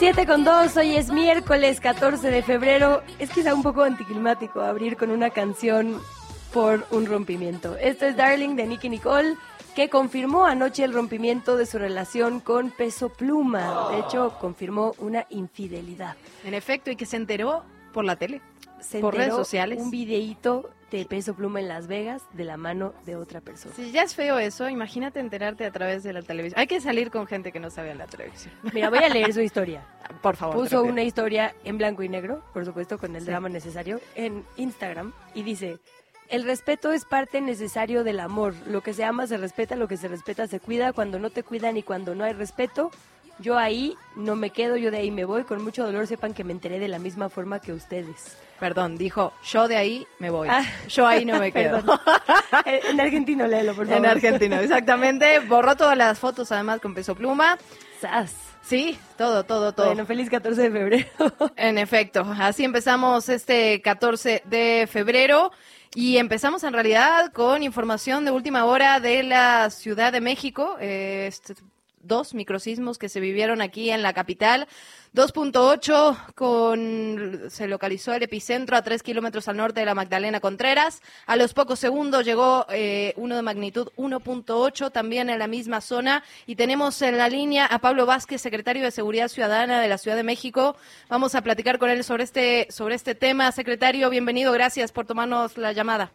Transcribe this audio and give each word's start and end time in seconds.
7 0.00 0.26
con 0.26 0.44
2, 0.44 0.78
hoy 0.78 0.96
es 0.96 1.12
miércoles 1.12 1.78
14 1.78 2.30
de 2.30 2.42
febrero. 2.42 3.02
Es 3.18 3.28
quizá 3.28 3.52
un 3.54 3.62
poco 3.62 3.82
anticlimático 3.82 4.62
abrir 4.62 4.96
con 4.96 5.10
una 5.10 5.28
canción 5.28 6.00
por 6.54 6.86
un 6.90 7.04
rompimiento. 7.04 7.76
Esto 7.76 8.06
es 8.06 8.16
Darling 8.16 8.56
de 8.56 8.66
Nicky 8.66 8.88
Nicole, 8.88 9.36
que 9.76 9.90
confirmó 9.90 10.46
anoche 10.46 10.84
el 10.84 10.94
rompimiento 10.94 11.58
de 11.58 11.66
su 11.66 11.78
relación 11.78 12.40
con 12.40 12.70
Peso 12.70 13.10
Pluma. 13.10 13.90
De 13.90 13.98
hecho, 13.98 14.38
confirmó 14.40 14.94
una 15.00 15.26
infidelidad. 15.28 16.16
En 16.44 16.54
efecto, 16.54 16.90
y 16.90 16.96
que 16.96 17.04
se 17.04 17.18
enteró 17.18 17.62
por 17.92 18.04
la 18.04 18.16
tele. 18.16 18.40
Se 18.80 19.00
Por 19.00 19.14
redes 19.14 19.34
sociales. 19.34 19.78
Un 19.80 19.90
videíto 19.90 20.70
de 20.90 21.04
Peso 21.04 21.34
Pluma 21.34 21.60
en 21.60 21.68
Las 21.68 21.86
Vegas 21.86 22.22
de 22.32 22.44
la 22.44 22.56
mano 22.56 22.94
de 23.04 23.14
otra 23.14 23.40
persona. 23.40 23.74
Si 23.74 23.92
ya 23.92 24.02
es 24.02 24.14
feo 24.14 24.38
eso, 24.38 24.68
imagínate 24.68 25.20
enterarte 25.20 25.64
a 25.66 25.70
través 25.70 26.02
de 26.02 26.12
la 26.14 26.22
televisión. 26.22 26.58
Hay 26.58 26.66
que 26.66 26.80
salir 26.80 27.10
con 27.10 27.26
gente 27.26 27.52
que 27.52 27.60
no 27.60 27.70
sabe 27.70 27.90
en 27.90 27.98
la 27.98 28.06
televisión. 28.06 28.52
Mira, 28.72 28.88
voy 28.90 28.98
a 29.00 29.08
leer 29.08 29.32
su 29.34 29.40
historia. 29.40 29.84
Por 30.22 30.34
favor. 30.36 30.56
Puso 30.56 30.82
una 30.82 31.02
historia 31.02 31.54
en 31.62 31.78
blanco 31.78 32.02
y 32.02 32.08
negro, 32.08 32.42
por 32.52 32.64
supuesto, 32.64 32.98
con 32.98 33.14
el 33.14 33.20
Sí. 33.22 33.26
drama 33.28 33.48
necesario, 33.48 34.00
en 34.16 34.44
Instagram 34.56 35.12
y 35.34 35.42
dice, 35.44 35.78
el 36.28 36.42
respeto 36.44 36.90
es 36.90 37.04
parte 37.04 37.40
necesario 37.40 38.02
del 38.02 38.18
amor. 38.18 38.54
Lo 38.66 38.80
que 38.82 38.92
se 38.94 39.04
ama 39.04 39.26
se 39.28 39.36
respeta, 39.36 39.76
lo 39.76 39.86
que 39.88 39.96
se 39.96 40.08
respeta 40.08 40.46
se 40.48 40.58
cuida. 40.58 40.92
Cuando 40.92 41.18
no 41.20 41.30
te 41.30 41.42
cuidan 41.44 41.76
y 41.76 41.82
cuando 41.84 42.14
no 42.16 42.24
hay 42.24 42.32
respeto, 42.32 42.90
yo 43.40 43.58
ahí 43.58 43.96
no 44.16 44.36
me 44.36 44.50
quedo, 44.50 44.76
yo 44.76 44.90
de 44.90 44.98
ahí 44.98 45.10
me 45.10 45.24
voy. 45.24 45.44
Con 45.44 45.62
mucho 45.62 45.84
dolor 45.84 46.06
sepan 46.06 46.34
que 46.34 46.44
me 46.44 46.52
enteré 46.52 46.78
de 46.78 46.88
la 46.88 46.98
misma 46.98 47.28
forma 47.28 47.60
que 47.60 47.72
ustedes. 47.72 48.36
Perdón, 48.58 48.98
dijo, 48.98 49.32
yo 49.44 49.68
de 49.68 49.76
ahí 49.76 50.06
me 50.18 50.28
voy. 50.30 50.48
Ah. 50.50 50.62
Yo 50.88 51.06
ahí 51.06 51.24
no 51.24 51.38
me 51.38 51.50
quedo. 51.52 51.82
En 52.66 53.00
argentino, 53.00 53.46
léelo, 53.46 53.74
por 53.74 53.86
favor. 53.86 54.04
en 54.04 54.10
argentino, 54.10 54.56
exactamente. 54.60 55.38
Borró 55.40 55.76
todas 55.76 55.96
las 55.96 56.18
fotos 56.18 56.52
además 56.52 56.80
con 56.80 56.94
peso 56.94 57.14
pluma. 57.14 57.56
Sas. 58.00 58.34
Sí, 58.62 58.98
todo, 59.16 59.44
todo, 59.44 59.72
todo. 59.72 59.86
Bueno, 59.86 60.04
feliz 60.06 60.28
14 60.30 60.62
de 60.62 60.70
febrero. 60.70 61.06
En 61.56 61.78
efecto, 61.78 62.24
así 62.38 62.64
empezamos 62.64 63.28
este 63.28 63.80
14 63.82 64.42
de 64.44 64.86
febrero 64.90 65.50
y 65.94 66.18
empezamos 66.18 66.62
en 66.64 66.72
realidad 66.74 67.32
con 67.32 67.62
información 67.62 68.24
de 68.24 68.30
última 68.30 68.66
hora 68.66 69.00
de 69.00 69.22
la 69.22 69.70
Ciudad 69.70 70.12
de 70.12 70.20
México. 70.20 70.76
eh, 70.80 71.26
este, 71.28 71.54
dos 72.00 72.34
microsismos 72.34 72.98
que 72.98 73.08
se 73.08 73.20
vivieron 73.20 73.62
aquí 73.62 73.90
en 73.90 74.02
la 74.02 74.12
capital. 74.12 74.66
2.8 75.14 76.34
con 76.34 77.50
se 77.50 77.66
localizó 77.66 78.14
el 78.14 78.22
epicentro 78.22 78.76
a 78.76 78.82
3 78.82 79.02
kilómetros 79.02 79.48
al 79.48 79.56
norte 79.56 79.80
de 79.80 79.86
la 79.86 79.94
Magdalena 79.94 80.40
Contreras. 80.40 81.02
A 81.26 81.36
los 81.36 81.52
pocos 81.52 81.80
segundos 81.80 82.24
llegó 82.24 82.66
eh, 82.70 83.12
uno 83.16 83.34
de 83.34 83.42
magnitud 83.42 83.88
1.8 83.96 84.92
también 84.92 85.28
en 85.28 85.38
la 85.38 85.48
misma 85.48 85.80
zona. 85.80 86.22
Y 86.46 86.54
tenemos 86.54 87.02
en 87.02 87.18
la 87.18 87.28
línea 87.28 87.66
a 87.66 87.80
Pablo 87.80 88.06
Vázquez, 88.06 88.40
secretario 88.40 88.84
de 88.84 88.90
Seguridad 88.90 89.28
Ciudadana 89.28 89.80
de 89.80 89.88
la 89.88 89.98
Ciudad 89.98 90.16
de 90.16 90.22
México. 90.22 90.76
Vamos 91.08 91.34
a 91.34 91.42
platicar 91.42 91.78
con 91.78 91.90
él 91.90 92.04
sobre 92.04 92.24
este, 92.24 92.68
sobre 92.70 92.94
este 92.94 93.14
tema. 93.14 93.50
Secretario, 93.52 94.10
bienvenido. 94.10 94.52
Gracias 94.52 94.92
por 94.92 95.06
tomarnos 95.06 95.58
la 95.58 95.72
llamada. 95.72 96.12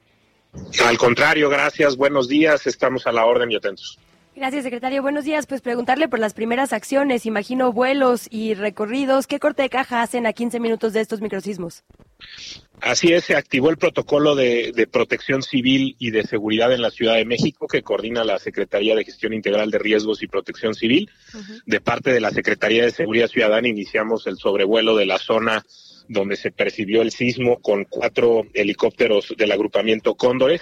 Al 0.85 0.97
contrario, 0.97 1.49
gracias, 1.49 1.97
buenos 1.97 2.27
días, 2.27 2.65
estamos 2.65 3.05
a 3.07 3.11
la 3.11 3.25
orden 3.25 3.51
y 3.51 3.55
atentos. 3.55 3.99
Gracias, 4.35 4.63
secretario. 4.63 5.01
Buenos 5.01 5.23
días. 5.23 5.47
Pues 5.47 5.61
preguntarle 5.61 6.09
por 6.09 6.19
las 6.19 6.33
primeras 6.33 6.73
acciones. 6.73 7.25
Imagino 7.25 7.71
vuelos 7.71 8.27
y 8.29 8.53
recorridos. 8.53 9.27
¿Qué 9.27 9.39
corte 9.39 9.61
de 9.61 9.69
caja 9.69 10.01
hacen 10.01 10.27
a 10.27 10.33
15 10.33 10.59
minutos 10.59 10.91
de 10.91 10.99
estos 10.99 11.21
microsismos? 11.21 11.83
Así 12.81 13.13
es, 13.13 13.23
se 13.23 13.35
activó 13.37 13.69
el 13.69 13.77
protocolo 13.77 14.35
de, 14.35 14.73
de 14.75 14.87
protección 14.87 15.41
civil 15.41 15.95
y 15.99 16.11
de 16.11 16.23
seguridad 16.23 16.73
en 16.73 16.81
la 16.81 16.91
Ciudad 16.91 17.15
de 17.15 17.23
México 17.23 17.67
que 17.67 17.81
coordina 17.81 18.25
la 18.25 18.37
Secretaría 18.37 18.93
de 18.95 19.05
Gestión 19.05 19.33
Integral 19.33 19.71
de 19.71 19.79
Riesgos 19.79 20.21
y 20.21 20.27
Protección 20.27 20.73
Civil. 20.73 21.09
De 21.65 21.79
parte 21.79 22.11
de 22.11 22.19
la 22.19 22.31
Secretaría 22.31 22.83
de 22.83 22.91
Seguridad 22.91 23.27
Ciudadana 23.27 23.69
iniciamos 23.69 24.27
el 24.27 24.37
sobrevuelo 24.37 24.97
de 24.97 25.05
la 25.05 25.17
zona 25.17 25.63
donde 26.07 26.35
se 26.35 26.51
percibió 26.51 27.01
el 27.01 27.11
sismo 27.11 27.59
con 27.61 27.85
cuatro 27.85 28.43
helicópteros 28.53 29.33
del 29.37 29.51
agrupamiento 29.51 30.15
Cóndores. 30.15 30.61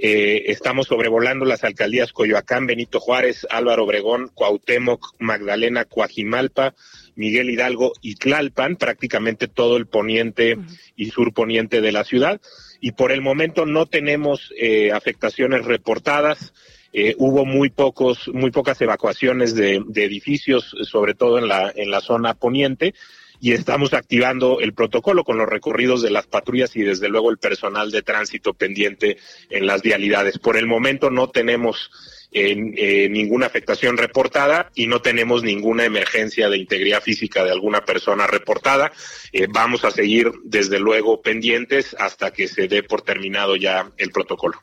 Eh, 0.00 0.52
estamos 0.52 0.86
sobrevolando 0.86 1.44
las 1.44 1.64
alcaldías 1.64 2.12
Coyoacán, 2.12 2.68
Benito 2.68 3.00
Juárez, 3.00 3.44
Álvaro 3.50 3.84
Obregón, 3.84 4.30
Cuauhtémoc, 4.32 5.14
Magdalena, 5.18 5.86
Coajimalpa, 5.86 6.74
Miguel 7.16 7.50
Hidalgo 7.50 7.92
y 8.00 8.14
Tlalpan, 8.14 8.76
prácticamente 8.76 9.48
todo 9.48 9.76
el 9.76 9.86
poniente 9.86 10.56
y 10.94 11.10
surponiente 11.10 11.80
de 11.80 11.90
la 11.90 12.04
ciudad. 12.04 12.40
Y 12.80 12.92
por 12.92 13.10
el 13.10 13.22
momento 13.22 13.66
no 13.66 13.86
tenemos 13.86 14.52
eh, 14.56 14.92
afectaciones 14.92 15.64
reportadas. 15.64 16.54
Eh, 16.92 17.16
hubo 17.18 17.44
muy 17.44 17.68
pocos, 17.68 18.28
muy 18.32 18.52
pocas 18.52 18.80
evacuaciones 18.80 19.56
de, 19.56 19.82
de 19.84 20.04
edificios, 20.04 20.76
sobre 20.82 21.14
todo 21.14 21.38
en 21.38 21.48
la, 21.48 21.72
en 21.74 21.90
la 21.90 22.00
zona 22.00 22.34
poniente 22.34 22.94
y 23.40 23.52
estamos 23.52 23.94
activando 23.94 24.60
el 24.60 24.74
protocolo 24.74 25.24
con 25.24 25.38
los 25.38 25.48
recorridos 25.48 26.02
de 26.02 26.10
las 26.10 26.26
patrullas 26.26 26.74
y 26.76 26.82
desde 26.82 27.08
luego 27.08 27.30
el 27.30 27.38
personal 27.38 27.90
de 27.90 28.02
tránsito 28.02 28.54
pendiente 28.54 29.18
en 29.50 29.66
las 29.66 29.82
vialidades. 29.82 30.38
Por 30.38 30.56
el 30.56 30.66
momento 30.66 31.10
no 31.10 31.28
tenemos 31.30 31.90
eh, 32.32 32.56
eh, 32.76 33.08
ninguna 33.08 33.46
afectación 33.46 33.96
reportada 33.96 34.70
y 34.74 34.86
no 34.86 35.00
tenemos 35.00 35.42
ninguna 35.42 35.84
emergencia 35.84 36.48
de 36.48 36.58
integridad 36.58 37.02
física 37.02 37.44
de 37.44 37.52
alguna 37.52 37.84
persona 37.84 38.26
reportada. 38.26 38.92
Eh, 39.32 39.46
vamos 39.48 39.84
a 39.84 39.90
seguir 39.90 40.32
desde 40.44 40.78
luego 40.78 41.22
pendientes 41.22 41.96
hasta 41.98 42.32
que 42.32 42.48
se 42.48 42.68
dé 42.68 42.82
por 42.82 43.02
terminado 43.02 43.56
ya 43.56 43.90
el 43.96 44.10
protocolo. 44.10 44.58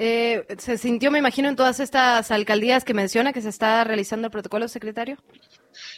Eh, 0.00 0.46
¿Se 0.58 0.78
sintió, 0.78 1.10
me 1.10 1.18
imagino, 1.18 1.48
en 1.48 1.56
todas 1.56 1.80
estas 1.80 2.30
alcaldías 2.30 2.84
que 2.84 2.94
menciona 2.94 3.32
que 3.32 3.42
se 3.42 3.48
está 3.48 3.82
realizando 3.82 4.28
el 4.28 4.30
protocolo, 4.30 4.68
secretario? 4.68 5.16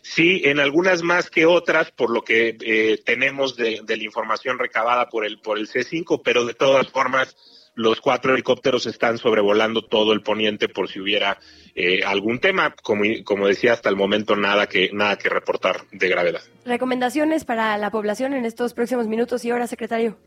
Sí, 0.03 0.43
en 0.45 0.61
algunas 0.61 1.03
más 1.03 1.31
que 1.31 1.47
otras, 1.47 1.91
por 1.91 2.11
lo 2.11 2.23
que 2.23 2.57
eh, 2.61 3.01
tenemos 3.05 3.57
de, 3.57 3.83
la 3.87 4.03
información 4.03 4.59
recabada 4.59 5.09
por 5.09 5.25
el 5.25 5.39
por 5.41 5.59
el 5.59 5.69
C5, 5.69 6.23
pero 6.25 6.45
de 6.45 6.55
todas 6.55 6.89
formas 6.89 7.37
los 7.75 8.01
cuatro 8.01 8.35
helicópteros 8.35 8.87
están 8.87 9.19
sobrevolando 9.19 9.83
todo 9.83 10.13
el 10.13 10.23
poniente 10.23 10.69
por 10.69 10.89
si 10.89 11.01
hubiera 11.01 11.39
eh, 11.75 12.03
algún 12.05 12.41
tema. 12.41 12.75
Como, 12.83 13.05
como 13.25 13.47
decía, 13.47 13.73
hasta 13.73 13.89
el 13.89 13.97
momento 13.97 14.37
nada 14.37 14.67
que 14.67 14.91
nada 14.93 15.17
que 15.17 15.29
reportar 15.29 15.83
de 15.93 16.09
gravedad. 16.09 16.43
Recomendaciones 16.65 17.45
para 17.45 17.77
la 17.79 17.91
población 17.91 18.35
en 18.35 18.45
estos 18.45 18.75
próximos 18.75 19.07
minutos 19.07 19.45
y 19.45 19.53
horas, 19.53 19.71
secretario. 19.71 20.19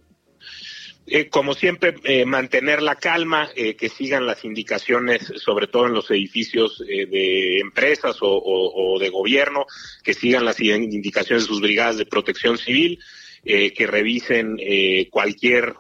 Eh, 1.06 1.28
como 1.28 1.54
siempre, 1.54 1.96
eh, 2.06 2.26
mantener 2.26 2.82
la 2.82 2.96
calma, 2.96 3.50
eh, 3.56 3.76
que 3.76 3.90
sigan 3.90 4.26
las 4.26 4.46
indicaciones, 4.46 5.34
sobre 5.36 5.68
todo 5.68 5.88
en 5.88 5.94
los 5.94 6.10
edificios 6.12 6.82
eh, 6.88 7.06
de 7.06 7.60
empresas 7.60 8.18
o, 8.22 8.98
de 9.00 9.10
gobierno, 9.10 9.66
que 10.02 10.14
sigan 10.14 10.46
las 10.46 10.62
indicaciones 10.62 11.44
de 11.44 11.48
sus 11.48 11.60
brigadas 11.60 11.98
de 11.98 12.06
protección 12.06 12.58
civil, 12.58 13.00
eh, 13.44 13.74
que 13.74 13.86
revisen 13.86 14.58
eh, 14.60 15.10
cualquier 15.10 15.76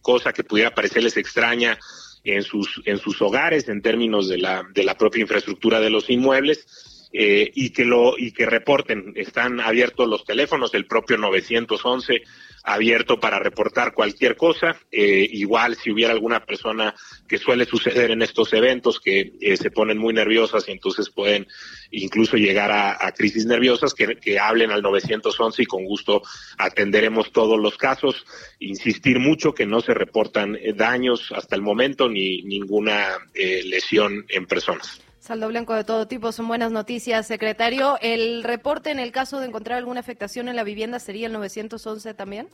cosa 0.00 0.32
que 0.32 0.44
pudiera 0.44 0.74
parecerles 0.74 1.18
extraña 1.18 1.78
en 2.24 2.42
sus 2.42 3.20
hogares 3.20 3.68
en 3.68 3.82
términos 3.82 4.30
de 4.30 4.38
la 4.38 4.62
de 4.72 4.82
la 4.82 4.96
propia 4.96 5.20
infraestructura 5.20 5.78
de 5.78 5.90
los 5.90 6.08
inmuebles 6.08 6.66
y 7.12 7.68
que 7.68 7.84
lo 7.84 8.16
y 8.16 8.32
que 8.32 8.46
reporten. 8.46 9.12
Están 9.16 9.60
abiertos 9.60 10.08
los 10.08 10.24
teléfonos 10.24 10.72
el 10.72 10.86
propio 10.86 11.18
911 11.18 12.22
abierto 12.64 13.18
para 13.18 13.38
reportar 13.38 13.92
cualquier 13.94 14.36
cosa. 14.36 14.76
Eh, 14.90 15.28
igual 15.32 15.76
si 15.76 15.90
hubiera 15.90 16.12
alguna 16.12 16.44
persona 16.44 16.94
que 17.28 17.38
suele 17.38 17.64
suceder 17.64 18.10
en 18.10 18.22
estos 18.22 18.52
eventos 18.52 19.00
que 19.00 19.32
eh, 19.40 19.56
se 19.56 19.70
ponen 19.70 19.98
muy 19.98 20.14
nerviosas 20.14 20.68
y 20.68 20.72
entonces 20.72 21.10
pueden 21.10 21.46
incluso 21.90 22.36
llegar 22.36 22.70
a, 22.72 23.12
crisis 23.12 23.46
nerviosas 23.46 23.92
que, 23.94 24.16
que 24.16 24.38
hablen 24.38 24.70
al 24.70 24.82
911 24.82 25.62
y 25.62 25.66
con 25.66 25.84
gusto 25.84 26.22
atenderemos 26.58 27.32
todos 27.32 27.58
los 27.58 27.76
casos. 27.76 28.24
Insistir 28.58 29.18
mucho 29.18 29.52
que 29.52 29.66
no 29.66 29.80
se 29.80 29.94
reportan 29.94 30.56
eh, 30.56 30.72
daños 30.74 31.32
hasta 31.32 31.56
el 31.56 31.62
momento 31.62 32.08
ni 32.08 32.42
ninguna 32.42 33.18
eh, 33.34 33.62
lesión 33.64 34.24
en 34.28 34.46
personas 34.46 35.00
Saldo 35.20 35.48
blanco 35.48 35.74
de 35.74 35.84
todo 35.84 36.08
tipo, 36.08 36.32
son 36.32 36.48
buenas 36.48 36.72
noticias, 36.72 37.26
secretario. 37.26 37.98
¿El 38.00 38.42
reporte 38.42 38.90
en 38.90 38.98
el 38.98 39.12
caso 39.12 39.38
de 39.38 39.46
encontrar 39.46 39.78
alguna 39.78 40.00
afectación 40.00 40.48
en 40.48 40.56
la 40.56 40.64
vivienda 40.64 40.98
sería 40.98 41.26
el 41.26 41.32
911 41.34 42.14
también? 42.14 42.48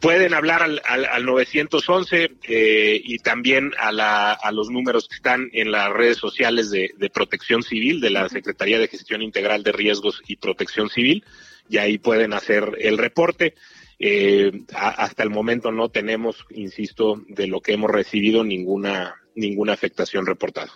pueden 0.00 0.32
hablar 0.32 0.62
al, 0.62 0.80
al, 0.86 1.04
al 1.04 1.24
911 1.26 2.32
eh, 2.48 3.00
y 3.04 3.18
también 3.18 3.72
a, 3.78 3.92
la, 3.92 4.32
a 4.32 4.50
los 4.50 4.70
números 4.70 5.06
que 5.08 5.16
están 5.16 5.50
en 5.52 5.70
las 5.70 5.92
redes 5.92 6.16
sociales 6.16 6.70
de, 6.70 6.90
de 6.96 7.10
Protección 7.10 7.62
Civil, 7.62 8.00
de 8.00 8.08
la 8.08 8.28
Secretaría 8.28 8.78
de 8.78 8.88
Gestión 8.88 9.20
Integral 9.20 9.62
de 9.62 9.72
Riesgos 9.72 10.22
y 10.26 10.36
Protección 10.36 10.88
Civil, 10.88 11.24
y 11.68 11.76
ahí 11.76 11.98
pueden 11.98 12.32
hacer 12.32 12.78
el 12.80 12.96
reporte. 12.96 13.54
Eh, 13.98 14.62
hasta 14.74 15.22
el 15.22 15.28
momento 15.28 15.70
no 15.70 15.90
tenemos, 15.90 16.46
insisto, 16.48 17.22
de 17.28 17.46
lo 17.46 17.60
que 17.60 17.74
hemos 17.74 17.90
recibido 17.90 18.42
ninguna 18.42 19.16
ninguna 19.34 19.72
afectación 19.72 20.26
reportada. 20.26 20.70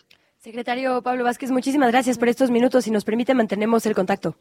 Secretario 0.44 1.00
Pablo 1.00 1.24
Vázquez, 1.24 1.50
muchísimas 1.50 1.90
gracias 1.90 2.18
por 2.18 2.28
estos 2.28 2.50
minutos. 2.50 2.84
Si 2.84 2.90
nos 2.90 3.02
permite, 3.02 3.32
mantenemos 3.32 3.86
el 3.86 3.94
contacto. 3.94 4.36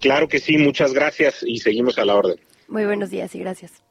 Claro 0.00 0.28
que 0.28 0.38
sí, 0.38 0.56
muchas 0.56 0.94
gracias 0.94 1.42
y 1.46 1.58
seguimos 1.58 1.98
a 1.98 2.06
la 2.06 2.14
orden. 2.14 2.40
Muy 2.68 2.86
buenos 2.86 3.10
días 3.10 3.34
y 3.34 3.38
gracias. 3.38 3.84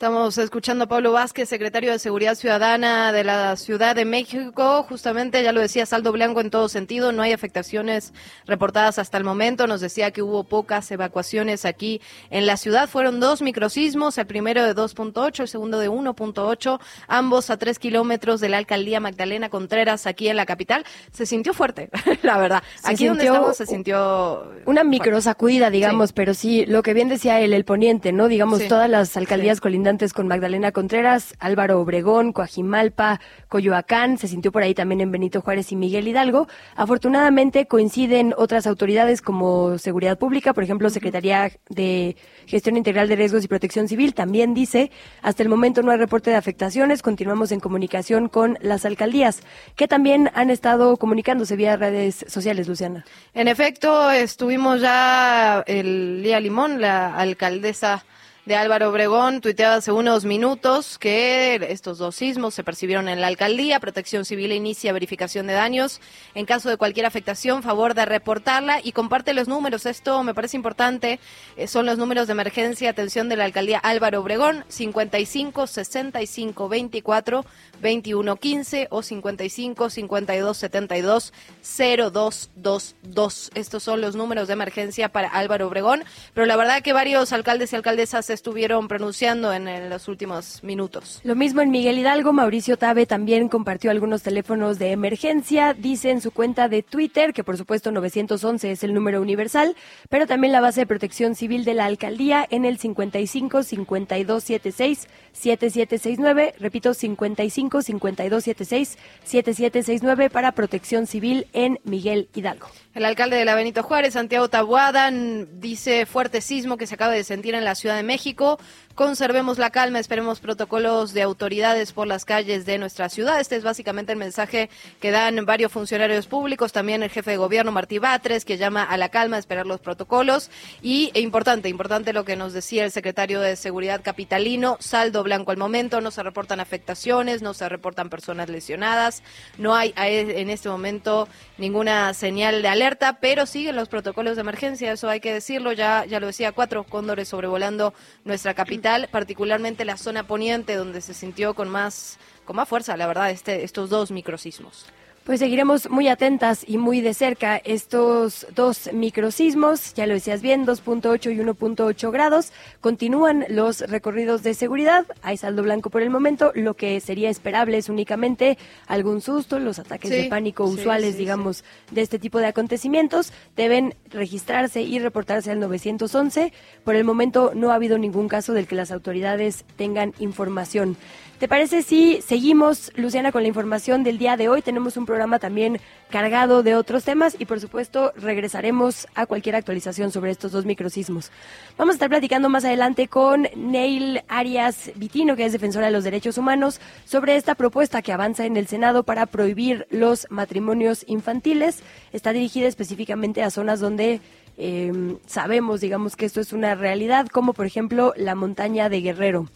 Estamos 0.00 0.38
escuchando 0.38 0.84
a 0.84 0.86
Pablo 0.86 1.12
Vázquez, 1.12 1.46
secretario 1.46 1.92
de 1.92 1.98
Seguridad 1.98 2.34
Ciudadana 2.34 3.12
de 3.12 3.22
la 3.22 3.54
Ciudad 3.56 3.94
de 3.94 4.06
México. 4.06 4.82
Justamente, 4.88 5.42
ya 5.42 5.52
lo 5.52 5.60
decía, 5.60 5.84
saldo 5.84 6.10
blanco 6.10 6.40
en 6.40 6.48
todo 6.48 6.70
sentido. 6.70 7.12
No 7.12 7.20
hay 7.20 7.32
afectaciones 7.32 8.14
reportadas 8.46 8.98
hasta 8.98 9.18
el 9.18 9.24
momento. 9.24 9.66
Nos 9.66 9.82
decía 9.82 10.10
que 10.10 10.22
hubo 10.22 10.44
pocas 10.44 10.90
evacuaciones 10.90 11.66
aquí 11.66 12.00
en 12.30 12.46
la 12.46 12.56
ciudad. 12.56 12.88
Fueron 12.88 13.20
dos 13.20 13.42
microsismos, 13.42 14.16
el 14.16 14.26
primero 14.26 14.64
de 14.64 14.74
2.8, 14.74 15.40
el 15.40 15.48
segundo 15.48 15.78
de 15.78 15.90
1.8, 15.90 16.80
ambos 17.06 17.50
a 17.50 17.58
tres 17.58 17.78
kilómetros 17.78 18.40
de 18.40 18.48
la 18.48 18.56
alcaldía 18.56 19.00
Magdalena 19.00 19.50
Contreras, 19.50 20.06
aquí 20.06 20.28
en 20.28 20.36
la 20.36 20.46
capital. 20.46 20.86
Se 21.12 21.26
sintió 21.26 21.52
fuerte, 21.52 21.90
la 22.22 22.38
verdad. 22.38 22.62
Se 22.82 22.92
aquí 22.92 23.06
donde 23.06 23.26
estamos 23.26 23.54
se 23.54 23.66
sintió... 23.66 24.50
Una 24.64 24.82
micro 24.82 25.20
sacudida, 25.20 25.68
digamos, 25.68 26.14
pero 26.14 26.32
sí, 26.32 26.64
lo 26.64 26.82
que 26.82 26.94
bien 26.94 27.10
decía 27.10 27.38
él, 27.40 27.52
el 27.52 27.66
poniente, 27.66 28.12
¿no? 28.12 28.28
Digamos, 28.28 28.60
Sí. 28.60 28.68
todas 28.68 28.88
las 28.88 29.14
alcaldías 29.18 29.58
Sí. 29.58 29.60
colindantes 29.60 29.89
con 30.14 30.28
Magdalena 30.28 30.70
Contreras, 30.70 31.34
Álvaro 31.40 31.80
Obregón, 31.80 32.32
Coajimalpa, 32.32 33.20
Coyoacán, 33.48 34.18
se 34.18 34.28
sintió 34.28 34.52
por 34.52 34.62
ahí 34.62 34.72
también 34.72 35.00
en 35.00 35.10
Benito 35.10 35.40
Juárez 35.40 35.72
y 35.72 35.76
Miguel 35.76 36.06
Hidalgo. 36.06 36.46
Afortunadamente 36.76 37.66
coinciden 37.66 38.32
otras 38.36 38.68
autoridades 38.68 39.20
como 39.20 39.78
Seguridad 39.78 40.16
Pública, 40.16 40.54
por 40.54 40.62
ejemplo, 40.62 40.90
Secretaría 40.90 41.50
de 41.68 42.16
Gestión 42.46 42.76
Integral 42.76 43.08
de 43.08 43.16
Riesgos 43.16 43.44
y 43.44 43.48
Protección 43.48 43.88
Civil, 43.88 44.14
también 44.14 44.54
dice, 44.54 44.92
hasta 45.22 45.42
el 45.42 45.48
momento 45.48 45.82
no 45.82 45.90
hay 45.90 45.98
reporte 45.98 46.30
de 46.30 46.36
afectaciones, 46.36 47.02
continuamos 47.02 47.50
en 47.50 47.58
comunicación 47.58 48.28
con 48.28 48.58
las 48.60 48.84
alcaldías, 48.84 49.40
que 49.74 49.88
también 49.88 50.30
han 50.34 50.50
estado 50.50 50.98
comunicándose 50.98 51.56
vía 51.56 51.76
redes 51.76 52.24
sociales, 52.28 52.68
Luciana. 52.68 53.04
En 53.34 53.48
efecto, 53.48 54.12
estuvimos 54.12 54.80
ya 54.80 55.64
el 55.66 56.22
Lía 56.22 56.38
Limón, 56.38 56.80
la 56.80 57.16
alcaldesa 57.16 58.04
de 58.50 58.56
Álvaro 58.56 58.88
Obregón, 58.88 59.40
tuiteaba 59.40 59.76
hace 59.76 59.92
unos 59.92 60.24
minutos 60.24 60.98
que 60.98 61.54
estos 61.70 61.98
dos 61.98 62.16
sismos 62.16 62.52
se 62.52 62.64
percibieron 62.64 63.08
en 63.08 63.20
la 63.20 63.28
alcaldía. 63.28 63.78
Protección 63.78 64.24
Civil 64.24 64.50
inicia 64.50 64.92
verificación 64.92 65.46
de 65.46 65.52
daños. 65.52 66.00
En 66.34 66.46
caso 66.46 66.68
de 66.68 66.76
cualquier 66.76 67.06
afectación, 67.06 67.62
favor 67.62 67.94
de 67.94 68.06
reportarla 68.06 68.80
y 68.82 68.90
comparte 68.90 69.34
los 69.34 69.46
números. 69.46 69.86
Esto 69.86 70.24
me 70.24 70.34
parece 70.34 70.56
importante. 70.56 71.20
Eh, 71.56 71.68
son 71.68 71.86
los 71.86 71.96
números 71.96 72.26
de 72.26 72.32
emergencia, 72.32 72.90
atención 72.90 73.28
de 73.28 73.36
la 73.36 73.44
alcaldía 73.44 73.78
Álvaro 73.78 74.20
Obregón, 74.20 74.64
55 74.66 75.68
65 75.68 76.68
24 76.68 77.46
21 77.80 78.34
15 78.34 78.88
o 78.90 79.02
55 79.02 79.90
52 79.90 80.56
72 80.56 81.32
0222. 81.62 83.50
Estos 83.54 83.82
son 83.84 84.00
los 84.00 84.16
números 84.16 84.48
de 84.48 84.54
emergencia 84.54 85.08
para 85.08 85.28
Álvaro 85.28 85.68
Obregón, 85.68 86.02
pero 86.34 86.46
la 86.46 86.56
verdad 86.56 86.82
que 86.82 86.92
varios 86.92 87.32
alcaldes 87.32 87.72
y 87.72 87.76
alcaldesas 87.76 88.26
se 88.26 88.39
estuvieron 88.40 88.88
pronunciando 88.88 89.52
en, 89.52 89.68
en 89.68 89.90
los 89.90 90.08
últimos 90.08 90.64
minutos. 90.64 91.20
Lo 91.24 91.36
mismo 91.36 91.60
en 91.60 91.70
Miguel 91.70 91.98
Hidalgo, 91.98 92.32
Mauricio 92.32 92.78
Tabe 92.78 93.04
también 93.04 93.50
compartió 93.50 93.90
algunos 93.90 94.22
teléfonos 94.22 94.78
de 94.78 94.92
emergencia, 94.92 95.74
dice 95.74 96.10
en 96.10 96.22
su 96.22 96.30
cuenta 96.30 96.68
de 96.68 96.82
Twitter, 96.82 97.34
que 97.34 97.44
por 97.44 97.58
supuesto 97.58 97.90
911 97.90 98.72
es 98.72 98.82
el 98.82 98.94
número 98.94 99.20
universal, 99.20 99.76
pero 100.08 100.26
también 100.26 100.52
la 100.52 100.62
base 100.62 100.80
de 100.80 100.86
protección 100.86 101.34
civil 101.34 101.66
de 101.66 101.74
la 101.74 101.84
alcaldía 101.84 102.46
en 102.48 102.64
el 102.64 102.78
55 102.78 103.62
52 103.62 104.42
76 104.42 105.08
7769, 105.32 106.54
repito 106.58 106.94
55 106.94 107.82
52 107.82 108.44
76 108.44 108.98
7769 109.22 110.30
para 110.30 110.52
protección 110.52 111.06
civil 111.06 111.46
en 111.52 111.78
Miguel 111.84 112.30
Hidalgo. 112.34 112.68
El 112.94 113.04
alcalde 113.04 113.36
de 113.36 113.44
la 113.44 113.54
Benito 113.54 113.82
Juárez, 113.82 114.14
Santiago 114.14 114.48
Tabuada, 114.48 115.10
dice 115.10 116.06
fuerte 116.06 116.40
sismo 116.40 116.76
que 116.76 116.86
se 116.86 116.94
acaba 116.94 117.12
de 117.12 117.22
sentir 117.22 117.54
en 117.54 117.64
la 117.64 117.74
Ciudad 117.74 117.96
de 117.96 118.02
México. 118.02 118.19
México 118.20 118.58
Conservemos 118.94 119.56
la 119.56 119.70
calma, 119.70 119.98
esperemos 119.98 120.40
protocolos 120.40 121.14
de 121.14 121.22
autoridades 121.22 121.92
por 121.92 122.06
las 122.06 122.24
calles 122.24 122.66
de 122.66 122.76
nuestra 122.76 123.08
ciudad. 123.08 123.40
Este 123.40 123.56
es 123.56 123.62
básicamente 123.62 124.12
el 124.12 124.18
mensaje 124.18 124.68
que 125.00 125.10
dan 125.10 125.46
varios 125.46 125.72
funcionarios 125.72 126.26
públicos, 126.26 126.72
también 126.72 127.02
el 127.02 127.08
jefe 127.08 127.30
de 127.30 127.36
gobierno 127.36 127.72
Martí 127.72 127.98
Batres, 127.98 128.44
que 128.44 128.58
llama 128.58 128.82
a 128.82 128.96
la 128.98 129.08
calma, 129.08 129.36
a 129.36 129.38
esperar 129.38 129.64
los 129.64 129.80
protocolos. 129.80 130.50
Y 130.82 131.12
e 131.14 131.20
importante, 131.20 131.68
importante 131.68 132.12
lo 132.12 132.24
que 132.24 132.36
nos 132.36 132.52
decía 132.52 132.84
el 132.84 132.90
secretario 132.90 133.40
de 133.40 133.56
Seguridad 133.56 134.02
capitalino, 134.02 134.76
saldo 134.80 135.22
blanco 135.22 135.52
al 135.52 135.56
momento, 135.56 136.00
no 136.00 136.10
se 136.10 136.22
reportan 136.22 136.60
afectaciones, 136.60 137.42
no 137.42 137.54
se 137.54 137.68
reportan 137.68 138.10
personas 138.10 138.50
lesionadas, 138.50 139.22
no 139.56 139.74
hay 139.76 139.94
e, 139.96 140.40
en 140.40 140.50
este 140.50 140.68
momento 140.68 141.28
ninguna 141.58 142.12
señal 142.12 142.60
de 142.60 142.68
alerta, 142.68 143.18
pero 143.20 143.46
siguen 143.46 143.76
los 143.76 143.88
protocolos 143.88 144.36
de 144.36 144.42
emergencia, 144.42 144.92
eso 144.92 145.08
hay 145.08 145.20
que 145.20 145.32
decirlo, 145.32 145.72
ya, 145.72 146.04
ya 146.06 146.20
lo 146.20 146.26
decía, 146.26 146.52
cuatro 146.52 146.84
cóndores 146.84 147.28
sobrevolando 147.28 147.94
nuestra 148.24 148.52
capital, 148.52 148.79
particularmente 149.10 149.84
la 149.84 149.96
zona 149.96 150.26
poniente, 150.26 150.74
donde 150.74 151.00
se 151.00 151.14
sintió 151.14 151.54
con 151.54 151.68
más, 151.68 152.18
con 152.44 152.56
más 152.56 152.68
fuerza, 152.68 152.96
la 152.96 153.06
verdad, 153.06 153.30
este, 153.30 153.64
estos 153.64 153.90
dos 153.90 154.10
microsismos. 154.10 154.86
Pues 155.30 155.38
seguiremos 155.38 155.88
muy 155.88 156.08
atentas 156.08 156.64
y 156.66 156.76
muy 156.76 157.00
de 157.02 157.14
cerca 157.14 157.56
estos 157.58 158.48
dos 158.56 158.90
microsismos, 158.92 159.94
ya 159.94 160.08
lo 160.08 160.14
decías 160.14 160.42
bien, 160.42 160.66
2.8 160.66 161.32
y 161.32 161.38
1.8 161.38 162.10
grados. 162.10 162.52
Continúan 162.80 163.44
los 163.48 163.78
recorridos 163.78 164.42
de 164.42 164.54
seguridad, 164.54 165.06
hay 165.22 165.36
saldo 165.36 165.62
blanco 165.62 165.88
por 165.88 166.02
el 166.02 166.10
momento, 166.10 166.50
lo 166.56 166.74
que 166.74 166.98
sería 166.98 167.30
esperable 167.30 167.78
es 167.78 167.88
únicamente 167.88 168.58
algún 168.88 169.20
susto, 169.20 169.60
los 169.60 169.78
ataques 169.78 170.10
Sí, 170.10 170.16
de 170.16 170.28
pánico 170.28 170.66
sí, 170.66 170.80
usuales, 170.80 171.12
sí, 171.12 171.18
digamos, 171.18 171.62
de 171.92 172.00
este 172.00 172.18
tipo 172.18 172.40
de 172.40 172.46
acontecimientos, 172.46 173.32
deben 173.54 173.94
registrarse 174.08 174.82
y 174.82 174.98
reportarse 174.98 175.52
al 175.52 175.60
911. 175.60 176.52
Por 176.82 176.96
el 176.96 177.04
momento 177.04 177.52
no 177.54 177.70
ha 177.70 177.76
habido 177.76 177.98
ningún 177.98 178.26
caso 178.26 178.52
del 178.52 178.66
que 178.66 178.74
las 178.74 178.90
autoridades 178.90 179.64
tengan 179.76 180.12
información. 180.18 180.96
¿Te 181.40 181.48
parece 181.48 181.82
si 181.82 182.20
seguimos, 182.20 182.92
Luciana, 182.96 183.32
con 183.32 183.40
la 183.40 183.48
información 183.48 184.04
del 184.04 184.18
día 184.18 184.36
de 184.36 184.50
hoy? 184.50 184.60
Tenemos 184.60 184.98
un 184.98 185.06
programa 185.06 185.38
también 185.38 185.80
cargado 186.10 186.62
de 186.62 186.74
otros 186.74 187.04
temas 187.04 187.34
y, 187.38 187.46
por 187.46 187.60
supuesto, 187.60 188.12
regresaremos 188.14 189.08
a 189.14 189.24
cualquier 189.24 189.56
actualización 189.56 190.12
sobre 190.12 190.32
estos 190.32 190.52
dos 190.52 190.66
microsismos. 190.66 191.32
Vamos 191.78 191.94
a 191.94 191.96
estar 191.96 192.10
platicando 192.10 192.50
más 192.50 192.66
adelante 192.66 193.08
con 193.08 193.48
Neil 193.56 194.20
Arias 194.28 194.90
Vitino, 194.96 195.34
que 195.34 195.46
es 195.46 195.52
defensora 195.52 195.86
de 195.86 195.92
los 195.92 196.04
derechos 196.04 196.36
humanos, 196.36 196.78
sobre 197.06 197.36
esta 197.36 197.54
propuesta 197.54 198.02
que 198.02 198.12
avanza 198.12 198.44
en 198.44 198.58
el 198.58 198.66
Senado 198.66 199.04
para 199.04 199.24
prohibir 199.24 199.86
los 199.90 200.26
matrimonios 200.28 201.04
infantiles. 201.08 201.82
Está 202.12 202.34
dirigida 202.34 202.68
específicamente 202.68 203.42
a 203.42 203.48
zonas 203.48 203.80
donde 203.80 204.20
eh, 204.62 205.16
sabemos, 205.26 205.80
digamos, 205.80 206.16
que 206.16 206.26
esto 206.26 206.38
es 206.38 206.52
una 206.52 206.74
realidad, 206.74 207.28
como 207.28 207.54
por 207.54 207.64
ejemplo 207.64 208.12
la 208.14 208.34
montaña 208.34 208.90
de 208.90 209.00
Guerrero. 209.00 209.46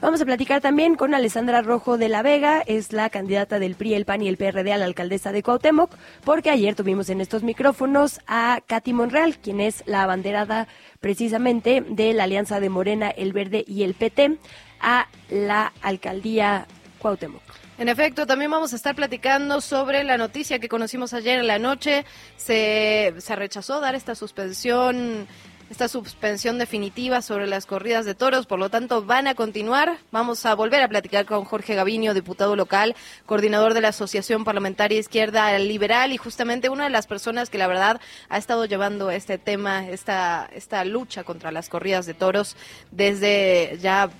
Vamos 0.00 0.22
a 0.22 0.24
platicar 0.24 0.62
también 0.62 0.94
con 0.94 1.14
Alessandra 1.14 1.60
Rojo 1.60 1.98
de 1.98 2.08
la 2.08 2.22
Vega, 2.22 2.62
es 2.66 2.92
la 2.94 3.10
candidata 3.10 3.58
del 3.58 3.74
PRI, 3.74 3.92
el 3.92 4.06
PAN 4.06 4.22
y 4.22 4.28
el 4.28 4.38
PRD 4.38 4.72
a 4.72 4.78
la 4.78 4.86
alcaldesa 4.86 5.32
de 5.32 5.42
Cuauhtémoc, 5.42 5.94
porque 6.24 6.48
ayer 6.48 6.74
tuvimos 6.74 7.10
en 7.10 7.20
estos 7.20 7.42
micrófonos 7.42 8.20
a 8.26 8.62
Katy 8.66 8.94
Monreal, 8.94 9.36
quien 9.36 9.60
es 9.60 9.84
la 9.86 10.02
abanderada 10.02 10.66
precisamente 10.98 11.82
de 11.86 12.14
la 12.14 12.24
alianza 12.24 12.58
de 12.58 12.70
Morena, 12.70 13.10
el 13.10 13.34
Verde 13.34 13.64
y 13.68 13.82
el 13.82 13.92
PT 13.92 14.38
a 14.80 15.08
la 15.28 15.74
alcaldía 15.82 16.66
Cuauhtémoc. 17.00 17.63
En 17.76 17.88
efecto, 17.88 18.24
también 18.24 18.52
vamos 18.52 18.72
a 18.72 18.76
estar 18.76 18.94
platicando 18.94 19.60
sobre 19.60 20.04
la 20.04 20.16
noticia 20.16 20.60
que 20.60 20.68
conocimos 20.68 21.12
ayer 21.12 21.40
en 21.40 21.48
la 21.48 21.58
noche. 21.58 22.04
Se, 22.36 23.12
se 23.18 23.34
rechazó 23.34 23.80
dar 23.80 23.96
esta 23.96 24.14
suspensión, 24.14 25.26
esta 25.70 25.88
suspensión 25.88 26.56
definitiva 26.56 27.20
sobre 27.20 27.48
las 27.48 27.66
corridas 27.66 28.04
de 28.04 28.14
toros, 28.14 28.46
por 28.46 28.60
lo 28.60 28.70
tanto 28.70 29.04
van 29.04 29.26
a 29.26 29.34
continuar. 29.34 29.98
Vamos 30.12 30.46
a 30.46 30.54
volver 30.54 30.84
a 30.84 30.88
platicar 30.88 31.26
con 31.26 31.44
Jorge 31.44 31.74
Gaviño, 31.74 32.14
diputado 32.14 32.54
local, 32.54 32.94
coordinador 33.26 33.74
de 33.74 33.80
la 33.80 33.88
Asociación 33.88 34.44
Parlamentaria 34.44 35.00
Izquierda 35.00 35.58
Liberal 35.58 36.12
y 36.12 36.16
justamente 36.16 36.68
una 36.68 36.84
de 36.84 36.90
las 36.90 37.08
personas 37.08 37.50
que 37.50 37.58
la 37.58 37.66
verdad 37.66 38.00
ha 38.28 38.38
estado 38.38 38.66
llevando 38.66 39.10
este 39.10 39.36
tema, 39.36 39.88
esta, 39.88 40.48
esta 40.54 40.84
lucha 40.84 41.24
contra 41.24 41.50
las 41.50 41.68
corridas 41.68 42.06
de 42.06 42.14
toros 42.14 42.56
desde 42.92 43.78
ya 43.82 44.10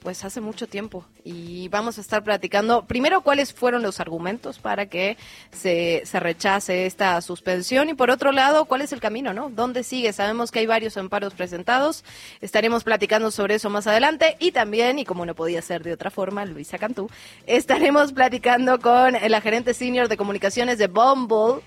pues 0.00 0.24
hace 0.24 0.40
mucho 0.40 0.66
tiempo 0.66 1.04
y 1.24 1.68
vamos 1.68 1.98
a 1.98 2.00
estar 2.00 2.22
platicando 2.22 2.84
primero 2.84 3.22
cuáles 3.22 3.52
fueron 3.52 3.82
los 3.82 3.98
argumentos 3.98 4.58
para 4.58 4.86
que 4.86 5.16
se, 5.50 6.02
se 6.04 6.20
rechace 6.20 6.86
esta 6.86 7.20
suspensión 7.20 7.88
y 7.88 7.94
por 7.94 8.10
otro 8.10 8.32
lado 8.32 8.66
cuál 8.66 8.82
es 8.82 8.92
el 8.92 9.00
camino, 9.00 9.32
¿no? 9.32 9.50
¿Dónde 9.50 9.82
sigue? 9.82 10.12
Sabemos 10.12 10.50
que 10.50 10.60
hay 10.60 10.66
varios 10.66 10.96
amparos 10.96 11.34
presentados, 11.34 12.04
estaremos 12.40 12.84
platicando 12.84 13.30
sobre 13.30 13.56
eso 13.56 13.70
más 13.70 13.86
adelante 13.86 14.36
y 14.38 14.52
también, 14.52 14.98
y 14.98 15.04
como 15.04 15.26
no 15.26 15.34
podía 15.34 15.62
ser 15.62 15.82
de 15.82 15.92
otra 15.92 16.10
forma, 16.10 16.44
Luisa 16.44 16.78
Cantú, 16.78 17.10
estaremos 17.46 18.12
platicando 18.12 18.78
con 18.80 19.14
la 19.14 19.40
gerente 19.40 19.74
senior 19.74 20.08
de 20.08 20.16
comunicaciones 20.16 20.78
de 20.78 20.86
Bumble, 20.86 21.62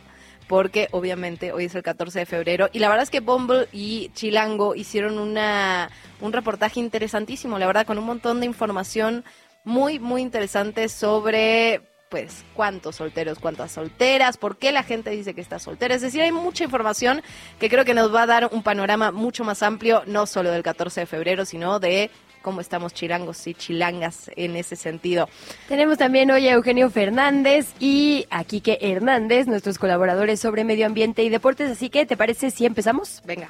porque 0.47 0.87
obviamente 0.91 1.51
hoy 1.51 1.65
es 1.65 1.75
el 1.75 1.83
14 1.83 2.19
de 2.19 2.25
febrero 2.25 2.69
y 2.73 2.79
la 2.79 2.89
verdad 2.89 3.03
es 3.03 3.11
que 3.11 3.19
Bumble 3.19 3.67
y 3.71 4.09
Chilango 4.15 4.73
hicieron 4.73 5.19
una 5.19 5.91
un 6.21 6.33
reportaje 6.33 6.79
interesantísimo, 6.79 7.59
la 7.59 7.67
verdad 7.67 7.85
con 7.85 7.97
un 7.97 8.05
montón 8.05 8.39
de 8.39 8.45
información 8.45 9.23
muy 9.63 9.99
muy 9.99 10.21
interesante 10.21 10.89
sobre 10.89 11.81
pues 12.09 12.43
cuántos 12.55 12.95
solteros, 12.95 13.39
cuántas 13.39 13.71
solteras, 13.71 14.37
por 14.37 14.57
qué 14.57 14.71
la 14.71 14.83
gente 14.83 15.11
dice 15.11 15.33
que 15.33 15.41
está 15.41 15.59
soltera. 15.59 15.93
Es 15.93 16.01
decir, 16.01 16.21
hay 16.21 16.31
mucha 16.31 16.63
información 16.63 17.21
que 17.59 17.69
creo 17.69 17.85
que 17.85 17.93
nos 17.93 18.13
va 18.13 18.23
a 18.23 18.25
dar 18.25 18.49
un 18.51 18.63
panorama 18.63 19.11
mucho 19.11 19.43
más 19.43 19.61
amplio, 19.61 20.01
no 20.07 20.25
solo 20.25 20.51
del 20.51 20.63
14 20.63 21.01
de 21.01 21.05
febrero, 21.05 21.45
sino 21.45 21.79
de 21.79 22.09
cómo 22.41 22.61
estamos 22.61 22.93
chilangos 22.93 23.45
y 23.47 23.53
chilangas 23.53 24.31
en 24.35 24.55
ese 24.55 24.75
sentido. 24.75 25.29
Tenemos 25.67 25.97
también 25.97 26.31
hoy 26.31 26.47
a 26.47 26.53
Eugenio 26.53 26.89
Fernández 26.89 27.73
y 27.79 28.25
a 28.29 28.43
Quique 28.43 28.79
Hernández, 28.81 29.47
nuestros 29.47 29.77
colaboradores 29.77 30.39
sobre 30.39 30.63
medio 30.63 30.85
ambiente 30.85 31.23
y 31.23 31.29
deportes. 31.29 31.69
Así 31.69 31.89
que, 31.89 32.05
¿te 32.05 32.17
parece 32.17 32.49
si 32.49 32.65
empezamos? 32.65 33.21
Venga. 33.25 33.49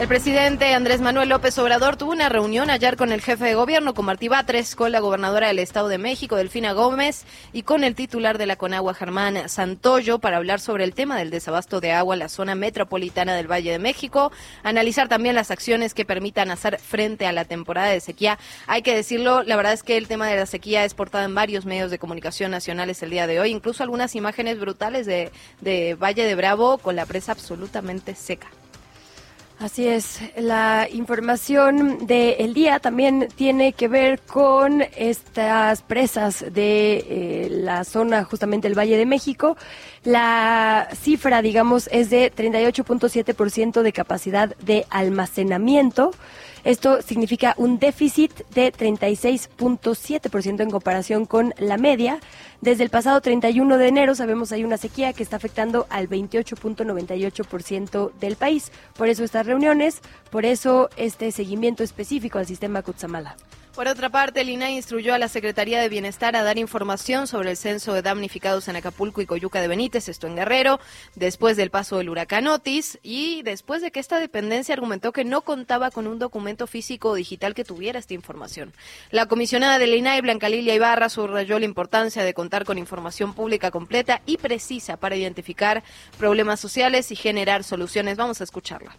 El 0.00 0.08
presidente 0.08 0.72
Andrés 0.72 1.02
Manuel 1.02 1.28
López 1.28 1.58
Obrador 1.58 1.98
tuvo 1.98 2.12
una 2.12 2.30
reunión 2.30 2.70
ayer 2.70 2.96
con 2.96 3.12
el 3.12 3.20
jefe 3.20 3.44
de 3.44 3.54
gobierno, 3.54 3.92
con 3.92 4.06
Martí 4.06 4.28
Batres, 4.28 4.74
con 4.74 4.92
la 4.92 5.00
gobernadora 5.00 5.48
del 5.48 5.58
Estado 5.58 5.88
de 5.88 5.98
México, 5.98 6.36
Delfina 6.36 6.72
Gómez, 6.72 7.26
y 7.52 7.64
con 7.64 7.84
el 7.84 7.94
titular 7.94 8.38
de 8.38 8.46
la 8.46 8.56
Conagua, 8.56 8.94
Germán 8.94 9.50
Santoyo, 9.50 10.18
para 10.18 10.38
hablar 10.38 10.58
sobre 10.58 10.84
el 10.84 10.94
tema 10.94 11.18
del 11.18 11.28
desabasto 11.28 11.82
de 11.82 11.92
agua 11.92 12.14
en 12.14 12.20
la 12.20 12.30
zona 12.30 12.54
metropolitana 12.54 13.34
del 13.34 13.46
Valle 13.46 13.72
de 13.72 13.78
México, 13.78 14.32
analizar 14.62 15.08
también 15.08 15.34
las 15.34 15.50
acciones 15.50 15.92
que 15.92 16.06
permitan 16.06 16.50
hacer 16.50 16.78
frente 16.78 17.26
a 17.26 17.32
la 17.32 17.44
temporada 17.44 17.88
de 17.88 18.00
sequía. 18.00 18.38
Hay 18.66 18.80
que 18.80 18.96
decirlo, 18.96 19.42
la 19.42 19.56
verdad 19.56 19.74
es 19.74 19.82
que 19.82 19.98
el 19.98 20.08
tema 20.08 20.28
de 20.28 20.36
la 20.36 20.46
sequía 20.46 20.86
es 20.86 20.94
portada 20.94 21.26
en 21.26 21.34
varios 21.34 21.66
medios 21.66 21.90
de 21.90 21.98
comunicación 21.98 22.52
nacionales 22.52 23.02
el 23.02 23.10
día 23.10 23.26
de 23.26 23.38
hoy, 23.38 23.50
incluso 23.50 23.82
algunas 23.82 24.16
imágenes 24.16 24.58
brutales 24.58 25.04
de, 25.04 25.30
de 25.60 25.94
Valle 25.94 26.24
de 26.24 26.34
Bravo 26.36 26.78
con 26.78 26.96
la 26.96 27.04
presa 27.04 27.32
absolutamente 27.32 28.14
seca. 28.14 28.48
Así 29.60 29.86
es, 29.86 30.20
la 30.38 30.88
información 30.90 32.06
del 32.06 32.54
día 32.54 32.78
también 32.78 33.28
tiene 33.36 33.74
que 33.74 33.88
ver 33.88 34.18
con 34.20 34.82
estas 34.96 35.82
presas 35.82 36.42
de 36.50 36.96
eh, 36.96 37.48
la 37.50 37.84
zona 37.84 38.24
justamente 38.24 38.68
del 38.68 38.78
Valle 38.78 38.96
de 38.96 39.04
México. 39.04 39.58
La 40.02 40.88
cifra, 40.98 41.42
digamos, 41.42 41.90
es 41.92 42.08
de 42.08 42.32
38.7% 42.32 43.82
de 43.82 43.92
capacidad 43.92 44.56
de 44.56 44.86
almacenamiento. 44.88 46.12
Esto 46.64 47.02
significa 47.02 47.54
un 47.56 47.78
déficit 47.78 48.32
de 48.50 48.72
36.7% 48.72 50.60
en 50.60 50.70
comparación 50.70 51.26
con 51.26 51.54
la 51.58 51.76
media. 51.76 52.18
Desde 52.60 52.84
el 52.84 52.90
pasado 52.90 53.20
31 53.20 53.78
de 53.78 53.88
enero 53.88 54.14
sabemos 54.14 54.52
hay 54.52 54.62
una 54.64 54.76
sequía 54.76 55.12
que 55.12 55.22
está 55.22 55.36
afectando 55.36 55.86
al 55.90 56.08
28.98% 56.08 58.12
del 58.20 58.36
país. 58.36 58.72
Por 58.96 59.08
eso 59.08 59.24
estas 59.24 59.46
reuniones, 59.46 60.00
por 60.30 60.44
eso 60.44 60.90
este 60.96 61.32
seguimiento 61.32 61.82
específico 61.82 62.38
al 62.38 62.46
sistema 62.46 62.82
Kutsamala. 62.82 63.36
Por 63.74 63.86
otra 63.86 64.10
parte, 64.10 64.40
el 64.40 64.48
INAI 64.48 64.74
instruyó 64.74 65.14
a 65.14 65.18
la 65.18 65.28
Secretaría 65.28 65.80
de 65.80 65.88
Bienestar 65.88 66.34
a 66.34 66.42
dar 66.42 66.58
información 66.58 67.28
sobre 67.28 67.50
el 67.50 67.56
censo 67.56 67.94
de 67.94 68.02
damnificados 68.02 68.66
en 68.66 68.74
Acapulco 68.74 69.22
y 69.22 69.26
Coyuca 69.26 69.60
de 69.60 69.68
Benítez, 69.68 70.08
esto 70.08 70.26
en 70.26 70.34
Guerrero, 70.34 70.80
después 71.14 71.56
del 71.56 71.70
paso 71.70 71.96
del 71.96 72.08
huracán 72.08 72.48
Otis 72.48 72.98
y 73.04 73.42
después 73.42 73.80
de 73.80 73.92
que 73.92 74.00
esta 74.00 74.18
dependencia 74.18 74.74
argumentó 74.74 75.12
que 75.12 75.24
no 75.24 75.42
contaba 75.42 75.92
con 75.92 76.08
un 76.08 76.18
documento 76.18 76.66
físico 76.66 77.10
o 77.10 77.14
digital 77.14 77.54
que 77.54 77.64
tuviera 77.64 78.00
esta 78.00 78.12
información. 78.12 78.74
La 79.12 79.26
comisionada 79.26 79.78
del 79.78 79.94
INAI, 79.94 80.20
Blanca 80.20 80.48
Lilia 80.48 80.74
Ibarra, 80.74 81.08
subrayó 81.08 81.60
la 81.60 81.64
importancia 81.64 82.24
de 82.24 82.34
contar 82.34 82.64
con 82.64 82.76
información 82.76 83.34
pública 83.34 83.70
completa 83.70 84.20
y 84.26 84.38
precisa 84.38 84.96
para 84.96 85.14
identificar 85.14 85.84
problemas 86.18 86.58
sociales 86.58 87.12
y 87.12 87.16
generar 87.16 87.62
soluciones. 87.62 88.16
Vamos 88.16 88.40
a 88.40 88.44
escucharla. 88.44 88.96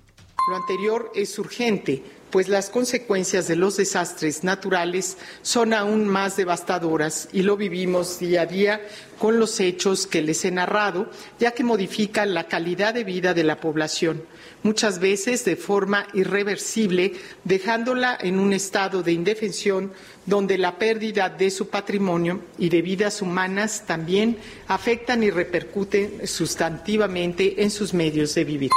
Lo 0.50 0.56
anterior 0.56 1.12
es 1.14 1.38
urgente, 1.38 2.04
pues 2.32 2.48
las 2.48 2.70
consecuencias 2.70 3.48
de 3.48 3.56
los 3.56 3.78
desastres 3.78 4.44
naturales 4.44 5.18
son 5.42 5.74
aún 5.74 6.08
más 6.08 6.38
devastadoras 6.38 7.28
y 7.34 7.44
lo 7.44 7.58
vivimos 7.58 8.20
día 8.20 8.44
a 8.44 8.46
día 8.46 8.82
con 9.20 9.40
los 9.40 9.60
hechos 9.60 10.08
que 10.08 10.24
les 10.24 10.44
he 10.46 10.52
narrado, 10.52 11.12
ya 11.40 11.52
que 11.52 11.64
modifican 11.64 12.34
la 12.34 12.48
calidad 12.48 12.96
de 12.96 13.04
vida 13.04 13.36
de 13.36 13.44
la 13.44 13.60
población, 13.60 14.24
muchas 14.64 14.98
veces 14.98 15.46
de 15.46 15.56
forma 15.56 16.08
irreversible, 16.14 17.14
dejándola 17.44 18.18
en 18.20 18.40
un 18.40 18.52
estado 18.54 19.04
de 19.04 19.12
indefensión 19.12 19.94
donde 20.26 20.58
la 20.58 20.80
pérdida 20.80 21.30
de 21.30 21.52
su 21.52 21.70
patrimonio 21.70 22.42
y 22.58 22.70
de 22.70 22.82
vidas 22.82 23.22
humanas 23.22 23.84
también 23.86 24.38
afectan 24.68 25.22
y 25.22 25.30
repercuten 25.30 26.28
sustantivamente 26.28 27.62
en 27.62 27.70
sus 27.70 27.94
medios 27.94 28.34
de 28.34 28.44
vivir. 28.44 28.72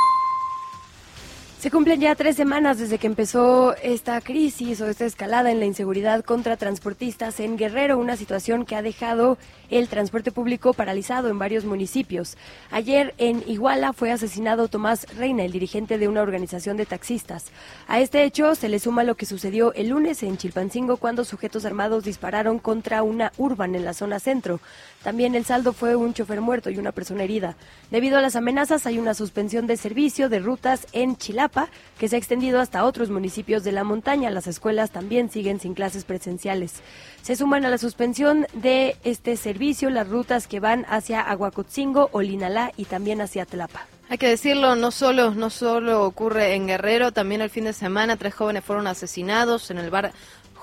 Se 1.64 1.71
cumplen 1.71 1.99
ya 1.99 2.14
tres 2.14 2.37
semanas 2.37 2.78
desde 2.78 2.99
que 2.99 3.06
empezó 3.06 3.75
esta 3.76 4.21
crisis 4.21 4.83
o 4.83 4.87
esta 4.87 5.06
escalada 5.06 5.50
en 5.50 5.61
la 5.61 5.64
inseguridad 5.64 6.23
contra 6.23 6.59
transportistas 6.59 7.40
en 7.40 7.56
Guerrero, 7.56 7.97
una 7.97 8.18
situación 8.18 8.66
que 8.66 8.76
ha 8.76 8.83
dejado 8.83 9.38
el 9.71 9.88
transporte 9.88 10.30
público 10.30 10.75
paralizado 10.75 11.30
en 11.30 11.38
varios 11.38 11.64
municipios. 11.64 12.37
Ayer 12.71 13.14
en 13.16 13.42
Iguala 13.47 13.94
fue 13.94 14.12
asesinado 14.12 14.68
Tomás 14.68 15.06
Reina, 15.16 15.42
el 15.42 15.52
dirigente 15.52 15.97
de 15.97 16.06
una 16.06 16.21
organización 16.21 16.76
de 16.76 16.85
taxistas. 16.85 17.47
A 17.88 17.99
este 17.99 18.25
hecho 18.25 18.54
se 18.56 18.68
le 18.68 18.78
suma 18.78 19.02
lo 19.02 19.14
que 19.14 19.25
sucedió 19.25 19.73
el 19.73 19.88
lunes 19.88 20.23
en 20.23 20.37
Chilpancingo 20.37 20.99
cuando 20.99 21.25
sujetos 21.25 21.64
armados 21.64 22.04
dispararon 22.04 22.59
contra 22.59 23.02
una 23.02 23.33
urban 23.38 23.75
en 23.75 23.87
la 23.87 23.94
zona 23.94 24.21
centro. 24.21 24.61
También 25.04 25.34
el 25.34 25.44
saldo 25.44 25.75
fue 25.75 25.96
un 25.96 26.14
chofer 26.14 26.40
muerto 26.40 26.70
y 26.70 26.78
una 26.78 26.90
persona 26.90 27.25
herida. 27.25 27.56
Debido 27.90 28.16
a 28.16 28.23
las 28.23 28.37
amenazas 28.37 28.87
hay 28.87 28.99
una 28.99 29.12
suspensión 29.12 29.66
de 29.66 29.76
servicio 29.76 30.30
de 30.30 30.38
rutas 30.38 30.87
en 30.92 31.16
Chilapa 31.16 31.68
que 31.99 32.08
se 32.08 32.16
ha 32.16 32.18
extendido 32.18 32.58
hasta 32.58 32.84
otros 32.87 33.11
municipios 33.11 33.64
de 33.64 33.73
la 33.73 33.84
montaña. 33.84 34.30
Las 34.30 34.46
escuelas 34.46 34.92
también 34.92 35.30
siguen 35.30 35.61
sin 35.61 35.75
clases 35.75 36.06
presenciales. 36.06 36.76
Se 37.20 37.37
suman 37.37 37.66
a 37.66 37.68
la 37.68 37.76
suspensión 37.76 38.46
de 38.54 38.96
este 39.04 39.37
servicio 39.37 39.90
las 39.90 40.08
rutas 40.08 40.46
que 40.46 40.58
van 40.58 40.87
hacia 40.88 41.20
Aguacotzingo, 41.20 42.08
Olinalá 42.12 42.73
y 42.78 42.87
también 42.87 43.20
hacia 43.20 43.44
Tlapa. 43.44 43.87
Hay 44.08 44.16
que 44.16 44.28
decirlo, 44.28 44.75
no 44.75 44.90
solo, 44.90 45.32
no 45.32 45.50
solo 45.50 46.04
ocurre 46.04 46.54
en 46.54 46.66
Guerrero, 46.66 47.12
también 47.12 47.42
el 47.42 47.50
fin 47.50 47.64
de 47.64 47.75
semana 47.75 48.16
tres 48.16 48.34
jóvenes 48.34 48.64
fueron 48.64 48.87
asesinados 48.87 49.70
en 49.70 49.76
el 49.76 49.90
bar 49.90 50.12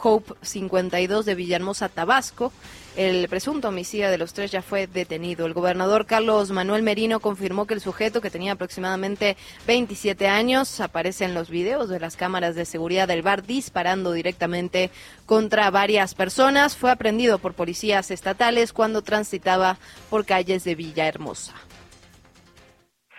Hope 0.02 0.34
52 0.42 1.26
de 1.26 1.36
Villahermosa, 1.36 1.90
Tabasco. 1.90 2.52
El 2.98 3.30
presunto 3.30 3.70
homicida 3.70 4.12
de 4.12 4.18
los 4.18 4.34
tres 4.34 4.52
ya 4.52 4.62
fue 4.62 4.86
detenido. 4.86 5.46
El 5.46 5.54
gobernador 5.54 6.06
Carlos 6.06 6.52
Manuel 6.52 6.84
Merino 6.84 7.22
confirmó 7.22 7.66
que 7.66 7.74
el 7.74 7.80
sujeto, 7.80 8.20
que 8.20 8.30
tenía 8.30 8.52
aproximadamente 8.52 9.38
27 9.66 10.28
años, 10.28 10.82
aparece 10.82 11.24
en 11.24 11.34
los 11.34 11.50
videos 11.50 11.88
de 11.88 12.02
las 12.02 12.18
cámaras 12.18 12.54
de 12.54 12.66
seguridad 12.66 13.08
del 13.08 13.22
bar 13.22 13.44
disparando 13.44 14.12
directamente 14.12 14.92
contra 15.26 15.72
varias 15.72 16.16
personas. 16.16 16.76
Fue 16.76 16.92
aprendido 16.92 17.38
por 17.40 17.54
policías 17.54 18.12
estatales 18.12 18.74
cuando 18.74 19.02
transitaba 19.02 19.78
por 20.10 20.26
calles 20.26 20.66
de 20.66 20.76
Villahermosa. 20.76 21.54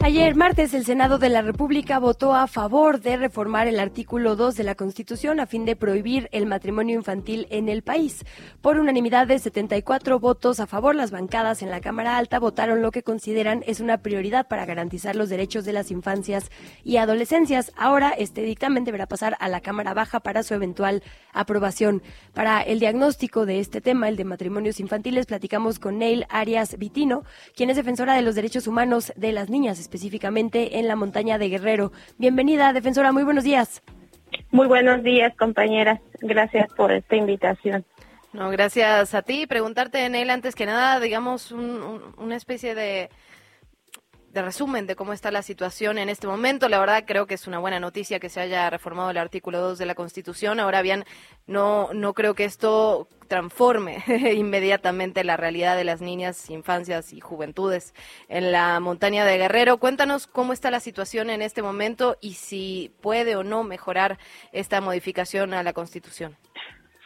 Ayer 0.00 0.36
martes 0.36 0.72
el 0.72 0.84
Senado 0.84 1.18
de 1.18 1.28
la 1.28 1.42
República 1.42 1.98
votó 1.98 2.32
a 2.32 2.46
favor 2.46 3.00
de 3.00 3.16
reformar 3.16 3.66
el 3.66 3.80
artículo 3.80 4.36
2 4.36 4.54
de 4.54 4.62
la 4.62 4.76
Constitución 4.76 5.40
a 5.40 5.46
fin 5.46 5.64
de 5.64 5.74
prohibir 5.74 6.28
el 6.30 6.46
matrimonio 6.46 6.94
infantil 6.94 7.48
en 7.50 7.68
el 7.68 7.82
país. 7.82 8.24
Por 8.62 8.78
unanimidad 8.78 9.26
de 9.26 9.38
74 9.38 10.20
votos 10.20 10.60
a 10.60 10.68
favor, 10.68 10.94
las 10.94 11.10
bancadas 11.10 11.60
en 11.60 11.70
la 11.70 11.80
Cámara 11.80 12.18
Alta 12.18 12.38
votaron 12.38 12.82
lo 12.82 12.92
que 12.92 13.02
consideran 13.02 13.64
es 13.66 13.80
una 13.80 13.98
prioridad 13.98 14.46
para 14.46 14.64
garantizar 14.64 15.16
los 15.16 15.28
derechos 15.28 15.64
de 15.64 15.72
las 15.72 15.90
infancias 15.90 16.52
y 16.84 16.98
adolescencias. 16.98 17.72
Ahora 17.76 18.10
este 18.10 18.42
dictamen 18.42 18.84
deberá 18.84 19.06
pasar 19.06 19.36
a 19.40 19.48
la 19.48 19.60
Cámara 19.60 19.92
Baja 19.92 20.20
para 20.20 20.44
su 20.44 20.54
eventual 20.54 21.02
aprobación. 21.32 22.00
Para 22.32 22.62
el 22.62 22.78
diagnóstico 22.78 23.44
de 23.44 23.58
este 23.58 23.80
tema, 23.80 24.08
el 24.08 24.16
de 24.16 24.24
matrimonios 24.24 24.78
infantiles, 24.78 25.26
platicamos 25.26 25.80
con 25.80 25.98
Neil 25.98 26.26
Arias 26.28 26.78
Vitino, 26.78 27.24
quien 27.56 27.70
es 27.70 27.76
defensora 27.76 28.14
de 28.14 28.22
los 28.22 28.36
derechos 28.36 28.68
humanos 28.68 29.12
de 29.16 29.32
las 29.32 29.50
niñas 29.50 29.65
específicamente 29.72 30.78
en 30.78 30.88
la 30.88 30.96
montaña 30.96 31.38
de 31.38 31.48
Guerrero. 31.48 31.92
Bienvenida, 32.18 32.72
defensora, 32.72 33.12
muy 33.12 33.24
buenos 33.24 33.44
días. 33.44 33.82
Muy 34.50 34.66
buenos 34.66 35.02
días, 35.02 35.34
compañeras. 35.36 36.00
Gracias 36.20 36.72
por 36.74 36.92
esta 36.92 37.16
invitación. 37.16 37.84
No, 38.32 38.50
gracias 38.50 39.14
a 39.14 39.22
ti. 39.22 39.46
Preguntarte 39.46 40.04
en 40.04 40.14
él 40.14 40.30
antes 40.30 40.54
que 40.54 40.66
nada, 40.66 41.00
digamos, 41.00 41.52
un- 41.52 41.82
un- 41.82 42.02
una 42.18 42.36
especie 42.36 42.74
de, 42.74 43.08
de 44.36 44.42
resumen 44.42 44.86
de 44.86 44.96
cómo 44.96 45.14
está 45.14 45.30
la 45.30 45.40
situación 45.40 45.96
en 45.96 46.10
este 46.10 46.26
momento. 46.26 46.68
La 46.68 46.78
verdad 46.78 47.04
creo 47.06 47.26
que 47.26 47.32
es 47.32 47.46
una 47.46 47.58
buena 47.58 47.80
noticia 47.80 48.20
que 48.20 48.28
se 48.28 48.38
haya 48.38 48.68
reformado 48.68 49.08
el 49.08 49.16
artículo 49.16 49.60
2 49.60 49.78
de 49.78 49.86
la 49.86 49.94
Constitución. 49.94 50.60
Ahora 50.60 50.82
bien, 50.82 51.04
no, 51.46 51.88
no 51.94 52.12
creo 52.12 52.34
que 52.34 52.44
esto 52.44 53.08
transforme 53.28 54.04
inmediatamente 54.36 55.24
la 55.24 55.38
realidad 55.38 55.74
de 55.74 55.84
las 55.84 56.02
niñas, 56.02 56.50
infancias 56.50 57.14
y 57.14 57.20
juventudes 57.20 57.94
en 58.28 58.52
la 58.52 58.78
montaña 58.78 59.24
de 59.24 59.38
Guerrero. 59.38 59.78
Cuéntanos 59.78 60.26
cómo 60.26 60.52
está 60.52 60.70
la 60.70 60.80
situación 60.80 61.30
en 61.30 61.40
este 61.40 61.62
momento 61.62 62.18
y 62.20 62.34
si 62.34 62.92
puede 63.00 63.36
o 63.36 63.42
no 63.42 63.64
mejorar 63.64 64.18
esta 64.52 64.82
modificación 64.82 65.54
a 65.54 65.62
la 65.62 65.72
Constitución. 65.72 66.36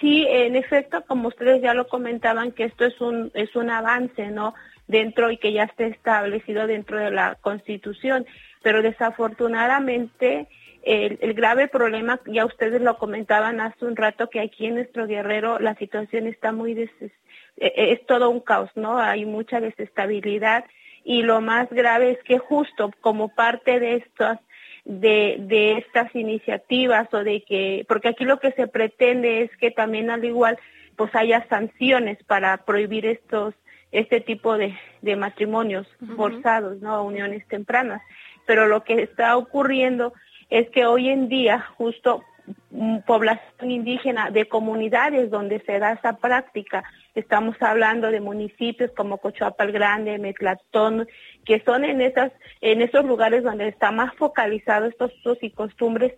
Sí, 0.01 0.27
en 0.29 0.57
efecto, 0.57 1.05
como 1.07 1.29
ustedes 1.29 1.63
ya 1.63 1.75
lo 1.75 1.87
comentaban, 1.87 2.51
que 2.51 2.65
esto 2.65 2.87
es 2.87 3.01
un 3.01 3.31
es 3.35 3.55
un 3.55 3.71
avance, 3.71 4.31
¿no? 4.31 4.55
Dentro 4.91 5.31
y 5.31 5.37
que 5.37 5.53
ya 5.53 5.65
esté 5.65 5.87
establecido 5.87 6.67
dentro 6.67 6.99
de 6.99 7.11
la 7.11 7.37
Constitución, 7.41 8.27
pero 8.63 8.83
desafortunadamente 8.83 10.49
el, 10.83 11.35
grave 11.35 11.69
problema, 11.69 12.21
ya 12.27 12.45
ustedes 12.45 12.81
lo 12.81 12.97
comentaban 12.99 13.61
hace 13.61 13.85
un 13.85 13.97
rato, 13.97 14.31
que 14.31 14.41
aquí 14.41 14.67
en 14.67 14.75
nuestro 14.75 15.07
guerrero 15.07 15.59
la 15.59 15.75
situación 15.77 16.27
está 16.27 16.53
muy 16.53 16.75
des, 16.75 16.91
es, 17.01 17.13
es 17.57 18.07
todo 18.07 18.31
un 18.31 18.41
caos, 18.41 18.71
¿no? 18.75 18.99
Hay 18.99 19.25
mucha 19.27 19.61
desestabilidad 19.61 20.65
y 21.05 21.23
lo 21.23 21.41
más 21.41 21.71
grave 21.71 22.11
es 22.13 22.23
que 22.25 22.39
justo 22.39 22.91
como 23.01 23.35
parte 23.35 23.79
de 23.79 23.97
estas 23.97 24.41
de, 24.85 25.37
de 25.41 25.73
estas 25.79 26.15
iniciativas 26.15 27.13
o 27.13 27.23
de 27.23 27.43
que, 27.43 27.85
porque 27.87 28.09
aquí 28.09 28.25
lo 28.25 28.41
que 28.41 28.53
se 28.53 28.67
pretende 28.67 29.43
es 29.43 29.57
que 29.59 29.71
también 29.71 30.11
al 30.11 30.25
igual 30.25 30.59
pues 30.97 31.15
haya 31.15 31.47
sanciones 31.49 32.23
para 32.25 32.57
prohibir 32.65 33.07
estos, 33.07 33.55
este 33.93 34.21
tipo 34.21 34.57
de, 34.57 34.77
de 35.03 35.17
matrimonios 35.17 35.87
forzados, 36.17 36.81
¿no? 36.81 37.03
Uniones 37.05 37.47
tempranas. 37.49 38.03
Pero 38.47 38.67
lo 38.67 38.85
que 38.85 39.03
está 39.03 39.37
ocurriendo 39.37 40.13
es 40.49 40.69
que 40.71 40.87
hoy 40.87 41.09
en 41.09 41.29
día 41.29 41.61
justo 41.77 42.23
mm, 42.71 42.99
población 43.07 43.71
indígena 43.71 44.31
de 44.31 44.49
comunidades 44.49 45.31
donde 45.31 45.61
se 45.61 45.79
da 45.79 45.93
esa 45.93 46.17
práctica. 46.19 46.85
Estamos 47.15 47.57
hablando 47.61 48.11
de 48.11 48.21
municipios 48.21 48.91
como 48.97 49.19
Cochuapa 49.19 49.65
el 49.65 49.73
Grande, 49.73 50.19
Metlatón, 50.19 51.07
que 51.45 51.61
son 51.65 51.85
en 51.85 52.01
esas, 52.01 52.33
en 52.61 52.83
esos 52.83 53.05
lugares 53.05 53.43
donde 53.43 53.69
está 53.69 53.91
más 53.91 54.15
focalizado 54.17 54.87
estos 54.87 55.13
usos 55.19 55.39
y 55.43 55.51
costumbres. 55.51 56.13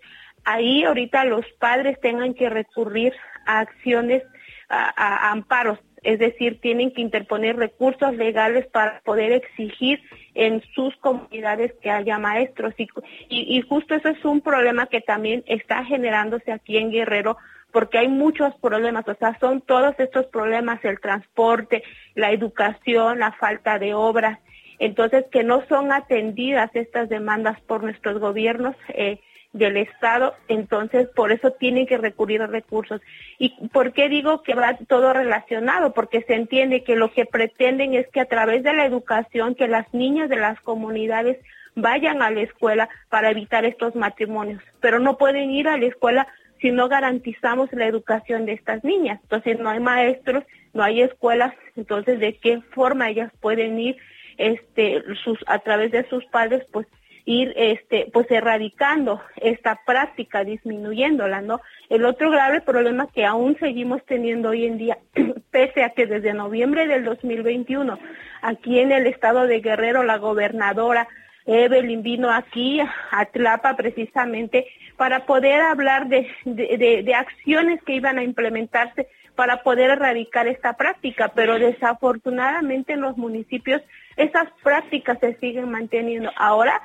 Ahí 0.45 0.85
ahorita 0.85 1.25
los 1.25 1.47
padres 1.59 1.99
tengan 2.00 2.35
que 2.35 2.50
recurrir 2.50 3.14
a 3.47 3.61
acciones, 3.61 4.23
a, 4.69 4.85
a- 4.97 5.29
a 5.29 5.33
amparos, 5.33 5.79
es 6.02 6.18
decir, 6.18 6.61
tienen 6.61 6.92
que 6.92 7.00
interponer 7.00 7.56
recursos 7.56 8.14
legales 8.16 8.66
para 8.66 9.00
poder 9.00 9.32
exigir 9.32 10.00
en 10.35 10.62
sus 10.75 10.97
comunidades 10.97 11.73
que 11.80 11.90
haya 11.90 12.18
maestros. 12.18 12.75
Y, 12.78 12.88
y, 13.28 13.61
justo 13.62 13.94
eso 13.94 14.09
es 14.09 14.25
un 14.25 14.40
problema 14.40 14.87
que 14.87 15.00
también 15.00 15.44
está 15.47 15.85
generándose 15.85 16.52
aquí 16.52 16.76
en 16.76 16.90
Guerrero 16.90 17.37
porque 17.73 17.99
hay 17.99 18.09
muchos 18.09 18.54
problemas, 18.56 19.09
o 19.09 19.14
sea, 19.14 19.37
son 19.40 19.62
todos 19.62 19.94
estos 19.99 20.26
problemas, 20.26 20.85
el 20.85 21.00
transporte, 21.00 21.82
la 22.14 22.30
educación, 22.30 23.18
la 23.18 23.32
falta 23.32 23.78
de 23.78 23.94
obras, 23.94 24.38
entonces 24.78 25.25
que 25.32 25.42
no 25.42 25.64
son 25.68 25.90
atendidas 25.90 26.71
estas 26.75 27.09
demandas 27.09 27.59
por 27.62 27.82
nuestros 27.82 28.18
gobiernos 28.21 28.76
eh, 28.88 29.21
del 29.52 29.76
Estado, 29.76 30.35
entonces 30.49 31.09
por 31.09 31.30
eso 31.30 31.50
tienen 31.52 31.87
que 31.87 31.99
recurrir 31.99 32.42
a 32.42 32.47
recursos. 32.47 33.00
¿Y 33.38 33.68
por 33.68 33.92
qué 33.92 34.09
digo 34.09 34.42
que 34.42 34.54
va 34.54 34.76
todo 34.88 35.12
relacionado? 35.12 35.92
Porque 35.92 36.23
se 36.23 36.35
entiende 36.35 36.85
que 36.85 36.97
lo 36.97 37.12
que 37.12 37.26
pretenden 37.26 37.94
es 37.94 38.09
que 38.09 38.21
a 38.21 38.26
través 38.26 38.62
de 38.62 38.73
la 38.73 38.87
educación, 38.87 39.54
que 39.54 39.68
las 39.68 39.92
niñas 39.92 40.30
de 40.30 40.37
las 40.37 40.59
comunidades 40.61 41.38
vayan 41.75 42.23
a 42.23 42.30
la 42.30 42.42
escuela 42.42 42.88
para 43.09 43.30
evitar 43.30 43.64
estos 43.64 43.94
matrimonios, 43.94 44.62
pero 44.80 44.99
no 44.99 45.16
pueden 45.16 45.50
ir 45.50 45.68
a 45.68 45.76
la 45.76 45.87
escuela 45.87 46.28
si 46.61 46.71
no 46.71 46.88
garantizamos 46.88 47.73
la 47.73 47.87
educación 47.87 48.47
de 48.47 48.52
estas 48.52 48.85
niñas. 48.85 49.18
Entonces 49.23 49.59
no 49.59 49.68
hay 49.68 49.80
maestros, 49.80 50.44
no 50.72 50.83
hay 50.83 51.03
escuelas, 51.03 51.55
entonces 51.77 52.20
de 52.20 52.38
qué 52.38 52.61
forma 52.72 53.11
ellas 53.11 53.33
pueden 53.40 53.79
ir 53.79 53.96
este 54.38 55.03
sus 55.24 55.38
a 55.46 55.59
través 55.59 55.92
de 55.92 56.09
sus 56.09 56.24
padres 56.27 56.64
pues 56.72 56.87
ir 57.24 57.52
este 57.56 58.08
pues 58.12 58.30
erradicando 58.30 59.22
esta 59.37 59.80
práctica 59.87 60.44
disminuyéndola 60.44 61.40
no 61.40 61.61
el 61.88 62.04
otro 62.04 62.30
grave 62.30 62.61
problema 62.61 63.08
que 63.12 63.24
aún 63.24 63.56
seguimos 63.58 64.04
teniendo 64.04 64.50
hoy 64.50 64.66
en 64.66 64.78
día 64.78 64.98
pese 65.50 65.85
a 65.85 65.90
que 65.90 66.06
desde 66.06 66.35
noviembre 66.35 66.87
del 66.87 67.04
2021 67.04 67.98
aquí 68.42 68.80
en 68.80 68.92
el 68.92 69.06
estado 69.06 69.46
de 69.46 69.61
Guerrero 69.61 70.02
la 70.02 70.18
gobernadora 70.18 71.08
Evelyn 71.46 72.02
vino 72.02 72.30
aquí 72.30 72.80
a 72.80 73.24
Tlapa 73.26 73.76
precisamente 73.76 74.66
para 74.96 75.26
poder 75.26 75.61
hablar 75.61 76.06
de, 76.08 76.28
de, 76.44 77.02
de, 77.02 77.14
acciones 77.14 77.82
que 77.82 77.94
iban 77.94 78.18
a 78.18 78.22
implementarse 78.22 79.08
para 79.35 79.62
poder 79.62 79.90
erradicar 79.90 80.46
esta 80.46 80.74
práctica, 80.74 81.32
pero 81.35 81.58
desafortunadamente 81.58 82.92
en 82.92 83.00
los 83.00 83.16
municipios 83.16 83.82
esas 84.16 84.48
prácticas 84.62 85.18
se 85.20 85.35
siguen 85.38 85.70
manteniendo. 85.70 86.30
Ahora 86.37 86.80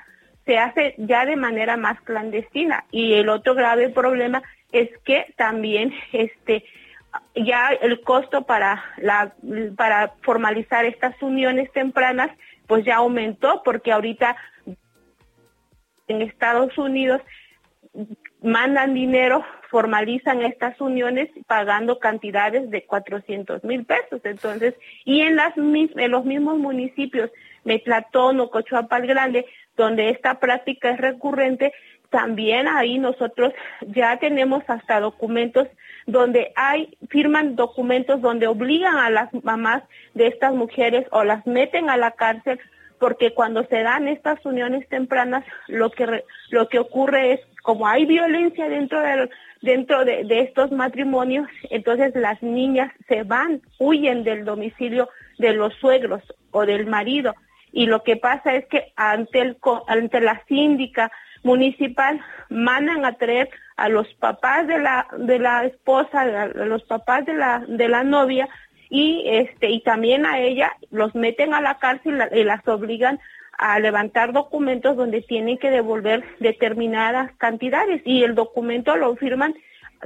se 0.48 0.58
hace 0.58 0.96
ya 0.98 1.26
de 1.26 1.36
manera 1.36 1.78
más 1.78 2.02
clandestina 2.02 2.86
y 2.90 3.14
el 3.14 3.30
otro 3.30 3.54
grave 3.54 3.90
problema 3.90 4.42
es 4.72 4.90
que 5.04 5.32
también 5.36 5.94
este 6.14 6.64
ya 7.36 7.70
el 7.70 8.02
costo 8.02 8.46
para 8.46 8.84
la 8.98 9.36
para 9.76 10.14
formalizar 10.22 10.86
estas 10.86 11.22
uniones 11.22 11.72
tempranas 11.72 12.32
pues 12.66 12.84
ya 12.86 12.96
aumentó 12.96 13.62
porque 13.64 13.92
ahorita 13.92 14.36
en 16.08 16.22
Estados 16.22 16.78
Unidos 16.78 17.22
mandan 18.42 18.94
dinero, 18.94 19.44
formalizan 19.70 20.42
estas 20.42 20.80
uniones 20.80 21.30
pagando 21.48 22.00
cantidades 22.00 22.70
de 22.70 22.86
400 22.86 23.64
mil 23.64 23.86
pesos. 23.86 24.22
Entonces, 24.24 24.76
y 25.06 25.22
en, 25.22 25.36
las, 25.36 25.56
los 25.58 26.26
mismos 26.26 26.58
municipios, 26.58 27.32
Metlatón 27.64 28.40
o 28.40 28.50
Cochuapa 28.50 28.98
el 28.98 29.08
Grande, 29.08 29.46
donde 29.78 30.10
esta 30.10 30.40
práctica 30.40 30.90
es 30.90 30.98
recurrente, 30.98 31.72
también 32.10 32.68
ahí 32.68 33.00
nosotros 33.00 33.54
ya 33.82 34.18
tenemos 34.18 34.63
hasta 34.68 35.00
documentos 35.00 35.68
donde 36.06 36.54
hay, 36.56 36.98
firman 37.10 37.56
documentos 37.56 38.22
donde 38.22 38.48
obligan 38.48 38.98
a 38.98 39.10
las 39.10 39.34
mamás 39.44 39.84
de 40.13 40.28
estas 40.28 40.54
mujeres 40.54 41.06
o 41.12 41.24
las 41.24 41.46
meten 41.46 41.90
a 41.90 41.98
la 41.98 42.12
cárcel 42.12 42.60
porque 43.00 43.34
cuando 43.34 43.63
se 43.66 43.84
dan 43.84 44.08
estas 44.08 44.44
uniones 44.46 44.88
tempranas 44.90 45.44
lo 45.68 45.92
que 45.92 46.24
lo 46.50 46.68
que 46.70 46.80
ocurre 46.80 47.34
es 47.34 47.40
como 47.62 47.88
hay 47.88 48.06
violencia 48.06 48.70
dentro 48.70 49.02
de 49.02 49.30
dentro 49.62 50.06
de, 50.06 50.24
de 50.24 50.42
estos 50.42 50.72
matrimonios 50.72 51.48
entonces 51.70 52.16
las 52.16 52.42
niñas 52.42 52.92
se 53.08 53.24
van 53.24 53.62
huyen 53.78 54.24
del 54.24 54.46
domicilio 54.46 55.10
de 55.38 55.54
los 55.54 55.74
suegros 55.76 56.24
o 56.52 56.66
del 56.66 56.88
marido 56.88 57.36
y 57.78 57.86
lo 57.86 58.02
que 58.02 58.18
pasa 58.18 58.56
es 58.56 58.66
que 58.66 58.92
ante 58.96 59.40
el 59.40 59.58
ante 59.86 60.20
la 60.20 60.42
síndica 60.48 61.12
municipal 61.44 62.20
mandan 62.50 63.06
a 63.06 63.13
traer 63.13 63.52
a 63.76 63.88
los 63.88 64.12
papás 64.16 64.66
de 64.66 64.80
la 64.80 65.08
de 65.16 65.38
la 65.38 65.63
esposa 65.63 66.22
a 66.22 66.48
los 66.48 66.82
papás 66.86 67.28
de 67.28 67.36
la 67.36 67.63
de 67.68 67.88
la 67.88 68.04
novia 68.04 68.50
y 68.90 69.26
este 69.28 69.70
y 69.70 69.84
también 69.84 70.26
a 70.26 70.40
ella 70.40 70.76
los 70.90 71.13
meten 71.13 71.54
a 71.54 71.62
la 71.62 71.78
cárcel 71.78 72.20
y 72.32 72.44
las 72.44 72.68
obligan 72.68 73.20
a 73.60 73.78
levantar 73.78 74.34
documentos 74.34 74.98
donde 74.98 75.22
tienen 75.22 75.60
que 75.60 75.70
devolver 75.70 76.24
determinadas 76.40 77.32
cantidades 77.38 78.02
y 78.06 78.24
el 78.24 78.34
documento 78.34 78.96
lo 78.96 79.16
firman 79.18 79.54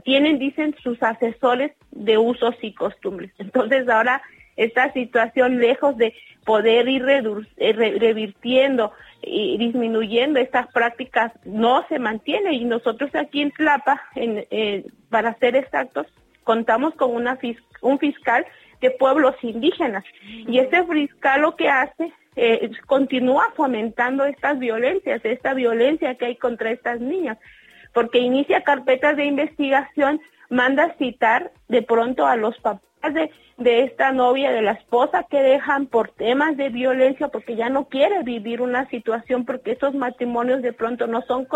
tienen 0.04 0.40
dicen 0.40 0.76
sus 0.84 1.02
asesores 1.02 1.72
de 1.92 2.18
usos 2.18 2.56
y 2.62 2.74
costumbres. 2.74 3.32
Entonces 3.38 3.88
ahora 3.88 4.22
esta 4.56 4.92
situación 4.94 5.60
lejos 5.60 5.98
de 5.98 6.14
poder 6.46 6.88
ir 6.88 7.08
eh, 7.08 7.74
re- 7.74 8.00
revirtiendo 8.00 8.92
y 9.22 9.58
disminuyendo 9.58 10.40
estas 10.40 10.68
prácticas 10.72 11.32
no 11.46 11.86
se 11.88 12.00
mantiene. 12.00 12.54
Y 12.54 12.66
nosotros 12.66 13.14
aquí 13.14 13.42
en 13.42 13.52
Tlapa 13.52 14.02
eh, 14.16 14.86
para 15.10 15.36
ser 15.36 15.56
exactos 15.56 16.08
contamos 16.44 16.96
con 16.96 17.12
un 17.82 18.00
fiscal 18.00 18.46
de 18.82 18.92
pueblos 18.92 19.36
indígenas. 19.44 20.04
Y 20.48 20.58
ese 20.58 20.84
fiscal 20.86 21.42
lo 21.42 21.56
que 21.56 21.70
hace 21.70 22.12
eh, 22.36 22.72
continúa 22.88 23.52
fomentando 23.56 24.26
estas 24.26 24.58
violencias, 24.58 25.22
esta 25.24 25.54
violencia 25.54 26.16
que 26.16 26.26
hay 26.26 26.36
contra 26.36 26.72
estas 26.72 27.00
niñas, 27.00 27.38
porque 27.94 28.20
inicia 28.20 28.62
carpetas 28.64 29.18
de 29.18 29.26
investigación, 29.26 30.20
manda 30.50 30.96
citar 30.98 31.52
de 31.68 31.82
pronto 31.84 32.26
a 32.26 32.36
los 32.36 32.58
papás 32.60 32.82
de, 33.10 33.84
esta 33.84 34.12
novia, 34.12 34.52
de 34.52 34.62
la 34.62 34.74
esposa 34.74 35.26
que 35.30 35.42
dejan 35.42 35.88
por 35.88 36.10
temas 36.10 36.58
de 36.58 36.70
violencia, 36.70 37.28
porque 37.30 37.56
ya 37.56 37.70
no 37.70 37.86
quiere 37.86 38.24
vivir 38.24 38.62
una 38.62 38.88
situación, 38.90 39.46
porque 39.46 39.72
esos 39.72 39.94
matrimonios 39.94 40.62
de 40.62 40.74
pronto 40.74 41.08
no 41.08 41.22
son, 41.24 41.48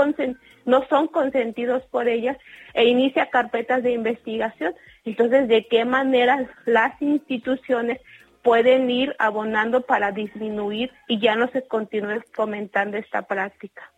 no 0.66 0.86
son 0.88 1.08
consentidos 1.08 1.84
por 1.92 2.08
ellas, 2.08 2.38
e 2.74 2.86
inicia 2.86 3.30
carpetas 3.30 3.84
de 3.84 3.92
investigación. 3.92 4.74
Entonces, 5.04 5.48
¿de 5.48 5.68
qué 5.68 5.86
manera 5.86 6.50
las 6.66 7.00
instituciones 7.02 8.00
pueden 8.44 8.90
ir 8.90 9.16
abonando 9.20 9.82
para 9.82 10.12
disminuir 10.12 10.92
y 11.08 11.20
ya 11.20 11.36
no 11.36 11.48
se 11.50 11.68
continúe 11.68 12.22
fomentando 12.34 12.98
esta 12.98 13.24
práctica? 13.24 13.92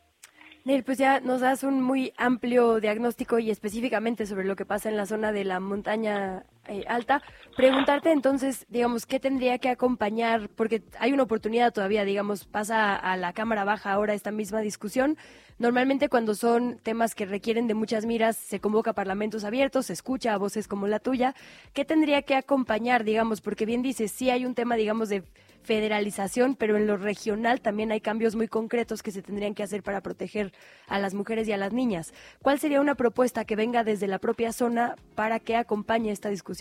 Neil, 0.68 0.84
pues 0.84 0.98
ya 0.98 1.22
nos 1.22 1.40
das 1.40 1.64
un 1.64 1.82
muy 1.82 2.12
amplio 2.18 2.82
diagnóstico 2.82 3.40
y 3.40 3.52
específicamente 3.52 4.26
sobre 4.26 4.44
lo 4.44 4.58
que 4.58 4.66
pasa 4.66 4.90
en 4.90 4.98
la 4.98 5.06
zona 5.06 5.32
de 5.32 5.46
la 5.46 5.62
montaña 5.62 6.44
eh, 6.68 6.84
alta. 6.88 7.22
Preguntarte 7.56 8.12
entonces, 8.12 8.66
digamos, 8.70 9.06
¿qué 9.06 9.20
tendría 9.20 9.58
que 9.58 9.70
acompañar? 9.70 10.50
Porque 10.50 10.84
hay 11.00 11.14
una 11.14 11.24
oportunidad 11.24 11.74
todavía, 11.74 12.06
digamos, 12.06 12.46
pasa 12.46 12.96
a 12.96 13.18
la 13.18 13.34
Cámara 13.34 13.64
Baja 13.64 13.92
ahora 13.92 14.14
esta 14.14 14.32
misma 14.32 14.62
discusión. 14.62 15.18
Normalmente 15.60 16.08
cuando 16.08 16.36
son 16.36 16.78
temas 16.84 17.16
que 17.16 17.26
requieren 17.26 17.68
de 17.68 17.74
muchas 17.74 18.06
miras, 18.06 18.38
se 18.38 18.60
convoca 18.60 18.92
a 18.92 18.94
parlamentos 18.94 19.44
abiertos, 19.44 19.88
se 19.88 19.94
escucha 19.94 20.34
a 20.34 20.38
voces 20.38 20.68
como 20.68 20.86
la 20.88 21.00
tuya. 21.00 21.34
¿Qué 21.74 21.84
tendría 21.84 22.22
que 22.22 22.36
acompañar, 22.36 23.04
digamos? 23.04 23.42
Porque 23.42 23.66
bien 23.66 23.82
dices, 23.82 24.12
sí 24.12 24.30
hay 24.30 24.46
un 24.46 24.54
tema, 24.54 24.76
digamos, 24.76 25.10
de 25.10 25.24
federalización, 25.68 26.56
pero 26.56 26.78
en 26.78 26.88
lo 26.88 26.96
regional 26.96 27.60
también 27.60 27.92
hay 27.92 28.02
cambios 28.02 28.36
muy 28.36 28.48
concretos 28.48 29.04
que 29.04 29.12
se 29.12 29.22
tendrían 29.22 29.54
que 29.54 29.64
hacer 29.64 29.84
para 29.84 30.02
proteger 30.02 30.54
a 30.88 30.98
las 30.98 31.14
mujeres 31.14 31.48
y 31.48 31.52
a 31.52 31.58
las 31.58 31.74
niñas. 31.74 32.14
¿Cuál 32.42 32.60
sería 32.60 32.80
una 32.80 32.96
propuesta 32.96 33.44
que 33.44 33.58
venga 33.58 33.84
desde 33.84 34.08
la 34.08 34.20
propia 34.20 34.54
zona 34.54 34.96
para 35.14 35.40
que 35.40 35.56
acompañe 35.56 36.12
esta 36.12 36.30
discusión? 36.30 36.57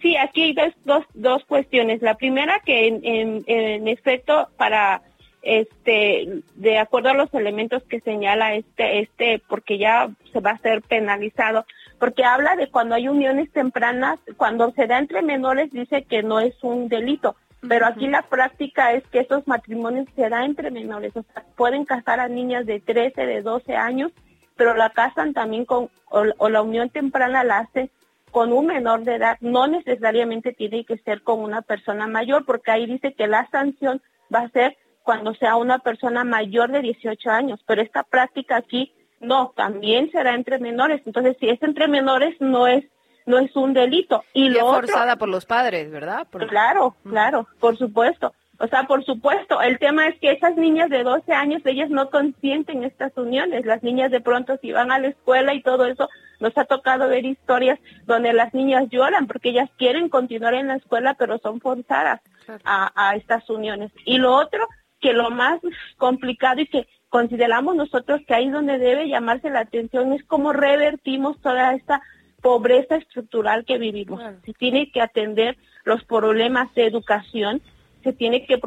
Sí, 0.00 0.16
aquí 0.16 0.42
hay 0.42 0.52
dos, 0.54 0.72
dos, 0.84 1.04
dos 1.14 1.44
cuestiones. 1.44 2.00
La 2.00 2.14
primera 2.14 2.60
que 2.60 2.88
en, 2.88 3.00
en, 3.04 3.44
en 3.46 3.88
efecto 3.88 4.48
para 4.56 5.02
este 5.42 6.42
de 6.54 6.78
acuerdo 6.78 7.10
a 7.10 7.14
los 7.14 7.32
elementos 7.32 7.82
que 7.84 8.00
señala 8.00 8.54
este 8.54 9.00
este 9.00 9.42
porque 9.48 9.78
ya 9.78 10.10
se 10.32 10.40
va 10.40 10.50
a 10.50 10.58
ser 10.58 10.82
penalizado 10.82 11.64
porque 11.98 12.24
habla 12.24 12.56
de 12.56 12.68
cuando 12.70 12.94
hay 12.94 13.08
uniones 13.08 13.50
tempranas 13.50 14.20
cuando 14.36 14.70
se 14.72 14.86
da 14.86 14.98
entre 14.98 15.22
menores 15.22 15.70
dice 15.70 16.02
que 16.02 16.22
no 16.22 16.40
es 16.40 16.62
un 16.62 16.88
delito 16.88 17.36
pero 17.66 17.86
aquí 17.86 18.06
la 18.06 18.22
práctica 18.22 18.92
es 18.92 19.02
que 19.08 19.20
estos 19.20 19.46
matrimonios 19.48 20.08
se 20.14 20.28
dan 20.28 20.44
entre 20.44 20.70
menores 20.70 21.16
o 21.16 21.22
sea 21.22 21.42
pueden 21.56 21.86
casar 21.86 22.20
a 22.20 22.28
niñas 22.28 22.66
de 22.66 22.80
13 22.80 23.24
de 23.24 23.40
12 23.40 23.76
años 23.76 24.12
pero 24.56 24.74
la 24.74 24.90
casan 24.90 25.32
también 25.32 25.64
con 25.64 25.88
o, 26.10 26.24
o 26.36 26.48
la 26.50 26.60
unión 26.60 26.90
temprana 26.90 27.44
la 27.44 27.60
hacen 27.60 27.90
con 28.30 28.52
un 28.52 28.66
menor 28.66 29.02
de 29.04 29.16
edad 29.16 29.36
no 29.40 29.66
necesariamente 29.66 30.52
tiene 30.52 30.84
que 30.84 30.98
ser 30.98 31.22
con 31.22 31.40
una 31.40 31.62
persona 31.62 32.06
mayor 32.06 32.44
porque 32.44 32.70
ahí 32.70 32.86
dice 32.86 33.12
que 33.14 33.26
la 33.26 33.48
sanción 33.50 34.00
va 34.34 34.40
a 34.40 34.48
ser 34.50 34.76
cuando 35.02 35.34
sea 35.34 35.56
una 35.56 35.78
persona 35.78 36.24
mayor 36.24 36.70
de 36.70 36.82
18 36.82 37.30
años, 37.30 37.60
pero 37.66 37.82
esta 37.82 38.02
práctica 38.02 38.56
aquí 38.56 38.92
no, 39.18 39.52
también 39.56 40.10
será 40.10 40.34
entre 40.34 40.58
menores. 40.58 41.02
Entonces, 41.04 41.36
si 41.40 41.48
es 41.48 41.62
entre 41.62 41.88
menores, 41.88 42.36
no 42.40 42.66
es 42.66 42.84
no 43.26 43.38
es 43.38 43.54
un 43.54 43.74
delito. 43.74 44.24
Y, 44.32 44.44
Y 44.44 44.46
es 44.48 44.54
lo 44.54 44.66
otro, 44.66 44.80
forzada 44.88 45.16
por 45.16 45.28
los 45.28 45.44
padres, 45.46 45.90
¿verdad? 45.90 46.26
Por- 46.28 46.46
claro, 46.48 46.96
claro, 47.04 47.46
por 47.60 47.76
supuesto. 47.76 48.32
O 48.60 48.68
sea, 48.68 48.84
por 48.84 49.04
supuesto, 49.04 49.62
el 49.62 49.78
tema 49.78 50.06
es 50.06 50.18
que 50.20 50.32
esas 50.32 50.54
niñas 50.56 50.90
de 50.90 51.02
12 51.02 51.32
años, 51.32 51.62
ellas 51.64 51.88
no 51.88 52.10
consienten 52.10 52.84
estas 52.84 53.16
uniones. 53.16 53.64
Las 53.64 53.82
niñas 53.82 54.10
de 54.10 54.20
pronto 54.20 54.58
si 54.60 54.70
van 54.70 54.92
a 54.92 54.98
la 54.98 55.08
escuela 55.08 55.54
y 55.54 55.62
todo 55.62 55.86
eso, 55.86 56.10
nos 56.40 56.56
ha 56.58 56.66
tocado 56.66 57.08
ver 57.08 57.24
historias 57.24 57.78
donde 58.04 58.34
las 58.34 58.52
niñas 58.52 58.84
lloran 58.90 59.26
porque 59.26 59.48
ellas 59.48 59.70
quieren 59.78 60.10
continuar 60.10 60.52
en 60.52 60.68
la 60.68 60.76
escuela, 60.76 61.14
pero 61.14 61.38
son 61.38 61.60
forzadas 61.60 62.20
a, 62.64 62.92
a 62.94 63.16
estas 63.16 63.48
uniones. 63.48 63.92
Y 64.04 64.18
lo 64.18 64.34
otro, 64.34 64.68
que 65.00 65.14
lo 65.14 65.30
más 65.30 65.58
complicado 65.96 66.60
y 66.60 66.66
que 66.66 66.86
consideramos 67.08 67.76
nosotros 67.76 68.20
que 68.26 68.34
ahí 68.34 68.46
es 68.46 68.52
donde 68.52 68.78
debe 68.78 69.08
llamarse 69.08 69.50
la 69.50 69.60
atención 69.60 70.12
es 70.12 70.22
cómo 70.24 70.52
revertimos 70.52 71.40
toda 71.40 71.74
esta 71.74 72.02
pobreza 72.42 72.96
estructural 72.96 73.64
que 73.64 73.78
vivimos. 73.78 74.22
Se 74.44 74.52
tiene 74.54 74.90
que 74.90 75.00
atender 75.00 75.56
los 75.84 76.04
problemas 76.04 76.72
de 76.74 76.86
educación, 76.86 77.62
se 78.02 78.12
tiene 78.12 78.46
que 78.46 78.58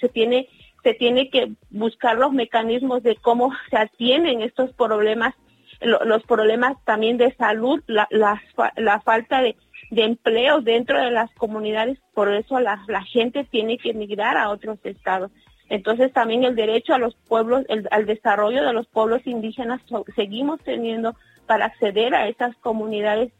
se 0.00 0.08
tiene 0.08 0.48
se 0.82 0.94
tiene 0.94 1.30
que 1.30 1.52
buscar 1.70 2.18
los 2.18 2.32
mecanismos 2.32 3.04
de 3.04 3.14
cómo 3.14 3.52
se 3.70 3.76
atienden 3.76 4.42
estos 4.42 4.72
problemas, 4.72 5.32
lo- 5.80 6.04
los 6.04 6.24
problemas 6.24 6.76
también 6.84 7.18
de 7.18 7.32
salud, 7.36 7.80
la, 7.86 8.08
la, 8.10 8.42
fa- 8.56 8.72
la 8.76 9.00
falta 9.00 9.42
de, 9.42 9.54
de 9.90 10.02
empleo 10.02 10.60
dentro 10.60 10.98
de 11.00 11.12
las 11.12 11.30
comunidades, 11.34 11.98
por 12.14 12.32
eso 12.34 12.58
la, 12.58 12.82
la 12.88 13.04
gente 13.04 13.44
tiene 13.44 13.78
que 13.78 13.90
emigrar 13.90 14.36
a 14.36 14.50
otros 14.50 14.78
estados. 14.82 15.30
Entonces 15.68 16.12
también 16.12 16.42
el 16.42 16.56
derecho 16.56 16.94
a 16.94 16.98
los 16.98 17.14
pueblos, 17.28 17.64
al 17.92 18.04
desarrollo 18.06 18.64
de 18.64 18.72
los 18.72 18.88
pueblos 18.88 19.24
indígenas 19.24 19.80
seguimos 20.16 20.60
teniendo 20.64 21.14
para 21.46 21.66
acceder 21.66 22.12
a 22.16 22.26
esas 22.26 22.56
comunidades. 22.56 23.32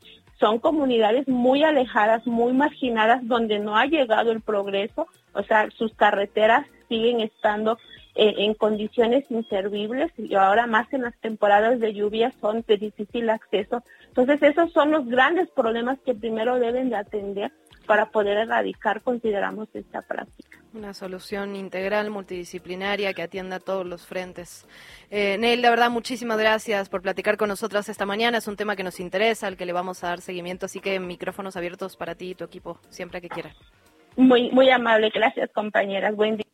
Son 0.43 0.59
comunidades 0.59 1.29
muy 1.29 1.63
alejadas, 1.63 2.27
muy 2.27 2.53
marginadas, 2.53 3.25
donde 3.29 3.61
no 3.61 3.77
ha 3.77 3.87
llegado 3.87 4.33
el 4.33 4.41
progreso, 4.41 5.07
o 5.35 5.45
sea, 5.45 5.71
sus 5.71 5.95
carreteras 5.95 6.67
siguen 6.89 7.21
estando 7.21 7.79
eh, 8.17 8.35
en 8.39 8.55
condiciones 8.55 9.25
inservibles 9.31 10.11
y 10.19 10.35
ahora 10.35 10.67
más 10.67 10.93
en 10.93 11.03
las 11.03 11.17
temporadas 11.21 11.79
de 11.79 11.95
lluvia 11.95 12.33
son 12.41 12.65
de 12.67 12.77
difícil 12.77 13.31
acceso. 13.31 13.85
Entonces 14.09 14.43
esos 14.43 14.73
son 14.73 14.91
los 14.91 15.07
grandes 15.07 15.49
problemas 15.49 16.01
que 16.05 16.13
primero 16.13 16.59
deben 16.59 16.91
de 16.91 16.97
atender 16.97 17.53
para 17.87 18.07
poder 18.07 18.37
erradicar, 18.37 19.01
consideramos, 19.01 19.69
esta 19.75 20.03
práctica. 20.03 20.59
Una 20.75 20.95
solución 20.95 21.55
integral, 21.55 22.09
multidisciplinaria, 22.11 23.13
que 23.13 23.23
atienda 23.23 23.57
a 23.57 23.61
todos 23.61 23.85
los 23.85 24.07
frentes. 24.07 24.67
Eh, 25.11 25.37
Neil, 25.39 25.61
de 25.61 25.69
verdad, 25.69 25.91
muchísimas 25.91 26.39
gracias 26.39 26.89
por 26.89 27.03
platicar 27.03 27.37
con 27.37 27.49
nosotras 27.49 27.91
esta 27.91 28.07
mañana. 28.07 28.39
Es 28.39 28.49
un 28.49 28.57
tema 28.57 28.75
que 28.75 28.83
nos 28.83 28.99
interesa, 28.99 29.49
al 29.49 29.59
que 29.59 29.67
le 29.67 29.75
vamos 29.75 30.03
a 30.03 30.09
dar 30.09 30.23
seguimiento, 30.23 30.65
así 30.65 30.81
que 30.81 30.99
micrófonos 30.99 31.57
abiertos 31.59 31.97
para 31.97 32.15
ti 32.15 32.31
y 32.31 32.35
tu 32.35 32.45
equipo, 32.45 32.81
siempre 32.89 33.21
que 33.21 33.29
quieras. 33.29 33.55
Muy, 34.17 34.51
muy 34.51 34.71
amable, 34.71 35.11
gracias 35.15 35.51
compañeras, 35.53 36.17
buen 36.17 36.39
día. 36.39 36.47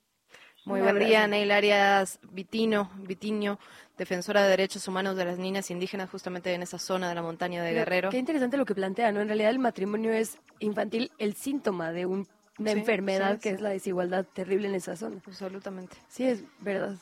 Muy 0.64 0.80
buen 0.80 0.98
día. 0.98 1.26
Neil 1.28 1.50
Arias 1.52 2.18
Vitino, 2.30 2.90
Vitiño, 2.96 3.58
defensora 3.96 4.42
de 4.42 4.48
derechos 4.50 4.86
humanos 4.88 5.16
de 5.16 5.24
las 5.26 5.38
niñas 5.38 5.70
indígenas, 5.70 6.10
justamente 6.10 6.52
en 6.52 6.62
esa 6.62 6.78
zona 6.78 7.08
de 7.08 7.14
la 7.14 7.22
montaña 7.22 7.62
de 7.62 7.72
Guerrero. 7.72 8.10
Qué 8.10 8.18
interesante 8.18 8.56
lo 8.56 8.64
que 8.66 8.74
plantea, 8.74 9.12
¿no? 9.12 9.20
En 9.20 9.28
realidad 9.28 9.50
el 9.50 9.60
matrimonio 9.60 10.12
es 10.12 10.38
infantil 10.58 11.10
el 11.18 11.34
síntoma 11.34 11.92
de 11.92 12.04
un- 12.06 12.26
una 12.58 12.72
Sí, 12.72 12.78
enfermedad 12.78 13.34
sí, 13.34 13.40
que 13.40 13.48
sí. 13.50 13.54
es 13.56 13.60
la 13.60 13.70
desigualdad 13.70 14.24
terrible 14.24 14.68
en 14.68 14.74
esa 14.74 14.96
zona. 14.96 15.20
Absolutamente. 15.26 15.96
Sí, 16.08 16.24
es 16.24 16.42
verdad. 16.60 16.96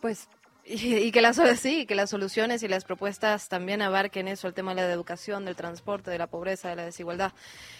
Pues 0.00 0.28
Y, 0.64 0.96
y 0.96 1.10
que 1.10 1.20
las 1.22 1.40
sí, 1.60 1.86
que 1.86 1.94
las 1.94 2.10
soluciones 2.10 2.62
y 2.62 2.68
las 2.68 2.84
propuestas 2.84 3.48
también 3.48 3.82
abarquen 3.82 4.28
eso, 4.28 4.46
el 4.46 4.54
tema 4.54 4.74
de 4.74 4.82
la 4.82 4.92
educación, 4.92 5.44
del 5.44 5.56
transporte, 5.56 6.10
de 6.10 6.18
la 6.18 6.26
pobreza, 6.26 6.68
de 6.68 6.76
la 6.76 6.84
desigualdad. 6.84 7.32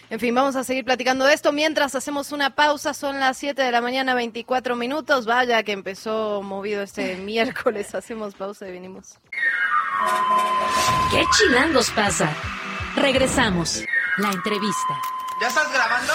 En 0.08 0.18
fin, 0.18 0.34
vamos 0.34 0.56
a 0.56 0.64
seguir 0.64 0.84
platicando 0.84 1.24
de 1.24 1.34
esto 1.34 1.52
mientras 1.52 1.94
hacemos 1.94 2.32
una 2.32 2.54
pausa. 2.56 2.94
Son 2.94 3.20
las 3.20 3.36
7 3.38 3.62
de 3.62 3.70
la 3.70 3.80
mañana, 3.80 4.14
24 4.14 4.74
minutos. 4.76 5.26
Vaya 5.26 5.62
que 5.62 5.72
empezó 5.72 6.42
movido 6.42 6.82
este 6.82 7.16
miércoles. 7.18 7.94
Hacemos 7.94 8.34
pausa 8.34 8.66
y 8.66 8.72
venimos. 8.72 9.18
¿Qué 11.10 11.22
chilangos 11.36 11.90
pasa? 11.90 12.34
Regresamos. 12.96 13.84
La 14.16 14.30
entrevista. 14.32 14.94
¿Ya 15.40 15.48
estás 15.48 15.72
grabando? 15.72 16.12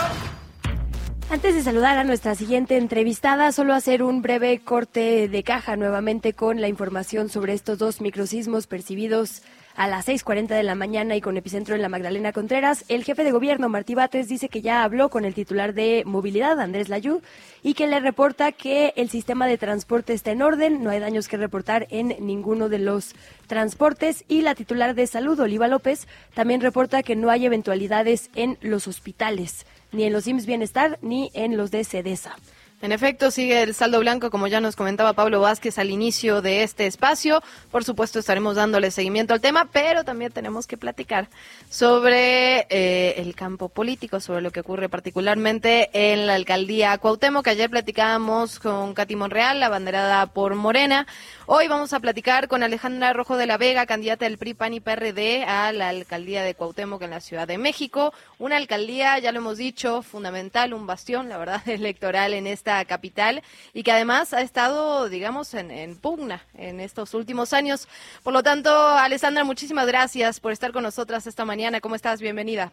Antes 1.28 1.56
de 1.56 1.64
saludar 1.64 1.98
a 1.98 2.04
nuestra 2.04 2.36
siguiente 2.36 2.78
entrevistada, 2.78 3.52
solo 3.52 3.74
hacer 3.74 4.04
un 4.04 4.22
breve 4.22 4.60
corte 4.60 5.28
de 5.28 5.44
caja 5.44 5.76
nuevamente 5.76 6.34
con 6.34 6.62
la 6.62 6.68
información 6.68 7.30
sobre 7.30 7.54
estos 7.54 7.80
dos 7.80 8.00
microsismos 8.00 8.68
percibidos 8.68 9.42
a 9.76 9.88
las 9.88 10.08
6.40 10.08 10.50
de 10.50 10.64
la 10.64 10.76
mañana 10.76 11.16
y 11.16 11.22
con 11.22 11.36
epicentro 11.36 11.76
en 11.76 11.82
la 11.82 11.90
Magdalena 11.90 12.32
Contreras. 12.32 12.86
El 12.88 13.04
jefe 13.04 13.24
de 13.24 13.32
gobierno, 13.32 13.70
Martí 13.70 13.96
Bates, 13.96 14.30
dice 14.30 14.50
que 14.50 14.62
ya 14.62 14.84
habló 14.84 15.10
con 15.10 15.26
el 15.26 15.34
titular 15.34 15.74
de 15.74 16.04
movilidad, 16.06 16.60
Andrés 16.60 16.90
Layú, 16.90 17.22
y 17.62 17.74
que 17.74 17.88
le 17.88 18.00
reporta 18.00 18.52
que 18.52 18.94
el 18.96 19.10
sistema 19.10 19.48
de 19.48 19.58
transporte 19.58 20.14
está 20.14 20.32
en 20.32 20.42
orden, 20.42 20.84
no 20.84 20.92
hay 20.92 21.00
daños 21.00 21.28
que 21.28 21.38
reportar 21.38 21.88
en 21.90 22.16
ninguno 22.20 22.70
de 22.70 22.80
los 22.80 23.16
transportes. 23.48 24.24
Y 24.28 24.42
la 24.42 24.56
titular 24.56 24.96
de 24.96 25.08
salud, 25.08 25.40
Oliva 25.40 25.68
López, 25.68 26.08
también 26.34 26.62
reporta 26.62 27.04
que 27.04 27.16
no 27.16 27.30
hay 27.30 27.46
eventualidades 27.46 28.30
en 28.36 28.58
los 28.62 28.88
hospitales, 28.88 29.66
ni 29.96 30.04
en 30.04 30.14
los 30.14 30.28
IMSS 30.28 30.46
Bienestar, 30.46 31.00
ni 31.02 31.32
en 31.34 31.58
los 31.58 31.72
de 31.72 31.84
CEDESA. 31.84 32.36
En 32.82 32.92
efecto, 32.92 33.32
sigue 33.32 33.64
el 33.64 33.74
saldo 33.74 34.00
blanco, 34.02 34.30
como 34.30 34.48
ya 34.48 34.60
nos 34.60 34.76
comentaba 34.76 35.14
Pablo 35.14 35.40
Vázquez 35.40 35.80
al 35.80 35.90
inicio 35.90 36.42
de 36.42 36.62
este 36.62 36.86
espacio. 36.88 37.42
Por 37.72 37.86
supuesto, 37.86 38.20
estaremos 38.20 38.58
dándole 38.58 38.92
seguimiento 38.92 39.34
al 39.34 39.40
tema, 39.40 39.70
pero 39.72 40.04
también 40.04 40.34
tenemos 40.34 40.68
que 40.68 40.76
platicar 40.76 41.30
sobre 41.70 42.68
eh, 42.70 43.16
el 43.18 43.34
campo 43.34 43.70
político, 43.70 44.20
sobre 44.20 44.42
lo 44.42 44.52
que 44.52 44.60
ocurre 44.60 44.90
particularmente 44.90 45.90
en 45.94 46.28
la 46.28 46.36
alcaldía 46.36 46.98
Cuauhtémoc, 46.98 47.48
ayer 47.48 47.70
platicábamos 47.70 48.60
con 48.60 48.94
Katy 48.94 49.16
Monreal, 49.16 49.62
la 49.62 49.70
banderada 49.70 50.26
por 50.28 50.56
Morena. 50.56 51.08
Hoy 51.48 51.68
vamos 51.68 51.94
a 51.94 52.00
platicar 52.02 52.48
con 52.50 52.62
Alejandra 52.62 53.14
Rojo 53.14 53.38
de 53.38 53.48
la 53.48 53.58
Vega, 53.58 53.86
candidata 53.86 54.26
del 54.26 54.38
PRI, 54.38 54.54
PAN 54.54 54.74
y 54.74 54.80
PRD 54.82 55.44
a 55.46 55.72
la 55.72 55.90
alcaldía 55.90 56.44
de 56.44 56.56
Cuauhtémoc 56.56 57.02
en 57.04 57.12
la 57.12 57.22
Ciudad 57.22 57.48
de 57.48 57.58
México. 57.58 58.14
Una 58.38 58.58
alcaldía, 58.58 59.18
ya 59.20 59.32
lo 59.32 59.40
hemos 59.40 59.58
dicho, 59.58 60.02
fundamental, 60.02 60.74
un 60.74 60.88
bastión, 60.88 61.30
la 61.30 61.38
verdad, 61.38 61.62
electoral 61.70 62.34
en 62.34 62.48
esta 62.66 62.84
capital 62.86 63.44
y 63.74 63.84
que 63.84 63.92
además 63.92 64.34
ha 64.34 64.42
estado, 64.42 65.08
digamos, 65.08 65.54
en, 65.54 65.70
en 65.70 65.96
pugna 65.96 66.42
en 66.56 66.80
estos 66.80 67.14
últimos 67.14 67.54
años. 67.54 67.88
Por 68.24 68.34
lo 68.34 68.42
tanto, 68.42 68.72
Alessandra, 68.76 69.44
muchísimas 69.44 69.86
gracias 69.86 70.40
por 70.40 70.52
estar 70.52 70.72
con 70.72 70.82
nosotras 70.82 71.28
esta 71.28 71.46
mañana. 71.46 71.80
¿Cómo 71.80 71.94
estás? 71.94 72.22
Bienvenida. 72.22 72.72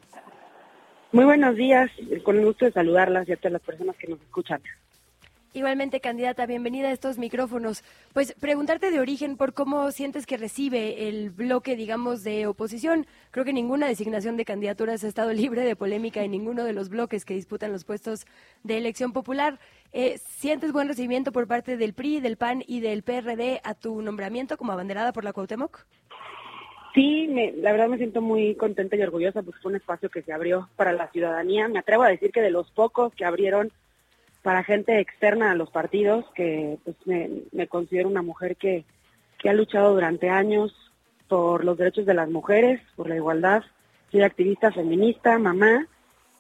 Muy 1.13 1.27
buenos 1.27 1.57
días, 1.57 1.91
con 2.25 2.39
el 2.39 2.47
gusto 2.47 2.65
de 2.65 2.73
saludarlas 2.73 3.29
y 3.29 3.33
a 3.33 3.37
todas 3.37 3.53
las 3.53 3.63
personas 3.63 3.95
que 3.97 4.09
nos 4.09 4.21
escuchan. 4.23 4.63
Igualmente, 5.55 6.01
candidata, 6.01 6.47
bienvenida 6.47 6.89
a 6.89 6.93
estos 6.93 7.19
micrófonos. 7.19 7.85
Pues 8.15 8.35
preguntarte 8.41 8.91
de 8.91 9.01
origen 9.01 9.37
por 9.37 9.53
cómo 9.53 9.93
sientes 9.93 10.25
que 10.25 10.39
recibe 10.39 11.11
el 11.11 11.29
bloque, 11.29 11.77
digamos, 11.77 12.25
de 12.25 12.47
oposición. 12.47 13.07
Creo 13.31 13.45
que 13.45 13.53
ninguna 13.53 13.87
designación 13.87 14.39
de 14.39 14.47
candidaturas 14.47 15.05
ha 15.05 15.09
estado 15.09 15.31
libre 15.35 15.61
de 15.61 15.77
polémica 15.77 16.23
en 16.23 16.31
ninguno 16.31 16.65
de 16.65 16.73
los 16.73 16.89
bloques 16.89 17.27
que 17.27 17.35
disputan 17.35 17.71
los 17.71 17.85
puestos 17.85 18.25
de 18.63 18.79
elección 18.79 19.13
popular. 19.13 19.59
Eh, 19.93 20.19
¿Sientes 20.19 20.73
buen 20.73 20.89
recibimiento 20.89 21.33
por 21.33 21.47
parte 21.47 21.77
del 21.77 21.93
PRI, 21.93 22.21
del 22.21 22.39
PAN 22.39 22.65
y 22.67 22.81
del 22.81 23.03
PRD 23.03 23.61
a 23.63 23.75
tu 23.75 24.01
nombramiento 24.01 24.57
como 24.57 24.73
abanderada 24.73 25.13
por 25.13 25.25
la 25.25 25.33
Cuauhtémoc? 25.33 25.85
Sí, 26.95 27.27
la 27.57 27.73
verdad 27.73 27.89
me 27.89 27.99
siento 27.99 28.21
muy 28.21 28.55
contenta 28.55 28.97
y 28.97 29.03
orgullosa 29.03 29.43
porque 29.43 29.61
fue 29.61 29.71
un 29.71 29.77
espacio 29.77 30.11
que 30.11 30.23
se 30.23 30.33
abrió 30.33 30.69
para 30.77 30.93
la 30.93 31.09
ciudadanía. 31.09 31.69
Me 31.69 31.79
atrevo 31.79 32.03
a 32.03 32.09
decir 32.09 32.33
que 32.33 32.43
de 32.43 32.51
los 32.51 32.71
pocos 32.71 33.15
que 33.15 33.25
abrieron 33.25 33.71
para 34.43 34.65
gente 34.65 34.99
externa 34.99 35.53
a 35.53 35.55
los 35.55 35.71
partidos, 35.71 36.25
que 36.35 36.79
pues 36.85 36.97
me, 37.07 37.31
me 37.53 37.69
considero 37.69 38.09
una 38.09 38.23
mujer 38.23 38.57
que, 38.57 38.85
que 39.39 39.49
ha 39.49 39.55
luchado 39.55 39.95
durante 39.95 40.29
años 40.29 40.75
por 41.29 41.65
los 41.65 41.79
derechos 41.79 42.05
de 42.05 42.15
las 42.15 42.29
mujeres, 42.29 42.81
por 42.97 43.09
la 43.09 43.17
igualdad. 43.17 43.63
Soy 44.11 44.23
activista 44.23 44.71
feminista, 44.71 45.39
mamá, 45.39 45.87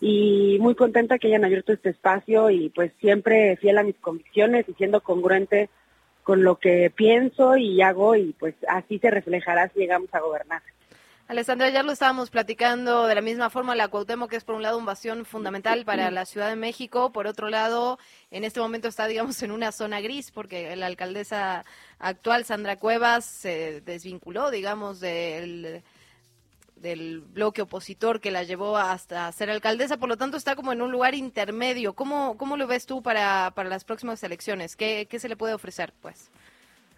y 0.05 0.59
muy 0.59 0.75
contenta 0.75 1.17
que 1.17 1.29
hayan 1.29 1.45
abierto 1.45 1.73
este 1.73 1.91
espacio 1.91 2.51
y 2.51 2.71
pues 2.71 2.91
siempre 3.01 3.57
fiel 3.59 3.79
a 3.79 3.85
mis 3.85 3.95
convicciones 3.99 4.69
y 4.69 4.75
siendo 4.75 5.01
congruente 5.01 5.71
con 6.25 6.43
lo 6.43 6.57
que 6.57 6.91
pienso 6.91 7.57
y 7.57 7.81
hago 7.83 8.17
y 8.17 8.33
pues 8.33 8.57
así 8.67 8.99
se 8.99 9.13
reflejará 9.13 9.69
si 9.69 9.79
llegamos 9.79 10.13
a 10.13 10.19
gobernar. 10.19 10.61
Alessandra, 11.29 11.71
ya 11.71 11.85
lo 11.85 11.93
estábamos 11.93 12.31
platicando 12.31 13.07
de 13.07 13.15
la 13.15 13.21
misma 13.21 13.49
forma, 13.49 13.77
la 13.77 13.87
Cuauhtémoc 13.87 14.29
que 14.29 14.37
es 14.37 14.43
por 14.43 14.57
un 14.57 14.63
lado 14.63 14.77
un 14.77 14.87
bastión 14.87 15.25
fundamental 15.25 15.85
para 15.85 16.11
la 16.11 16.27
Ciudad 16.27 16.49
de 16.49 16.57
México, 16.57 17.13
por 17.13 17.29
otro 17.29 17.49
lado, 17.49 18.01
en 18.33 18.43
este 18.43 18.59
momento 18.59 18.89
está, 18.89 19.07
digamos, 19.07 19.41
en 19.45 19.53
una 19.53 19.71
zona 19.71 20.01
gris 20.01 20.33
porque 20.33 20.75
la 20.75 20.87
alcaldesa 20.87 21.65
actual, 22.01 22.45
Sandra 22.45 22.75
Cuevas, 22.75 23.25
se 23.25 23.83
desvinculó, 23.83 24.51
digamos, 24.51 24.99
del 24.99 25.85
del 26.83 27.21
bloque 27.21 27.63
opositor 27.63 28.21
que 28.21 28.31
la 28.31 28.43
llevó 28.43 28.77
hasta 28.77 29.31
ser 29.33 29.49
alcaldesa, 29.51 29.97
por 29.97 30.09
lo 30.09 30.17
tanto 30.17 30.37
está 30.37 30.57
como 30.57 30.73
en 30.73 30.83
un 30.83 30.91
lugar 30.91 31.15
intermedio. 31.15 31.95
¿Cómo, 31.95 32.37
cómo 32.37 32.57
lo 32.57 32.67
ves 32.67 32.87
tú 32.87 33.03
para, 33.03 33.53
para 33.55 33.69
las 33.69 33.85
próximas 33.85 34.23
elecciones? 34.23 34.77
¿Qué, 34.77 35.07
¿Qué 35.09 35.19
se 35.19 35.29
le 35.29 35.37
puede 35.37 35.55
ofrecer, 35.55 35.93
pues? 36.03 36.31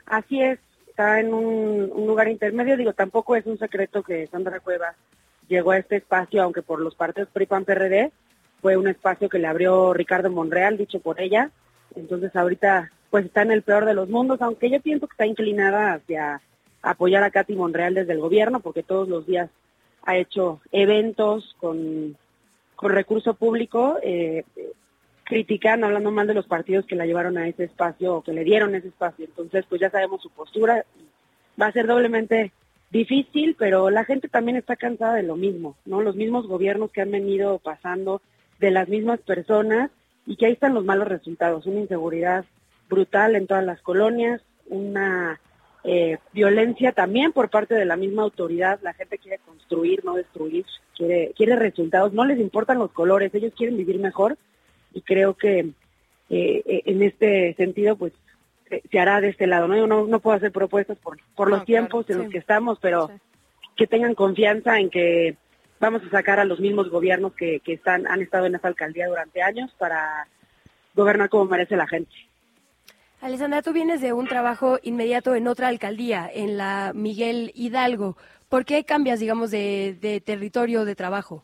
Así 0.06 0.40
es, 0.40 0.58
está 0.88 1.20
en 1.20 1.32
un, 1.32 2.06
lugar 2.06 2.28
intermedio. 2.28 2.76
Digo, 2.76 2.92
tampoco 2.92 3.36
es 3.36 3.46
un 3.46 3.58
secreto 3.58 4.02
que 4.02 4.26
Sandra 4.28 4.60
Cuevas 4.60 4.96
llegó 5.48 5.72
a 5.72 5.78
este 5.78 5.96
espacio, 5.96 6.42
aunque 6.42 6.62
por 6.62 6.80
los 6.80 6.94
partidos 6.94 7.28
PRI-PAN-PRD, 7.32 8.10
fue 8.62 8.76
un 8.76 8.88
espacio 8.88 9.28
que 9.28 9.38
le 9.38 9.46
abrió 9.46 9.92
Ricardo 9.92 10.30
Monreal, 10.30 10.78
dicho 10.78 11.00
por 11.00 11.20
ella. 11.20 11.50
Entonces 11.94 12.34
ahorita 12.34 12.90
pues 13.10 13.26
está 13.26 13.42
en 13.42 13.52
el 13.52 13.62
peor 13.62 13.84
de 13.84 13.94
los 13.94 14.08
mundos, 14.08 14.40
aunque 14.40 14.70
yo 14.70 14.80
pienso 14.80 15.06
que 15.06 15.12
está 15.12 15.26
inclinada 15.26 15.94
hacia 15.94 16.40
apoyar 16.82 17.22
a 17.22 17.30
Katy 17.30 17.54
Monreal 17.54 17.94
desde 17.94 18.12
el 18.12 18.20
gobierno, 18.20 18.60
porque 18.60 18.82
todos 18.82 19.08
los 19.08 19.26
días 19.26 19.50
ha 20.06 20.16
hecho 20.16 20.60
eventos 20.72 21.56
con, 21.58 22.16
recurso 22.82 23.32
público, 23.32 23.98
eh, 24.02 24.44
criticando, 25.24 25.86
hablando 25.86 26.10
mal 26.10 26.26
de 26.26 26.34
los 26.34 26.46
partidos 26.46 26.84
que 26.84 26.96
la 26.96 27.06
llevaron 27.06 27.38
a 27.38 27.48
ese 27.48 27.64
espacio 27.64 28.16
o 28.16 28.22
que 28.22 28.34
le 28.34 28.44
dieron 28.44 28.74
ese 28.74 28.88
espacio. 28.88 29.24
Entonces, 29.24 29.64
pues 29.66 29.80
ya 29.80 29.88
sabemos 29.88 30.20
su 30.20 30.28
postura. 30.28 30.84
Va 31.60 31.68
a 31.68 31.72
ser 31.72 31.86
doblemente 31.86 32.52
difícil, 32.90 33.56
pero 33.58 33.88
la 33.88 34.04
gente 34.04 34.28
también 34.28 34.56
está 34.56 34.76
cansada 34.76 35.14
de 35.14 35.22
lo 35.22 35.36
mismo, 35.36 35.76
¿no? 35.86 36.02
Los 36.02 36.14
mismos 36.14 36.46
gobiernos 36.46 36.90
que 36.90 37.00
han 37.00 37.10
venido 37.10 37.58
pasando 37.58 38.20
de 38.60 38.70
las 38.70 38.88
mismas 38.88 39.20
personas 39.20 39.90
y 40.26 40.36
que 40.36 40.46
ahí 40.46 40.52
están 40.52 40.74
los 40.74 40.84
malos 40.84 41.08
resultados, 41.08 41.66
una 41.66 41.80
inseguridad 41.80 42.44
brutal 42.88 43.34
en 43.34 43.46
todas 43.46 43.64
las 43.64 43.80
colonias, 43.80 44.42
una 44.68 45.40
eh, 45.84 46.18
violencia 46.32 46.92
también 46.92 47.32
por 47.32 47.50
parte 47.50 47.74
de 47.74 47.84
la 47.84 47.96
misma 47.96 48.22
autoridad. 48.22 48.80
La 48.82 48.94
gente 48.94 49.18
quiere 49.18 49.38
construir, 49.38 50.04
no 50.04 50.14
destruir, 50.14 50.64
quiere, 50.96 51.32
quiere 51.36 51.56
resultados, 51.56 52.12
no 52.12 52.24
les 52.24 52.38
importan 52.40 52.78
los 52.78 52.90
colores, 52.92 53.34
ellos 53.34 53.52
quieren 53.56 53.76
vivir 53.76 53.98
mejor 53.98 54.36
y 54.92 55.02
creo 55.02 55.34
que 55.34 55.70
eh, 56.30 56.82
en 56.86 57.02
este 57.02 57.54
sentido, 57.54 57.96
pues 57.96 58.12
se, 58.68 58.82
se 58.90 58.98
hará 58.98 59.20
de 59.20 59.28
este 59.28 59.46
lado. 59.46 59.68
No, 59.68 59.76
Yo 59.76 59.86
no, 59.86 60.06
no 60.06 60.20
puedo 60.20 60.36
hacer 60.36 60.52
propuestas 60.52 60.96
por, 60.98 61.18
por 61.36 61.50
los 61.50 61.60
No, 61.60 61.64
claro, 61.64 61.66
tiempos 61.66 62.10
en 62.10 62.16
sí. 62.16 62.22
los 62.22 62.32
que 62.32 62.38
estamos, 62.38 62.78
pero 62.80 63.08
Sí. 63.08 63.14
que 63.76 63.86
tengan 63.86 64.14
confianza 64.14 64.78
en 64.78 64.88
que 64.88 65.36
vamos 65.80 66.02
a 66.06 66.10
sacar 66.10 66.38
a 66.40 66.44
los 66.44 66.60
mismos 66.60 66.88
gobiernos 66.88 67.34
que, 67.34 67.60
que 67.60 67.74
están 67.74 68.06
han 68.06 68.22
estado 68.22 68.46
en 68.46 68.54
esa 68.54 68.68
alcaldía 68.68 69.06
durante 69.08 69.42
años 69.42 69.70
para 69.78 70.26
gobernar 70.94 71.28
como 71.28 71.44
merece 71.46 71.76
la 71.76 71.86
gente. 71.88 72.12
Alessandra, 73.24 73.62
tú 73.62 73.72
vienes 73.72 74.02
de 74.02 74.12
un 74.12 74.26
trabajo 74.26 74.78
inmediato 74.82 75.34
en 75.34 75.48
otra 75.48 75.68
alcaldía, 75.68 76.30
en 76.30 76.58
la 76.58 76.92
Miguel 76.94 77.52
Hidalgo. 77.54 78.18
¿Por 78.50 78.66
qué 78.66 78.84
cambias, 78.84 79.18
digamos, 79.18 79.50
de, 79.50 80.22
territorio 80.22 80.84
de 80.84 80.94
trabajo? 80.94 81.42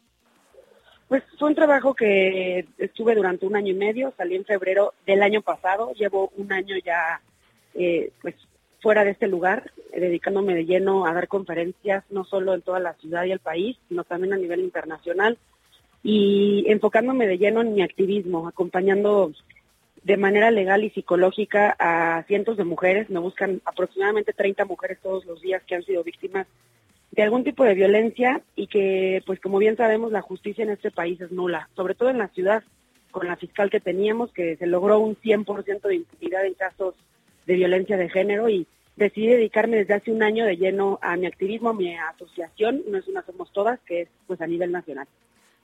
Pues 1.08 1.22
fue 1.38 1.48
un 1.48 1.54
trabajo 1.54 1.94
que 1.94 2.66
estuve 2.76 3.14
durante 3.14 3.46
un 3.46 3.56
año 3.56 3.72
y 3.72 3.76
medio, 3.78 4.12
salí 4.18 4.36
en 4.36 4.44
febrero 4.44 4.92
del 5.06 5.22
año 5.22 5.40
pasado, 5.40 5.94
llevo 5.94 6.30
un 6.36 6.52
año 6.52 6.76
ya 6.84 7.22
eh, 7.72 8.12
pues 8.20 8.34
fuera 8.82 9.02
de 9.02 9.12
este 9.12 9.26
lugar, 9.26 9.72
dedicándome 9.90 10.54
de 10.54 10.66
lleno 10.66 11.06
a 11.06 11.14
dar 11.14 11.28
conferencias, 11.28 12.04
no 12.10 12.24
solo 12.24 12.52
en 12.52 12.60
toda 12.60 12.78
la 12.78 12.92
ciudad 12.92 13.24
y 13.24 13.32
el 13.32 13.40
país, 13.40 13.78
sino 13.88 14.04
también 14.04 14.34
a 14.34 14.36
nivel 14.36 14.60
internacional, 14.60 15.38
y 16.02 16.62
enfocándome 16.68 17.26
de 17.26 17.38
lleno 17.38 17.62
en 17.62 17.72
mi 17.72 17.80
activismo, 17.80 18.48
acompañando 18.48 19.32
de 20.02 20.16
manera 20.16 20.50
legal 20.50 20.84
y 20.84 20.90
psicológica 20.90 21.76
a 21.78 22.22
cientos 22.24 22.56
de 22.56 22.64
mujeres, 22.64 23.10
me 23.10 23.20
buscan 23.20 23.60
aproximadamente 23.64 24.32
30 24.32 24.64
mujeres 24.64 24.98
todos 25.02 25.24
los 25.26 25.40
días 25.42 25.62
que 25.66 25.74
han 25.74 25.82
sido 25.82 26.02
víctimas 26.02 26.46
de 27.10 27.22
algún 27.22 27.44
tipo 27.44 27.64
de 27.64 27.74
violencia 27.74 28.40
y 28.54 28.66
que, 28.68 29.22
pues 29.26 29.40
como 29.40 29.58
bien 29.58 29.76
sabemos, 29.76 30.12
la 30.12 30.22
justicia 30.22 30.62
en 30.62 30.70
este 30.70 30.90
país 30.90 31.20
es 31.20 31.32
nula, 31.32 31.68
sobre 31.74 31.94
todo 31.94 32.08
en 32.08 32.18
la 32.18 32.28
ciudad, 32.28 32.62
con 33.10 33.26
la 33.26 33.36
fiscal 33.36 33.70
que 33.70 33.80
teníamos, 33.80 34.32
que 34.32 34.56
se 34.56 34.66
logró 34.66 35.00
un 35.00 35.16
100% 35.16 35.82
de 35.82 35.96
impunidad 35.96 36.46
en 36.46 36.54
casos 36.54 36.94
de 37.46 37.54
violencia 37.54 37.96
de 37.96 38.08
género 38.08 38.48
y 38.48 38.66
decidí 38.96 39.26
dedicarme 39.28 39.78
desde 39.78 39.94
hace 39.94 40.12
un 40.12 40.22
año 40.22 40.44
de 40.44 40.56
lleno 40.56 40.98
a 41.02 41.16
mi 41.16 41.26
activismo, 41.26 41.70
a 41.70 41.74
mi 41.74 41.96
asociación, 41.96 42.82
no 42.88 42.98
es 42.98 43.08
una 43.08 43.22
Somos 43.22 43.52
Todas, 43.52 43.80
que 43.80 44.02
es 44.02 44.08
pues 44.26 44.40
a 44.40 44.46
nivel 44.46 44.70
nacional. 44.70 45.08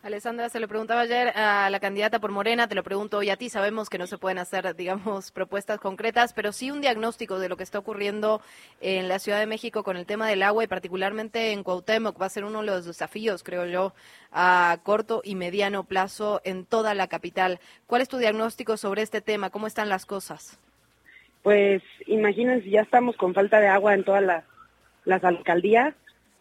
Alessandra, 0.03 0.49
se 0.49 0.61
lo 0.61 0.69
preguntaba 0.69 1.01
ayer 1.01 1.33
a 1.35 1.69
la 1.69 1.81
candidata 1.81 2.21
por 2.21 2.31
Morena, 2.31 2.69
te 2.69 2.77
lo 2.77 2.85
pregunto 2.85 3.19
hoy 3.19 3.31
a 3.31 3.37
ti. 3.37 3.49
Sabemos 3.49 3.91
que 3.91 3.99
no 3.99 4.07
se 4.07 4.19
pueden 4.19 4.39
hacer, 4.39 4.77
digamos, 4.77 5.33
propuestas 5.33 5.81
concretas, 5.81 6.33
pero 6.33 6.53
sí 6.53 6.71
un 6.71 6.81
diagnóstico 6.81 7.41
de 7.41 7.49
lo 7.49 7.57
que 7.57 7.65
está 7.65 7.81
ocurriendo 7.81 8.41
en 8.81 9.09
la 9.09 9.19
Ciudad 9.19 9.41
de 9.41 9.47
México 9.47 9.83
con 9.83 9.97
el 9.97 10.07
tema 10.07 10.29
del 10.29 10.45
agua 10.45 10.63
y 10.63 10.69
particularmente 10.69 11.53
en 11.53 11.65
Cuauhtémoc. 11.65 12.21
Va 12.21 12.27
a 12.27 12.31
ser 12.31 12.45
uno 12.45 12.61
de 12.61 12.67
los 12.67 12.85
desafíos, 12.85 13.43
creo 13.43 13.67
yo, 13.67 13.95
a 14.31 14.79
corto 14.85 15.23
y 15.25 15.35
mediano 15.35 15.83
plazo 15.83 16.41
en 16.45 16.67
toda 16.67 16.95
la 16.95 17.09
capital. 17.09 17.59
¿Cuál 17.87 18.03
es 18.03 18.09
tu 18.09 18.19
diagnóstico 18.19 18.77
sobre 18.77 19.03
este 19.03 19.21
tema? 19.21 19.51
¿Cómo 19.51 19.67
están 19.67 19.89
las 19.89 20.07
cosas? 20.07 20.59
Pues 21.43 21.83
imagínense, 22.07 22.71
ya 22.71 22.83
estamos 22.83 23.17
con 23.17 23.35
falta 23.35 23.61
de 23.61 23.69
agua 23.69 23.95
en 23.95 24.05
todas 24.05 24.23
las, 25.05 25.25
alcaldías 25.25 25.95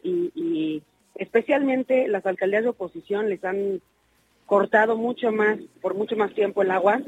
y 0.03 0.83
especialmente 1.15 2.07
las 2.07 2.25
alcaldías 2.25 2.63
de 2.63 2.69
oposición 2.69 3.29
les 3.29 3.43
han 3.43 3.81
cortado 4.45 4.95
mucho 4.95 5.31
más, 5.31 5.57
por 5.81 5.95
mucho 5.95 6.15
más 6.15 6.33
tiempo 6.33 6.61
el 6.61 6.71
agua. 6.71 7.01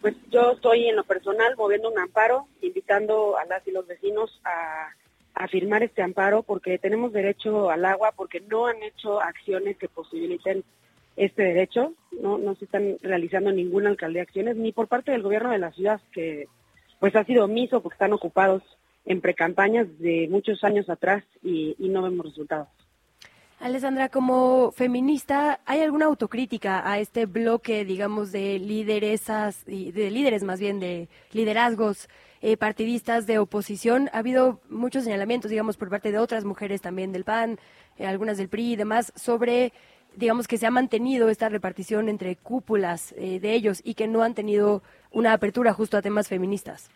Pues 0.00 0.14
yo 0.30 0.52
estoy 0.52 0.88
en 0.88 0.96
lo 0.96 1.04
personal 1.04 1.56
moviendo 1.56 1.90
un 1.90 1.98
amparo, 1.98 2.46
invitando 2.60 3.36
a 3.38 3.44
las 3.46 3.66
y 3.66 3.70
los 3.70 3.86
vecinos 3.86 4.40
a, 4.44 4.88
a 5.34 5.48
firmar 5.48 5.82
este 5.82 6.02
amparo 6.02 6.42
porque 6.42 6.78
tenemos 6.78 7.12
derecho 7.12 7.70
al 7.70 7.84
agua, 7.84 8.12
porque 8.14 8.40
no 8.40 8.66
han 8.66 8.82
hecho 8.82 9.20
acciones 9.20 9.78
que 9.78 9.88
posibiliten 9.88 10.62
este 11.16 11.42
derecho. 11.42 11.94
No, 12.20 12.36
no 12.36 12.54
se 12.56 12.66
están 12.66 12.98
realizando 13.02 13.50
ninguna 13.50 13.88
alcaldía 13.88 14.22
acciones, 14.22 14.56
ni 14.56 14.72
por 14.72 14.88
parte 14.88 15.12
del 15.12 15.22
gobierno 15.22 15.50
de 15.50 15.58
la 15.58 15.72
ciudad, 15.72 16.00
que 16.12 16.48
pues 17.00 17.16
ha 17.16 17.24
sido 17.24 17.44
omiso 17.44 17.82
porque 17.82 17.94
están 17.94 18.12
ocupados 18.12 18.62
en 19.06 19.20
precampañas 19.20 19.86
de 19.98 20.28
muchos 20.30 20.62
años 20.64 20.88
atrás 20.88 21.24
y 21.42 21.76
no 21.78 22.02
vemos 22.02 22.26
resultados. 22.26 22.68
Alessandra, 23.64 24.10
como 24.10 24.72
feminista, 24.72 25.58
¿hay 25.64 25.80
alguna 25.80 26.04
autocrítica 26.04 26.86
a 26.86 26.98
este 26.98 27.24
bloque, 27.24 27.86
digamos, 27.86 28.30
de 28.30 28.58
lideresas, 28.58 29.64
de 29.64 30.10
líderes 30.10 30.42
más 30.42 30.60
bien, 30.60 30.80
de 30.80 31.08
liderazgos 31.32 32.10
eh, 32.42 32.58
partidistas 32.58 33.26
de 33.26 33.38
oposición? 33.38 34.10
Ha 34.12 34.18
habido 34.18 34.60
muchos 34.68 35.04
señalamientos, 35.04 35.50
digamos, 35.50 35.78
por 35.78 35.88
parte 35.88 36.12
de 36.12 36.18
otras 36.18 36.44
mujeres 36.44 36.82
también 36.82 37.10
del 37.10 37.24
PAN, 37.24 37.58
eh, 37.96 38.06
algunas 38.06 38.36
del 38.36 38.50
PRI 38.50 38.74
y 38.74 38.76
demás, 38.76 39.14
sobre, 39.16 39.72
digamos, 40.14 40.46
que 40.46 40.58
se 40.58 40.66
ha 40.66 40.70
mantenido 40.70 41.30
esta 41.30 41.48
repartición 41.48 42.10
entre 42.10 42.36
cúpulas 42.36 43.14
eh, 43.16 43.40
de 43.40 43.54
ellos 43.54 43.80
y 43.82 43.94
que 43.94 44.06
no 44.06 44.22
han 44.22 44.34
tenido 44.34 44.82
una 45.10 45.32
apertura 45.32 45.72
justo 45.72 45.96
a 45.96 46.02
temas 46.02 46.28
feministas. 46.28 46.90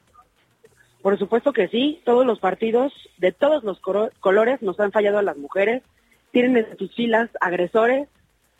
Por 1.00 1.18
supuesto 1.18 1.54
que 1.54 1.68
sí, 1.68 2.02
todos 2.04 2.26
los 2.26 2.40
partidos 2.40 2.92
de 3.16 3.32
todos 3.32 3.64
los 3.64 3.80
colores 3.80 4.60
nos 4.60 4.78
han 4.80 4.92
fallado 4.92 5.16
a 5.16 5.22
las 5.22 5.38
mujeres, 5.38 5.82
tienen 6.30 6.56
en 6.56 6.78
sus 6.78 6.94
filas 6.94 7.30
agresores 7.40 8.08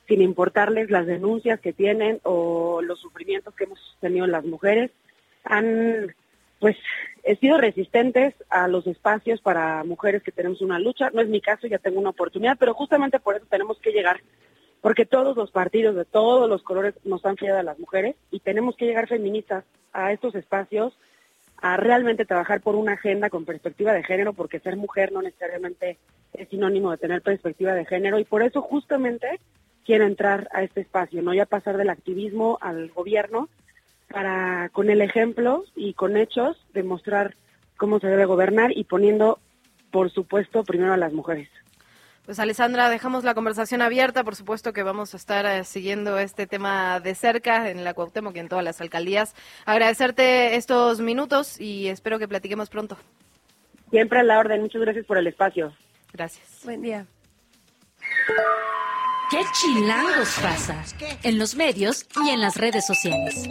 sin 0.06 0.22
importarles 0.22 0.90
las 0.90 1.06
denuncias 1.06 1.60
que 1.60 1.74
tienen 1.74 2.20
o 2.24 2.80
los 2.82 2.98
sufrimientos 2.98 3.54
que 3.54 3.64
hemos 3.64 3.96
tenido 4.00 4.26
las 4.26 4.44
mujeres, 4.44 4.90
han 5.44 6.14
pues 6.60 6.76
he 7.22 7.36
sido 7.36 7.58
resistentes 7.58 8.34
a 8.48 8.66
los 8.68 8.86
espacios 8.86 9.40
para 9.40 9.84
mujeres 9.84 10.22
que 10.22 10.32
tenemos 10.32 10.60
una 10.60 10.78
lucha, 10.78 11.10
no 11.10 11.20
es 11.20 11.28
mi 11.28 11.40
caso, 11.40 11.66
ya 11.66 11.78
tengo 11.78 12.00
una 12.00 12.10
oportunidad, 12.10 12.56
pero 12.58 12.74
justamente 12.74 13.20
por 13.20 13.36
eso 13.36 13.46
tenemos 13.48 13.78
que 13.78 13.92
llegar, 13.92 14.20
porque 14.80 15.06
todos 15.06 15.36
los 15.36 15.50
partidos 15.50 15.94
de 15.94 16.04
todos 16.04 16.48
los 16.48 16.62
colores 16.62 16.94
nos 17.04 17.24
han 17.24 17.36
fallado 17.36 17.60
a 17.60 17.64
las 17.64 17.78
mujeres 17.78 18.16
y 18.30 18.40
tenemos 18.40 18.76
que 18.76 18.86
llegar 18.86 19.06
feministas 19.06 19.64
a 19.92 20.12
estos 20.12 20.34
espacios 20.34 20.98
a 21.60 21.76
realmente 21.76 22.24
trabajar 22.24 22.60
por 22.60 22.74
una 22.74 22.92
agenda 22.92 23.30
con 23.30 23.44
perspectiva 23.44 23.92
de 23.92 24.04
género, 24.04 24.32
porque 24.32 24.60
ser 24.60 24.76
mujer 24.76 25.12
no 25.12 25.22
necesariamente 25.22 25.98
es 26.34 26.48
sinónimo 26.48 26.90
de 26.90 26.98
tener 26.98 27.22
perspectiva 27.22 27.74
de 27.74 27.84
género, 27.84 28.18
y 28.18 28.24
por 28.24 28.42
eso 28.42 28.62
justamente 28.62 29.40
quiero 29.84 30.04
entrar 30.04 30.48
a 30.52 30.62
este 30.62 30.82
espacio, 30.82 31.22
no 31.22 31.34
ya 31.34 31.46
pasar 31.46 31.76
del 31.76 31.90
activismo 31.90 32.58
al 32.60 32.90
gobierno, 32.90 33.48
para 34.08 34.70
con 34.70 34.88
el 34.90 35.02
ejemplo 35.02 35.64
y 35.74 35.94
con 35.94 36.16
hechos 36.16 36.56
demostrar 36.72 37.34
cómo 37.76 38.00
se 38.00 38.06
debe 38.06 38.24
gobernar 38.24 38.72
y 38.76 38.84
poniendo, 38.84 39.38
por 39.90 40.10
supuesto, 40.10 40.64
primero 40.64 40.92
a 40.92 40.96
las 40.96 41.12
mujeres. 41.12 41.48
Pues 42.28 42.38
Alessandra, 42.40 42.90
dejamos 42.90 43.24
la 43.24 43.32
conversación 43.32 43.80
abierta. 43.80 44.22
Por 44.22 44.36
supuesto 44.36 44.74
que 44.74 44.82
vamos 44.82 45.14
a 45.14 45.16
estar 45.16 45.46
eh, 45.46 45.64
siguiendo 45.64 46.18
este 46.18 46.46
tema 46.46 47.00
de 47.00 47.14
cerca 47.14 47.70
en 47.70 47.84
la 47.84 47.94
Cuauhtémoc 47.94 48.36
y 48.36 48.40
en 48.40 48.50
todas 48.50 48.62
las 48.62 48.82
alcaldías. 48.82 49.34
Agradecerte 49.64 50.56
estos 50.56 51.00
minutos 51.00 51.58
y 51.58 51.88
espero 51.88 52.18
que 52.18 52.28
platiquemos 52.28 52.68
pronto. 52.68 52.98
Siempre 53.90 54.20
a 54.20 54.24
la 54.24 54.38
orden. 54.38 54.60
Muchas 54.60 54.82
gracias 54.82 55.06
por 55.06 55.16
el 55.16 55.26
espacio. 55.26 55.72
Gracias. 56.12 56.60
Buen 56.64 56.82
día. 56.82 57.06
¿Qué 59.30 59.40
chilangos 59.54 60.38
pasa? 60.42 60.84
En 61.22 61.38
los 61.38 61.54
medios 61.54 62.06
y 62.26 62.28
en 62.28 62.42
las 62.42 62.58
redes 62.58 62.86
sociales. 62.86 63.48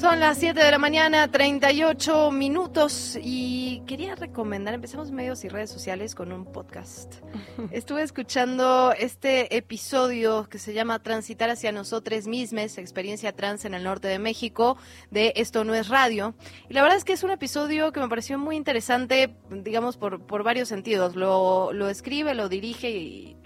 Son 0.00 0.18
las 0.18 0.38
7 0.38 0.58
de 0.58 0.70
la 0.70 0.78
mañana, 0.78 1.30
38 1.30 2.30
minutos 2.30 3.18
y 3.20 3.82
quería 3.86 4.14
recomendar, 4.14 4.72
empezamos 4.72 5.10
medios 5.10 5.44
y 5.44 5.50
redes 5.50 5.68
sociales 5.68 6.14
con 6.14 6.32
un 6.32 6.46
podcast. 6.46 7.16
Estuve 7.70 8.02
escuchando 8.02 8.94
este 8.98 9.54
episodio 9.58 10.48
que 10.48 10.58
se 10.58 10.72
llama 10.72 11.02
Transitar 11.02 11.50
hacia 11.50 11.70
nosotros 11.70 12.26
mismos, 12.26 12.78
experiencia 12.78 13.36
trans 13.36 13.66
en 13.66 13.74
el 13.74 13.84
norte 13.84 14.08
de 14.08 14.18
México, 14.18 14.78
de 15.10 15.34
Esto 15.36 15.64
no 15.64 15.74
es 15.74 15.88
radio. 15.88 16.34
Y 16.70 16.72
la 16.72 16.80
verdad 16.80 16.96
es 16.96 17.04
que 17.04 17.12
es 17.12 17.22
un 17.22 17.30
episodio 17.30 17.92
que 17.92 18.00
me 18.00 18.08
pareció 18.08 18.38
muy 18.38 18.56
interesante, 18.56 19.36
digamos, 19.50 19.98
por, 19.98 20.26
por 20.26 20.44
varios 20.44 20.70
sentidos. 20.70 21.14
Lo, 21.14 21.74
lo 21.74 21.90
escribe, 21.90 22.34
lo 22.34 22.48
dirige 22.48 22.90
y 22.90 23.36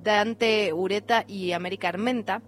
Dante 0.00 0.72
Ureta 0.72 1.24
y 1.26 1.50
América 1.50 1.88
Armenta. 1.88 2.40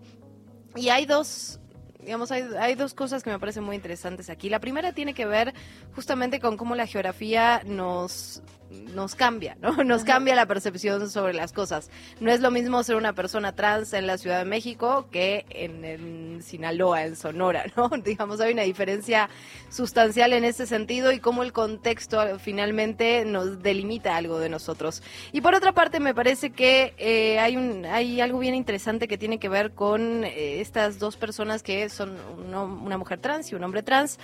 Y 0.76 0.90
hay 0.90 1.04
dos 1.06 1.58
digamos, 2.06 2.30
hay, 2.30 2.44
hay, 2.60 2.76
dos 2.76 2.94
cosas 2.94 3.24
que 3.24 3.30
me 3.30 3.38
parecen 3.40 3.64
muy 3.64 3.74
interesantes 3.74 4.30
aquí. 4.30 4.48
La 4.48 4.60
primera 4.60 4.92
tiene 4.92 5.12
que 5.12 5.26
ver 5.26 5.52
justamente 5.94 6.38
con 6.38 6.56
cómo 6.56 6.76
la 6.76 6.86
geografía 6.86 7.62
nos, 7.66 8.42
nos 8.70 9.14
cambia, 9.14 9.56
¿no? 9.60 9.72
Nos 9.84 10.04
cambia 10.04 10.34
la 10.34 10.46
percepción 10.46 11.08
sobre 11.10 11.34
las 11.34 11.52
cosas. 11.52 11.90
No 12.20 12.30
es 12.30 12.40
lo 12.40 12.50
mismo 12.50 12.82
ser 12.82 12.96
una 12.96 13.14
persona 13.14 13.54
trans 13.54 13.92
en 13.92 14.06
la 14.06 14.18
Ciudad 14.18 14.38
de 14.38 14.44
México 14.44 15.08
que 15.10 15.44
en, 15.50 16.42
Sinaloa, 16.42 17.04
en 17.04 17.16
Sonora, 17.16 17.66
¿no? 17.76 17.88
Digamos, 18.04 18.40
hay 18.40 18.52
una 18.52 18.62
diferencia 18.62 19.28
sustancial 19.70 20.32
en 20.32 20.44
ese 20.44 20.66
sentido 20.66 21.12
y 21.12 21.20
cómo 21.20 21.42
el 21.42 21.52
contexto 21.52 22.38
finalmente 22.38 23.24
nos 23.24 23.62
delimita 23.62 24.16
algo 24.16 24.38
de 24.38 24.48
nosotros. 24.48 25.02
Y 25.32 25.40
por 25.40 25.54
otra 25.54 25.72
parte, 25.72 26.00
me 26.00 26.14
parece 26.14 26.50
que 26.50 26.94
eh, 26.98 27.38
hay, 27.38 27.56
un, 27.56 27.84
hay 27.84 28.20
algo 28.20 28.38
bien 28.38 28.54
interesante 28.54 29.08
que 29.08 29.18
tiene 29.18 29.38
que 29.38 29.48
ver 29.48 29.72
con 29.72 30.24
eh, 30.24 30.60
estas 30.60 30.98
dos 30.98 31.16
personas 31.16 31.62
que 31.62 31.88
son 31.88 32.16
una 32.48 32.98
mujer 32.98 33.20
trans 33.20 33.52
y 33.52 33.54
un 33.54 33.64
hombre 33.64 33.82
trans. 33.82 34.18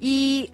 Y 0.00 0.50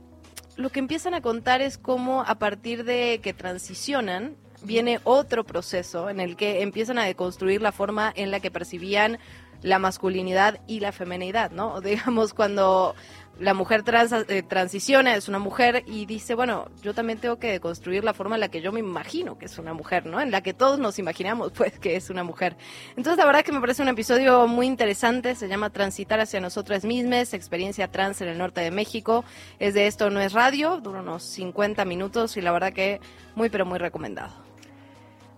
lo 0.57 0.71
que 0.71 0.81
empiezan 0.81 1.15
a 1.15 1.21
contar 1.21 1.63
es 1.63 1.79
cómo 1.79 2.23
a 2.23 2.35
partir 2.37 2.85
de 2.85 3.21
que 3.23 3.33
transicionan 3.33 4.37
viene 4.63 5.01
otro 5.05 5.45
proceso 5.45 6.09
en 6.09 6.21
el 6.21 6.37
que 6.37 6.63
empiezan 6.63 6.99
a 6.99 7.05
deconstruir 7.05 7.63
la 7.63 7.73
forma 7.73 8.13
en 8.15 8.31
la 8.31 8.41
que 8.41 8.51
percibían 8.51 9.19
la 9.63 9.79
masculinidad 9.79 10.61
y 10.67 10.81
la 10.81 10.93
feminidad, 10.93 11.51
¿no? 11.51 11.81
Digamos, 11.83 12.35
cuando 12.35 12.95
la 13.39 13.55
mujer 13.55 13.83
trans, 13.83 14.13
eh, 14.13 14.43
transiciona, 14.43 15.15
es 15.15 15.29
una 15.29 15.39
mujer 15.39 15.83
y 15.87 16.07
dice, 16.07 16.35
bueno, 16.35 16.69
yo 16.83 16.95
también 16.95 17.19
tengo 17.19 17.39
que 17.39 17.59
construir 17.61 18.05
la 18.05 18.15
forma 18.15 18.37
en 18.37 18.41
la 18.41 18.49
que 18.49 18.61
yo 18.61 18.73
me 18.73 18.81
imagino 18.81 19.39
que 19.39 19.47
es 19.47 19.59
una 19.59 19.73
mujer, 19.73 20.07
¿no? 20.07 20.21
En 20.21 20.31
la 20.31 20.43
que 20.43 20.55
todos 20.55 20.79
nos 20.79 20.99
imaginamos, 20.99 21.53
pues, 21.57 21.79
que 21.79 21.97
es 21.97 22.11
una 22.11 22.25
mujer. 22.25 22.57
Entonces, 22.97 23.19
la 23.19 23.27
verdad 23.27 23.43
que 23.43 23.53
me 23.53 23.61
parece 23.61 23.83
un 23.83 23.89
episodio 23.89 24.47
muy 24.47 24.67
interesante, 24.67 25.35
se 25.35 25.49
llama 25.49 25.71
Transitar 25.71 26.21
hacia 26.21 26.41
nosotras 26.41 26.85
mismas, 26.85 27.35
experiencia 27.35 27.89
trans 27.89 28.21
en 28.21 28.29
el 28.29 28.39
norte 28.39 28.61
de 28.61 28.71
México. 28.71 29.25
Es 29.59 29.75
de 29.75 29.87
Esto 29.87 30.11
No 30.11 30.21
es 30.21 30.33
Radio, 30.33 30.79
dura 30.79 31.01
unos 31.01 31.23
50 31.25 31.85
minutos 31.85 32.37
y 32.37 32.43
la 32.43 32.53
verdad 32.53 32.73
que 32.73 33.01
muy, 33.35 33.49
pero 33.49 33.67
muy 33.67 33.79
recomendado. 33.79 34.52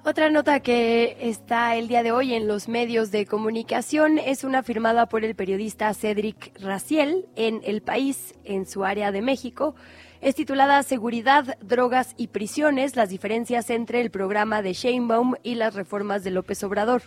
Otra 0.06 0.28
nota 0.28 0.60
que 0.60 1.16
está 1.18 1.76
el 1.76 1.88
día 1.88 2.02
de 2.02 2.12
hoy 2.12 2.34
en 2.34 2.46
los 2.46 2.68
medios 2.68 3.10
de 3.10 3.24
comunicación 3.24 4.18
es 4.18 4.44
una 4.44 4.62
firmada 4.62 5.06
por 5.06 5.24
el 5.24 5.34
periodista 5.34 5.94
Cedric 5.94 6.52
Raciel 6.60 7.24
en 7.36 7.62
El 7.64 7.80
País, 7.80 8.34
en 8.44 8.66
su 8.66 8.84
área 8.84 9.12
de 9.12 9.22
México. 9.22 9.74
Es 10.20 10.34
titulada 10.34 10.82
Seguridad, 10.82 11.56
Drogas 11.62 12.12
y 12.18 12.26
Prisiones, 12.26 12.96
las 12.96 13.08
diferencias 13.08 13.70
entre 13.70 14.02
el 14.02 14.10
programa 14.10 14.60
de 14.60 14.74
Sheinbaum 14.74 15.36
y 15.42 15.54
las 15.54 15.74
reformas 15.74 16.22
de 16.22 16.32
López 16.32 16.62
Obrador. 16.64 17.04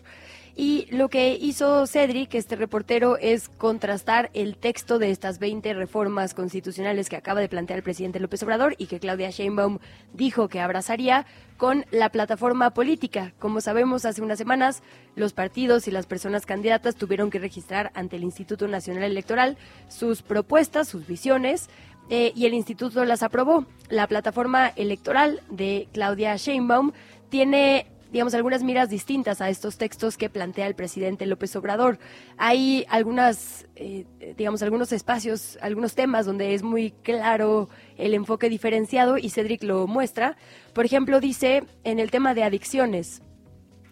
Y 0.60 0.88
lo 0.89 1.08
que 1.08 1.38
hizo 1.39 1.86
Cedric, 1.86 2.34
este 2.34 2.56
reportero, 2.56 3.15
es 3.17 3.48
contrastar 3.48 4.32
el 4.34 4.58
texto 4.58 4.98
de 4.98 5.12
estas 5.12 5.38
20 5.38 5.72
reformas 5.76 6.34
constitucionales 6.34 7.10
que 7.10 7.15
acaba 7.15 7.41
de 7.41 7.48
plantear 7.48 7.78
el 7.78 7.84
presidente 7.84 8.20
López 8.20 8.41
Obrador 8.41 8.74
y 8.80 8.88
que 8.88 9.00
Claudia 9.00 9.30
Sheinbaum 9.30 9.78
dijo 10.13 10.48
que 10.48 10.60
abrazaría 10.60 11.28
con 11.58 11.86
la 11.91 12.10
plataforma 12.10 12.72
política. 12.72 13.36
Como 13.38 13.62
sabemos, 13.62 14.04
hace 14.06 14.24
unas 14.24 14.39
semanas 14.39 14.82
los 15.15 15.34
partidos 15.34 15.88
y 15.88 15.91
las 15.91 16.08
personas 16.08 16.48
candidatas 16.48 16.96
tuvieron 16.96 17.30
que 17.30 17.38
registrar 17.38 17.91
ante 17.93 18.15
el 18.15 18.24
Instituto 18.24 18.67
Nacional 18.67 19.04
Electoral 19.04 19.58
sus 19.89 20.24
propuestas, 20.24 20.88
sus 20.88 21.06
visiones, 21.06 21.70
eh, 22.10 22.32
y 22.36 22.48
el 22.48 22.56
instituto 22.56 23.06
las 23.06 23.22
aprobó. 23.22 23.65
La 23.89 24.08
plataforma 24.08 24.70
electoral 24.70 25.41
de 25.52 25.88
Claudia 25.91 26.36
Sheinbaum 26.36 26.93
tiene 27.30 27.86
digamos, 28.12 28.34
algunas 28.34 28.63
miras 28.63 28.89
distintas 28.89 29.41
a 29.41 29.50
estos 29.50 29.78
textos 29.78 30.17
que 30.17 30.30
plantea 30.30 30.67
el 30.67 30.76
presidente 30.76 31.26
López 31.26 31.56
Obrador. 31.56 32.00
Hay 32.38 32.86
algunas, 32.89 33.67
eh, 33.76 34.06
digamos, 34.38 34.62
algunos 34.62 34.91
espacios, 34.91 35.58
algunos 35.62 35.96
temas 35.96 36.26
donde 36.26 36.54
es 36.54 36.63
muy 36.63 36.91
claro 36.91 37.70
el 37.98 38.13
enfoque 38.13 38.50
diferenciado 38.50 39.17
y 39.17 39.30
Cedric 39.30 39.63
lo 39.63 39.88
muestra. 39.88 40.38
Por 40.74 40.86
ejemplo, 40.86 41.20
dice 41.20 41.63
en 41.84 42.00
el 42.00 42.12
tema 42.12 42.34
de 42.34 42.43
adicciones, 42.43 43.22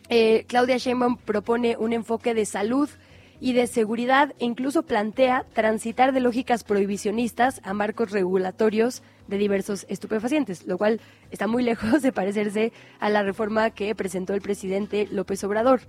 eh, 0.10 0.46
Claudia 0.48 0.78
Sheinbaum 0.78 1.18
propone 1.18 1.78
un 1.78 1.94
enfoque 1.94 2.34
de 2.34 2.46
salud 2.46 2.90
y 3.40 3.54
de 3.54 3.68
seguridad 3.68 4.34
e 4.40 4.46
incluso 4.46 4.84
plantea 4.84 5.46
transitar 5.54 6.14
de 6.14 6.20
lógicas 6.20 6.64
prohibicionistas 6.64 7.62
a 7.64 7.74
marcos 7.74 8.12
regulatorios 8.12 9.04
de 9.28 9.38
diversos 9.38 9.86
estupefacientes, 9.90 10.68
lo 10.68 10.78
cual 10.78 11.02
está 11.32 11.48
muy 11.48 11.64
lejos 11.72 12.02
de 12.02 12.12
parecerse 12.12 12.72
a 13.00 13.10
la 13.10 13.24
reforma 13.24 13.72
que 13.72 13.96
presentó 13.96 14.34
el 14.34 14.42
presidente 14.42 15.08
López 15.12 15.44
Obrador, 15.44 15.82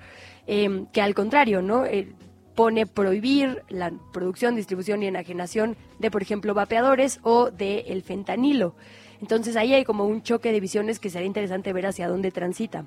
eh, 0.47 0.87
que 0.93 1.03
al 1.03 1.15
contrario, 1.15 1.63
¿no? 1.63 1.85
Eh, 1.85 2.13
pone 2.55 2.87
prohibir 2.87 3.63
la 3.69 3.93
producción, 4.13 4.57
distribución 4.57 5.03
y 5.03 5.07
enajenación 5.07 5.77
de, 5.99 6.11
por 6.11 6.23
ejemplo, 6.23 6.55
vapeadores 6.55 7.21
o 7.23 7.51
de 7.51 7.81
el 7.89 8.03
fentanilo. 8.03 8.75
Entonces 9.21 9.57
ahí 9.57 9.75
hay 9.75 9.85
como 9.85 10.07
un 10.07 10.23
choque 10.23 10.53
de 10.53 10.61
visiones 10.61 10.99
que 10.99 11.11
será 11.11 11.25
interesante 11.25 11.73
ver 11.73 11.87
hacia 11.87 12.09
dónde 12.09 12.31
transita. 12.31 12.87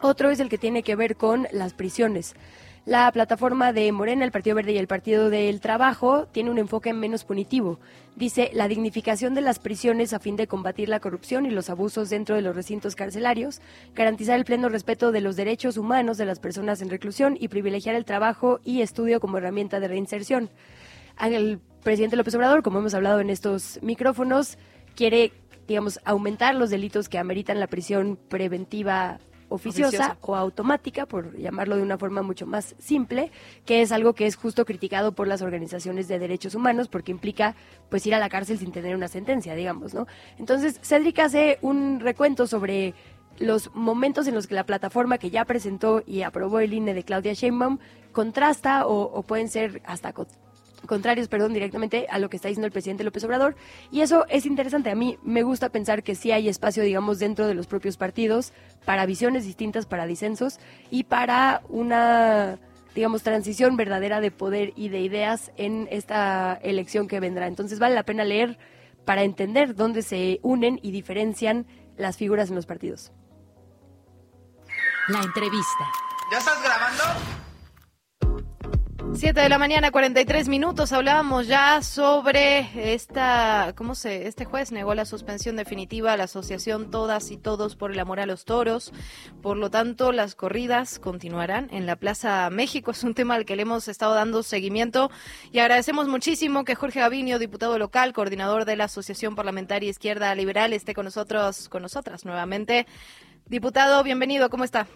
Otro 0.00 0.30
es 0.30 0.40
el 0.40 0.48
que 0.48 0.58
tiene 0.58 0.82
que 0.82 0.96
ver 0.96 1.16
con 1.16 1.46
las 1.52 1.74
prisiones. 1.74 2.34
La 2.88 3.12
plataforma 3.12 3.74
de 3.74 3.92
Morena, 3.92 4.24
el 4.24 4.32
Partido 4.32 4.56
Verde 4.56 4.72
y 4.72 4.78
el 4.78 4.86
Partido 4.86 5.28
del 5.28 5.60
Trabajo 5.60 6.26
tiene 6.32 6.50
un 6.50 6.56
enfoque 6.56 6.94
menos 6.94 7.22
punitivo. 7.22 7.78
Dice 8.16 8.50
la 8.54 8.66
dignificación 8.66 9.34
de 9.34 9.42
las 9.42 9.58
prisiones 9.58 10.14
a 10.14 10.20
fin 10.20 10.36
de 10.36 10.46
combatir 10.46 10.88
la 10.88 10.98
corrupción 10.98 11.44
y 11.44 11.50
los 11.50 11.68
abusos 11.68 12.08
dentro 12.08 12.34
de 12.34 12.40
los 12.40 12.56
recintos 12.56 12.96
carcelarios, 12.96 13.60
garantizar 13.94 14.38
el 14.38 14.46
pleno 14.46 14.70
respeto 14.70 15.12
de 15.12 15.20
los 15.20 15.36
derechos 15.36 15.76
humanos 15.76 16.16
de 16.16 16.24
las 16.24 16.40
personas 16.40 16.80
en 16.80 16.88
reclusión 16.88 17.36
y 17.38 17.48
privilegiar 17.48 17.94
el 17.94 18.06
trabajo 18.06 18.58
y 18.64 18.80
estudio 18.80 19.20
como 19.20 19.36
herramienta 19.36 19.80
de 19.80 19.88
reinserción. 19.88 20.48
El 21.20 21.60
presidente 21.84 22.16
López 22.16 22.36
Obrador, 22.36 22.62
como 22.62 22.78
hemos 22.78 22.94
hablado 22.94 23.20
en 23.20 23.28
estos 23.28 23.80
micrófonos, 23.82 24.56
quiere, 24.96 25.34
digamos, 25.66 26.00
aumentar 26.06 26.54
los 26.54 26.70
delitos 26.70 27.10
que 27.10 27.18
ameritan 27.18 27.60
la 27.60 27.66
prisión 27.66 28.18
preventiva 28.30 29.18
oficiosa, 29.48 29.88
Oficiosa. 29.88 30.18
o 30.20 30.36
automática, 30.36 31.06
por 31.06 31.36
llamarlo 31.36 31.76
de 31.76 31.82
una 31.82 31.98
forma 31.98 32.22
mucho 32.22 32.46
más 32.46 32.74
simple, 32.78 33.30
que 33.64 33.82
es 33.82 33.92
algo 33.92 34.14
que 34.14 34.26
es 34.26 34.36
justo 34.36 34.64
criticado 34.64 35.12
por 35.12 35.26
las 35.26 35.42
organizaciones 35.42 36.08
de 36.08 36.18
derechos 36.18 36.54
humanos 36.54 36.88
porque 36.88 37.12
implica 37.12 37.54
pues 37.88 38.06
ir 38.06 38.14
a 38.14 38.18
la 38.18 38.28
cárcel 38.28 38.58
sin 38.58 38.72
tener 38.72 38.94
una 38.94 39.08
sentencia, 39.08 39.54
digamos, 39.54 39.94
¿no? 39.94 40.06
Entonces, 40.38 40.80
Cédric 40.82 41.18
hace 41.18 41.58
un 41.62 42.00
recuento 42.00 42.46
sobre 42.46 42.94
los 43.38 43.74
momentos 43.74 44.26
en 44.26 44.34
los 44.34 44.46
que 44.46 44.54
la 44.54 44.66
plataforma 44.66 45.18
que 45.18 45.30
ya 45.30 45.44
presentó 45.44 46.02
y 46.06 46.22
aprobó 46.22 46.60
el 46.60 46.72
INE 46.72 46.94
de 46.94 47.04
Claudia 47.04 47.32
Sheinbaum 47.32 47.78
contrasta 48.12 48.86
o, 48.86 49.02
o 49.02 49.22
pueden 49.22 49.48
ser 49.48 49.80
hasta 49.84 50.12
contrarios, 50.88 51.28
perdón, 51.28 51.52
directamente 51.52 52.08
a 52.10 52.18
lo 52.18 52.28
que 52.28 52.36
está 52.36 52.48
diciendo 52.48 52.66
el 52.66 52.72
presidente 52.72 53.04
López 53.04 53.22
Obrador. 53.22 53.54
Y 53.92 54.00
eso 54.00 54.26
es 54.28 54.44
interesante. 54.46 54.90
A 54.90 54.96
mí 54.96 55.18
me 55.22 55.44
gusta 55.44 55.68
pensar 55.68 56.02
que 56.02 56.16
sí 56.16 56.32
hay 56.32 56.48
espacio, 56.48 56.82
digamos, 56.82 57.20
dentro 57.20 57.46
de 57.46 57.54
los 57.54 57.68
propios 57.68 57.96
partidos 57.96 58.52
para 58.84 59.06
visiones 59.06 59.44
distintas, 59.44 59.86
para 59.86 60.06
disensos 60.06 60.58
y 60.90 61.04
para 61.04 61.62
una, 61.68 62.58
digamos, 62.96 63.22
transición 63.22 63.76
verdadera 63.76 64.20
de 64.20 64.32
poder 64.32 64.72
y 64.74 64.88
de 64.88 65.00
ideas 65.00 65.52
en 65.56 65.86
esta 65.92 66.58
elección 66.62 67.06
que 67.06 67.20
vendrá. 67.20 67.46
Entonces 67.46 67.78
vale 67.78 67.94
la 67.94 68.02
pena 68.02 68.24
leer 68.24 68.58
para 69.04 69.22
entender 69.22 69.76
dónde 69.76 70.02
se 70.02 70.40
unen 70.42 70.80
y 70.82 70.90
diferencian 70.90 71.66
las 71.96 72.16
figuras 72.16 72.48
en 72.48 72.56
los 72.56 72.66
partidos. 72.66 73.12
La 75.08 75.20
entrevista. 75.20 75.84
¿Ya 76.30 76.38
estás 76.38 76.62
grabando? 76.62 77.47
7 79.14 79.40
de 79.40 79.48
la 79.48 79.58
mañana, 79.58 79.90
43 79.90 80.48
minutos. 80.48 80.92
Hablábamos 80.92 81.48
ya 81.48 81.82
sobre 81.82 82.92
esta, 82.94 83.72
¿cómo 83.76 83.94
se? 83.94 84.28
Este 84.28 84.44
juez 84.44 84.70
negó 84.70 84.94
la 84.94 85.04
suspensión 85.04 85.56
definitiva 85.56 86.12
a 86.12 86.16
la 86.16 86.24
asociación 86.24 86.90
Todas 86.90 87.30
y 87.30 87.36
Todos 87.36 87.74
por 87.74 87.90
el 87.90 87.98
amor 87.98 88.20
a 88.20 88.26
los 88.26 88.44
toros. 88.44 88.92
Por 89.42 89.56
lo 89.56 89.70
tanto, 89.70 90.12
las 90.12 90.34
corridas 90.34 90.98
continuarán 90.98 91.68
en 91.72 91.86
la 91.86 91.96
Plaza 91.96 92.48
México. 92.50 92.92
Es 92.92 93.02
un 93.02 93.14
tema 93.14 93.34
al 93.34 93.44
que 93.44 93.56
le 93.56 93.62
hemos 93.62 93.88
estado 93.88 94.14
dando 94.14 94.42
seguimiento 94.42 95.10
y 95.50 95.58
agradecemos 95.58 96.06
muchísimo 96.06 96.64
que 96.64 96.76
Jorge 96.76 97.00
Gaviño, 97.00 97.38
diputado 97.38 97.78
local, 97.78 98.12
coordinador 98.12 98.66
de 98.66 98.76
la 98.76 98.84
Asociación 98.84 99.34
Parlamentaria 99.34 99.90
Izquierda 99.90 100.34
Liberal, 100.34 100.72
esté 100.72 100.94
con 100.94 101.06
nosotros, 101.06 101.68
con 101.68 101.82
nosotras 101.82 102.24
nuevamente. 102.24 102.86
Diputado, 103.46 104.04
bienvenido. 104.04 104.50
¿Cómo 104.50 104.64
está? 104.64 104.86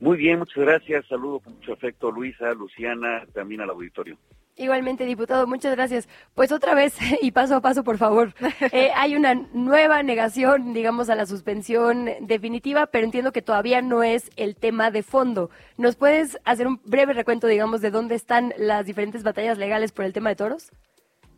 Muy 0.00 0.18
bien, 0.18 0.38
muchas 0.38 0.64
gracias. 0.64 1.06
Saludo 1.06 1.40
con 1.40 1.54
mucho 1.54 1.72
afecto 1.72 2.08
a 2.08 2.12
Luisa, 2.12 2.52
Luciana, 2.52 3.24
también 3.32 3.60
al 3.60 3.70
auditorio. 3.70 4.18
Igualmente, 4.58 5.04
diputado, 5.04 5.46
muchas 5.46 5.74
gracias. 5.74 6.08
Pues 6.34 6.50
otra 6.50 6.74
vez, 6.74 6.96
y 7.22 7.30
paso 7.30 7.56
a 7.56 7.60
paso, 7.60 7.84
por 7.84 7.98
favor, 7.98 8.32
eh, 8.72 8.90
hay 8.94 9.14
una 9.14 9.34
nueva 9.52 10.02
negación, 10.02 10.72
digamos, 10.72 11.10
a 11.10 11.14
la 11.14 11.26
suspensión 11.26 12.08
definitiva, 12.22 12.86
pero 12.86 13.04
entiendo 13.04 13.32
que 13.32 13.42
todavía 13.42 13.82
no 13.82 14.02
es 14.02 14.30
el 14.36 14.56
tema 14.56 14.90
de 14.90 15.02
fondo. 15.02 15.50
¿Nos 15.76 15.96
puedes 15.96 16.38
hacer 16.44 16.66
un 16.66 16.80
breve 16.84 17.12
recuento, 17.12 17.46
digamos, 17.46 17.82
de 17.82 17.90
dónde 17.90 18.14
están 18.14 18.54
las 18.56 18.86
diferentes 18.86 19.22
batallas 19.22 19.58
legales 19.58 19.92
por 19.92 20.06
el 20.06 20.14
tema 20.14 20.30
de 20.30 20.36
toros? 20.36 20.70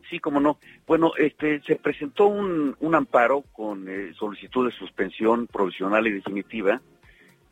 Sí, 0.09 0.21
cómo 0.21 0.41
no. 0.41 0.59
Bueno, 0.87 1.13
este, 1.19 1.61
se 1.63 1.77
presentó 1.77 2.27
un, 2.27 2.77
un 2.81 2.95
amparo 2.95 3.43
con 3.53 3.89
eh, 3.89 4.13
solicitud 4.19 4.67
de 4.67 4.77
suspensión 4.77 5.49
provisional 5.49 6.07
y 6.07 6.13
definitiva. 6.13 6.81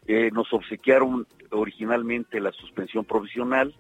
Eh, 0.09 0.31
nos 0.33 0.53
obsequiaron 0.53 1.27
originalmente 1.51 2.41
la 2.41 2.53
suspensión 2.53 3.05
provisional. 3.05 3.75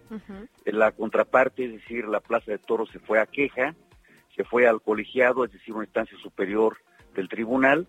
La 0.64 0.90
contraparte, 0.92 1.64
es 1.66 1.72
decir, 1.74 2.06
la 2.06 2.20
Plaza 2.20 2.50
de 2.52 2.58
Toros 2.58 2.90
se 2.90 2.98
fue 2.98 3.20
a 3.20 3.26
queja, 3.26 3.74
se 4.34 4.44
fue 4.44 4.66
al 4.66 4.82
colegiado, 4.82 5.44
es 5.44 5.52
decir, 5.52 5.74
una 5.74 5.84
instancia 5.84 6.18
superior 6.18 6.78
del 7.14 7.28
tribunal, 7.28 7.86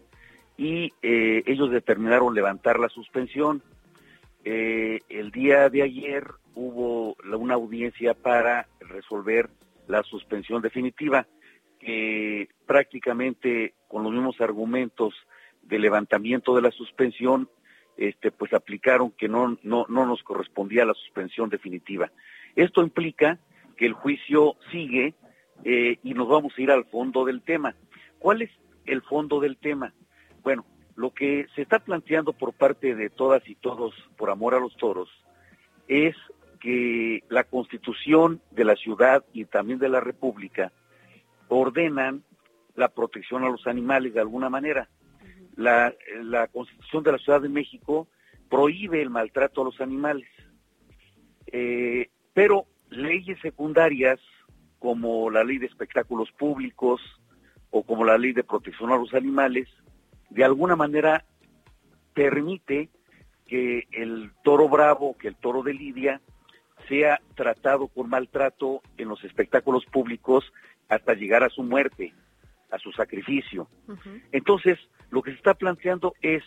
y 0.56 0.94
eh, 1.02 1.44
ellos 1.46 1.72
determinaron 1.72 2.34
levantar 2.34 2.80
la 2.80 2.90
suspensión. 2.90 3.62
Eh, 4.46 5.02
el 5.10 5.32
día 5.32 5.70
de 5.70 5.82
ayer 5.84 6.28
hubo 6.56 7.16
la- 7.24 7.38
una 7.38 7.56
audiencia 7.56 8.14
para 8.14 8.68
resolver 8.80 9.50
la 9.88 10.04
suspensión 10.04 10.62
definitiva, 10.62 11.28
que 11.80 12.50
prácticamente 12.66 13.74
con 13.88 14.04
los 14.04 14.12
mismos 14.14 14.40
argumentos 14.42 15.14
de 15.64 15.80
levantamiento 15.80 16.56
de 16.56 16.62
la 16.62 16.72
suspensión, 16.72 17.50
este, 17.98 18.32
pues 18.32 18.54
aplicaron 18.54 19.12
que 19.12 19.28
no, 19.28 19.58
no, 19.64 19.86
no 19.90 20.06
nos 20.06 20.24
correspondía 20.24 20.86
la 20.86 20.94
suspensión 20.94 21.50
definitiva. 21.50 22.12
Esto 22.56 22.82
implica 22.82 23.40
que 23.76 23.86
el 23.86 23.94
juicio 23.94 24.56
sigue 24.72 25.16
eh, 25.64 25.98
y 26.04 26.14
nos 26.14 26.28
vamos 26.28 26.54
a 26.58 26.62
ir 26.62 26.72
al 26.72 26.86
fondo 26.86 27.26
del 27.26 27.42
tema. 27.42 27.76
¿Cuál 28.20 28.44
es 28.44 28.52
el 28.86 29.02
fondo 29.02 29.40
del 29.40 29.58
tema? 29.58 29.94
Bueno, 30.44 30.66
lo 30.96 31.12
que 31.12 31.48
se 31.56 31.62
está 31.62 31.80
planteando 31.80 32.34
por 32.34 32.54
parte 32.54 32.96
de 32.96 33.10
todas 33.10 33.48
y 33.48 33.56
todos 33.56 33.94
por 34.18 34.30
amor 34.30 34.56
a 34.56 34.60
los 34.60 34.76
toros 34.78 35.10
es 35.88 36.16
que 36.60 37.24
la 37.30 37.44
constitución 37.44 38.42
de 38.52 38.66
la 38.66 38.76
ciudad 38.76 39.24
y 39.34 39.46
también 39.46 39.80
de 39.80 39.90
la 39.90 40.00
república 40.00 40.72
ordenan 41.48 42.24
la 42.76 42.90
protección 42.90 43.44
a 43.44 43.50
los 43.50 43.68
animales 43.68 44.14
de 44.14 44.22
alguna 44.22 44.50
manera. 44.50 44.90
La, 45.58 45.94
la 46.24 46.48
constitución 46.48 47.04
de 47.04 47.12
la 47.12 47.18
Ciudad 47.18 47.42
de 47.42 47.50
México 47.50 48.08
prohíbe 48.50 49.02
el 49.02 49.10
maltrato 49.10 49.62
a 49.62 49.66
los 49.66 49.82
animales. 49.82 50.30
Eh, 51.48 52.10
pero 52.34 52.66
leyes 52.90 53.40
secundarias 53.42 54.20
como 54.80 55.30
la 55.30 55.44
ley 55.44 55.58
de 55.58 55.66
espectáculos 55.66 56.32
públicos 56.32 57.02
o 57.72 57.84
como 57.84 58.06
la 58.06 58.18
ley 58.18 58.34
de 58.34 58.44
protección 58.44 58.92
a 58.92 58.98
los 58.98 59.14
animales, 59.14 59.68
de 60.30 60.44
alguna 60.44 60.76
manera 60.76 61.26
permite 62.14 62.90
que 63.48 63.88
el 63.92 64.32
toro 64.44 64.70
bravo, 64.70 65.18
que 65.18 65.28
el 65.28 65.36
toro 65.36 65.64
de 65.64 65.74
Lidia, 65.74 66.22
sea 66.88 67.20
tratado 67.36 67.88
con 67.88 68.10
maltrato 68.10 68.82
en 68.98 69.10
los 69.10 69.24
espectáculos 69.24 69.86
públicos 69.86 70.46
hasta 70.90 71.14
llegar 71.14 71.44
a 71.44 71.50
su 71.50 71.64
muerte, 71.64 72.14
a 72.72 72.78
su 72.78 72.92
sacrificio. 72.92 73.68
Entonces, 74.32 74.78
lo 75.10 75.22
que 75.22 75.32
se 75.32 75.38
está 75.38 75.54
planteando 75.54 76.14
es 76.22 76.44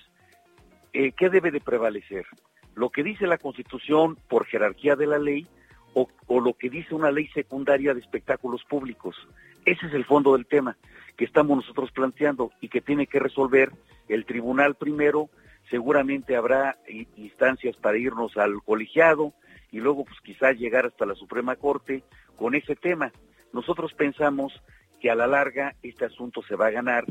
eh, 0.92 1.12
qué 1.12 1.30
debe 1.30 1.50
de 1.50 1.60
prevalecer, 1.60 2.26
lo 2.74 2.90
que 2.90 3.02
dice 3.02 3.26
la 3.26 3.38
Constitución 3.38 4.16
por 4.28 4.46
jerarquía 4.46 4.96
de 4.96 5.06
la 5.06 5.18
ley 5.18 5.46
o, 5.94 6.08
o 6.26 6.40
lo 6.40 6.54
que 6.54 6.70
dice 6.70 6.94
una 6.94 7.10
ley 7.10 7.28
secundaria 7.28 7.94
de 7.94 8.00
espectáculos 8.00 8.64
públicos. 8.64 9.16
Ese 9.64 9.86
es 9.86 9.94
el 9.94 10.04
fondo 10.04 10.34
del 10.34 10.46
tema 10.46 10.76
que 11.16 11.24
estamos 11.24 11.56
nosotros 11.56 11.90
planteando 11.92 12.50
y 12.60 12.68
que 12.68 12.80
tiene 12.80 13.06
que 13.06 13.18
resolver 13.18 13.72
el 14.08 14.24
tribunal 14.24 14.74
primero. 14.74 15.28
Seguramente 15.68 16.34
habrá 16.36 16.78
instancias 17.16 17.76
para 17.76 17.98
irnos 17.98 18.36
al 18.36 18.62
colegiado 18.62 19.34
y 19.70 19.80
luego 19.80 20.04
pues 20.04 20.18
quizás 20.20 20.56
llegar 20.56 20.86
hasta 20.86 21.06
la 21.06 21.14
Suprema 21.14 21.56
Corte 21.56 22.02
con 22.36 22.54
ese 22.54 22.74
tema. 22.74 23.12
Nosotros 23.52 23.92
pensamos 23.94 24.52
que 25.00 25.10
a 25.10 25.14
la 25.14 25.26
larga 25.26 25.74
este 25.82 26.04
asunto 26.04 26.42
se 26.42 26.56
va 26.56 26.66
a 26.66 26.70
ganar 26.70 27.04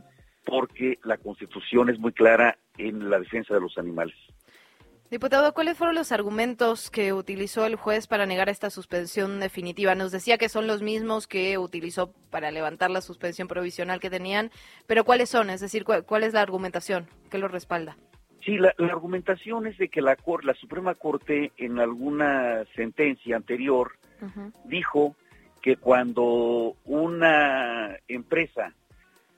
porque 0.49 0.99
la 1.03 1.17
Constitución 1.17 1.89
es 1.89 1.99
muy 1.99 2.11
clara 2.11 2.57
en 2.77 3.09
la 3.09 3.19
defensa 3.19 3.53
de 3.53 3.61
los 3.61 3.77
animales. 3.77 4.15
Diputado, 5.11 5.55
¿cuáles 5.55 5.75
fueron 5.75 5.95
los 5.95 6.11
argumentos 6.11 6.91
que 6.91 7.13
utilizó 7.13 7.65
el 7.65 7.75
juez 7.75 8.05
para 8.05 8.27
negar 8.27 8.47
esta 8.47 8.69
suspensión 8.69 9.39
definitiva? 9.39 9.95
Nos 9.95 10.11
decía 10.11 10.37
que 10.37 10.49
son 10.49 10.67
los 10.67 10.83
mismos 10.83 11.25
que 11.25 11.57
utilizó 11.57 12.13
para 12.29 12.51
levantar 12.51 12.91
la 12.91 13.01
suspensión 13.01 13.47
provisional 13.47 13.99
que 13.99 14.11
tenían, 14.11 14.51
pero 14.85 15.03
¿cuáles 15.03 15.29
son? 15.29 15.49
Es 15.49 15.61
decir, 15.61 15.83
¿cuál, 15.83 16.05
cuál 16.05 16.23
es 16.23 16.33
la 16.33 16.41
argumentación 16.41 17.07
que 17.31 17.39
lo 17.39 17.47
respalda? 17.47 17.97
Sí, 18.45 18.57
la, 18.57 18.73
la 18.77 18.93
argumentación 18.93 19.65
es 19.65 19.79
de 19.79 19.89
que 19.89 20.01
la, 20.01 20.15
la 20.43 20.53
Suprema 20.53 20.93
Corte 20.93 21.53
en 21.57 21.79
alguna 21.79 22.63
sentencia 22.75 23.35
anterior 23.35 23.93
dijo 24.65 25.15
que 25.61 25.77
cuando 25.77 26.75
una 26.85 27.97
empresa 28.07 28.73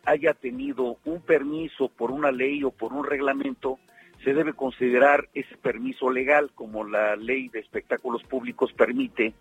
haya 0.06 0.34
tenido 0.34 0.98
un 1.06 1.22
permiso 1.22 1.90
por 1.90 2.12
una 2.12 2.32
ley 2.32 2.64
o 2.64 2.72
por 2.72 2.94
un 2.94 3.06
reglamento, 3.06 3.80
se 4.24 4.34
debe 4.34 4.54
considerar 4.54 5.30
ese 5.34 5.58
permiso 5.58 6.10
legal, 6.12 6.52
como 6.54 6.84
la 6.84 7.16
ley 7.16 7.50
de 7.50 7.60
espectáculos 7.60 8.24
públicos 8.24 8.72
permite 8.74 9.34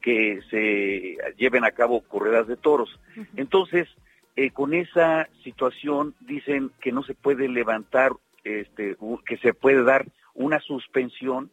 que 0.00 0.40
se 0.50 1.18
lleven 1.36 1.64
a 1.64 1.72
cabo 1.72 2.00
corridas 2.02 2.46
de 2.46 2.56
toros. 2.56 3.00
Entonces, 3.36 3.88
eh, 4.36 4.50
con 4.50 4.72
esa 4.72 5.28
situación 5.42 6.14
dicen 6.20 6.70
que 6.80 6.92
no 6.92 7.02
se 7.02 7.14
puede 7.14 7.48
levantar, 7.48 8.12
este, 8.44 8.96
que 9.26 9.36
se 9.38 9.52
puede 9.52 9.82
dar 9.82 10.06
una 10.34 10.60
suspensión 10.60 11.50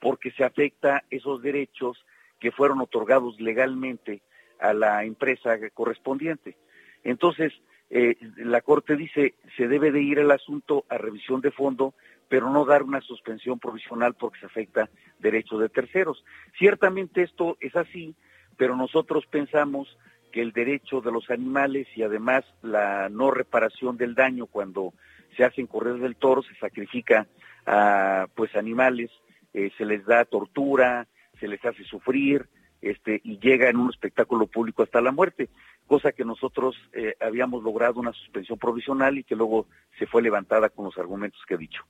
porque 0.00 0.30
se 0.32 0.44
afecta 0.44 1.04
esos 1.10 1.40
derechos 1.42 2.04
que 2.40 2.52
fueron 2.52 2.80
otorgados 2.80 3.40
legalmente 3.40 4.22
a 4.60 4.72
la 4.72 5.04
empresa 5.04 5.56
correspondiente. 5.72 6.56
Entonces, 7.04 7.52
eh, 7.90 8.16
la 8.36 8.60
Corte 8.60 8.96
dice, 8.96 9.34
se 9.56 9.66
debe 9.66 9.90
de 9.90 10.02
ir 10.02 10.18
el 10.18 10.30
asunto 10.30 10.84
a 10.88 10.98
revisión 10.98 11.40
de 11.40 11.50
fondo, 11.50 11.94
pero 12.28 12.50
no 12.50 12.64
dar 12.64 12.82
una 12.82 13.00
suspensión 13.00 13.58
provisional 13.58 14.14
porque 14.14 14.40
se 14.40 14.46
afecta 14.46 14.90
derechos 15.18 15.60
de 15.60 15.68
terceros. 15.68 16.24
Ciertamente 16.58 17.22
esto 17.22 17.56
es 17.60 17.74
así, 17.76 18.14
pero 18.56 18.76
nosotros 18.76 19.26
pensamos 19.26 19.96
que 20.30 20.42
el 20.42 20.52
derecho 20.52 21.00
de 21.00 21.12
los 21.12 21.30
animales 21.30 21.86
y 21.96 22.02
además 22.02 22.44
la 22.62 23.08
no 23.08 23.30
reparación 23.30 23.96
del 23.96 24.14
daño 24.14 24.46
cuando 24.46 24.92
se 25.36 25.44
hacen 25.44 25.66
correos 25.66 26.00
del 26.00 26.16
toro, 26.16 26.42
se 26.42 26.54
sacrifica 26.56 27.26
a 27.64 28.26
pues 28.34 28.54
animales, 28.56 29.10
eh, 29.54 29.70
se 29.78 29.86
les 29.86 30.04
da 30.04 30.24
tortura, 30.26 31.06
se 31.40 31.48
les 31.48 31.64
hace 31.64 31.84
sufrir, 31.84 32.46
este, 32.80 33.20
y 33.24 33.38
llega 33.38 33.68
en 33.68 33.76
un 33.76 33.90
espectáculo 33.90 34.46
público 34.46 34.82
hasta 34.82 35.00
la 35.00 35.12
muerte, 35.12 35.48
cosa 35.86 36.12
que 36.12 36.24
nosotros 36.24 36.76
eh, 36.92 37.14
habíamos 37.20 37.62
logrado 37.62 38.00
una 38.00 38.12
suspensión 38.12 38.58
provisional 38.58 39.18
y 39.18 39.24
que 39.24 39.36
luego 39.36 39.66
se 39.98 40.06
fue 40.06 40.22
levantada 40.22 40.68
con 40.68 40.84
los 40.84 40.96
argumentos 40.98 41.40
que 41.46 41.54
he 41.54 41.58
dicho. 41.58 41.82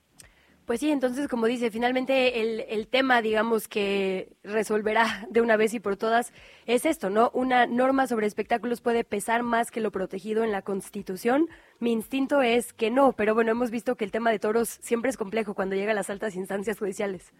Pues 0.69 0.81
sí, 0.81 0.91
entonces, 0.91 1.27
como 1.27 1.47
dice, 1.47 1.71
finalmente 1.71 2.41
el, 2.41 2.59
el, 2.69 2.87
tema, 2.87 3.23
digamos, 3.23 3.67
que 3.67 4.29
resolverá 4.43 5.25
de 5.31 5.41
una 5.41 5.57
vez 5.57 5.73
y 5.73 5.79
por 5.79 5.97
todas 5.97 6.31
es 6.67 6.85
esto, 6.85 7.09
¿no? 7.09 7.31
Una 7.33 7.65
norma 7.65 8.05
sobre 8.05 8.27
espectáculos 8.27 8.79
puede 8.79 9.03
pesar 9.03 9.41
más 9.41 9.71
que 9.71 9.81
lo 9.81 9.89
protegido 9.89 10.43
en 10.43 10.51
la 10.51 10.61
Constitución. 10.61 11.47
Mi 11.79 11.91
instinto 11.91 12.43
es 12.43 12.71
que 12.71 12.91
no, 12.91 13.13
pero 13.13 13.33
bueno, 13.33 13.49
hemos 13.49 13.71
visto 13.71 13.95
que 13.95 14.05
el 14.05 14.11
tema 14.11 14.29
de 14.29 14.37
toros 14.37 14.69
siempre 14.69 15.09
es 15.09 15.17
complejo 15.17 15.55
cuando 15.55 15.75
llega 15.75 15.91
a 15.91 15.95
las 15.95 16.11
altas 16.11 16.35
instancias 16.35 16.77
judiciales. 16.77 17.33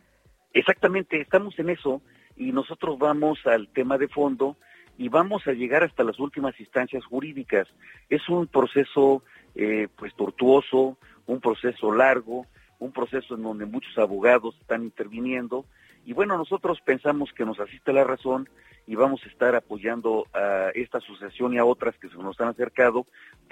Exactamente, 0.53 1.21
estamos 1.21 1.53
en 1.59 1.69
eso 1.69 2.01
y 2.39 2.53
nosotros 2.53 2.97
vamos 2.97 3.45
al 3.45 3.67
tema 3.67 3.99
de 3.99 4.07
fondo 4.07 4.55
y 4.97 5.09
vamos 5.09 5.45
a 5.45 5.51
llegar 5.51 5.83
hasta 5.83 6.03
las 6.03 6.19
últimas 6.19 6.59
instancias 6.59 7.05
jurídicas. 7.05 7.67
Es 8.09 8.27
un 8.29 8.47
proceso, 8.47 9.23
eh, 9.55 9.89
pues, 9.95 10.15
tortuoso, 10.15 10.97
un 11.27 11.41
proceso 11.41 11.91
largo, 11.91 12.47
un 12.79 12.91
proceso 12.91 13.35
en 13.35 13.43
donde 13.43 13.65
muchos 13.65 13.95
abogados 13.97 14.55
están 14.61 14.83
interviniendo 14.83 15.65
y 16.09 16.13
bueno, 16.13 16.39
nosotros 16.39 16.79
pensamos 16.83 17.29
que 17.33 17.45
nos 17.45 17.59
asiste 17.59 17.93
la 17.93 18.03
razón 18.03 18.49
y 18.87 18.95
vamos 18.95 19.21
a 19.23 19.29
estar 19.29 19.53
apoyando 19.53 20.25
a 20.33 20.71
esta 20.73 20.97
asociación 20.97 21.53
y 21.53 21.59
a 21.59 21.65
otras 21.65 21.95
que 21.99 22.09
se 22.09 22.15
nos 22.15 22.41
han 22.41 22.47
acercado 22.47 23.05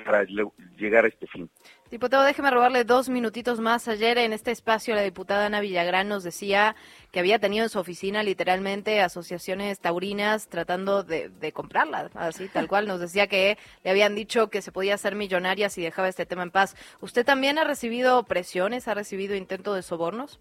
para 0.03 0.23
llegar 0.75 1.05
a 1.05 1.07
este 1.07 1.27
fin. 1.27 1.51
Diputado, 1.91 2.23
déjeme 2.23 2.49
robarle 2.49 2.83
dos 2.83 3.09
minutitos 3.09 3.59
más. 3.59 3.87
Ayer 3.87 4.17
en 4.17 4.33
este 4.33 4.49
espacio 4.49 4.95
la 4.95 5.03
diputada 5.03 5.45
Ana 5.45 5.59
Villagrán 5.59 6.07
nos 6.07 6.23
decía 6.23 6.75
que 7.11 7.19
había 7.19 7.37
tenido 7.37 7.63
en 7.63 7.69
su 7.69 7.77
oficina 7.77 8.23
literalmente 8.23 9.01
asociaciones 9.01 9.79
taurinas 9.79 10.47
tratando 10.47 11.03
de, 11.03 11.29
de 11.29 11.51
comprarla, 11.51 12.09
así 12.15 12.47
tal 12.47 12.67
cual. 12.67 12.87
Nos 12.87 12.99
decía 12.99 13.27
que 13.27 13.59
le 13.83 13.91
habían 13.91 14.15
dicho 14.15 14.49
que 14.49 14.63
se 14.63 14.71
podía 14.71 14.95
hacer 14.95 15.13
millonaria 15.13 15.69
si 15.69 15.83
dejaba 15.83 16.07
este 16.07 16.25
tema 16.25 16.41
en 16.41 16.49
paz. 16.49 16.75
¿Usted 17.01 17.23
también 17.23 17.59
ha 17.59 17.65
recibido 17.65 18.23
presiones, 18.23 18.87
ha 18.87 18.95
recibido 18.95 19.35
intento 19.35 19.75
de 19.75 19.83
sobornos? 19.83 20.39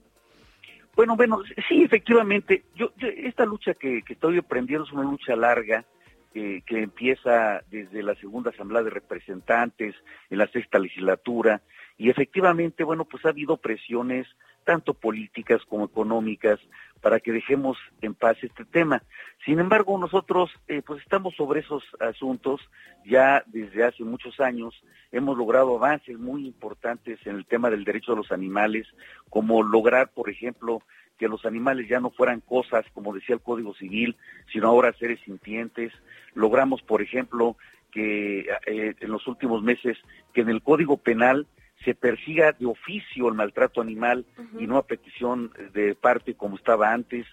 Bueno, 0.97 1.15
bueno, 1.15 1.43
sí, 1.69 1.85
efectivamente. 1.85 2.65
Yo, 2.75 2.91
esta 2.99 3.45
lucha 3.45 3.75
que, 3.75 4.03
estoy 4.09 4.39
emprendiendo 4.39 4.87
es 4.87 4.93
una 4.93 5.03
lucha 5.03 5.37
larga 5.37 5.85
que 6.33 6.63
empieza 6.69 7.63
desde 7.71 8.03
la 8.03 8.15
segunda 8.17 8.51
asamblea 8.51 8.83
de 8.83 8.91
representantes 8.91 9.95
en 10.29 10.37
la 10.37 10.47
sexta 10.49 10.79
legislatura 10.79 11.63
y 11.97 12.11
efectivamente, 12.11 12.85
bueno, 12.85 13.07
pues 13.07 13.25
ha 13.25 13.31
habido 13.31 13.57
presiones 13.57 14.27
tanto 14.67 14.95
políticas 14.95 15.63
como 15.65 15.87
económicas 15.87 16.59
para 17.01 17.21
que 17.21 17.33
dejemos 17.33 17.79
en 18.03 18.15
paz 18.15 18.37
este 18.43 18.65
tema. 18.65 19.03
Sin 19.45 19.61
embargo, 19.61 19.97
nosotros 19.97 20.51
eh, 20.67 20.83
pues 20.85 21.01
estamos 21.03 21.37
sobre 21.37 21.61
esos 21.61 21.85
asuntos 22.01 22.61
ya 23.05 23.45
desde 23.47 23.85
hace 23.85 24.03
muchos 24.03 24.41
años. 24.41 24.75
Hemos 25.13 25.39
logrado 25.39 25.77
avances 25.77 26.19
muy 26.19 26.45
importantes 26.47 27.25
en 27.27 27.37
el 27.37 27.47
tema 27.47 27.71
del 27.71 27.85
derecho 27.85 28.13
de 28.13 28.19
los 28.19 28.33
animales, 28.33 28.89
como 29.31 29.63
lograr, 29.63 30.11
por 30.13 30.29
ejemplo, 30.29 30.83
que 31.17 31.29
los 31.29 31.47
animales 31.47 31.89
ya 31.89 32.01
no 32.01 32.11
fueran 32.11 32.41
cosas, 32.41 32.85
como 32.93 33.15
decía 33.15 33.37
el 33.37 33.41
Código 33.41 33.73
Civil, 33.75 34.17
sino 34.53 34.67
ahora 34.67 34.93
seres 34.93 35.21
sintientes. 35.25 35.93
Logramos, 36.35 36.83
por 36.83 37.03
ejemplo, 37.03 37.57
que 37.93 38.49
eh, 38.67 38.95
en 38.99 39.11
los 39.11 39.29
últimos 39.29 39.63
meses, 39.63 39.97
que 40.35 40.41
en 40.41 40.49
el 40.49 40.61
Código 40.61 40.97
Penal 40.97 41.47
se 41.87 41.95
persiga 41.95 42.51
de 42.51 42.67
oficio 42.67 43.29
el 43.29 43.35
maltrato 43.35 43.81
animal 43.81 44.27
y 44.59 44.67
no 44.67 44.77
a 44.77 44.87
petición 44.87 45.53
de 45.73 45.95
parte 45.95 46.35
como 46.35 46.57
estaba 46.57 46.93
antes. 46.93 47.25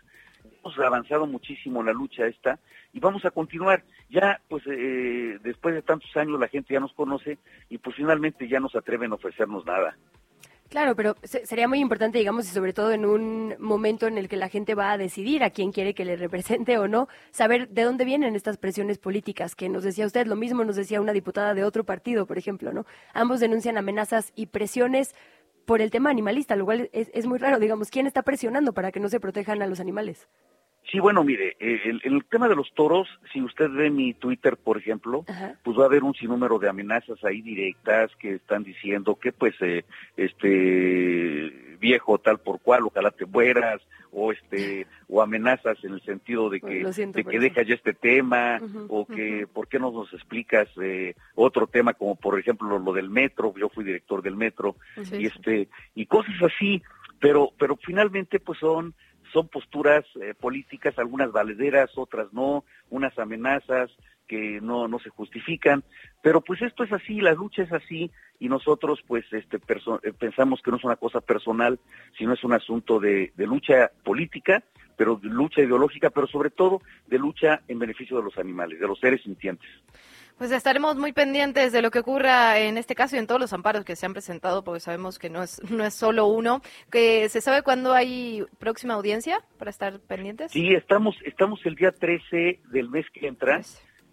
Hemos 0.59 0.77
avanzado 0.77 1.25
muchísimo 1.25 1.79
en 1.79 1.87
la 1.87 1.91
lucha 1.93 2.27
esta 2.27 2.59
y 2.93 2.99
vamos 2.99 3.25
a 3.25 3.31
continuar. 3.31 3.83
Ya, 4.11 4.39
pues, 4.47 4.61
eh, 4.67 5.39
después 5.41 5.73
de 5.73 5.81
tantos 5.81 6.15
años 6.15 6.39
la 6.39 6.47
gente 6.47 6.75
ya 6.75 6.79
nos 6.79 6.93
conoce 6.93 7.39
y 7.67 7.79
pues 7.79 7.95
finalmente 7.95 8.47
ya 8.47 8.59
nos 8.59 8.75
atreven 8.75 9.11
a 9.11 9.15
ofrecernos 9.15 9.65
nada. 9.65 9.97
Claro, 10.73 10.95
pero 10.95 11.15
sería 11.21 11.67
muy 11.67 11.77
importante, 11.77 12.17
digamos, 12.17 12.47
y 12.47 12.49
sobre 12.49 12.73
todo 12.73 12.93
en 12.93 13.05
un 13.05 13.53
momento 13.59 14.07
en 14.07 14.17
el 14.17 14.27
que 14.27 14.37
la 14.37 14.49
gente 14.49 14.73
va 14.73 14.91
a 14.91 14.97
decidir 14.97 15.43
a 15.43 15.51
quién 15.51 15.71
quiere 15.71 15.93
que 15.93 16.03
le 16.03 16.15
represente 16.15 16.79
o 16.79 16.87
no, 16.87 17.07
saber 17.29 17.69
de 17.69 17.83
dónde 17.83 18.05
vienen 18.05 18.35
estas 18.35 18.57
presiones 18.57 18.97
políticas, 18.97 19.53
que 19.53 19.69
nos 19.69 19.83
decía 19.83 20.07
usted, 20.07 20.25
lo 20.25 20.35
mismo 20.35 20.63
nos 20.63 20.75
decía 20.75 20.99
una 20.99 21.13
diputada 21.13 21.53
de 21.53 21.63
otro 21.63 21.83
partido, 21.83 22.25
por 22.25 22.39
ejemplo, 22.39 22.73
¿no? 22.73 22.87
Ambos 23.13 23.39
denuncian 23.39 23.77
amenazas 23.77 24.33
y 24.35 24.47
presiones 24.47 25.13
por 25.65 25.79
el 25.79 25.91
tema 25.91 26.09
animalista, 26.09 26.55
lo 26.55 26.65
cual 26.65 26.89
es, 26.91 27.11
es 27.13 27.27
muy 27.27 27.37
raro, 27.37 27.59
digamos, 27.59 27.91
¿quién 27.91 28.07
está 28.07 28.23
presionando 28.23 28.73
para 28.73 28.91
que 28.91 28.99
no 28.99 29.09
se 29.09 29.19
protejan 29.19 29.61
a 29.61 29.67
los 29.67 29.79
animales? 29.79 30.27
Sí, 30.91 30.99
bueno, 30.99 31.23
mire, 31.23 31.55
eh, 31.59 31.81
el, 31.85 32.01
el, 32.03 32.25
tema 32.25 32.47
de 32.47 32.55
los 32.55 32.71
toros, 32.73 33.07
si 33.31 33.41
usted 33.41 33.69
ve 33.69 33.89
mi 33.89 34.13
Twitter, 34.13 34.57
por 34.57 34.77
ejemplo, 34.77 35.25
pues 35.63 35.77
va 35.77 35.83
a 35.83 35.85
haber 35.87 36.03
un 36.03 36.13
sinnúmero 36.13 36.59
de 36.59 36.69
amenazas 36.69 37.23
ahí 37.23 37.41
directas 37.41 38.11
que 38.19 38.35
están 38.35 38.63
diciendo 38.63 39.15
que, 39.15 39.31
pues, 39.31 39.55
eh, 39.61 39.85
este 40.17 41.77
viejo 41.79 42.17
tal 42.17 42.39
por 42.39 42.59
cual, 42.59 42.83
ojalá 42.83 43.11
te 43.11 43.25
mueras, 43.25 43.81
o 44.11 44.31
este, 44.31 44.85
o 45.07 45.21
amenazas 45.21 45.83
en 45.83 45.93
el 45.93 46.01
sentido 46.01 46.49
de 46.49 46.61
que, 46.61 46.83
de 46.85 47.23
que 47.23 47.39
deja 47.39 47.63
ya 47.63 47.73
este 47.73 47.93
tema, 47.93 48.59
o 48.87 49.05
que, 49.05 49.47
¿por 49.51 49.67
qué 49.67 49.79
no 49.79 49.91
nos 49.91 50.13
explicas 50.13 50.67
eh, 50.81 51.15
otro 51.35 51.67
tema 51.67 51.93
como, 51.93 52.15
por 52.15 52.39
ejemplo, 52.39 52.77
lo, 52.77 52.93
del 52.93 53.09
metro? 53.09 53.53
Yo 53.57 53.69
fui 53.69 53.83
director 53.83 54.21
del 54.21 54.35
metro, 54.35 54.75
y 55.11 55.25
este, 55.25 55.69
y 55.95 56.05
cosas 56.05 56.35
así, 56.43 56.81
pero, 57.19 57.51
pero 57.57 57.77
finalmente, 57.77 58.39
pues 58.39 58.59
son 58.59 58.93
son 59.33 59.47
posturas 59.47 60.05
eh, 60.21 60.33
políticas, 60.39 60.97
algunas 60.97 61.31
valederas, 61.31 61.97
otras 61.97 62.31
no, 62.31 62.63
unas 62.89 63.17
amenazas 63.17 63.89
que 64.27 64.61
no, 64.61 64.87
no 64.87 64.99
se 64.99 65.09
justifican, 65.09 65.83
pero 66.21 66.41
pues 66.41 66.61
esto 66.61 66.83
es 66.83 66.93
así, 66.93 67.19
la 67.19 67.33
lucha 67.33 67.63
es 67.63 67.73
así 67.73 68.09
y 68.39 68.47
nosotros 68.47 69.03
pues 69.05 69.25
este 69.31 69.57
eh, 69.57 70.13
pensamos 70.17 70.61
que 70.61 70.71
no 70.71 70.77
es 70.77 70.83
una 70.83 70.95
cosa 70.95 71.19
personal, 71.19 71.79
sino 72.17 72.33
es 72.33 72.43
un 72.43 72.53
asunto 72.53 72.99
de, 72.99 73.33
lucha 73.37 73.91
política, 74.03 74.63
pero 74.95 75.15
de 75.15 75.27
lucha 75.27 75.61
ideológica, 75.61 76.09
pero 76.09 76.27
sobre 76.27 76.51
todo 76.51 76.81
de 77.07 77.17
lucha 77.17 77.61
en 77.67 77.79
beneficio 77.79 78.17
de 78.17 78.23
los 78.23 78.37
animales, 78.37 78.79
de 78.79 78.87
los 78.87 78.99
seres 78.99 79.21
sintientes. 79.23 79.69
Pues 80.37 80.51
estaremos 80.51 80.95
muy 80.95 81.13
pendientes 81.13 81.71
de 81.71 81.81
lo 81.81 81.91
que 81.91 81.99
ocurra 81.99 82.57
en 82.59 82.77
este 82.77 82.95
caso 82.95 83.15
y 83.15 83.19
en 83.19 83.27
todos 83.27 83.39
los 83.39 83.53
amparos 83.53 83.85
que 83.85 83.95
se 83.95 84.05
han 84.05 84.13
presentado, 84.13 84.63
porque 84.63 84.79
sabemos 84.79 85.19
que 85.19 85.29
no 85.29 85.43
es, 85.43 85.61
no 85.69 85.85
es 85.85 85.93
solo 85.93 86.25
uno. 86.27 86.61
que 86.91 87.29
¿Se 87.29 87.39
sabe 87.41 87.61
cuándo 87.61 87.93
hay 87.93 88.43
próxima 88.59 88.95
audiencia 88.95 89.41
para 89.57 89.69
estar 89.71 89.99
pendientes? 89.99 90.51
Sí, 90.51 90.73
estamos, 90.73 91.15
estamos 91.25 91.63
el 91.65 91.75
día 91.75 91.91
13 91.91 92.59
del 92.71 92.89
mes 92.89 93.05
que 93.13 93.27
entra. 93.27 93.61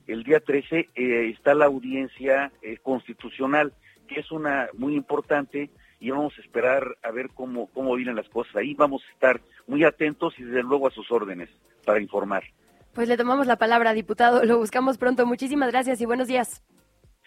El 0.06 0.22
día 0.24 0.40
13 0.40 0.88
eh, 0.94 1.30
está 1.30 1.54
la 1.54 1.66
audiencia 1.66 2.52
eh, 2.62 2.76
constitucional, 2.82 3.72
que 4.06 4.20
es 4.20 4.30
una 4.30 4.68
muy 4.74 4.94
importante 4.94 5.70
y 6.00 6.10
vamos 6.10 6.34
a 6.36 6.40
esperar 6.40 6.96
a 7.02 7.10
ver 7.10 7.30
cómo, 7.34 7.68
cómo 7.68 7.94
vienen 7.94 8.16
las 8.16 8.28
cosas 8.28 8.56
ahí. 8.56 8.74
Vamos 8.74 9.02
a 9.08 9.12
estar 9.12 9.40
muy 9.66 9.84
atentos 9.84 10.34
y 10.38 10.42
desde 10.42 10.62
luego 10.62 10.88
a 10.88 10.90
sus 10.90 11.10
órdenes 11.10 11.48
para 11.84 12.00
informar. 12.00 12.44
Pues 12.92 13.08
le 13.08 13.16
tomamos 13.16 13.46
la 13.46 13.56
palabra, 13.56 13.92
diputado. 13.92 14.44
Lo 14.44 14.58
buscamos 14.58 14.98
pronto. 14.98 15.26
Muchísimas 15.26 15.70
gracias 15.70 16.00
y 16.00 16.06
buenos 16.06 16.28
días. 16.28 16.62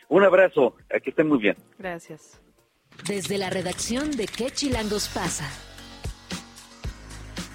Un 0.09 0.23
abrazo. 0.23 0.75
Aquí 0.93 1.09
estén 1.09 1.27
muy 1.27 1.39
bien. 1.39 1.55
Gracias. 1.79 2.41
Desde 3.07 3.37
la 3.37 3.49
redacción 3.49 4.11
de 4.11 4.27
¿Qué 4.27 4.51
Chilangos 4.51 5.09
pasa? 5.09 5.49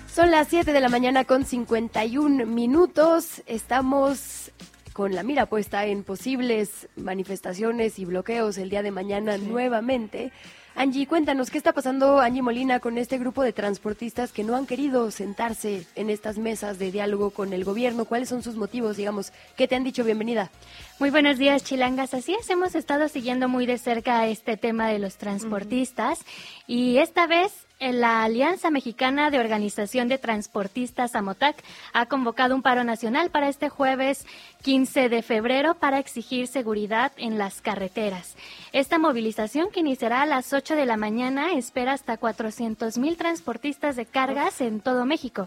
Son 0.09 0.31
las 0.31 0.49
7 0.49 0.73
de 0.73 0.81
la 0.81 0.89
mañana 0.89 1.25
con 1.25 1.45
51 1.45 2.45
minutos. 2.45 3.43
Estamos 3.47 4.51
con 4.93 5.15
la 5.15 5.23
mira 5.23 5.47
puesta 5.47 5.87
en 5.87 6.03
posibles 6.03 6.89
manifestaciones 6.97 8.01
y 8.01 8.05
bloqueos 8.05 8.59
el 8.59 8.69
día 8.69 8.83
de 8.83 8.91
mañana 8.91 9.39
nuevamente. 9.39 10.33
Angie, 10.79 11.09
cuéntanos, 11.09 11.51
¿qué 11.51 11.59
está 11.59 11.73
pasando, 11.73 12.21
Angie 12.21 12.41
Molina, 12.41 12.79
con 12.79 12.99
este 12.99 13.19
grupo 13.19 13.43
de 13.43 13.53
transportistas 13.53 14.31
que 14.31 14.45
no 14.45 14.55
han 14.55 14.65
querido 14.65 15.11
sentarse 15.11 15.85
en 15.97 16.09
estas 16.09 16.39
mesas 16.39 16.79
de 16.79 16.93
diálogo 16.93 17.31
con 17.31 17.53
el 17.53 17.65
gobierno? 17.65 18.05
¿Cuáles 18.05 18.29
son 18.29 18.45
sus 18.45 18.55
motivos, 18.55 18.97
digamos? 18.97 19.33
¿Qué 19.57 19.67
te 19.67 19.75
han 19.75 19.83
dicho? 19.83 20.05
Bienvenida. 20.05 20.53
Muy 21.01 21.11
buenos 21.11 21.37
días, 21.37 21.65
Chilangas. 21.65 22.15
Así 22.15 22.33
es, 22.33 22.49
hemos 22.49 22.77
estado 22.77 23.09
siguiendo 23.09 23.49
muy 23.49 23.67
de 23.67 23.77
cerca 23.77 24.25
este 24.29 24.57
tema 24.57 24.87
de 24.87 25.01
los 25.01 25.17
transportistas 25.17 26.21
y 26.69 26.99
esta 26.99 27.27
vez 27.27 27.53
La 27.81 28.25
Alianza 28.25 28.71
Mexicana 28.73 29.31
de 29.31 29.39
Organización 29.39 30.09
de 30.09 30.19
Transportistas 30.19 31.15
AMOTAC 31.15 31.63
ha 31.93 32.07
convocado 32.07 32.57
un 32.57 32.63
paro 32.63 32.83
nacional 32.83 33.31
para 33.31 33.49
este 33.49 33.69
jueves 33.69 34.27
15 34.63 35.09
de 35.09 35.23
febrero 35.23 35.77
para 35.77 36.01
exigir 36.01 36.49
seguridad 36.49 37.13
en 37.19 37.39
las 37.39 37.61
carreteras. 37.61 38.35
Esta 38.73 38.99
movilización 38.99 39.71
que 39.71 39.79
iniciará 39.79 40.23
a 40.23 40.27
las 40.27 40.53
8 40.53 40.75
de 40.75 40.87
la 40.87 40.97
mañana 40.97 41.53
espera 41.53 41.93
hasta 41.93 42.17
400 42.17 42.99
mil 42.99 43.17
transportistas 43.17 43.95
de 43.95 44.07
cargas 44.07 44.61
en 44.61 44.81
todo 44.81 45.07
México. 45.07 45.47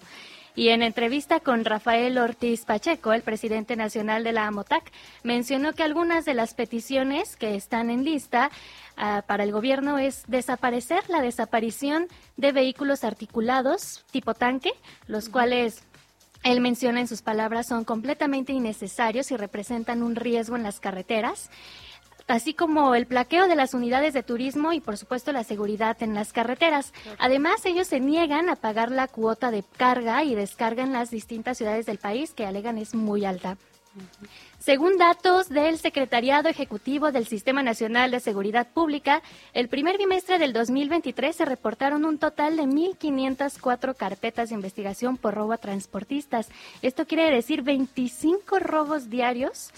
Y 0.55 0.69
en 0.69 0.83
entrevista 0.83 1.39
con 1.39 1.63
Rafael 1.63 2.17
Ortiz 2.17 2.65
Pacheco, 2.65 3.13
el 3.13 3.21
presidente 3.21 3.77
nacional 3.77 4.23
de 4.23 4.33
la 4.33 4.47
AMOTAC, 4.47 4.91
mencionó 5.23 5.73
que 5.73 5.83
algunas 5.83 6.25
de 6.25 6.33
las 6.33 6.53
peticiones 6.53 7.37
que 7.37 7.55
están 7.55 7.89
en 7.89 8.03
lista 8.03 8.51
ah, 8.97 9.23
para 9.25 9.43
el 9.43 9.53
gobierno 9.53 9.97
es 9.97 10.23
desaparecer 10.27 11.09
la 11.09 11.21
desaparición 11.21 12.07
de 12.35 12.51
vehículos 12.51 13.05
articulados 13.05 14.03
tipo 14.11 14.33
tanque, 14.33 14.73
los 15.07 15.29
cuales 15.29 15.83
él 16.43 16.59
menciona 16.59 16.99
en 16.99 17.07
sus 17.07 17.21
palabras 17.21 17.67
son 17.67 17.85
completamente 17.85 18.51
innecesarios 18.51 19.31
y 19.31 19.37
representan 19.37 20.03
un 20.03 20.15
riesgo 20.15 20.55
en 20.55 20.63
las 20.63 20.79
carreteras 20.79 21.49
así 22.27 22.53
como 22.53 22.95
el 22.95 23.07
plaqueo 23.07 23.47
de 23.47 23.55
las 23.55 23.73
unidades 23.73 24.13
de 24.13 24.23
turismo 24.23 24.73
y 24.73 24.79
por 24.79 24.97
supuesto 24.97 25.31
la 25.31 25.43
seguridad 25.43 26.01
en 26.01 26.13
las 26.13 26.33
carreteras. 26.33 26.93
Además, 27.19 27.65
ellos 27.65 27.87
se 27.87 27.99
niegan 27.99 28.49
a 28.49 28.55
pagar 28.55 28.91
la 28.91 29.07
cuota 29.07 29.51
de 29.51 29.63
carga 29.77 30.23
y 30.23 30.35
descarga 30.35 30.83
en 30.83 30.93
las 30.93 31.11
distintas 31.11 31.57
ciudades 31.57 31.85
del 31.85 31.97
país 31.97 32.33
que 32.33 32.45
alegan 32.45 32.77
es 32.77 32.95
muy 32.95 33.25
alta. 33.25 33.57
Según 34.59 34.97
datos 34.97 35.49
del 35.49 35.79
Secretariado 35.79 36.47
Ejecutivo 36.47 37.11
del 37.11 37.25
Sistema 37.25 37.63
Nacional 37.63 38.11
de 38.11 38.19
Seguridad 38.19 38.67
Pública, 38.67 39.21
el 39.53 39.67
primer 39.69 39.97
bimestre 39.97 40.37
del 40.37 40.53
2023 40.53 41.35
se 41.35 41.45
reportaron 41.45 42.05
un 42.05 42.19
total 42.19 42.55
de 42.55 42.63
1.504 42.63 43.95
carpetas 43.95 44.49
de 44.49 44.55
investigación 44.55 45.17
por 45.17 45.33
robo 45.33 45.53
a 45.53 45.57
transportistas. 45.57 46.49
Esto 46.83 47.05
quiere 47.05 47.35
decir 47.35 47.63
25 47.63 48.59
robos 48.59 49.09
diarios 49.09 49.71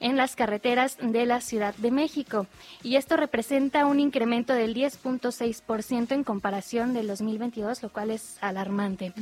en 0.00 0.16
las 0.16 0.34
carreteras 0.34 0.96
de 1.00 1.26
la 1.26 1.40
Ciudad 1.40 1.74
de 1.76 1.90
México. 1.90 2.46
Y 2.82 2.96
esto 2.96 3.16
representa 3.16 3.86
un 3.86 4.00
incremento 4.00 4.54
del 4.54 4.74
10.6% 4.74 6.12
en 6.12 6.24
comparación 6.24 6.94
del 6.94 7.06
2022, 7.06 7.82
lo 7.82 7.90
cual 7.90 8.10
es 8.10 8.38
alarmante. 8.40 9.12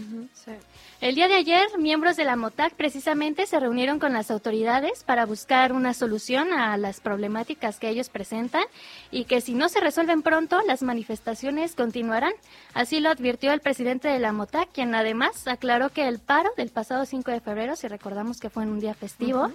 El 1.01 1.15
día 1.15 1.29
de 1.29 1.35
ayer, 1.35 1.67
miembros 1.79 2.17
de 2.17 2.25
la 2.25 2.37
MOTAC 2.37 2.75
precisamente 2.75 3.47
se 3.47 3.61
reunieron 3.61 3.99
con 3.99 4.13
las 4.13 4.31
autoridades 4.31 5.05
para 5.05 5.27
buscar 5.27 5.73
una 5.73 5.95
solución 5.95 6.53
a 6.53 6.77
las 6.77 7.01
problemáticas 7.01 7.79
que 7.79 7.89
ellos 7.89 8.09
presentan 8.09 8.65
y 9.11 9.25
que 9.25 9.41
si 9.41 9.55
no 9.55 9.69
se 9.69 9.81
resuelven 9.81 10.23
pronto, 10.23 10.61
las 10.67 10.83
manifestaciones 10.83 11.75
continuarán. 11.75 12.33
Así 12.75 13.01
lo 13.01 13.11
advirtió 13.11 13.53
el 13.53 13.61
presidente 13.61 14.09
de 14.09 14.19
la 14.19 14.33
MOTAC, 14.33 14.71
quien 14.73 14.95
además 14.95 15.47
aclaró 15.49 15.91
que 15.91 16.07
el 16.07 16.19
paro 16.19 16.51
del 16.57 16.71
pasado 16.71 17.05
5 17.05 17.31
de 17.31 17.41
febrero, 17.41 17.77
si 17.77 17.89
recordamos 17.89 18.39
que 18.39 18.51
fue 18.51 18.63
en 18.63 18.71
un 18.71 18.81
día 18.81 18.95
festivo, 18.95 19.51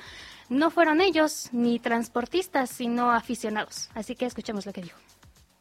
no 0.53 0.69
fueron 0.69 1.01
ellos 1.01 1.49
ni 1.51 1.79
transportistas, 1.79 2.69
sino 2.69 3.11
aficionados. 3.11 3.89
Así 3.93 4.15
que 4.15 4.25
escuchemos 4.25 4.65
lo 4.65 4.73
que 4.73 4.83
dijo. 4.83 4.97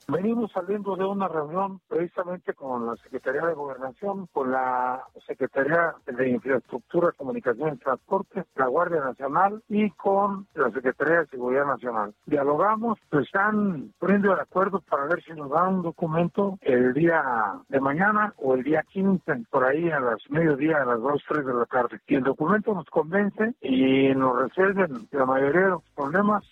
Venimos 0.09 0.50
saliendo 0.53 0.96
de 0.96 1.05
una 1.05 1.28
reunión 1.28 1.80
precisamente 1.88 2.55
con 2.55 2.86
la 2.86 2.96
Secretaría 2.96 3.46
de 3.46 3.55
Gobernación, 3.55 4.26
con 4.32 4.50
la 4.50 5.05
Secretaría 5.26 5.94
de 6.07 6.28
Infraestructura, 6.28 7.12
Comunicación 7.12 7.74
y 7.74 7.78
Transporte, 7.78 8.44
la 8.57 8.66
Guardia 8.66 9.00
Nacional 9.00 9.62
y 9.68 9.90
con 9.90 10.46
la 10.55 10.70
Secretaría 10.70 11.20
de 11.20 11.26
Seguridad 11.28 11.66
Nacional. 11.66 12.14
Dialogamos, 12.26 12.98
pues 13.11 13.26
están 13.26 13.92
poniendo 13.98 14.34
de 14.34 14.42
acuerdo 14.42 14.80
para 14.80 15.05
ver 15.05 15.22
si 15.22 15.32
nos 15.32 15.50
dan 15.50 15.76
un 15.76 15.82
documento 15.82 16.59
el 16.62 16.92
día 16.94 17.22
de 17.68 17.80
mañana 17.80 18.34
o 18.38 18.55
el 18.55 18.64
día 18.64 18.82
15, 18.82 19.44
por 19.50 19.64
ahí 19.64 19.88
a 19.90 20.00
las 20.00 20.18
mediodía, 20.30 20.82
a 20.82 20.84
las 20.84 21.00
2, 21.00 21.22
3 21.28 21.46
de 21.46 21.55
la 21.55 21.66
tarde. 21.66 22.00
Y 22.09 22.16
el 22.16 22.24
documento 22.24 22.74
nos 22.74 22.86
convence 22.86 23.55
y 23.61 24.14
nos 24.14 24.36
resuelven 24.36 25.09
la 25.12 25.26
mayoría 25.26 25.62
de 25.62 25.70
los 25.70 25.82
problemas, 25.94 26.44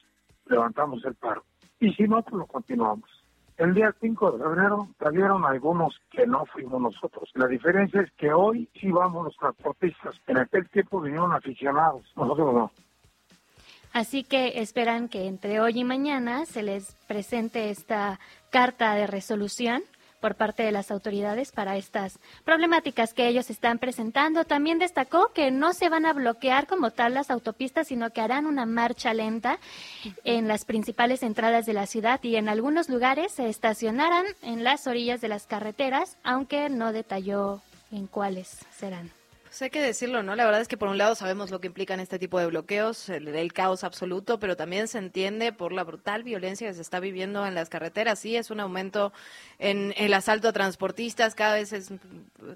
levantamos 0.46 1.04
el 1.04 1.14
paro. 1.16 1.42
Y 1.80 1.92
si 1.94 2.04
no, 2.04 2.22
pues 2.22 2.34
lo 2.34 2.46
continuamos. 2.46 3.19
El 3.60 3.74
día 3.74 3.94
5 4.00 4.32
de 4.32 4.42
febrero 4.42 4.88
salieron 4.98 5.44
algunos 5.44 5.94
que 6.10 6.26
no 6.26 6.46
fuimos 6.46 6.80
nosotros. 6.80 7.28
La 7.34 7.46
diferencia 7.46 8.00
es 8.00 8.10
que 8.12 8.32
hoy 8.32 8.66
sí 8.80 8.90
vamos 8.90 9.26
los 9.26 9.36
transportistas. 9.36 10.14
En 10.26 10.38
aquel 10.38 10.66
tiempo 10.70 10.98
vinieron 10.98 11.34
aficionados, 11.34 12.02
nosotros 12.16 12.54
no. 12.54 12.72
Así 13.92 14.24
que 14.24 14.62
esperan 14.62 15.10
que 15.10 15.26
entre 15.26 15.60
hoy 15.60 15.80
y 15.80 15.84
mañana 15.84 16.46
se 16.46 16.62
les 16.62 16.94
presente 17.06 17.68
esta 17.68 18.18
carta 18.48 18.94
de 18.94 19.06
resolución 19.06 19.82
por 20.20 20.34
parte 20.34 20.62
de 20.62 20.72
las 20.72 20.90
autoridades 20.90 21.52
para 21.52 21.76
estas 21.76 22.18
problemáticas 22.44 23.14
que 23.14 23.26
ellos 23.26 23.50
están 23.50 23.78
presentando. 23.78 24.44
También 24.44 24.78
destacó 24.78 25.32
que 25.32 25.50
no 25.50 25.72
se 25.72 25.88
van 25.88 26.06
a 26.06 26.12
bloquear 26.12 26.66
como 26.66 26.90
tal 26.90 27.14
las 27.14 27.30
autopistas, 27.30 27.88
sino 27.88 28.10
que 28.10 28.20
harán 28.20 28.46
una 28.46 28.66
marcha 28.66 29.14
lenta 29.14 29.58
en 30.24 30.48
las 30.48 30.64
principales 30.64 31.22
entradas 31.22 31.66
de 31.66 31.72
la 31.72 31.86
ciudad 31.86 32.22
y 32.22 32.36
en 32.36 32.48
algunos 32.48 32.88
lugares 32.88 33.32
se 33.32 33.48
estacionarán 33.48 34.26
en 34.42 34.64
las 34.64 34.86
orillas 34.86 35.20
de 35.20 35.28
las 35.28 35.46
carreteras, 35.46 36.16
aunque 36.22 36.68
no 36.68 36.92
detalló 36.92 37.62
en 37.90 38.06
cuáles 38.06 38.58
serán. 38.70 39.19
Pues 39.50 39.62
hay 39.62 39.70
que 39.70 39.82
decirlo, 39.82 40.22
¿no? 40.22 40.36
La 40.36 40.44
verdad 40.44 40.60
es 40.60 40.68
que 40.68 40.76
por 40.76 40.88
un 40.88 40.96
lado 40.96 41.16
sabemos 41.16 41.50
lo 41.50 41.60
que 41.60 41.66
implican 41.66 41.98
este 41.98 42.20
tipo 42.20 42.38
de 42.38 42.46
bloqueos, 42.46 43.08
el, 43.08 43.26
el, 43.26 43.52
caos 43.52 43.82
absoluto, 43.82 44.38
pero 44.38 44.56
también 44.56 44.86
se 44.86 44.98
entiende 44.98 45.52
por 45.52 45.72
la 45.72 45.82
brutal 45.82 46.22
violencia 46.22 46.68
que 46.68 46.74
se 46.74 46.80
está 46.80 47.00
viviendo 47.00 47.44
en 47.44 47.56
las 47.56 47.68
carreteras. 47.68 48.20
Sí, 48.20 48.36
es 48.36 48.52
un 48.52 48.60
aumento 48.60 49.12
en 49.58 49.92
el 49.96 50.14
asalto 50.14 50.46
a 50.46 50.52
transportistas, 50.52 51.34
cada 51.34 51.54
vez 51.54 51.72
es, 51.72 51.88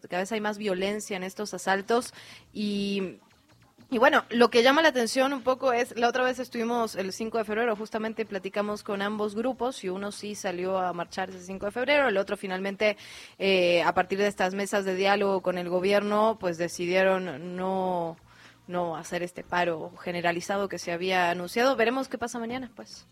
cada 0.09 0.23
vez 0.23 0.31
hay 0.31 0.41
más 0.41 0.57
violencia 0.57 1.17
en 1.17 1.25
estos 1.25 1.53
asaltos 1.53 2.15
y 2.53 3.19
y 3.95 3.99
bueno, 3.99 4.25
lo 4.31 4.51
que 4.51 4.65
llama 4.65 4.83
la 4.83 4.89
atención 4.89 5.33
un 5.33 5.43
poco 5.43 5.73
es, 5.73 5.97
la 5.97 6.09
otra 6.09 6.25
vez 6.25 6.41
estuvimos 6.41 6.97
el 6.97 7.13
5 7.13 7.39
de 7.39 7.45
febrero, 7.45 7.77
justamente 7.77 8.27
platicamos 8.27 8.83
con 8.83 9.03
ambos 9.03 9.37
grupos 9.37 9.85
y 9.85 9.89
uno 9.89 10.11
sí 10.11 10.35
salió 10.35 10.79
a 10.79 10.93
marchar 10.93 11.31
ese 11.31 11.45
5 11.45 11.67
de 11.67 11.71
febrero, 11.71 12.09
el 12.09 12.17
otro 12.17 12.37
finalmente, 12.37 12.97
eh, 13.39 13.85
a 13.85 13.95
partir 13.95 14.19
de 14.19 14.27
estas 14.27 14.53
mesas 14.53 14.85
de 14.85 14.97
diálogo 14.97 15.43
con 15.43 15.59
el 15.59 15.69
gobierno, 15.69 16.39
pues 16.41 16.59
decidieron 16.59 17.55
no, 17.55 18.17
no 18.67 18.97
hacer 18.97 19.23
este 19.23 19.45
paro 19.45 19.93
generalizado 20.03 20.69
que 20.69 20.81
se 20.81 20.91
había 20.91 21.31
anunciado. 21.31 21.77
Veremos 21.77 22.09
qué 22.09 22.19
pasa 22.19 22.41
mañana, 22.41 22.73
pues. 22.75 23.07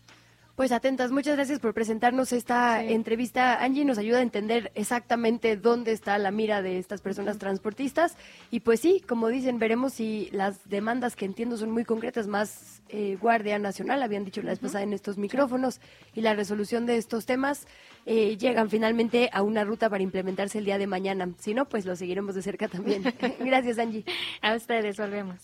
Pues 0.55 0.71
atentas, 0.71 1.11
muchas 1.11 1.35
gracias 1.35 1.59
por 1.59 1.73
presentarnos 1.73 2.31
esta 2.31 2.79
sí. 2.79 2.93
entrevista. 2.93 3.63
Angie 3.63 3.85
nos 3.85 3.97
ayuda 3.97 4.19
a 4.19 4.21
entender 4.21 4.71
exactamente 4.75 5.57
dónde 5.57 5.93
está 5.93 6.15
la 6.19 6.29
mira 6.29 6.61
de 6.61 6.77
estas 6.77 7.01
personas 7.01 7.35
uh 7.35 7.37
-huh. 7.37 7.41
transportistas. 7.41 8.15
Y 8.51 8.59
pues 8.59 8.79
sí, 8.79 9.03
como 9.07 9.29
dicen, 9.29 9.57
veremos 9.57 9.93
si 9.93 10.29
las 10.31 10.69
demandas 10.69 11.15
que 11.15 11.25
entiendo 11.25 11.57
son 11.57 11.71
muy 11.71 11.85
concretas, 11.85 12.27
más 12.27 12.83
eh, 12.89 13.17
Guardia 13.19 13.57
Nacional, 13.57 14.03
habían 14.03 14.25
dicho 14.25 14.43
la 14.43 14.51
vez 14.51 14.59
uh 14.59 14.61
-huh. 14.61 14.65
pasada 14.65 14.83
en 14.83 14.93
estos 14.93 15.17
micrófonos, 15.17 15.81
y 16.13 16.21
la 16.21 16.35
resolución 16.35 16.85
de 16.85 16.97
estos 16.97 17.25
temas 17.25 17.65
eh, 18.05 18.37
llegan 18.37 18.69
finalmente 18.69 19.31
a 19.33 19.41
una 19.41 19.63
ruta 19.63 19.89
para 19.89 20.03
implementarse 20.03 20.59
el 20.59 20.65
día 20.65 20.77
de 20.77 20.85
mañana. 20.85 21.29
Si 21.39 21.55
no, 21.55 21.65
pues 21.65 21.83
lo 21.87 21.95
seguiremos 21.95 22.35
de 22.35 22.43
cerca 22.43 22.67
también. 22.67 23.01
gracias, 23.39 23.79
Angie. 23.79 24.05
A 24.43 24.53
ustedes, 24.53 24.97
volvemos. 24.97 25.43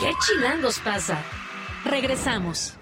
¿Qué 0.00 0.12
chilangos 0.26 0.78
pasa? 0.80 1.22
Regresamos. 1.84 2.78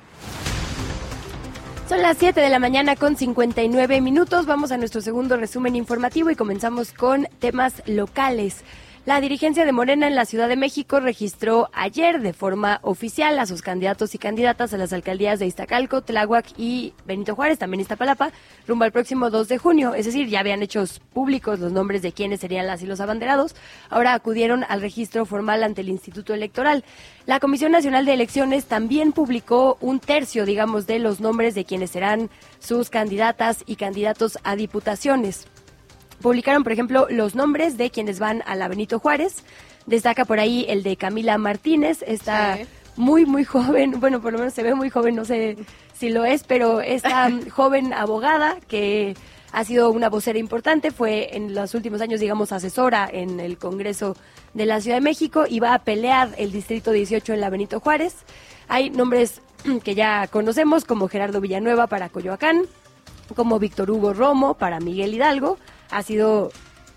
Son 1.89 2.03
las 2.03 2.19
7 2.19 2.41
de 2.41 2.49
la 2.49 2.59
mañana 2.59 2.97
con 2.97 3.17
59 3.17 4.01
minutos. 4.01 4.45
Vamos 4.47 4.73
a 4.73 4.77
nuestro 4.77 5.01
segundo 5.01 5.37
resumen 5.37 5.77
informativo 5.77 6.31
y 6.31 6.35
comenzamos 6.35 6.93
con 6.93 7.29
temas 7.39 7.81
locales. 7.87 8.65
La 9.07 9.21
dirigencia 9.21 9.65
de 9.65 9.71
Morena 9.71 10.09
en 10.09 10.17
la 10.17 10.25
Ciudad 10.25 10.49
de 10.49 10.57
México 10.57 10.99
registró 10.99 11.71
ayer 11.73 12.21
de 12.21 12.33
forma 12.33 12.81
oficial 12.83 13.39
a 13.39 13.47
sus 13.47 13.63
candidatos 13.63 14.17
y 14.17 14.19
candidatas 14.19 14.75
a 14.75 14.79
las 14.79 14.93
alcaldías 14.93 15.39
de 15.39 15.47
Iztacalco, 15.47 16.03
Tláhuac 16.03 16.47
y 16.59 16.93
Benito 17.05 17.37
Juárez, 17.37 17.61
también 17.61 17.83
Iztapalapa, 17.83 18.33
rumbo 18.67 18.83
al 18.83 18.91
próximo 18.91 19.31
2 19.31 19.47
de 19.47 19.59
junio. 19.59 19.95
Es 19.95 20.07
decir, 20.07 20.27
ya 20.27 20.41
habían 20.41 20.61
hecho 20.61 20.83
públicos 21.13 21.61
los 21.61 21.71
nombres 21.71 22.03
de 22.03 22.11
quienes 22.11 22.41
serían 22.41 22.67
las 22.67 22.83
y 22.83 22.87
los 22.87 22.99
abanderados. 23.01 23.55
Ahora 23.91 24.13
acudieron 24.13 24.65
al 24.69 24.81
registro 24.81 25.25
formal 25.25 25.63
ante 25.63 25.83
el 25.83 25.89
Instituto 25.89 26.35
Electoral. 26.35 26.83
La 27.27 27.39
Comisión 27.39 27.71
Nacional 27.71 28.07
de 28.07 28.15
Elecciones 28.15 28.65
también 28.65 29.13
publicó 29.13 29.79
un 29.81 30.01
tercio, 30.01 30.45
digamos, 30.45 30.89
de 30.89 30.99
los 30.99 31.21
nombres 31.21 31.55
de 31.55 31.65
quienes 31.65 31.93
serán 31.93 32.29
sus 32.59 32.91
candidatas 32.91 33.63
y 33.67 33.77
candidatos 33.77 34.37
a 34.43 34.57
diputaciones. 34.57 35.47
Publicaron, 36.21 36.63
por 36.63 36.73
ejemplo, 36.73 37.07
los 37.11 37.35
nombres 37.35 37.77
de 37.77 37.91
quienes 37.91 38.19
van 38.19 38.43
a 38.47 38.55
la 38.55 38.69
Benito 38.69 38.99
Juárez. 38.99 39.43
Destaca 39.87 40.25
por 40.25 40.41
ahí 40.41 40.67
el 40.69 40.83
de 40.83 40.97
Camila 40.97 41.39
Martínez, 41.39 42.03
está 42.07 42.57
sí. 42.57 42.65
muy, 42.97 43.25
muy 43.25 43.45
joven, 43.45 44.01
bueno, 44.01 44.21
por 44.21 44.33
lo 44.33 44.39
menos 44.39 44.55
se 44.55 44.63
ve 44.63 44.75
muy 44.75 44.91
joven, 44.91 45.15
no 45.15 45.25
sé 45.25 45.57
si 45.97 46.09
lo 46.09 46.25
es, 46.25 46.43
pero 46.43 46.81
esta 46.81 47.31
joven 47.51 47.93
abogada 47.93 48.57
que 48.67 49.15
ha 49.53 49.65
sido 49.65 49.91
una 49.91 50.11
vocera 50.11 50.39
importante, 50.39 50.91
fue 50.91 51.37
en 51.37 51.55
los 51.55 51.75
últimos 51.75 52.01
años, 52.01 52.21
digamos, 52.21 52.53
asesora 52.53 53.09
en 53.11 53.41
el 53.41 53.59
Congreso 53.59 54.17
de 54.55 54.67
la 54.67 54.81
Ciudad 54.81 54.99
de 54.99 55.03
México 55.03 55.45
y 55.49 55.61
va 55.61 55.73
a 55.73 55.79
pelear 55.79 56.35
el 56.37 56.53
Distrito 56.53 56.91
18 56.91 57.33
en 57.33 57.41
la 57.41 57.49
Benito 57.49 57.81
Juárez. 57.81 58.17
Hay 58.69 58.91
nombres 58.91 59.41
que 59.85 59.95
ya 59.95 60.27
conocemos, 60.27 60.85
como 60.85 61.09
Gerardo 61.09 61.41
Villanueva 61.41 61.87
para 61.87 62.09
Coyoacán, 62.09 62.63
como 63.35 63.59
Víctor 63.59 63.91
Hugo 63.91 64.13
Romo 64.13 64.55
para 64.55 64.81
Miguel 64.81 65.15
Hidalgo, 65.15 65.59
ha 65.91 66.03
sido 66.03 66.51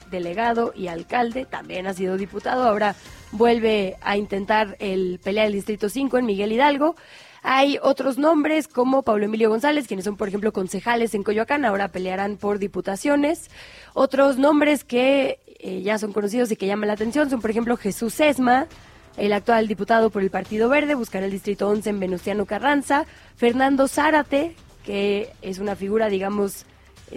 delegado 0.09 0.73
y 0.75 0.87
alcalde, 0.87 1.45
también 1.45 1.87
ha 1.87 1.93
sido 1.93 2.17
diputado, 2.17 2.63
ahora 2.63 2.95
vuelve 3.31 3.97
a 4.01 4.17
intentar 4.17 4.75
el 4.79 5.19
pelear 5.23 5.47
el 5.47 5.53
Distrito 5.53 5.89
5 5.89 6.17
en 6.17 6.25
Miguel 6.25 6.51
Hidalgo. 6.51 6.95
Hay 7.41 7.79
otros 7.81 8.17
nombres 8.17 8.67
como 8.67 9.03
Pablo 9.03 9.25
Emilio 9.25 9.49
González, 9.49 9.87
quienes 9.87 10.05
son, 10.05 10.17
por 10.17 10.27
ejemplo, 10.27 10.51
concejales 10.51 11.13
en 11.13 11.23
Coyoacán, 11.23 11.63
ahora 11.63 11.87
pelearán 11.87 12.37
por 12.37 12.59
diputaciones. 12.59 13.49
Otros 13.93 14.37
nombres 14.37 14.83
que 14.83 15.39
eh, 15.59 15.81
ya 15.81 15.97
son 15.97 16.11
conocidos 16.11 16.51
y 16.51 16.57
que 16.57 16.67
llaman 16.67 16.87
la 16.87 16.93
atención 16.93 17.29
son, 17.29 17.41
por 17.41 17.49
ejemplo, 17.49 17.77
Jesús 17.77 18.19
Esma, 18.19 18.67
el 19.15 19.31
actual 19.31 19.67
diputado 19.67 20.09
por 20.09 20.21
el 20.21 20.29
Partido 20.29 20.69
Verde, 20.69 20.95
buscará 20.95 21.25
el 21.25 21.31
Distrito 21.31 21.69
11 21.69 21.89
en 21.89 21.99
Venustiano 21.99 22.45
Carranza. 22.45 23.05
Fernando 23.35 23.87
Zárate, 23.87 24.55
que 24.83 25.31
es 25.41 25.59
una 25.59 25.75
figura, 25.75 26.09
digamos, 26.09 26.65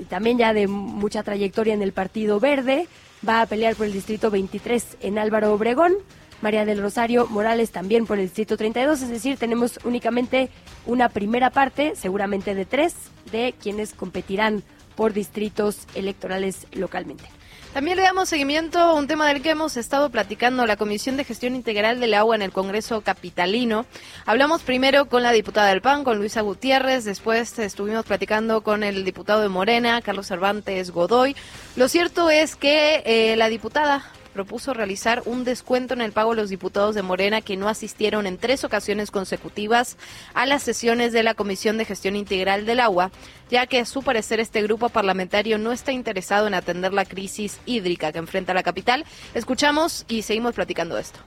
también 0.08 0.38
ya 0.38 0.52
de 0.52 0.66
mucha 0.66 1.22
trayectoria 1.22 1.74
en 1.74 1.82
el 1.82 1.92
Partido 1.92 2.40
Verde, 2.40 2.88
va 3.26 3.42
a 3.42 3.46
pelear 3.46 3.76
por 3.76 3.86
el 3.86 3.92
Distrito 3.92 4.30
23 4.30 4.98
en 5.00 5.18
Álvaro 5.18 5.52
Obregón. 5.52 5.94
María 6.40 6.64
del 6.64 6.82
Rosario 6.82 7.28
Morales 7.28 7.70
también 7.70 8.04
por 8.04 8.18
el 8.18 8.24
Distrito 8.24 8.56
32, 8.56 9.02
es 9.02 9.08
decir, 9.08 9.36
tenemos 9.38 9.78
únicamente 9.84 10.50
una 10.86 11.08
primera 11.08 11.50
parte, 11.50 11.94
seguramente 11.94 12.56
de 12.56 12.64
tres, 12.64 12.94
de 13.30 13.54
quienes 13.60 13.94
competirán 13.94 14.64
por 14.96 15.12
distritos 15.12 15.86
electorales 15.94 16.66
localmente. 16.72 17.24
También 17.72 17.96
le 17.96 18.02
damos 18.02 18.28
seguimiento 18.28 18.78
a 18.78 18.92
un 18.92 19.06
tema 19.06 19.26
del 19.26 19.40
que 19.40 19.48
hemos 19.48 19.78
estado 19.78 20.10
platicando, 20.10 20.66
la 20.66 20.76
Comisión 20.76 21.16
de 21.16 21.24
Gestión 21.24 21.54
Integral 21.54 22.00
del 22.00 22.12
Agua 22.12 22.36
en 22.36 22.42
el 22.42 22.52
Congreso 22.52 23.00
Capitalino. 23.00 23.86
Hablamos 24.26 24.60
primero 24.60 25.06
con 25.06 25.22
la 25.22 25.32
diputada 25.32 25.68
del 25.68 25.80
PAN, 25.80 26.04
con 26.04 26.18
Luisa 26.18 26.42
Gutiérrez, 26.42 27.04
después 27.04 27.58
estuvimos 27.58 28.04
platicando 28.04 28.60
con 28.60 28.82
el 28.82 29.06
diputado 29.06 29.40
de 29.40 29.48
Morena, 29.48 30.02
Carlos 30.02 30.26
Cervantes 30.26 30.90
Godoy. 30.90 31.34
Lo 31.76 31.88
cierto 31.88 32.28
es 32.28 32.56
que 32.56 33.02
eh, 33.06 33.36
la 33.36 33.48
diputada 33.48 34.04
propuso 34.32 34.74
realizar 34.74 35.22
un 35.26 35.44
descuento 35.44 35.94
en 35.94 36.00
el 36.00 36.12
pago 36.12 36.30
de 36.30 36.40
los 36.40 36.50
diputados 36.50 36.94
de 36.94 37.02
Morena 37.02 37.40
que 37.40 37.56
no 37.56 37.68
asistieron 37.68 38.26
en 38.26 38.38
tres 38.38 38.64
ocasiones 38.64 39.10
consecutivas 39.10 39.96
a 40.34 40.46
las 40.46 40.62
sesiones 40.62 41.12
de 41.12 41.22
la 41.22 41.34
Comisión 41.34 41.78
de 41.78 41.84
Gestión 41.84 42.16
Integral 42.16 42.66
del 42.66 42.80
Agua, 42.80 43.10
ya 43.50 43.66
que 43.66 43.80
a 43.80 43.86
su 43.86 44.02
parecer 44.02 44.40
este 44.40 44.62
grupo 44.62 44.88
parlamentario 44.88 45.58
no 45.58 45.72
está 45.72 45.92
interesado 45.92 46.46
en 46.46 46.54
atender 46.54 46.92
la 46.92 47.04
crisis 47.04 47.60
hídrica 47.66 48.12
que 48.12 48.18
enfrenta 48.18 48.54
la 48.54 48.62
capital. 48.62 49.04
Escuchamos 49.34 50.04
y 50.08 50.22
seguimos 50.22 50.54
platicando 50.54 50.98
esto. 50.98 51.20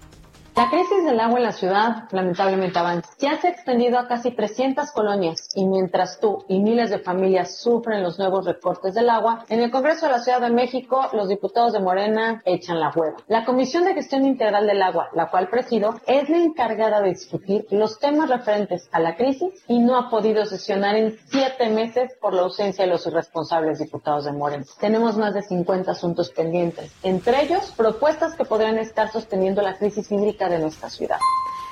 La 0.56 0.70
crisis 0.70 1.04
del 1.04 1.20
agua 1.20 1.38
en 1.38 1.44
la 1.44 1.52
ciudad 1.52 2.06
lamentablemente 2.12 2.80
avanza. 2.80 3.10
Ya 3.20 3.42
se 3.42 3.48
ha 3.48 3.52
extendido 3.52 4.00
a 4.00 4.08
casi 4.08 4.32
300 4.32 4.90
colonias 4.92 5.50
y 5.54 5.66
mientras 5.66 6.18
tú 6.22 6.46
y 6.48 6.60
miles 6.60 6.90
de 6.90 7.00
familias 7.00 7.58
sufren 7.58 8.02
los 8.02 8.18
nuevos 8.20 8.46
recortes 8.46 8.94
del 8.94 9.10
agua, 9.10 9.44
en 9.50 9.60
el 9.60 9.70
Congreso 9.70 10.06
de 10.06 10.14
la 10.14 10.22
Ciudad 10.22 10.40
de 10.40 10.52
México 10.52 11.10
los 11.12 11.28
diputados 11.28 11.74
de 11.74 11.82
Morena 11.82 12.42
echan 12.46 12.80
la 12.80 12.94
hueva. 12.96 13.18
La 13.28 13.44
Comisión 13.44 13.84
de 13.84 13.96
Gestión 13.96 14.26
Integral 14.26 14.66
del 14.66 14.82
Agua, 14.82 15.10
la 15.14 15.30
cual 15.30 15.50
presido, 15.50 16.00
es 16.08 16.30
la 16.30 16.38
encargada 16.38 17.02
de 17.02 17.10
discutir 17.10 17.68
los 17.72 18.00
temas 18.00 18.30
referentes 18.30 18.88
a 18.94 19.02
la 19.02 19.18
crisis 19.18 19.62
y 19.68 19.80
no 19.80 19.98
ha 19.98 20.10
podido 20.10 20.46
sesionar 20.46 20.96
en 20.96 21.18
siete 21.28 21.70
meses 21.70 22.14
por 22.22 22.34
la 22.34 22.44
ausencia 22.44 22.86
de 22.86 22.92
los 22.92 23.06
irresponsables 23.06 23.80
diputados 23.80 24.24
de 24.24 24.32
Morena. 24.32 24.64
Tenemos 24.80 25.18
más 25.18 25.34
de 25.34 25.42
50 25.42 25.92
asuntos 25.92 26.30
pendientes, 26.30 26.94
entre 27.04 27.44
ellos 27.44 27.74
propuestas 27.76 28.36
que 28.36 28.46
podrían 28.46 28.78
estar 28.78 29.12
sosteniendo 29.12 29.62
la 29.62 29.78
crisis 29.78 30.10
hídrica 30.10 30.45
de 30.50 30.60
nuestra 30.60 30.90
ciudad. 30.90 31.18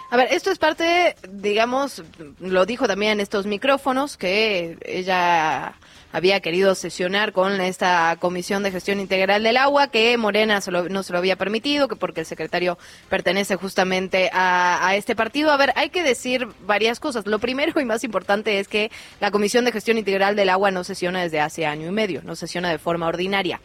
A 0.09 0.17
ver, 0.17 0.27
esto 0.31 0.51
es 0.51 0.59
parte, 0.59 1.15
digamos, 1.27 2.03
lo 2.39 2.65
dijo 2.67 2.87
también 2.87 3.13
en 3.13 3.19
estos 3.19 3.47
micrófonos, 3.47 4.15
que 4.15 4.77
ella 4.85 5.73
había 6.11 6.39
querido 6.41 6.75
sesionar 6.75 7.33
con 7.33 7.59
esta 7.59 8.15
Comisión 8.19 8.61
de 8.61 8.69
Gestión 8.69 8.99
Integral 8.99 9.41
del 9.41 9.57
Agua, 9.57 9.87
que 9.87 10.15
Morena 10.19 10.61
se 10.61 10.69
lo- 10.69 10.87
no 10.87 11.01
se 11.01 11.11
lo 11.13 11.17
había 11.17 11.35
permitido, 11.35 11.87
que 11.87 11.95
porque 11.95 12.19
el 12.19 12.27
secretario 12.27 12.77
pertenece 13.09 13.55
justamente 13.55 14.29
a, 14.31 14.87
a 14.87 14.95
este 14.95 15.15
partido. 15.15 15.51
A 15.51 15.57
ver, 15.57 15.73
hay 15.75 15.89
que 15.89 16.03
decir 16.03 16.47
varias 16.67 16.99
cosas. 16.99 17.25
Lo 17.25 17.39
primero 17.39 17.81
y 17.81 17.85
más 17.85 18.03
importante 18.03 18.59
es 18.59 18.67
que 18.67 18.91
la 19.19 19.31
Comisión 19.31 19.65
de 19.65 19.71
Gestión 19.71 19.97
Integral 19.97 20.35
del 20.35 20.49
Agua 20.49 20.69
no 20.69 20.83
sesiona 20.83 21.23
desde 21.23 21.39
hace 21.39 21.65
año 21.65 21.87
y 21.87 21.91
medio, 21.91 22.21
no 22.23 22.35
sesiona 22.35 22.69
de 22.69 22.77
forma 22.77 23.07
ordinaria. 23.07 23.59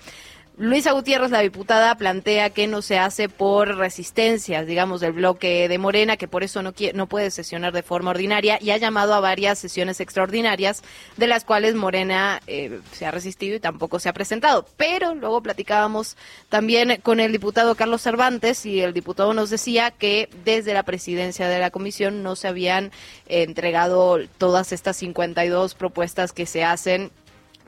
Luisa 0.61 0.90
Gutiérrez, 0.90 1.30
la 1.30 1.38
diputada, 1.38 1.94
plantea 1.94 2.50
que 2.50 2.66
no 2.66 2.82
se 2.82 2.98
hace 2.98 3.28
por 3.28 3.76
resistencias, 3.76 4.66
digamos, 4.66 5.00
del 5.00 5.12
bloque 5.12 5.68
de 5.68 5.78
Morena, 5.78 6.16
que 6.16 6.26
por 6.26 6.42
eso 6.42 6.62
no, 6.64 6.74
quie- 6.74 6.92
no 6.94 7.06
puede 7.06 7.30
sesionar 7.30 7.72
de 7.72 7.84
forma 7.84 8.11
ordinaria 8.11 8.59
y 8.61 8.72
ha 8.72 8.76
llamado 8.76 9.14
a 9.14 9.20
varias 9.20 9.61
sesiones 9.61 10.00
extraordinarias, 10.00 10.82
de 11.16 11.28
las 11.28 11.44
cuales 11.44 11.76
Morena 11.76 12.40
eh, 12.48 12.80
se 12.90 13.06
ha 13.06 13.12
resistido 13.12 13.54
y 13.54 13.61
tampoco 13.61 14.00
se 14.00 14.09
ha 14.09 14.12
presentado. 14.12 14.66
Pero 14.76 15.14
luego 15.14 15.40
platicábamos 15.42 16.16
también 16.48 16.98
con 17.04 17.20
el 17.20 17.30
diputado 17.30 17.76
Carlos 17.76 18.02
Cervantes 18.02 18.66
y 18.66 18.80
el 18.80 18.92
diputado 18.92 19.34
nos 19.34 19.50
decía 19.50 19.92
que 19.92 20.28
desde 20.44 20.74
la 20.74 20.82
presidencia 20.82 21.46
de 21.48 21.61
la 21.61 21.70
comisión 21.70 22.24
no 22.24 22.34
se 22.34 22.48
habían 22.48 22.90
entregado 23.28 24.18
todas 24.38 24.72
estas 24.72 24.96
52 24.96 25.74
propuestas 25.76 26.32
que 26.32 26.46
se 26.46 26.64
hacen 26.64 27.12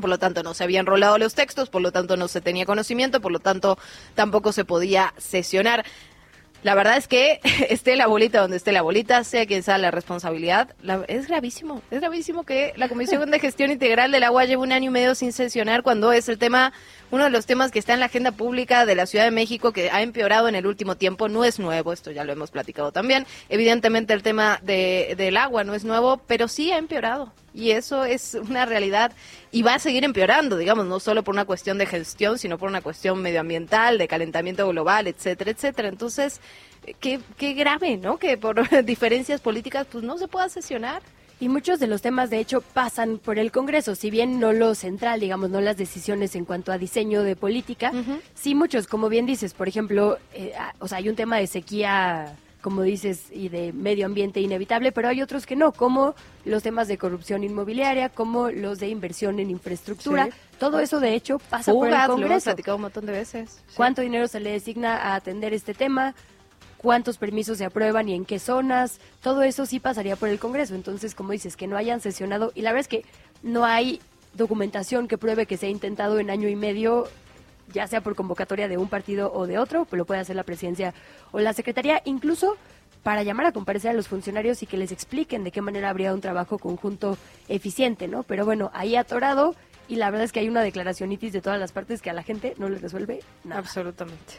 por 0.01 0.11
lo 0.11 0.19
tanto 0.19 0.43
no 0.43 0.55
se 0.55 0.65
habían 0.65 0.87
rolado 0.87 1.19
los 1.19 1.35
textos, 1.35 1.69
por 1.71 1.83
lo 1.83 1.93
tanto 1.93 2.17
no 2.17 2.29
se 2.29 2.41
tenía 2.41 2.67
conocimiento, 2.67 3.21
por 3.21 3.33
lo 3.33 3.39
tanto 3.41 3.79
tampoco 4.15 4.53
se 4.53 4.65
podía 4.65 5.15
sesionar. 5.19 5.85
La 6.63 6.75
verdad 6.75 6.99
es 6.99 7.09
que 7.09 7.41
esté 7.71 7.97
la 7.97 8.07
bolita 8.07 8.43
donde 8.43 8.59
esté 8.59 8.71
la 8.71 8.83
bolita, 8.83 9.25
sea 9.25 9.47
quien 9.47 9.63
sea 9.63 9.79
la 9.79 9.91
responsabilidad, 9.91 10.75
la- 10.83 11.05
es 11.09 11.27
gravísimo, 11.27 11.81
es 11.91 12.01
gravísimo 12.01 12.45
que 12.45 12.75
la 12.77 12.91
Comisión 12.91 13.31
de 13.31 13.39
Gestión 13.41 13.71
Integral 13.71 14.13
del 14.13 14.25
Agua 14.25 14.45
lleve 14.45 14.59
un 14.63 14.71
año 14.73 14.91
y 14.91 14.93
medio 14.93 15.15
sin 15.15 15.33
sesionar 15.33 15.83
cuando 15.83 16.13
es 16.13 16.29
el 16.29 16.37
tema, 16.37 16.75
uno 17.11 17.25
de 17.25 17.31
los 17.31 17.47
temas 17.47 17.71
que 17.71 17.79
está 17.79 17.95
en 17.95 18.01
la 18.01 18.07
agenda 18.07 18.33
pública 18.33 18.85
de 18.85 18.95
la 18.95 19.07
Ciudad 19.07 19.25
de 19.25 19.31
México 19.31 19.73
que 19.73 19.91
ha 19.91 20.03
empeorado 20.03 20.49
en 20.49 20.55
el 20.55 20.67
último 20.67 20.97
tiempo, 20.99 21.31
no 21.31 21.45
es 21.47 21.59
nuevo, 21.59 21.95
esto 21.95 22.11
ya 22.11 22.25
lo 22.25 22.33
hemos 22.35 22.51
platicado 22.51 22.93
también, 22.93 23.27
evidentemente 23.49 24.13
el 24.13 24.23
tema 24.23 24.61
de, 24.63 25.15
del 25.17 25.39
agua 25.39 25.65
no 25.65 25.75
es 25.75 25.85
nuevo, 25.85 26.19
pero 26.27 26.47
sí 26.47 26.73
ha 26.73 26.77
empeorado. 26.77 27.33
Y 27.53 27.73
eso 27.73 28.05
es 28.05 28.35
una 28.35 28.67
realidad 28.67 29.13
y 29.51 29.63
va 29.63 29.75
a 29.75 29.79
seguir 29.79 30.05
empeorando, 30.05 30.57
digamos, 30.57 30.87
no 30.87 31.01
solo 31.01 31.25
por 31.25 31.35
una 31.35 31.45
cuestión 31.45 31.79
de 31.79 31.87
gestión, 31.87 32.39
sino 32.39 32.59
por 32.59 32.69
una 32.69 32.81
cuestión 32.81 33.21
medioambiental, 33.21 33.99
de 33.99 34.09
calentamiento 34.09 34.69
global, 34.69 35.07
etcétera, 35.07 35.51
etcétera. 35.51 35.89
Entonces, 35.89 36.41
eh, 36.87 36.95
qué, 36.99 37.21
qué 37.37 37.55
grave, 37.55 37.97
¿no? 37.97 38.19
Que 38.19 38.37
por 38.37 38.85
diferencias 38.85 39.41
políticas, 39.41 39.87
pues 39.91 40.05
no 40.05 40.19
se 40.19 40.29
pueda 40.29 40.49
sesionar. 40.49 41.03
Y 41.41 41.49
muchos 41.49 41.81
de 41.81 41.87
los 41.87 42.03
temas, 42.03 42.29
de 42.29 42.39
hecho, 42.39 42.61
pasan 42.61 43.17
por 43.17 43.39
el 43.39 43.51
Congreso, 43.51 43.95
si 43.95 44.11
bien 44.11 44.41
no 44.41 44.53
lo 44.53 44.75
central, 44.75 45.21
digamos, 45.21 45.49
no 45.49 45.63
las 45.63 45.79
decisiones 45.79 46.37
en 46.37 46.45
cuanto 46.45 46.71
a 46.71 46.77
diseño 46.77 47.23
de 47.23 47.35
política, 47.35 47.93
sí 48.35 48.55
muchos, 48.55 48.87
como 48.87 49.09
bien 49.09 49.25
dices, 49.25 49.55
por 49.55 49.67
ejemplo, 49.67 50.19
eh, 50.35 50.53
ah, 50.59 50.75
o 50.81 50.87
sea, 50.87 50.99
hay 50.99 51.09
un 51.09 51.17
tema 51.17 51.39
de 51.39 51.47
sequía, 51.47 52.37
como 52.61 52.83
dices, 52.83 53.25
y 53.33 53.49
de 53.49 53.73
medio 53.73 54.07
ambiente 54.07 54.41
inevitable, 54.41 54.93
pero 54.93 55.09
hay 55.09 55.23
otros 55.23 55.47
que 55.47 55.57
no, 55.57 55.73
como 55.73 56.15
los 56.45 56.63
temas 56.63 56.89
de 56.89 56.99
corrupción 56.99 57.43
inmobiliaria, 57.45 58.09
como 58.09 58.51
los 58.51 58.79
de 58.79 58.89
inversión 58.89 59.41
en 59.41 59.51
infraestructura. 59.51 60.27
Sí. 60.27 60.33
Todo 60.59 60.81
eso, 60.81 61.01
de 61.01 61.15
hecho, 61.15 61.39
pasa 61.39 61.73
por 61.73 61.89
el 61.89 61.95
Fugas, 61.95 62.09
lo 62.09 62.15
hemos 62.15 62.23
Congreso. 62.23 62.45
platicado 62.45 62.77
un 62.77 62.83
montón 62.83 63.07
de 63.07 63.13
veces. 63.13 63.63
Sí. 63.67 63.75
¿Cuánto 63.77 64.03
dinero 64.03 64.29
se 64.29 64.41
le 64.41 64.53
designa 64.53 64.97
a 64.97 65.15
atender 65.15 65.55
este 65.55 65.75
tema? 65.75 66.15
¿Cuántos 66.77 67.19
permisos 67.19 67.59
se 67.59 67.65
aprueban 67.65 68.09
y 68.09 68.15
en 68.15 68.25
qué 68.25 68.39
zonas? 68.39 69.01
Todo 69.23 69.43
eso 69.43 69.67
sí 69.67 69.81
pasaría 69.81 70.17
por 70.17 70.29
el 70.29 70.39
Congreso. 70.39 70.75
Entonces, 70.75 71.15
como 71.15 71.33
dices, 71.33 71.57
que 71.57 71.67
no 71.67 71.77
hayan 71.77 72.01
sesionado. 72.01 72.53
Y 72.55 72.63
la 72.63 72.73
verdad 72.73 72.81
es 72.81 72.89
que 72.89 73.05
no 73.43 73.65
hay 73.65 74.01
documentación 74.35 75.09
que 75.09 75.19
pruebe 75.19 75.47
que 75.47 75.57
se 75.57 75.67
ha 75.67 75.71
intentado 75.71 76.19
en 76.21 76.31
año 76.31 76.49
y 76.49 76.57
medio, 76.57 77.09
ya 77.73 77.87
sea 77.87 78.01
por 78.01 78.15
convocatoria 78.15 78.69
de 78.69 78.77
un 78.77 78.89
partido 78.89 79.33
o 79.33 79.47
de 79.47 79.59
otro, 79.59 79.85
pues 79.85 79.99
lo 79.99 80.05
puede 80.05 80.21
hacer 80.21 80.37
la 80.37 80.45
presidencia 80.45 80.95
o 81.33 81.41
la 81.41 81.53
secretaría, 81.53 82.03
incluso 82.05 82.57
para 83.03 83.23
llamar 83.23 83.47
a 83.47 83.53
comparecer 83.53 83.91
a 83.91 83.95
los 83.95 84.09
funcionarios 84.09 84.63
y 84.63 84.67
que 84.67 84.77
les 84.77 84.93
expliquen 84.93 85.45
de 85.45 85.51
qué 85.51 85.63
manera 85.63 85.89
habría 85.89 86.13
un 86.13 86.21
trabajo 86.21 86.59
conjunto 86.59 87.17
eficiente, 87.49 88.09
¿no? 88.09 88.23
Pero 88.25 88.45
bueno, 88.45 88.71
ahí 88.75 88.97
atorado 88.97 89.55
y 89.89 89.97
la 89.97 90.11
verdad 90.11 90.25
es 90.25 90.33
que 90.33 90.41
hay 90.41 90.49
una 90.49 90.63
declaracionitis 90.63 91.33
de 91.33 91.41
todas 91.41 91.59
las 91.59 91.73
partes 91.73 92.03
que 92.03 92.11
a 92.11 92.13
la 92.13 92.23
gente 92.23 92.55
no 92.59 92.69
les 92.69 92.81
resuelve 92.81 93.21
nada. 93.45 93.61
Absolutamente. 93.61 94.35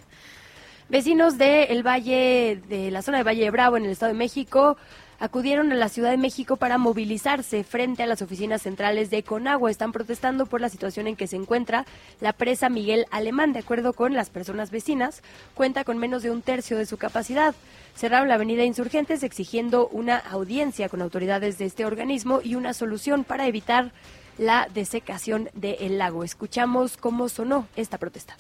Vecinos 0.90 1.38
del 1.38 1.86
Valle, 1.86 2.62
de 2.68 2.92
la 2.92 3.02
zona 3.02 3.18
de 3.18 3.24
Valle 3.24 3.44
de 3.44 3.52
Bravo, 3.52 3.78
en 3.78 3.86
el 3.86 3.92
Estado 3.92 4.12
de 4.12 4.18
México, 4.18 4.78
acudieron 5.22 5.72
a 5.72 5.76
la 5.76 5.88
Ciudad 5.88 6.10
de 6.10 6.18
México 6.18 6.58
para 6.58 6.80
movilizarse 6.80 7.64
frente 7.64 8.02
a 8.02 8.08
las 8.08 8.24
oficinas 8.24 8.64
centrales 8.64 9.12
de 9.12 9.22
Conagua. 9.24 9.70
Están 9.70 9.92
protestando 9.92 10.48
por 10.48 10.62
la 10.62 10.70
situación 10.70 11.06
en 11.06 11.16
que 11.16 11.28
se 11.28 11.36
encuentra 11.36 11.86
la 12.20 12.34
presa 12.34 12.70
Miguel 12.70 13.06
Alemán. 13.12 13.54
De 13.54 13.60
acuerdo 13.60 13.94
con 13.94 14.16
las 14.16 14.32
personas 14.32 14.72
vecinas, 14.72 15.22
cuenta 15.54 15.84
con 15.84 16.00
menos 16.00 16.24
de 16.24 16.32
un 16.32 16.42
tercio 16.42 16.76
de 16.76 16.88
su 16.88 16.98
capacidad. 16.98 17.54
Cerraron 17.96 18.30
la 18.30 18.36
avenida 18.36 18.64
Insurgentes 18.64 19.22
exigiendo 19.22 19.88
una 19.90 20.18
audiencia 20.18 20.90
con 20.90 21.04
autoridades 21.04 21.60
de 21.60 21.66
este 21.66 21.86
organismo 21.86 22.42
y 22.44 22.56
una 22.56 22.74
solución 22.74 23.24
para 23.24 23.48
evitar 23.48 23.92
la 24.40 24.68
desecación 24.74 25.50
del 25.54 26.00
lago. 26.00 26.24
Escuchamos 26.24 26.98
cómo 26.98 27.30
sonó 27.30 27.68
esta 27.76 28.00
protesta. 28.00 28.38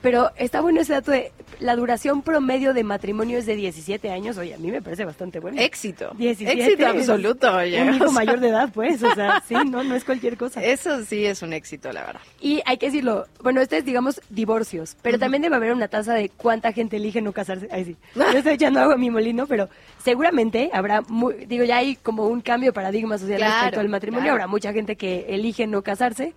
pero 0.04 0.30
está 0.36 0.60
bueno 0.60 0.82
ese 0.82 0.92
dato 0.92 1.12
de 1.12 1.32
la 1.60 1.74
duración 1.76 2.20
promedio 2.20 2.74
de 2.74 2.84
matrimonio 2.84 3.38
es 3.38 3.46
de 3.46 3.56
17 3.56 4.10
años. 4.10 4.36
Oye, 4.36 4.52
a 4.52 4.58
mí 4.58 4.70
me 4.70 4.82
parece 4.82 5.06
bastante 5.06 5.40
bueno. 5.40 5.58
Éxito. 5.58 6.12
17 6.18 6.62
Éxito 6.62 6.86
absoluto, 6.88 7.56
oye. 7.56 7.80
Un 7.82 7.94
hijo 7.94 8.04
O 8.04 8.08
sea. 8.08 8.14
mayor 8.14 8.38
de 8.38 8.48
edad, 8.50 8.68
pues. 8.70 9.02
O 9.02 9.14
sea, 9.14 9.42
sí, 9.48 9.54
no, 9.54 9.82
no 9.82 9.94
es 9.94 10.04
cualquier 10.04 10.36
cosa. 10.36 10.62
Eso 10.62 11.02
sí 11.06 11.24
es 11.24 11.40
un 11.40 11.54
éxito, 11.54 11.90
la 11.90 12.04
verdad. 12.04 12.20
Y 12.38 12.60
hay 12.66 12.76
que 12.76 12.86
decirlo, 12.86 13.24
bueno, 13.42 13.62
este 13.62 13.78
es, 13.78 13.86
digamos, 13.86 14.20
divorcios, 14.28 14.94
pero 15.00 15.18
también 15.18 15.40
debe 15.40 15.56
haber 15.56 15.72
una 15.72 15.88
tasa 15.88 16.12
de 16.12 16.28
cuánta 16.28 16.72
gente 16.72 16.98
elige 16.98 17.22
no 17.22 17.32
casarse. 17.32 17.66
Ahí 17.72 17.86
sí. 17.86 17.96
Yo 18.14 18.24
estoy 18.36 18.52
echando 18.52 18.80
agua 18.80 18.96
a 18.96 18.98
mi 18.98 19.08
molino, 19.08 19.46
pero 19.46 19.70
seguramente 20.04 20.68
habrá, 20.74 21.00
muy, 21.00 21.46
digo, 21.46 21.64
ya 21.64 21.78
hay 21.78 21.96
como 21.96 22.26
un 22.26 22.42
cambio 22.42 22.68
de 22.68 22.72
paradigma 22.74 23.16
social 23.16 23.38
Claro, 23.38 23.54
respecto 23.54 23.80
al 23.80 23.88
matrimonio. 23.88 24.24
claro. 24.24 24.34
Habrá 24.34 24.46
mucha 24.48 24.74
gente 24.74 24.96
que 24.96 25.24
elige 25.30 25.66
no 25.66 25.80
casarse 25.80 26.34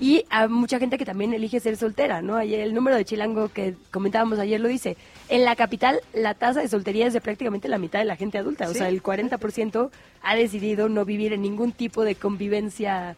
y 0.00 0.24
hay 0.28 0.48
mucha 0.48 0.78
gente 0.78 0.98
que 0.98 1.04
también 1.04 1.32
elige 1.32 1.60
ser 1.60 1.76
soltera, 1.76 2.20
¿no? 2.20 2.36
Ayer, 2.36 2.60
el 2.60 2.74
número 2.74 2.96
de 2.96 3.04
Chilango 3.04 3.48
que 3.48 3.74
comentábamos 3.90 4.38
ayer 4.38 4.60
lo 4.60 4.68
dice. 4.68 4.96
En 5.28 5.44
la 5.44 5.56
capital, 5.56 6.00
la 6.12 6.34
tasa 6.34 6.60
de 6.60 6.68
soltería 6.68 7.06
es 7.06 7.12
de 7.12 7.20
prácticamente 7.20 7.68
la 7.68 7.78
mitad 7.78 8.00
de 8.00 8.04
la 8.04 8.16
gente 8.16 8.38
adulta. 8.38 8.68
O 8.68 8.74
sea, 8.74 8.88
el 8.88 9.02
40% 9.02 9.90
ha 10.22 10.34
decidido 10.34 10.88
no 10.88 11.04
vivir 11.04 11.32
en 11.32 11.42
ningún 11.42 11.72
tipo 11.72 12.02
de 12.02 12.16
convivencia 12.16 13.16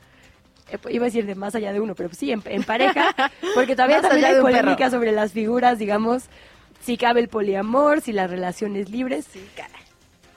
eh, 0.71 0.79
iba 0.91 1.05
a 1.05 1.07
decir 1.07 1.27
de 1.27 1.35
más 1.35 1.55
allá 1.55 1.73
de 1.73 1.81
uno, 1.81 1.95
pero 1.95 2.11
sí, 2.13 2.33
en, 2.33 2.43
en 2.45 2.65
pareja, 2.65 3.15
porque 3.55 3.77
todavía 3.77 4.03
también 4.03 4.25
hay 4.27 4.41
polémica 4.41 4.77
perro. 4.77 4.91
sobre 4.91 5.13
las 5.13 5.33
figuras, 5.33 5.79
digamos, 5.79 6.25
si 6.83 6.97
cabe 6.97 7.21
el 7.21 7.29
poliamor, 7.29 8.01
si 8.01 8.13
las 8.13 8.31
relaciones 8.31 8.91
libres. 8.91 9.27
Sí, 9.33 9.41
caray. 9.57 9.83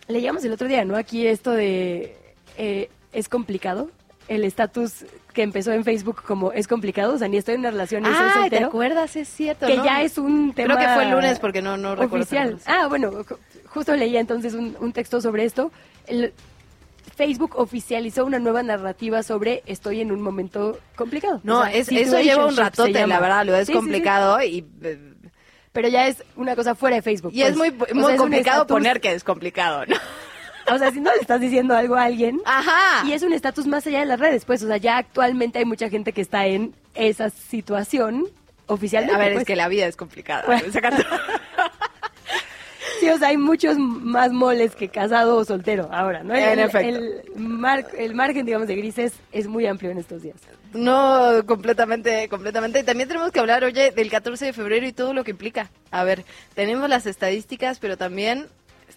Leíamos 0.08 0.44
el 0.44 0.54
otro 0.54 0.68
día, 0.68 0.86
¿no? 0.86 0.96
Aquí 0.96 1.28
esto 1.28 1.52
de 1.52 2.16
eh, 2.58 2.90
es 3.14 3.30
complicado, 3.30 3.90
el 4.30 4.44
estatus 4.46 5.06
que 5.34 5.42
empezó 5.44 5.72
en 5.74 5.84
Facebook 5.84 6.24
como 6.24 6.52
es 6.54 6.68
complicado, 6.68 7.16
o 7.16 7.18
sea, 7.18 7.28
ni 7.28 7.38
estoy 7.38 7.56
en 7.56 7.62
una 7.62 7.72
relación 7.72 8.04
ni 8.04 8.10
Ah, 8.10 8.32
¿te 8.36 8.40
soltero. 8.42 8.68
acuerdas? 8.68 9.16
Es 9.18 9.28
cierto, 9.28 9.68
Que 9.68 9.76
¿no? 9.78 9.84
ya 9.84 10.02
es 10.02 10.18
un 10.18 10.54
tema 10.54 10.76
Creo 10.76 10.88
que 10.88 10.94
fue 10.94 11.04
el 11.04 11.12
lunes 11.12 11.40
porque 11.40 11.62
no, 11.62 11.76
no 11.78 11.96
recuerdo. 11.96 12.24
oficial. 12.24 12.58
Ah, 12.66 12.88
bueno, 12.88 13.12
ju- 13.12 13.38
justo 13.68 13.96
leía 13.96 14.20
entonces 14.22 14.54
un, 14.54 14.78
un 14.80 14.94
texto 14.94 15.20
sobre 15.20 15.44
esto. 15.46 15.72
El, 16.08 16.34
Facebook 17.16 17.56
oficializó 17.58 18.24
una 18.26 18.40
nueva 18.40 18.64
narrativa 18.64 19.24
sobre 19.24 19.62
estoy 19.66 20.00
en 20.00 20.12
un 20.14 20.22
momento 20.22 20.80
complicado. 20.96 21.42
No, 21.44 21.60
O 21.60 21.64
sea, 21.66 21.74
es, 21.74 21.92
eso 21.92 22.20
lleva 22.22 22.46
un 22.46 22.56
ratote, 22.56 23.06
la 23.06 23.20
verdad, 23.20 23.46
lo 23.46 23.56
es 23.56 23.68
Sí, 23.68 23.74
sí, 23.74 23.74
sí. 23.74 23.78
complicado 23.78 24.42
y... 24.42 24.66
eh, 24.84 25.00
Pero 25.74 25.88
ya 25.90 26.08
es 26.08 26.24
una 26.38 26.56
cosa 26.56 26.76
fuera 26.76 26.96
de 26.96 27.02
Facebook. 27.02 27.32
Y 27.34 27.42
es 27.42 27.58
muy, 27.58 27.72
pues. 27.72 27.92
O 27.92 27.96
muy 27.96 28.04
sea, 28.06 28.12
un 28.14 28.18
complicado 28.20 28.68
poner 28.68 29.02
que 29.02 29.12
es 29.12 29.24
complicado, 29.26 29.86
¿no? 29.86 29.96
O 30.74 30.78
sea, 30.78 30.91
si 30.91 30.99
no 31.01 31.11
le 31.13 31.22
estás 31.22 31.39
diciendo 31.41 31.76
algo 31.76 31.95
a 31.95 32.03
alguien. 32.03 32.39
Ajá. 32.45 33.05
Y 33.07 33.13
es 33.13 33.24
un 33.24 33.34
estatus 33.34 33.65
más 33.67 33.86
allá 33.88 33.99
de 33.99 34.05
las 34.05 34.20
redes, 34.20 34.45
pues. 34.45 34.63
O 34.63 34.67
sea, 34.67 34.78
ya 34.78 34.97
actualmente 34.97 35.59
hay 35.59 35.65
mucha 35.65 35.89
gente 35.89 36.13
que 36.13 36.22
está 36.22 36.45
en 36.47 36.74
esa 36.95 37.30
situación 37.30 38.26
oficialmente. 38.67 39.15
A 39.15 39.20
ver, 39.20 39.34
pues. 39.34 39.41
es 39.43 39.47
que 39.47 39.55
la 39.55 39.67
vida 39.67 39.86
es 39.88 39.95
complicada. 39.95 40.43
Bueno. 40.45 40.63
Sí, 42.99 43.09
o 43.09 43.17
sea, 43.17 43.30
hay 43.30 43.38
muchos 43.38 43.78
más 43.78 44.34
moles 44.34 44.76
que 44.76 44.89
casado 44.89 45.38
o 45.38 45.45
soltero 45.45 45.88
ahora, 45.91 46.22
¿no? 46.22 46.36
En 46.36 46.43
el, 46.43 46.59
efecto. 46.59 46.80
El, 46.99 47.24
mar- 47.38 47.88
el 47.97 48.13
margen, 48.13 48.45
digamos, 48.45 48.67
de 48.67 48.76
grises 48.76 49.13
es 49.32 49.47
muy 49.47 49.65
amplio 49.67 49.91
en 49.91 49.99
estos 49.99 50.22
días. 50.22 50.36
No, 50.74 51.45
completamente, 51.45 52.28
completamente. 52.28 52.80
Y 52.80 52.84
también 52.84 53.07
tenemos 53.07 53.32
que 53.32 53.39
hablar, 53.39 53.63
oye, 53.63 53.91
del 53.91 54.09
14 54.09 54.47
de 54.47 54.53
febrero 54.53 54.86
y 54.86 54.91
todo 54.91 55.13
lo 55.13 55.24
que 55.24 55.32
implica. 55.32 55.70
A 55.91 56.03
ver, 56.03 56.26
tenemos 56.55 56.89
las 56.89 57.05
estadísticas, 57.05 57.80
pero 57.80 57.95
también 57.95 58.47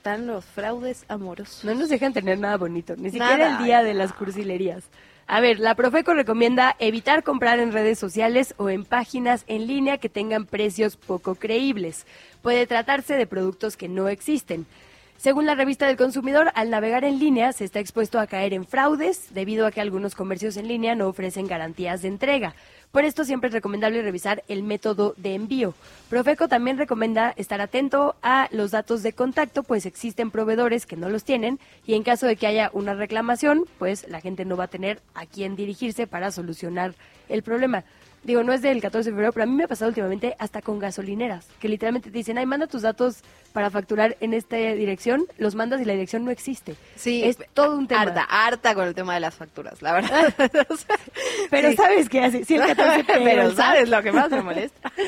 están 0.03 0.27
los 0.27 0.45
fraudes 0.45 1.05
amorosos. 1.07 1.63
No 1.63 1.77
nos 1.77 1.89
dejan 1.89 2.13
tener 2.13 2.37
nada 2.37 2.57
bonito, 2.57 2.97
ni 2.97 3.13
Nada. 3.13 3.31
siquiera 3.31 3.53
el 3.57 3.65
día 3.65 3.85
de 3.85 3.95
las 3.95 4.13
cursilerías. 4.13 4.83
A 5.29 5.41
ver, 5.41 5.61
la 5.61 5.77
Profeco 5.77 6.13
recomienda 6.13 6.75
evitar 6.81 7.23
comprar 7.23 7.61
en 7.61 7.71
redes 7.71 8.01
sociales 8.01 8.53
o 8.57 8.69
en 8.69 8.85
páginas 8.85 9.45
en 9.47 9.69
línea 9.69 9.99
que 9.99 10.09
tengan 10.09 10.45
precios 10.45 10.97
poco 10.97 11.37
creíbles. 11.37 12.05
Puede 12.43 12.67
tratarse 12.67 13.15
de 13.15 13.29
productos 13.29 13.77
que 13.77 13.87
no 13.89 14.09
existen. 14.09 14.67
Según 15.23 15.47
la 15.47 15.55
revista 15.55 15.87
del 15.87 15.97
consumidor, 15.97 16.51
al 16.57 16.69
navegar 16.69 17.05
en 17.05 17.21
línea 17.21 17.53
se 17.53 17.65
está 17.65 17.79
expuesto 17.79 18.19
a 18.19 18.27
caer 18.27 18.53
en 18.53 18.67
fraudes 18.67 19.33
debido 19.33 19.69
a 19.69 19.71
que 19.71 19.81
algunos 19.81 20.17
comercios 20.17 20.57
en 20.57 20.67
línea 20.67 20.97
no 20.97 21.07
ofrecen 21.07 21.47
garantías 21.47 22.03
de 22.03 22.09
entrega. 22.09 22.57
Por 22.91 23.05
esto 23.05 23.25
siempre 23.25 23.47
es 23.47 23.55
recomendable 23.55 24.03
revisar 24.03 24.43
el 24.49 24.65
método 24.65 25.15
de 25.17 25.37
envío. 25.37 25.75
Profeco 26.11 26.49
también 26.49 26.77
recomienda 26.77 27.33
estar 27.37 27.61
atento 27.61 28.17
a 28.21 28.49
los 28.51 28.73
datos 28.73 29.05
de 29.05 29.13
contacto, 29.13 29.63
pues 29.63 29.87
existen 29.87 30.33
proveedores 30.33 30.87
que 30.87 30.97
no 30.97 31.09
los 31.09 31.23
tienen 31.23 31.61
y 31.87 31.95
en 31.95 32.03
caso 32.03 32.27
de 32.27 32.35
que 32.35 32.49
haya 32.49 32.71
una 32.73 32.95
reclamación, 32.95 33.67
pues 33.79 34.09
la 34.09 34.21
gente 34.21 34.45
no 34.45 34.57
va 34.57 34.65
a 34.65 34.69
tener 34.69 35.03
a 35.15 35.27
quién 35.27 35.55
dirigirse 35.55 36.09
para 36.09 36.33
solucionar 36.33 36.97
el 37.29 37.45
problema. 37.45 37.85
Digo, 38.25 38.45
no 38.45 38.53
es 38.53 38.63
del 38.63 38.81
14 38.81 39.11
de 39.11 39.15
febrero, 39.15 39.33
pero 39.33 39.45
a 39.45 39.47
mí 39.47 39.55
me 39.55 39.65
ha 39.65 39.69
pasado 39.69 39.89
últimamente 39.89 40.37
hasta 40.39 40.63
con 40.63 40.79
gasolineras, 40.79 41.49
que 41.59 41.69
literalmente 41.69 42.11
te 42.11 42.19
dicen, 42.19 42.39
ay, 42.39 42.47
manda 42.47 42.69
tus 42.69 42.83
datos 42.83 43.23
para 43.53 43.69
facturar 43.71 44.17
en 44.21 44.33
esta 44.33 44.57
dirección, 44.57 45.27
los 45.39 45.55
mandas 45.55 45.81
y 45.81 45.85
la 45.85 45.93
dirección 45.93 46.25
no 46.25 46.31
existe. 46.31 46.77
Sí, 46.95 47.25
es 47.25 47.39
todo 47.53 47.77
un 47.77 47.89
tema. 47.89 48.03
Harta, 48.03 48.23
harta 48.23 48.75
con 48.75 48.87
el 48.87 48.95
tema 48.95 49.15
de 49.15 49.21
las 49.21 49.35
facturas, 49.35 49.83
la 49.83 49.93
verdad. 49.93 50.33
Pero 51.51 51.71
sí. 51.71 51.77
¿sabes 51.77 52.09
qué 52.09 52.21
hace? 52.21 52.45
Sí, 52.45 52.55
el 52.55 52.67
14 52.67 53.05
Pero 53.05 53.25
pero 53.25 53.43
el 53.43 53.57
sabes 53.57 53.89
lo 53.89 54.03
que 54.03 54.13
más 54.13 54.31
me 54.31 54.41
molesta. 54.43 54.93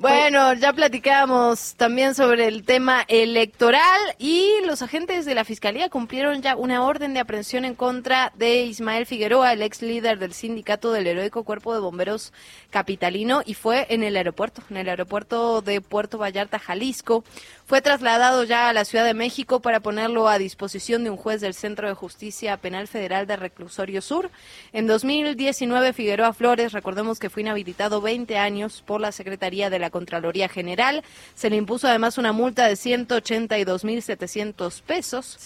Bueno, 0.00 0.54
ya 0.54 0.72
platicamos 0.72 1.74
también 1.74 2.14
sobre 2.14 2.48
el 2.48 2.64
tema 2.64 3.04
electoral 3.06 4.00
y 4.18 4.50
los 4.64 4.80
agentes 4.80 5.26
de 5.26 5.34
la 5.34 5.44
Fiscalía 5.44 5.90
cumplieron 5.90 6.40
ya 6.40 6.56
una 6.56 6.84
orden 6.84 7.12
de 7.12 7.20
aprehensión 7.20 7.66
en 7.66 7.74
contra 7.74 8.32
de 8.34 8.62
Ismael 8.62 9.04
Figueroa, 9.04 9.52
el 9.52 9.60
ex 9.60 9.82
líder 9.82 10.18
del 10.18 10.32
sindicato 10.32 10.90
del 10.90 11.06
heroico 11.06 11.44
cuerpo 11.44 11.74
de 11.74 11.80
bomberos 11.80 12.32
capitalino 12.70 13.42
y 13.44 13.52
fue 13.52 13.88
en 13.90 14.02
el 14.02 14.16
aeropuerto, 14.16 14.62
en 14.70 14.78
el 14.78 14.88
aeropuerto 14.88 15.60
de 15.60 15.82
Puerto 15.82 16.16
Vallarta, 16.16 16.58
Jalisco. 16.58 17.22
Fue 17.70 17.80
trasladado 17.80 18.42
ya 18.42 18.68
a 18.68 18.72
la 18.72 18.84
Ciudad 18.84 19.04
de 19.04 19.14
México 19.14 19.60
para 19.60 19.78
ponerlo 19.78 20.28
a 20.28 20.38
disposición 20.38 21.04
de 21.04 21.10
un 21.10 21.16
juez 21.16 21.40
del 21.40 21.54
Centro 21.54 21.86
de 21.86 21.94
Justicia 21.94 22.56
Penal 22.56 22.88
Federal 22.88 23.28
de 23.28 23.36
Reclusorio 23.36 24.02
Sur. 24.02 24.32
En 24.72 24.88
2019, 24.88 25.92
Figueroa 25.92 26.32
Flores, 26.32 26.72
recordemos 26.72 27.20
que 27.20 27.30
fue 27.30 27.42
inhabilitado 27.42 28.00
20 28.00 28.36
años 28.38 28.82
por 28.84 29.00
la 29.00 29.12
Secretaría 29.12 29.70
de 29.70 29.78
la 29.78 29.90
Contraloría 29.90 30.48
General. 30.48 31.04
Se 31.36 31.48
le 31.48 31.54
impuso 31.54 31.86
además 31.86 32.18
una 32.18 32.32
multa 32.32 32.66
de 32.66 32.74
182.700 32.74 34.82
pesos. 34.82 35.38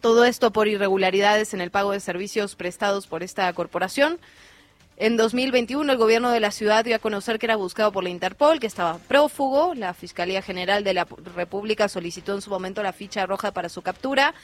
Todo 0.00 0.24
esto 0.26 0.52
por 0.52 0.68
irregularidades 0.68 1.52
en 1.52 1.60
el 1.60 1.72
pago 1.72 1.90
de 1.90 1.98
servicios 1.98 2.54
prestados 2.54 3.08
por 3.08 3.24
esta 3.24 3.52
corporación. 3.54 4.20
En 4.96 5.16
2021, 5.16 5.90
el 5.90 5.98
gobierno 5.98 6.30
de 6.30 6.38
la 6.38 6.52
ciudad 6.52 6.84
dio 6.84 6.94
a 6.94 7.00
conocer 7.00 7.40
que 7.40 7.46
era 7.46 7.56
buscado 7.56 7.90
por 7.90 8.04
la 8.04 8.10
Interpol, 8.10 8.60
que 8.60 8.68
estaba 8.68 8.98
prófugo. 8.98 9.74
La 9.74 9.92
Fiscalía 9.92 10.40
General 10.40 10.84
de 10.84 10.94
la 10.94 11.04
República 11.34 11.88
solicitó 11.88 12.32
en 12.32 12.40
su 12.40 12.48
momento 12.48 12.80
la 12.80 12.92
ficha 12.92 13.26
roja 13.26 13.50
para 13.50 13.68
su 13.68 13.82
captura. 13.82 14.34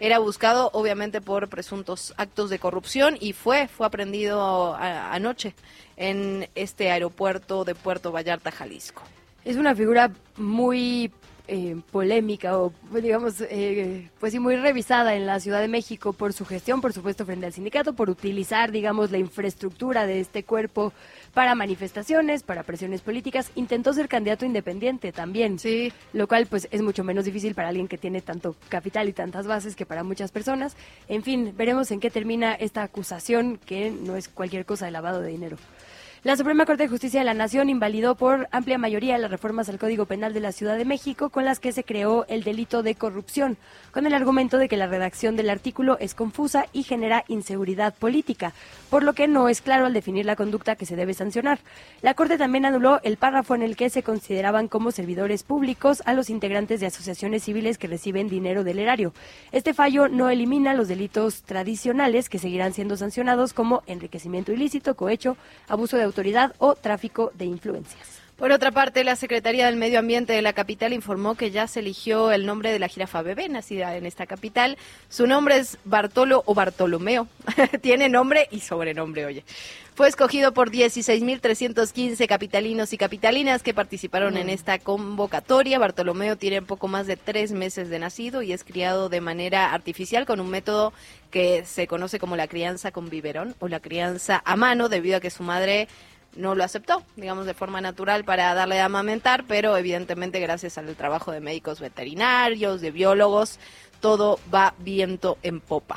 Era 0.00 0.18
buscado, 0.18 0.70
obviamente, 0.72 1.20
por 1.20 1.48
presuntos 1.48 2.12
actos 2.16 2.50
de 2.50 2.58
corrupción 2.58 3.18
y 3.20 3.34
fue, 3.34 3.68
fue 3.68 3.86
aprendido 3.86 4.74
anoche 4.74 5.54
en 5.96 6.48
este 6.56 6.90
aeropuerto 6.90 7.64
de 7.64 7.76
Puerto 7.76 8.10
Vallarta, 8.10 8.50
Jalisco. 8.50 9.02
Es 9.44 9.56
una 9.56 9.76
figura 9.76 10.10
muy 10.36 11.12
eh, 11.52 11.76
polémica 11.90 12.56
o, 12.56 12.72
digamos, 13.02 13.40
eh, 13.40 14.08
pues 14.20 14.32
sí, 14.32 14.38
muy 14.38 14.54
revisada 14.54 15.16
en 15.16 15.26
la 15.26 15.40
Ciudad 15.40 15.60
de 15.60 15.66
México 15.66 16.12
por 16.12 16.32
su 16.32 16.44
gestión, 16.46 16.80
por 16.80 16.92
supuesto, 16.92 17.26
frente 17.26 17.46
al 17.46 17.52
sindicato, 17.52 17.94
por 17.94 18.08
utilizar, 18.08 18.70
digamos, 18.70 19.10
la 19.10 19.18
infraestructura 19.18 20.06
de 20.06 20.20
este 20.20 20.44
cuerpo 20.44 20.92
para 21.34 21.56
manifestaciones, 21.56 22.44
para 22.44 22.62
presiones 22.62 23.00
políticas. 23.00 23.50
Intentó 23.56 23.92
ser 23.92 24.08
candidato 24.08 24.44
independiente 24.46 25.10
también, 25.10 25.58
sí. 25.58 25.92
lo 26.12 26.28
cual 26.28 26.46
pues 26.46 26.68
es 26.70 26.82
mucho 26.82 27.02
menos 27.02 27.24
difícil 27.24 27.56
para 27.56 27.68
alguien 27.68 27.88
que 27.88 27.98
tiene 27.98 28.20
tanto 28.20 28.54
capital 28.68 29.08
y 29.08 29.12
tantas 29.12 29.48
bases 29.48 29.74
que 29.74 29.86
para 29.86 30.04
muchas 30.04 30.30
personas. 30.30 30.76
En 31.08 31.24
fin, 31.24 31.52
veremos 31.56 31.90
en 31.90 31.98
qué 31.98 32.10
termina 32.10 32.54
esta 32.54 32.84
acusación 32.84 33.58
que 33.66 33.90
no 33.90 34.14
es 34.14 34.28
cualquier 34.28 34.64
cosa 34.64 34.86
de 34.86 34.92
lavado 34.92 35.20
de 35.20 35.30
dinero. 35.30 35.56
La 36.22 36.36
Suprema 36.36 36.66
Corte 36.66 36.82
de 36.82 36.88
Justicia 36.90 37.20
de 37.20 37.24
la 37.24 37.32
Nación 37.32 37.70
invalidó 37.70 38.14
por 38.14 38.46
amplia 38.50 38.76
mayoría 38.76 39.16
las 39.16 39.30
reformas 39.30 39.70
al 39.70 39.78
Código 39.78 40.04
Penal 40.04 40.34
de 40.34 40.40
la 40.40 40.52
Ciudad 40.52 40.76
de 40.76 40.84
México 40.84 41.30
con 41.30 41.46
las 41.46 41.60
que 41.60 41.72
se 41.72 41.82
creó 41.82 42.26
el 42.28 42.44
delito 42.44 42.82
de 42.82 42.94
corrupción, 42.94 43.56
con 43.90 44.06
el 44.06 44.12
argumento 44.12 44.58
de 44.58 44.68
que 44.68 44.76
la 44.76 44.86
redacción 44.86 45.34
del 45.34 45.48
artículo 45.48 45.96
es 45.98 46.12
confusa 46.14 46.66
y 46.74 46.82
genera 46.82 47.24
inseguridad 47.28 47.94
política, 47.94 48.52
por 48.90 49.02
lo 49.02 49.14
que 49.14 49.28
no 49.28 49.48
es 49.48 49.62
claro 49.62 49.86
al 49.86 49.94
definir 49.94 50.26
la 50.26 50.36
conducta 50.36 50.76
que 50.76 50.84
se 50.84 50.94
debe 50.94 51.14
sancionar. 51.14 51.58
La 52.02 52.12
Corte 52.12 52.36
también 52.36 52.66
anuló 52.66 53.00
el 53.02 53.16
párrafo 53.16 53.54
en 53.54 53.62
el 53.62 53.74
que 53.74 53.88
se 53.88 54.02
consideraban 54.02 54.68
como 54.68 54.92
servidores 54.92 55.42
públicos 55.42 56.02
a 56.04 56.12
los 56.12 56.28
integrantes 56.28 56.80
de 56.80 56.86
asociaciones 56.86 57.44
civiles 57.44 57.78
que 57.78 57.88
reciben 57.88 58.28
dinero 58.28 58.62
del 58.62 58.78
erario. 58.78 59.14
Este 59.52 59.72
fallo 59.72 60.08
no 60.08 60.28
elimina 60.28 60.74
los 60.74 60.86
delitos 60.86 61.44
tradicionales 61.44 62.28
que 62.28 62.38
seguirán 62.38 62.74
siendo 62.74 62.98
sancionados 62.98 63.54
como 63.54 63.82
enriquecimiento 63.86 64.52
ilícito, 64.52 64.96
cohecho, 64.96 65.38
abuso 65.66 65.96
de 65.96 66.09
autoridad 66.10 66.54
o 66.58 66.74
tráfico 66.74 67.32
de 67.34 67.46
influencias. 67.46 68.19
Por 68.40 68.52
otra 68.52 68.72
parte, 68.72 69.04
la 69.04 69.16
Secretaría 69.16 69.66
del 69.66 69.76
Medio 69.76 69.98
Ambiente 69.98 70.32
de 70.32 70.40
la 70.40 70.54
capital 70.54 70.94
informó 70.94 71.34
que 71.34 71.50
ya 71.50 71.66
se 71.66 71.80
eligió 71.80 72.32
el 72.32 72.46
nombre 72.46 72.72
de 72.72 72.78
la 72.78 72.88
jirafa 72.88 73.20
bebé 73.20 73.46
nacida 73.50 73.94
en 73.98 74.06
esta 74.06 74.24
capital. 74.24 74.78
Su 75.10 75.26
nombre 75.26 75.58
es 75.58 75.76
Bartolo 75.84 76.42
o 76.46 76.54
Bartolomeo. 76.54 77.28
Tiene 77.82 78.08
nombre 78.08 78.48
y 78.50 78.60
sobrenombre, 78.60 79.26
oye. 79.26 79.44
Fue 79.94 80.08
escogido 80.08 80.54
por 80.54 80.70
16.315 80.70 82.26
capitalinos 82.26 82.94
y 82.94 82.96
capitalinas 82.96 83.62
que 83.62 83.74
participaron 83.74 84.38
en 84.38 84.48
esta 84.48 84.78
convocatoria. 84.78 85.78
Bartolomeo 85.78 86.36
tiene 86.36 86.62
poco 86.62 86.88
más 86.88 87.06
de 87.06 87.18
tres 87.18 87.52
meses 87.52 87.90
de 87.90 87.98
nacido 87.98 88.40
y 88.40 88.54
es 88.54 88.64
criado 88.64 89.10
de 89.10 89.20
manera 89.20 89.74
artificial 89.74 90.24
con 90.24 90.40
un 90.40 90.48
método 90.48 90.94
que 91.30 91.66
se 91.66 91.86
conoce 91.86 92.18
como 92.18 92.36
la 92.36 92.48
crianza 92.48 92.92
con 92.92 93.10
biberón 93.10 93.54
o 93.58 93.68
la 93.68 93.80
crianza 93.80 94.40
a 94.46 94.56
mano, 94.56 94.88
debido 94.88 95.18
a 95.18 95.20
que 95.20 95.28
su 95.28 95.42
madre 95.42 95.86
no 96.36 96.54
lo 96.54 96.62
aceptó, 96.64 97.02
digamos, 97.16 97.46
de 97.46 97.54
forma 97.54 97.80
natural 97.80 98.24
para 98.24 98.54
darle 98.54 98.80
a 98.80 98.84
amamentar, 98.86 99.44
pero 99.48 99.76
evidentemente 99.76 100.40
gracias 100.40 100.78
al 100.78 100.94
trabajo 100.96 101.32
de 101.32 101.40
médicos 101.40 101.80
veterinarios, 101.80 102.80
de 102.80 102.90
biólogos, 102.90 103.58
todo 104.00 104.38
va 104.52 104.74
viento 104.78 105.38
en 105.42 105.60
popa. 105.60 105.96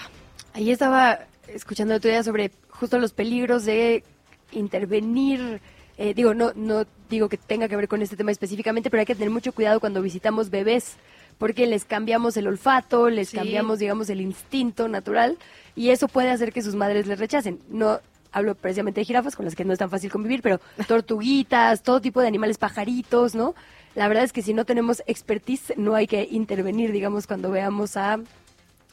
Ahí 0.54 0.72
estaba 0.72 1.20
escuchando 1.48 1.94
el 1.94 1.98
otro 1.98 2.10
día 2.12 2.24
sobre 2.24 2.52
justo 2.70 2.98
los 3.00 3.14
peligros 3.14 3.66
de 3.66 4.04
intervenir. 4.52 5.62
eh, 5.98 6.16
digo, 6.16 6.34
no, 6.34 6.52
no 6.56 6.86
digo 7.10 7.30
que 7.30 7.38
tenga 7.38 7.68
que 7.68 7.76
ver 7.76 7.88
con 7.88 8.02
este 8.02 8.16
tema 8.18 8.32
específicamente, 8.32 8.90
pero 8.90 9.02
hay 9.02 9.06
que 9.06 9.14
tener 9.14 9.30
mucho 9.30 9.52
cuidado 9.54 9.80
cuando 9.80 10.02
visitamos 10.02 10.50
bebés, 10.50 10.96
porque 11.38 11.68
les 11.68 11.86
cambiamos 11.86 12.36
el 12.38 12.48
olfato, 12.48 13.10
les 13.12 13.30
Sí. 13.30 13.38
cambiamos, 13.38 13.78
digamos, 13.78 14.10
el 14.10 14.20
instinto 14.22 14.88
natural, 14.88 15.38
y 15.76 15.90
eso 15.92 16.08
puede 16.08 16.32
hacer 16.32 16.52
que 16.52 16.64
sus 16.64 16.74
madres 16.74 17.06
les 17.06 17.20
rechacen. 17.20 17.60
No 17.70 18.00
hablo 18.34 18.56
precisamente 18.56 19.02
de 19.02 19.06
jirafas, 19.06 19.36
con 19.36 19.46
las 19.46 19.56
que 19.56 19.64
no 19.64 19.72
es 19.72 19.80
tan 19.80 19.90
fácil 19.90 20.12
convivir, 20.12 20.42
pero 20.42 20.60
tortuguitas, 20.88 21.84
todo 21.84 22.02
tipo 22.02 22.20
de 22.20 22.28
animales, 22.28 22.58
pajaritos, 22.58 23.36
¿no? 23.36 23.56
La 23.96 24.08
verdad 24.08 24.24
es 24.24 24.34
que 24.34 24.42
si 24.42 24.54
no 24.54 24.66
tenemos 24.66 25.04
expertise, 25.06 25.74
no 25.78 25.96
hay 25.96 26.08
que 26.08 26.28
intervenir, 26.30 26.92
digamos, 26.92 27.28
cuando 27.28 27.52
veamos 27.52 27.96
a 27.96 28.20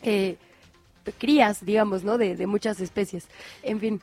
eh, 0.03 0.37
crías, 1.13 1.65
digamos, 1.65 2.05
¿no? 2.05 2.19
De, 2.19 2.37
de 2.37 2.47
muchas 2.47 2.81
especies. 2.81 3.27
En 3.63 3.81
fin. 3.81 4.01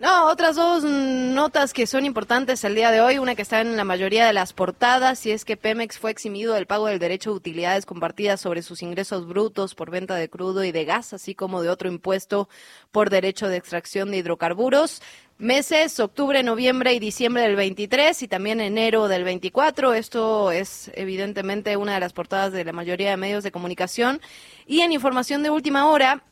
No, 0.00 0.26
otras 0.26 0.54
dos 0.54 0.84
notas 0.84 1.72
que 1.72 1.86
son 1.86 2.04
importantes 2.04 2.62
el 2.62 2.76
día 2.76 2.92
de 2.92 3.00
hoy, 3.00 3.18
una 3.18 3.34
que 3.34 3.42
está 3.42 3.60
en 3.60 3.76
la 3.76 3.82
mayoría 3.82 4.26
de 4.26 4.32
las 4.32 4.52
portadas, 4.52 5.26
y 5.26 5.32
es 5.32 5.44
que 5.44 5.56
Pemex 5.56 5.98
fue 5.98 6.12
eximido 6.12 6.54
del 6.54 6.66
pago 6.66 6.86
del 6.86 7.00
derecho 7.00 7.30
de 7.30 7.36
utilidades 7.36 7.84
compartidas 7.84 8.40
sobre 8.40 8.62
sus 8.62 8.82
ingresos 8.82 9.26
brutos 9.26 9.74
por 9.74 9.90
venta 9.90 10.14
de 10.14 10.28
crudo 10.28 10.62
y 10.62 10.70
de 10.70 10.84
gas, 10.84 11.12
así 11.14 11.34
como 11.34 11.62
de 11.62 11.68
otro 11.68 11.88
impuesto 11.88 12.48
por 12.92 13.10
derecho 13.10 13.48
de 13.48 13.56
extracción 13.56 14.12
de 14.12 14.18
hidrocarburos. 14.18 15.02
Meses, 15.40 16.00
octubre, 16.00 16.42
noviembre 16.42 16.94
y 16.94 16.98
diciembre 16.98 17.44
del 17.44 17.54
23 17.54 18.24
y 18.24 18.26
también 18.26 18.60
enero 18.60 19.06
del 19.06 19.22
24. 19.22 19.94
Esto 19.94 20.50
es 20.50 20.90
evidentemente 20.94 21.76
una 21.76 21.94
de 21.94 22.00
las 22.00 22.12
portadas 22.12 22.52
de 22.52 22.64
la 22.64 22.72
mayoría 22.72 23.10
de 23.10 23.16
medios 23.16 23.44
de 23.44 23.52
comunicación. 23.52 24.20
Y 24.66 24.80
en 24.80 24.90
información 24.90 25.44
de 25.44 25.50
última 25.50 25.86
hora, 25.86 26.24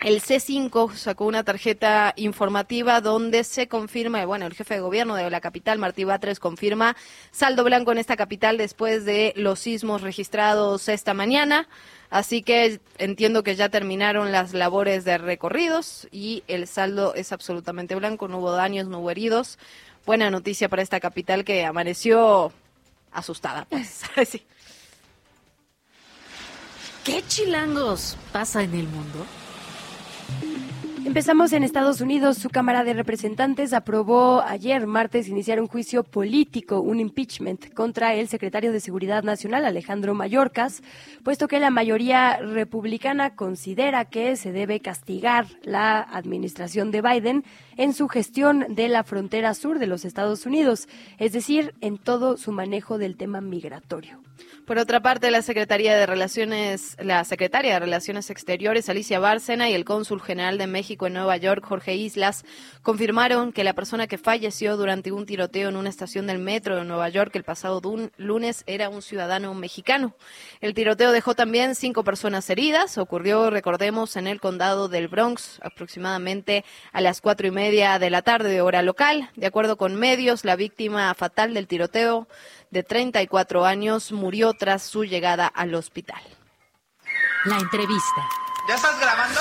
el 0.00 0.22
C5 0.22 0.94
sacó 0.94 1.26
una 1.26 1.44
tarjeta 1.44 2.14
informativa 2.16 3.00
donde 3.00 3.44
se 3.44 3.68
confirma, 3.68 4.24
bueno, 4.24 4.46
el 4.46 4.54
jefe 4.54 4.74
de 4.74 4.80
gobierno 4.80 5.14
de 5.14 5.28
la 5.28 5.40
capital, 5.40 5.78
Martí 5.78 6.04
Batres, 6.04 6.40
confirma 6.40 6.96
saldo 7.30 7.64
blanco 7.64 7.92
en 7.92 7.98
esta 7.98 8.16
capital 8.16 8.56
después 8.56 9.04
de 9.04 9.34
los 9.36 9.60
sismos 9.60 10.00
registrados 10.00 10.88
esta 10.88 11.12
mañana. 11.12 11.68
Así 12.08 12.42
que 12.42 12.80
entiendo 12.98 13.42
que 13.42 13.56
ya 13.56 13.68
terminaron 13.68 14.32
las 14.32 14.54
labores 14.54 15.04
de 15.04 15.18
recorridos 15.18 16.08
y 16.10 16.44
el 16.48 16.66
saldo 16.66 17.14
es 17.14 17.32
absolutamente 17.32 17.94
blanco, 17.94 18.26
no 18.26 18.38
hubo 18.38 18.52
daños, 18.52 18.88
no 18.88 19.00
hubo 19.00 19.10
heridos. 19.10 19.58
Buena 20.06 20.30
noticia 20.30 20.70
para 20.70 20.82
esta 20.82 20.98
capital 20.98 21.44
que 21.44 21.64
amaneció 21.64 22.52
asustada, 23.12 23.66
pues. 23.68 24.02
Sí. 24.26 24.42
¿Qué 27.04 27.22
chilangos 27.28 28.16
pasa 28.32 28.62
en 28.62 28.74
el 28.74 28.86
mundo? 28.88 29.26
Empezamos 31.10 31.52
en 31.52 31.64
Estados 31.64 32.00
Unidos. 32.00 32.38
Su 32.38 32.50
Cámara 32.50 32.84
de 32.84 32.94
Representantes 32.94 33.72
aprobó 33.72 34.42
ayer, 34.42 34.86
martes, 34.86 35.26
iniciar 35.26 35.60
un 35.60 35.66
juicio 35.66 36.04
político, 36.04 36.80
un 36.80 37.00
impeachment, 37.00 37.74
contra 37.74 38.14
el 38.14 38.28
secretario 38.28 38.70
de 38.70 38.78
Seguridad 38.78 39.24
Nacional, 39.24 39.64
Alejandro 39.64 40.14
Mayorkas, 40.14 40.82
puesto 41.24 41.48
que 41.48 41.58
la 41.58 41.70
mayoría 41.70 42.36
republicana 42.36 43.34
considera 43.34 44.04
que 44.04 44.36
se 44.36 44.52
debe 44.52 44.78
castigar 44.78 45.46
la 45.64 46.00
administración 46.00 46.92
de 46.92 47.02
Biden 47.02 47.44
en 47.76 47.92
su 47.92 48.06
gestión 48.06 48.66
de 48.68 48.88
la 48.88 49.02
frontera 49.02 49.54
sur 49.54 49.80
de 49.80 49.88
los 49.88 50.04
Estados 50.04 50.46
Unidos, 50.46 50.86
es 51.18 51.32
decir, 51.32 51.74
en 51.80 51.98
todo 51.98 52.36
su 52.36 52.52
manejo 52.52 52.98
del 52.98 53.16
tema 53.16 53.40
migratorio. 53.40 54.20
Por 54.66 54.78
otra 54.78 55.00
parte, 55.00 55.30
la 55.30 55.42
Secretaría 55.42 55.96
de 55.96 56.06
Relaciones, 56.06 56.96
la 57.00 57.24
Secretaria 57.24 57.74
de 57.74 57.80
Relaciones 57.80 58.30
Exteriores, 58.30 58.88
Alicia 58.88 59.18
Bárcena, 59.18 59.68
y 59.68 59.74
el 59.74 59.84
Cónsul 59.84 60.22
General 60.22 60.58
de 60.58 60.66
México 60.66 61.06
en 61.06 61.14
Nueva 61.14 61.36
York, 61.36 61.64
Jorge 61.66 61.94
Islas, 61.96 62.44
confirmaron 62.82 63.52
que 63.52 63.64
la 63.64 63.74
persona 63.74 64.06
que 64.06 64.18
falleció 64.18 64.76
durante 64.76 65.12
un 65.12 65.26
tiroteo 65.26 65.68
en 65.68 65.76
una 65.76 65.88
estación 65.88 66.26
del 66.26 66.38
metro 66.38 66.76
de 66.76 66.84
Nueva 66.84 67.08
York 67.08 67.34
el 67.34 67.44
pasado 67.44 67.80
lunes 68.16 68.64
era 68.66 68.88
un 68.88 69.02
ciudadano 69.02 69.54
mexicano. 69.54 70.14
El 70.60 70.74
tiroteo 70.74 71.12
dejó 71.12 71.34
también 71.34 71.74
cinco 71.74 72.04
personas 72.04 72.48
heridas. 72.50 72.98
Ocurrió, 72.98 73.50
recordemos, 73.50 74.16
en 74.16 74.26
el 74.26 74.40
condado 74.40 74.88
del 74.88 75.08
Bronx, 75.08 75.60
aproximadamente 75.62 76.64
a 76.92 77.00
las 77.00 77.20
cuatro 77.20 77.46
y 77.46 77.50
media 77.50 77.98
de 77.98 78.10
la 78.10 78.22
tarde 78.22 78.50
de 78.50 78.60
hora 78.60 78.82
local. 78.82 79.30
De 79.36 79.46
acuerdo 79.46 79.76
con 79.76 79.94
medios, 79.96 80.44
la 80.44 80.56
víctima 80.56 81.12
fatal 81.14 81.54
del 81.54 81.66
tiroteo 81.66 82.28
de 82.70 82.82
34 82.82 83.64
años 83.64 84.12
murió 84.12 84.52
tras 84.54 84.82
su 84.82 85.04
llegada 85.04 85.46
al 85.46 85.74
hospital. 85.74 86.22
La 87.44 87.58
entrevista. 87.58 88.28
¿Ya 88.68 88.74
estás 88.74 89.00
grabando? 89.00 89.40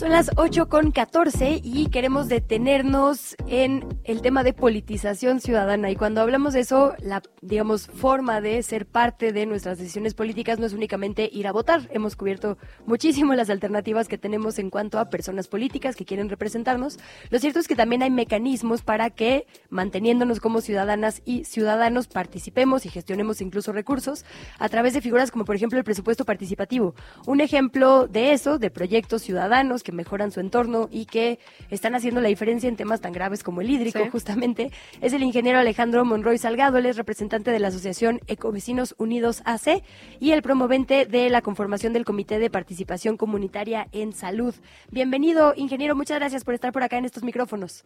Son 0.00 0.12
las 0.12 0.30
8 0.36 0.70
con 0.70 0.92
14 0.92 1.60
y 1.62 1.90
queremos 1.90 2.30
detenernos 2.30 3.36
en 3.48 3.86
el 4.04 4.22
tema 4.22 4.42
de 4.42 4.54
politización 4.54 5.40
ciudadana. 5.40 5.90
Y 5.90 5.96
cuando 5.96 6.22
hablamos 6.22 6.54
de 6.54 6.60
eso, 6.60 6.94
la, 7.00 7.20
digamos, 7.42 7.86
forma 7.86 8.40
de 8.40 8.62
ser 8.62 8.86
parte 8.86 9.34
de 9.34 9.44
nuestras 9.44 9.76
decisiones 9.76 10.14
políticas 10.14 10.58
no 10.58 10.64
es 10.64 10.72
únicamente 10.72 11.28
ir 11.30 11.46
a 11.46 11.52
votar. 11.52 11.86
Hemos 11.92 12.16
cubierto 12.16 12.56
muchísimo 12.86 13.34
las 13.34 13.50
alternativas 13.50 14.08
que 14.08 14.16
tenemos 14.16 14.58
en 14.58 14.70
cuanto 14.70 14.98
a 14.98 15.10
personas 15.10 15.48
políticas 15.48 15.96
que 15.96 16.06
quieren 16.06 16.30
representarnos. 16.30 16.98
Lo 17.28 17.38
cierto 17.38 17.58
es 17.58 17.68
que 17.68 17.76
también 17.76 18.02
hay 18.02 18.10
mecanismos 18.10 18.80
para 18.80 19.10
que, 19.10 19.46
manteniéndonos 19.68 20.40
como 20.40 20.62
ciudadanas 20.62 21.20
y 21.26 21.44
ciudadanos, 21.44 22.08
participemos 22.08 22.86
y 22.86 22.88
gestionemos 22.88 23.42
incluso 23.42 23.70
recursos 23.70 24.24
a 24.58 24.70
través 24.70 24.94
de 24.94 25.02
figuras 25.02 25.30
como, 25.30 25.44
por 25.44 25.56
ejemplo, 25.56 25.76
el 25.76 25.84
presupuesto 25.84 26.24
participativo. 26.24 26.94
Un 27.26 27.42
ejemplo 27.42 28.08
de 28.08 28.32
eso, 28.32 28.58
de 28.58 28.70
proyectos 28.70 29.20
ciudadanos 29.20 29.82
que 29.82 29.89
mejoran 29.92 30.30
su 30.30 30.40
entorno 30.40 30.88
y 30.90 31.06
que 31.06 31.38
están 31.70 31.94
haciendo 31.94 32.20
la 32.20 32.28
diferencia 32.28 32.68
en 32.68 32.76
temas 32.76 33.00
tan 33.00 33.12
graves 33.12 33.42
como 33.42 33.60
el 33.60 33.70
hídrico, 33.70 33.98
Sí. 34.02 34.10
justamente, 34.10 34.70
es 35.00 35.12
el 35.12 35.22
ingeniero 35.22 35.58
Alejandro 35.58 36.04
Monroy 36.04 36.38
Salgado, 36.38 36.78
él 36.78 36.86
es 36.86 36.96
representante 36.96 37.50
de 37.50 37.58
la 37.58 37.68
Asociación 37.68 38.20
Ecovecinos 38.26 38.94
Unidos 38.98 39.42
AC 39.44 39.82
y 40.20 40.32
el 40.32 40.42
promovente 40.42 41.06
de 41.06 41.28
la 41.30 41.42
conformación 41.42 41.92
del 41.92 42.04
Comité 42.04 42.38
de 42.38 42.50
Participación 42.50 43.16
Comunitaria 43.16 43.86
en 43.92 44.12
Salud. 44.12 44.54
Bienvenido, 44.90 45.54
ingeniero, 45.56 45.94
muchas 45.96 46.18
gracias 46.18 46.44
por 46.44 46.54
estar 46.54 46.72
por 46.72 46.82
acá 46.82 46.98
en 46.98 47.04
estos 47.04 47.22
micrófonos. 47.22 47.84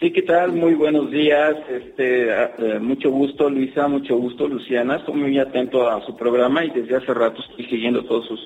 Sí, 0.00 0.12
¿qué 0.12 0.22
tal? 0.22 0.52
Muy 0.52 0.74
buenos 0.74 1.10
días. 1.10 1.56
Este, 1.68 2.32
ah, 2.32 2.52
eh, 2.58 2.78
mucho 2.78 3.10
gusto, 3.10 3.50
Luisa, 3.50 3.88
mucho 3.88 4.16
gusto, 4.16 4.46
Luciana. 4.46 4.96
Estoy 4.96 5.14
muy 5.16 5.36
atento 5.40 5.88
a 5.90 6.04
su 6.06 6.16
programa 6.16 6.64
y 6.64 6.70
desde 6.70 6.96
hace 6.96 7.12
rato 7.12 7.42
estoy 7.42 7.64
siguiendo 7.66 8.04
todos 8.04 8.28
sus 8.28 8.38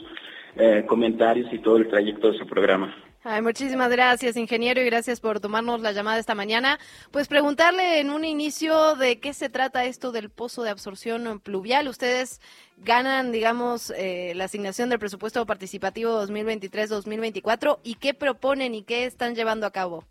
eh, 0.56 0.84
comentarios 0.86 1.52
y 1.52 1.58
todo 1.58 1.76
el 1.76 1.88
trayecto 1.88 2.32
de 2.32 2.38
su 2.38 2.46
programa. 2.46 2.94
Ay, 3.24 3.40
muchísimas 3.40 3.88
gracias, 3.88 4.36
ingeniero, 4.36 4.80
y 4.80 4.84
gracias 4.84 5.20
por 5.20 5.38
tomarnos 5.38 5.80
la 5.80 5.92
llamada 5.92 6.18
esta 6.18 6.34
mañana. 6.34 6.80
Pues 7.12 7.28
preguntarle 7.28 8.00
en 8.00 8.10
un 8.10 8.24
inicio 8.24 8.96
de 8.96 9.20
qué 9.20 9.32
se 9.32 9.48
trata 9.48 9.84
esto 9.84 10.10
del 10.10 10.28
pozo 10.28 10.64
de 10.64 10.70
absorción 10.70 11.38
pluvial. 11.38 11.86
Ustedes 11.86 12.40
ganan, 12.78 13.30
digamos, 13.30 13.92
eh, 13.96 14.32
la 14.34 14.44
asignación 14.44 14.88
del 14.88 14.98
presupuesto 14.98 15.46
participativo 15.46 16.20
2023-2024 16.26 17.78
y 17.84 17.94
qué 17.94 18.12
proponen 18.12 18.74
y 18.74 18.82
qué 18.82 19.04
están 19.04 19.36
llevando 19.36 19.66
a 19.66 19.70
cabo. 19.70 20.04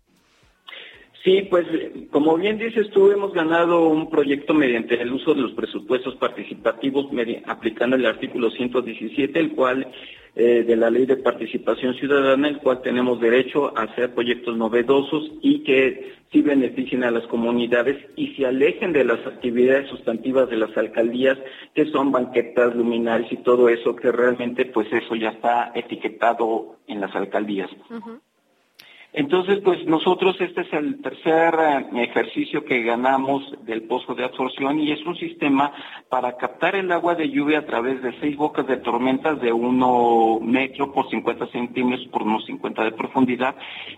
Sí, 1.22 1.42
pues 1.50 1.66
como 2.10 2.36
bien 2.36 2.56
dices 2.56 2.90
tú, 2.90 3.12
hemos 3.12 3.32
ganado 3.32 3.88
un 3.88 4.08
proyecto 4.08 4.54
mediante 4.54 5.00
el 5.00 5.12
uso 5.12 5.34
de 5.34 5.42
los 5.42 5.52
presupuestos 5.52 6.16
participativos 6.16 7.06
aplicando 7.46 7.94
el 7.94 8.06
artículo 8.06 8.50
117, 8.50 9.38
el 9.38 9.52
cual 9.52 9.86
eh, 10.34 10.64
de 10.66 10.76
la 10.76 10.90
Ley 10.90 11.04
de 11.04 11.16
Participación 11.16 11.94
Ciudadana, 11.94 12.48
el 12.48 12.58
cual 12.58 12.80
tenemos 12.80 13.20
derecho 13.20 13.76
a 13.76 13.82
hacer 13.82 14.14
proyectos 14.14 14.56
novedosos 14.56 15.30
y 15.42 15.62
que 15.62 16.14
sí 16.32 16.40
beneficien 16.40 17.04
a 17.04 17.10
las 17.10 17.26
comunidades 17.26 17.98
y 18.16 18.34
se 18.34 18.46
alejen 18.46 18.94
de 18.94 19.04
las 19.04 19.26
actividades 19.26 19.90
sustantivas 19.90 20.48
de 20.48 20.56
las 20.56 20.74
alcaldías, 20.76 21.38
que 21.74 21.84
son 21.86 22.12
banquetas, 22.12 22.74
luminarias 22.74 23.30
y 23.30 23.36
todo 23.36 23.68
eso, 23.68 23.94
que 23.94 24.10
realmente 24.10 24.64
pues 24.64 24.90
eso 24.90 25.14
ya 25.14 25.30
está 25.30 25.70
etiquetado 25.74 26.76
en 26.86 27.00
las 27.00 27.14
alcaldías. 27.14 27.68
Entonces, 29.14 29.60
pues 29.62 29.84
nosotros 29.84 30.40
este 30.40 30.62
es 30.62 30.72
el 30.72 31.02
tercer 31.02 31.54
eh, 31.54 32.02
ejercicio 32.02 32.64
que 32.64 32.82
ganamos 32.82 33.42
del 33.66 33.82
pozo 33.82 34.14
de 34.14 34.24
absorción 34.24 34.80
y 34.80 34.90
es 34.90 35.04
un 35.04 35.16
sistema 35.16 35.70
para 36.08 36.38
captar 36.38 36.76
el 36.76 36.90
agua 36.90 37.14
de 37.14 37.28
lluvia 37.28 37.58
a 37.58 37.66
través 37.66 38.00
de 38.02 38.18
seis 38.20 38.38
bocas 38.38 38.66
de 38.66 38.78
tormentas 38.78 39.38
de 39.42 39.52
uno 39.52 40.40
metro 40.40 40.92
por 40.92 41.10
50 41.10 41.46
centímetros 41.48 42.08
por 42.08 42.22
unos 42.22 42.46
50 42.46 42.84
de 42.84 42.92
profundidad 42.92 43.54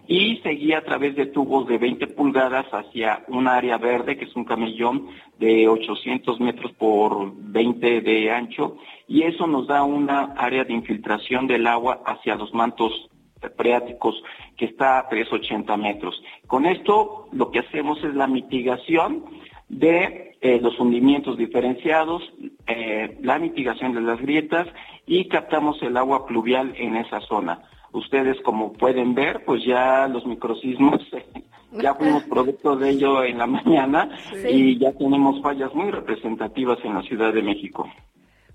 y 0.08 0.38
se 0.38 0.50
guía 0.50 0.78
a 0.78 0.84
través 0.84 1.14
de 1.14 1.26
tubos 1.26 1.68
de 1.68 1.78
20 1.78 2.08
pulgadas 2.08 2.66
hacia 2.72 3.24
un 3.28 3.46
área 3.46 3.78
verde 3.78 4.16
que 4.16 4.24
es 4.24 4.34
un 4.34 4.44
camellón 4.44 5.06
de 5.38 5.68
800 5.68 6.40
metros 6.40 6.72
por 6.72 7.32
20 7.36 8.00
de 8.00 8.32
ancho 8.32 8.78
y 9.06 9.22
eso 9.22 9.46
nos 9.46 9.68
da 9.68 9.84
una 9.84 10.34
área 10.36 10.64
de 10.64 10.72
infiltración 10.72 11.46
del 11.46 11.68
agua 11.68 12.02
hacia 12.04 12.34
los 12.34 12.52
mantos 12.52 13.10
freáticos 13.56 14.22
que 14.56 14.66
está 14.66 14.98
a 14.98 15.08
380 15.08 15.76
metros. 15.76 16.20
Con 16.46 16.66
esto 16.66 17.28
lo 17.32 17.50
que 17.50 17.60
hacemos 17.60 18.02
es 18.04 18.14
la 18.14 18.26
mitigación 18.26 19.24
de 19.68 20.36
eh, 20.40 20.60
los 20.60 20.78
hundimientos 20.78 21.36
diferenciados, 21.38 22.22
eh, 22.66 23.18
la 23.22 23.38
mitigación 23.38 23.94
de 23.94 24.02
las 24.02 24.20
grietas 24.20 24.66
y 25.06 25.26
captamos 25.28 25.82
el 25.82 25.96
agua 25.96 26.26
pluvial 26.26 26.74
en 26.76 26.96
esa 26.96 27.20
zona. 27.20 27.62
Ustedes 27.92 28.40
como 28.42 28.72
pueden 28.72 29.14
ver, 29.14 29.44
pues 29.44 29.64
ya 29.64 30.06
los 30.08 30.26
microsismos, 30.26 31.00
ya 31.72 31.94
fuimos 31.94 32.22
producto 32.30 32.76
de 32.76 32.90
ello 32.90 33.24
en 33.24 33.38
la 33.38 33.46
mañana 33.46 34.10
Sí. 34.32 34.48
y 34.48 34.78
ya 34.78 34.92
tenemos 34.92 35.40
fallas 35.42 35.74
muy 35.74 35.90
representativas 35.90 36.78
en 36.84 36.94
la 36.94 37.02
Ciudad 37.02 37.32
de 37.32 37.42
México. 37.42 37.88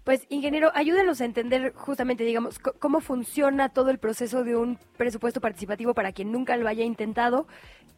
Pues, 0.03 0.25
ingeniero, 0.29 0.71
ayúdenos 0.73 1.21
a 1.21 1.25
entender 1.25 1.73
justamente, 1.75 2.23
digamos, 2.23 2.59
cómo 2.59 2.99
funciona 3.01 3.69
todo 3.69 3.89
el 3.91 3.99
proceso 3.99 4.43
de 4.43 4.55
un 4.55 4.77
presupuesto 4.97 5.41
participativo 5.41 5.93
para 5.93 6.13
quien 6.13 6.31
nunca 6.31 6.57
lo 6.57 6.67
haya 6.67 6.83
intentado. 6.83 7.47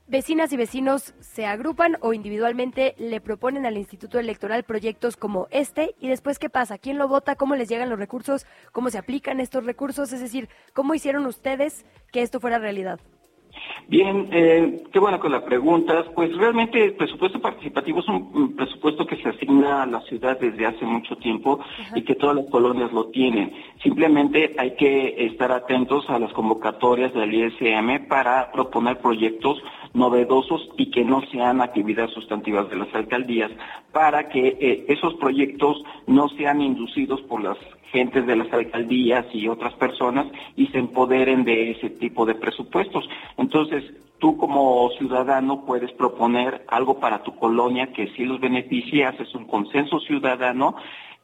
Vecinas 0.08 0.52
y 0.52 0.58
vecinos 0.58 1.14
se 1.22 1.46
agrupan 1.46 1.96
o 2.02 2.12
individualmente 2.12 2.96
le 2.98 3.22
proponen 3.22 3.66
al 3.66 3.78
Instituto 3.78 4.20
Electoral 4.20 4.64
proyectos 4.64 5.16
como 5.16 5.48
este 5.52 5.96
y 6.02 6.10
después 6.10 6.38
qué 6.38 6.50
pasa, 6.50 6.78
quién 6.78 6.98
lo 6.98 7.08
vota, 7.08 7.38
cómo 7.38 7.56
les 7.56 7.70
llegan 7.70 7.90
los 7.90 8.00
recursos, 8.00 8.46
cómo 8.74 8.90
se 8.90 8.98
aplican 8.98 9.40
estos 9.40 9.64
recursos, 9.64 10.12
es 10.12 10.20
decir, 10.20 10.50
cómo 10.74 10.96
hicieron 10.96 11.26
ustedes 11.28 11.86
que 12.12 12.24
esto 12.24 12.42
fuera 12.42 12.60
realidad. 12.60 13.00
Bien, 13.88 14.30
eh, 14.32 14.84
qué 14.92 15.00
bueno 15.00 15.20
que 15.20 15.30
la 15.30 15.44
preguntas. 15.44 16.06
Pues 16.16 16.36
realmente 16.38 16.84
el 16.84 16.94
presupuesto 16.94 17.40
participativo 17.42 18.00
es 18.00 18.08
un, 18.08 18.30
un 18.34 18.56
presupuesto 18.56 19.06
que 19.06 19.18
se 19.18 19.30
asigna 19.30 19.84
a 19.84 19.86
la 19.86 20.02
ciudad 20.02 20.40
desde 20.40 20.66
hace 20.66 20.86
mucho 20.86 21.16
tiempo 21.18 21.60
y 21.96 22.04
que 22.04 22.16
todas 22.16 22.36
las 22.36 22.46
colonias 22.50 22.92
lo 22.94 23.08
tienen. 23.08 23.54
Simplemente 23.84 24.56
hay 24.58 24.76
que 24.76 25.26
estar 25.26 25.52
atentos 25.52 26.10
a 26.10 26.20
las 26.20 26.32
convocatorias 26.34 27.14
del 27.14 27.34
ISM 27.34 28.08
para 28.08 28.52
proponer 28.52 28.98
proyectos 29.00 29.62
novedosos 29.94 30.70
y 30.78 30.92
que 30.92 31.04
no 31.04 31.22
sean 31.32 31.62
actividades 31.62 32.12
sustantivas 32.12 32.70
de 32.70 32.78
las 32.78 32.94
alcaldías, 32.94 33.52
para 33.92 34.30
que 34.30 34.58
eh, 34.60 34.86
esos 34.88 35.16
proyectos 35.16 35.84
no 36.08 36.30
sean 36.30 36.62
inducidos 36.62 37.22
por 37.22 37.44
las 37.44 37.58
gentes 37.92 38.26
de 38.26 38.36
las 38.38 38.52
alcaldías 38.54 39.26
y 39.34 39.48
otras 39.48 39.74
personas 39.74 40.28
y 40.56 40.68
se 40.68 40.80
empoderen 40.80 41.44
de 41.44 41.72
ese 41.72 41.90
tipo 41.90 42.26
de 42.26 42.36
presupuestos. 42.36 43.08
Entonces, 43.38 43.84
tú 44.20 44.38
como 44.38 44.90
ciudadano 44.98 45.66
puedes 45.66 45.92
proponer 45.94 46.64
algo 46.68 47.00
para 47.00 47.24
tu 47.24 47.36
colonia 47.36 47.92
que 47.92 48.08
sí 48.16 48.24
los 48.24 48.40
beneficie, 48.40 49.06
haces 49.06 49.34
un 49.36 49.46
consenso 49.46 50.00
ciudadano 50.00 50.76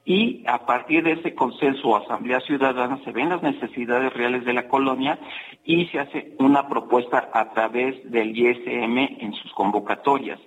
y 0.07 0.41
a 0.47 0.65
partir 0.65 1.03
de 1.03 1.11
ese 1.11 1.35
consenso 1.35 1.89
o 1.89 1.97
asamblea 1.97 2.39
ciudadana 2.39 2.97
se 3.03 3.11
ven 3.11 3.27
las 3.27 3.43
necesidades 3.43 4.13
reales 4.13 4.45
de 4.45 4.53
la 4.53 4.69
colonia 4.69 5.19
y 5.65 5.85
se 5.87 5.99
hace 5.99 6.33
una 6.39 6.69
propuesta 6.69 7.29
a 7.33 7.51
través 7.51 8.09
del 8.09 8.29
ISM 8.29 8.97
en 8.97 9.33
sus 9.33 9.51
convocatorias. 9.51 10.39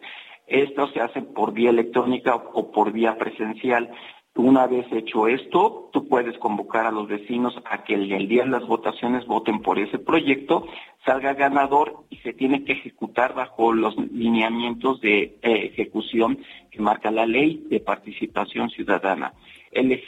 Esto 0.47 0.89
se 0.89 1.03
hace 1.03 1.21
por 1.21 1.53
vía 1.53 1.69
electrónica 1.69 2.37
o 2.37 2.73
por 2.73 2.91
vía 2.91 3.19
presencial. 3.19 3.91
Una 4.37 4.69
vez 4.69 4.87
hecho 4.93 5.27
esto, 5.27 5.91
tú 5.93 6.07
puedes 6.07 6.39
convocar 6.39 6.87
a 6.87 6.93
los 6.93 7.09
vecinos 7.09 7.53
a 7.69 7.83
que 7.83 7.95
el, 7.95 8.29
día 8.29 8.45
de 8.45 8.51
las 8.51 8.65
votaciones 8.65 9.27
voten 9.27 9.61
por 9.61 9.79
ese 9.81 9.99
proyecto, 9.99 10.67
salga 11.05 11.35
ganador 11.35 12.05
y 12.11 12.17
se 12.19 12.33
tiene 12.33 12.65
que 12.65 12.75
ejecutar 12.75 13.35
bajo 13.35 13.73
los 13.73 13.97
lineamientos 13.97 15.01
de 15.01 15.37
eh, 15.43 15.71
ejecución 15.73 16.39
que 16.71 16.81
marca 16.81 17.11
la 17.11 17.27
ley 17.27 17.67
de 17.69 17.81
participación 17.81 18.71
ciudadana. 18.71 19.35
El, 19.73 20.01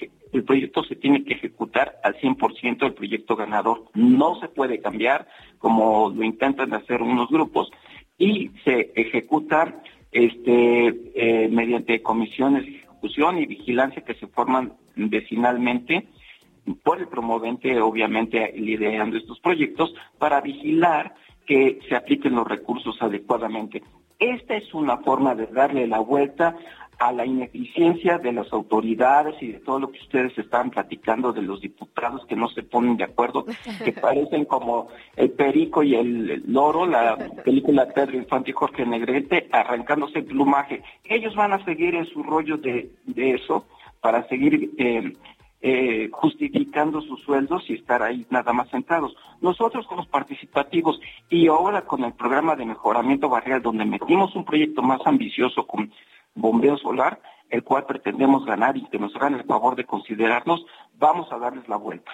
proyecto 0.47 0.85
se 0.85 0.95
tiene 0.95 1.25
que 1.25 1.35
ejecutar 1.35 1.97
al 2.05 2.15
100% 2.15 2.87
el 2.87 2.95
proyecto 2.95 3.35
ganador. 3.35 3.85
No 3.95 4.39
se 4.41 4.49
puede 4.49 4.81
cambiar 4.81 5.27
como 5.59 6.11
lo 6.11 6.23
intentan 6.23 6.73
hacer 6.75 7.03
unos 7.03 7.29
grupos 7.29 7.71
y 8.19 8.51
se 8.65 8.93
ejecuta 8.95 9.83
este, 10.13 10.87
eh, 11.15 11.49
mediante 11.49 12.03
comisiones 12.03 12.82
y 13.03 13.47
vigilancia 13.47 14.03
que 14.03 14.15
se 14.15 14.27
forman 14.27 14.73
vecinalmente 14.97 16.09
por 16.83 17.01
el 17.01 17.09
promovente, 17.09 17.81
obviamente 17.81 18.53
liderando 18.57 19.17
estos 19.17 19.41
proyectos, 19.41 19.95
para 20.19 20.41
vigilar 20.41 21.15
que 21.47 21.81
se 21.89 21.97
apliquen 21.97 22.35
los 22.35 22.47
recursos 22.47 22.97
adecuadamente. 23.01 23.83
Esta 24.19 24.55
es 24.55 24.73
una 24.73 24.99
forma 24.99 25.35
de 25.35 25.47
darle 25.47 25.87
la 25.89 25.99
vuelta 25.99 26.57
a 26.99 27.13
la 27.13 27.27
ineficiencia 27.27 28.19
de 28.19 28.33
las 28.33 28.53
autoridades 28.53 29.35
y 29.43 29.53
de 29.53 29.61
todo 29.61 29.81
lo 29.81 29.91
que 29.91 29.99
ustedes 29.99 30.37
están 30.39 30.71
platicando 30.71 31.33
de 31.33 31.43
los 31.43 31.61
diputados 31.61 32.25
que 32.27 32.37
no 32.37 32.49
se 32.49 32.63
ponen 32.63 32.97
de 32.97 33.05
acuerdo, 33.05 33.45
que 33.85 33.93
parecen 34.01 34.45
como 34.45 34.89
el 35.17 35.31
perico 35.31 35.83
y 35.83 35.95
el 35.95 36.43
loro, 36.47 36.87
la 36.87 37.17
película 37.45 37.89
Pedro 37.89 38.17
Infante 38.17 38.51
y 38.51 38.55
Jorge 38.55 38.87
Negrete, 38.87 39.49
arrancándose 39.51 40.21
el 40.21 40.27
plumaje. 40.27 40.83
Ellos 41.05 41.35
van 41.35 41.53
a 41.53 41.65
seguir 41.65 41.95
en 41.95 42.07
su 42.07 42.23
rollo 42.23 42.57
de, 42.57 42.93
de 43.07 43.33
eso 43.33 43.67
para 44.01 44.27
seguir 44.29 44.73
eh, 44.79 45.13
eh, 45.65 46.09
justificando 46.11 47.01
sus 47.03 47.21
sueldos 47.23 47.63
y 47.69 47.75
estar 47.75 48.03
ahí 48.03 48.27
nada 48.31 48.53
más 48.53 48.69
sentados. 48.69 49.15
Nosotros 49.41 49.87
con 49.87 49.99
los 49.99 50.09
participativos 50.09 51.01
y 51.31 51.47
ahora 51.47 51.83
con 51.83 52.03
el 52.03 52.13
programa 52.15 52.57
de 52.57 52.67
mejoramiento 52.67 53.29
barrial, 53.29 53.63
donde 53.63 53.85
metimos 53.85 54.35
un 54.35 54.45
proyecto 54.45 54.83
más 54.83 55.01
ambicioso 55.05 55.65
con 55.65 55.93
bombeo 56.35 56.77
solar, 56.79 57.21
el 57.51 57.63
cual 57.63 57.85
pretendemos 57.85 58.47
ganar 58.47 58.77
y 58.77 58.85
que 58.87 58.99
nos 58.99 59.15
hagan 59.17 59.35
el 59.35 59.45
favor 59.45 59.77
de 59.77 59.85
considerarnos, 59.85 60.65
vamos 60.99 61.31
a 61.33 61.39
darles 61.39 61.69
la 61.69 61.77
vuelta. 61.77 62.11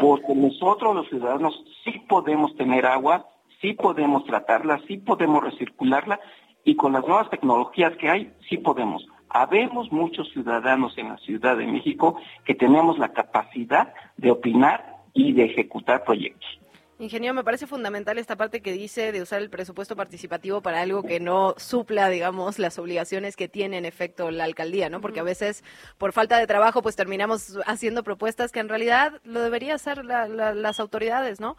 Porque 0.00 0.34
nosotros 0.34 0.94
los 0.94 1.08
ciudadanos 1.08 1.62
sí 1.84 2.02
podemos 2.08 2.56
tener 2.56 2.86
agua, 2.86 3.26
sí 3.60 3.74
podemos 3.74 4.24
tratarla, 4.24 4.80
sí 4.86 4.96
podemos 4.96 5.44
recircularla 5.44 6.18
y 6.64 6.76
con 6.76 6.92
las 6.92 7.06
nuevas 7.06 7.30
tecnologías 7.30 7.96
que 7.96 8.08
hay, 8.08 8.32
sí 8.48 8.58
podemos. 8.58 9.06
Habemos 9.28 9.92
muchos 9.92 10.30
ciudadanos 10.32 10.96
en 10.96 11.08
la 11.08 11.18
Ciudad 11.18 11.56
de 11.56 11.66
México 11.66 12.18
que 12.44 12.54
tenemos 12.54 12.98
la 12.98 13.12
capacidad 13.12 13.92
de 14.16 14.30
opinar 14.30 14.96
y 15.12 15.32
de 15.32 15.44
ejecutar 15.44 16.04
proyectos. 16.04 16.58
Ingeniero, 17.00 17.32
me 17.32 17.44
parece 17.44 17.68
fundamental 17.68 18.18
esta 18.18 18.34
parte 18.34 18.60
que 18.60 18.72
dice 18.72 19.12
de 19.12 19.22
usar 19.22 19.40
el 19.40 19.50
presupuesto 19.50 19.94
participativo 19.94 20.62
para 20.62 20.80
algo 20.80 21.04
que 21.04 21.20
no 21.20 21.54
supla, 21.56 22.08
digamos, 22.08 22.58
las 22.58 22.76
obligaciones 22.76 23.36
que 23.36 23.46
tiene 23.46 23.78
en 23.78 23.84
efecto 23.84 24.32
la 24.32 24.42
alcaldía, 24.42 24.90
¿no? 24.90 25.00
Porque 25.00 25.20
a 25.20 25.22
veces, 25.22 25.62
por 25.96 26.12
falta 26.12 26.38
de 26.38 26.48
trabajo, 26.48 26.82
pues 26.82 26.96
terminamos 26.96 27.56
haciendo 27.66 28.02
propuestas 28.02 28.50
que 28.50 28.58
en 28.58 28.68
realidad 28.68 29.20
lo 29.22 29.40
debería 29.42 29.76
hacer 29.76 30.04
la- 30.04 30.26
la- 30.26 30.54
las 30.54 30.80
autoridades, 30.80 31.38
¿no? 31.38 31.56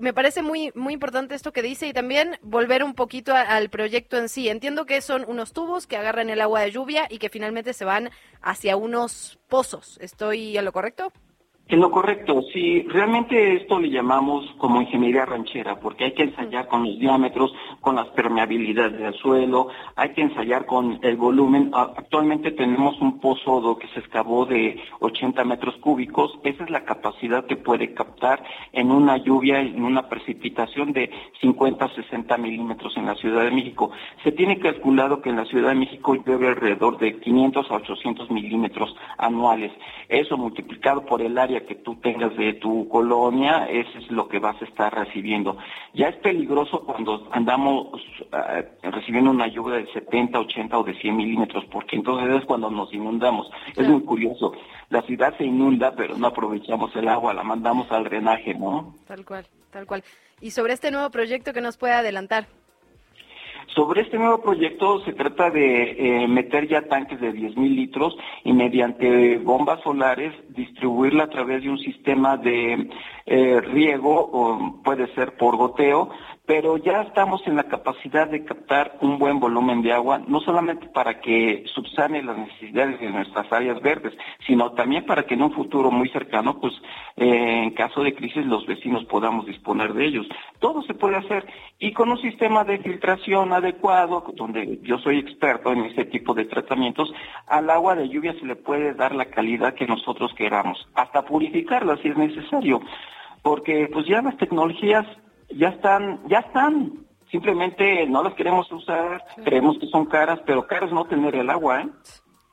Me 0.00 0.12
parece 0.14 0.42
muy, 0.42 0.70
muy 0.76 0.92
importante 0.94 1.34
esto 1.34 1.52
que 1.52 1.62
dice 1.62 1.88
y 1.88 1.92
también 1.92 2.38
volver 2.42 2.84
un 2.84 2.94
poquito 2.94 3.34
a- 3.34 3.40
al 3.40 3.70
proyecto 3.70 4.18
en 4.18 4.28
sí. 4.28 4.48
Entiendo 4.48 4.86
que 4.86 5.00
son 5.00 5.24
unos 5.26 5.52
tubos 5.52 5.88
que 5.88 5.96
agarran 5.96 6.30
el 6.30 6.40
agua 6.40 6.60
de 6.60 6.70
lluvia 6.70 7.08
y 7.10 7.18
que 7.18 7.28
finalmente 7.28 7.72
se 7.72 7.84
van 7.84 8.10
hacia 8.40 8.76
unos 8.76 9.40
pozos. 9.48 9.98
¿Estoy 10.00 10.56
a 10.56 10.62
lo 10.62 10.72
correcto? 10.72 11.12
En 11.68 11.80
lo 11.80 11.90
correcto, 11.90 12.42
sí, 12.52 12.86
realmente 12.88 13.56
esto 13.56 13.80
le 13.80 13.90
llamamos 13.90 14.44
como 14.58 14.80
ingeniería 14.80 15.26
ranchera, 15.26 15.80
porque 15.80 16.04
hay 16.04 16.12
que 16.12 16.22
ensayar 16.22 16.68
con 16.68 16.84
los 16.84 16.96
diámetros, 16.96 17.52
con 17.80 17.96
las 17.96 18.06
permeabilidades 18.10 19.00
del 19.00 19.14
suelo, 19.14 19.66
hay 19.96 20.10
que 20.10 20.22
ensayar 20.22 20.64
con 20.64 21.00
el 21.02 21.16
volumen. 21.16 21.72
Actualmente 21.74 22.52
tenemos 22.52 23.00
un 23.00 23.18
pozo 23.18 23.76
que 23.78 23.88
se 23.88 23.98
excavó 23.98 24.46
de 24.46 24.80
80 25.00 25.42
metros 25.44 25.74
cúbicos, 25.78 26.38
esa 26.44 26.62
es 26.62 26.70
la 26.70 26.84
capacidad 26.84 27.46
que 27.46 27.56
puede 27.56 27.94
captar 27.94 28.44
en 28.72 28.92
una 28.92 29.16
lluvia, 29.16 29.58
en 29.58 29.82
una 29.82 30.08
precipitación 30.08 30.92
de 30.92 31.10
50 31.40 31.88
60 31.96 32.36
milímetros 32.38 32.96
en 32.96 33.06
la 33.06 33.16
Ciudad 33.16 33.42
de 33.42 33.50
México. 33.50 33.90
Se 34.22 34.30
tiene 34.30 34.60
calculado 34.60 35.20
que 35.20 35.30
en 35.30 35.36
la 35.36 35.44
Ciudad 35.46 35.70
de 35.70 35.74
México 35.74 36.14
llueve 36.14 36.46
alrededor 36.46 36.98
de 36.98 37.18
500 37.18 37.70
a 37.72 37.74
800 37.74 38.30
milímetros 38.30 38.94
anuales. 39.18 39.72
Eso 40.08 40.36
multiplicado 40.36 41.04
por 41.04 41.22
el 41.22 41.36
área 41.36 41.55
que 41.64 41.76
tú 41.76 41.96
tengas 41.96 42.36
de 42.36 42.54
tu 42.54 42.88
colonia, 42.88 43.66
eso 43.70 43.98
es 43.98 44.10
lo 44.10 44.28
que 44.28 44.38
vas 44.38 44.60
a 44.60 44.64
estar 44.64 44.94
recibiendo. 44.94 45.56
Ya 45.94 46.08
es 46.08 46.16
peligroso 46.16 46.84
cuando 46.84 47.28
andamos 47.32 47.88
eh, 48.32 48.68
recibiendo 48.82 49.30
una 49.30 49.46
lluvia 49.46 49.76
de 49.76 49.92
70, 49.92 50.38
80 50.38 50.78
o 50.78 50.84
de 50.84 50.94
100 51.00 51.16
milímetros, 51.16 51.64
porque 51.70 51.96
entonces 51.96 52.28
es 52.36 52.44
cuando 52.44 52.70
nos 52.70 52.92
inundamos. 52.92 53.50
Es 53.74 53.88
muy 53.88 54.02
curioso. 54.02 54.52
La 54.90 55.02
ciudad 55.02 55.36
se 55.36 55.44
inunda, 55.44 55.94
pero 55.96 56.16
no 56.16 56.26
aprovechamos 56.26 56.94
el 56.96 57.08
agua, 57.08 57.34
la 57.34 57.42
mandamos 57.42 57.90
al 57.90 58.04
drenaje, 58.04 58.54
¿no? 58.54 58.94
Tal 59.06 59.24
cual, 59.24 59.46
tal 59.70 59.86
cual. 59.86 60.04
Y 60.40 60.50
sobre 60.50 60.74
este 60.74 60.90
nuevo 60.90 61.10
proyecto 61.10 61.52
que 61.52 61.60
nos 61.60 61.76
puede 61.76 61.94
adelantar. 61.94 62.46
Sobre 63.76 64.00
este 64.00 64.16
nuevo 64.16 64.40
proyecto 64.40 65.04
se 65.04 65.12
trata 65.12 65.50
de 65.50 65.96
eh, 65.98 66.28
meter 66.28 66.66
ya 66.66 66.88
tanques 66.88 67.20
de 67.20 67.30
10 67.30 67.58
mil 67.58 67.76
litros 67.76 68.16
y 68.42 68.54
mediante 68.54 69.36
bombas 69.36 69.82
solares 69.82 70.32
distribuirla 70.48 71.24
a 71.24 71.28
través 71.28 71.62
de 71.62 71.68
un 71.68 71.78
sistema 71.78 72.38
de 72.38 72.88
eh, 73.26 73.60
riego, 73.60 74.30
o 74.32 74.82
puede 74.82 75.12
ser 75.14 75.36
por 75.36 75.56
goteo, 75.56 76.10
pero 76.46 76.76
ya 76.76 77.02
estamos 77.02 77.44
en 77.46 77.56
la 77.56 77.64
capacidad 77.64 78.28
de 78.28 78.44
captar 78.44 78.98
un 79.00 79.18
buen 79.18 79.40
volumen 79.40 79.82
de 79.82 79.92
agua, 79.92 80.20
no 80.28 80.40
solamente 80.40 80.86
para 80.86 81.20
que 81.20 81.64
subsane 81.74 82.22
las 82.22 82.38
necesidades 82.38 83.00
de 83.00 83.10
nuestras 83.10 83.52
áreas 83.52 83.82
verdes, 83.82 84.14
sino 84.46 84.70
también 84.72 85.04
para 85.04 85.24
que 85.24 85.34
en 85.34 85.42
un 85.42 85.52
futuro 85.52 85.90
muy 85.90 86.08
cercano, 86.10 86.60
pues 86.60 86.72
eh, 87.16 87.64
en 87.64 87.70
caso 87.72 88.02
de 88.04 88.14
crisis 88.14 88.46
los 88.46 88.64
vecinos 88.64 89.04
podamos 89.06 89.44
disponer 89.44 89.92
de 89.92 90.06
ellos. 90.06 90.26
Todo 90.60 90.82
se 90.82 90.94
puede 90.94 91.16
hacer 91.16 91.46
y 91.80 91.92
con 91.92 92.10
un 92.10 92.20
sistema 92.22 92.62
de 92.62 92.78
filtración 92.78 93.52
adecuado, 93.52 94.24
donde 94.34 94.78
yo 94.82 94.98
soy 94.98 95.18
experto 95.18 95.72
en 95.72 95.84
este 95.86 96.04
tipo 96.04 96.32
de 96.32 96.44
tratamientos, 96.44 97.12
al 97.48 97.68
agua 97.70 97.96
de 97.96 98.08
lluvia 98.08 98.34
se 98.38 98.46
le 98.46 98.54
puede 98.54 98.94
dar 98.94 99.16
la 99.16 99.26
calidad 99.26 99.74
que 99.74 99.86
nosotros 99.86 100.32
queramos, 100.34 100.86
hasta 100.94 101.24
purificarla 101.24 101.96
si 101.96 102.08
es 102.08 102.16
necesario, 102.16 102.80
porque 103.46 103.88
pues 103.92 104.04
ya 104.08 104.20
las 104.22 104.36
tecnologías 104.38 105.06
ya 105.56 105.68
están, 105.68 106.20
ya 106.28 106.40
están. 106.40 107.06
Simplemente 107.30 108.04
no 108.08 108.24
las 108.24 108.34
queremos 108.34 108.70
usar, 108.72 109.22
creemos 109.44 109.78
que 109.78 109.86
son 109.86 110.06
caras, 110.06 110.40
pero 110.44 110.66
caras 110.66 110.90
no 110.90 111.04
tener 111.04 111.36
el 111.36 111.48
agua, 111.48 111.82
¿eh? 111.82 111.88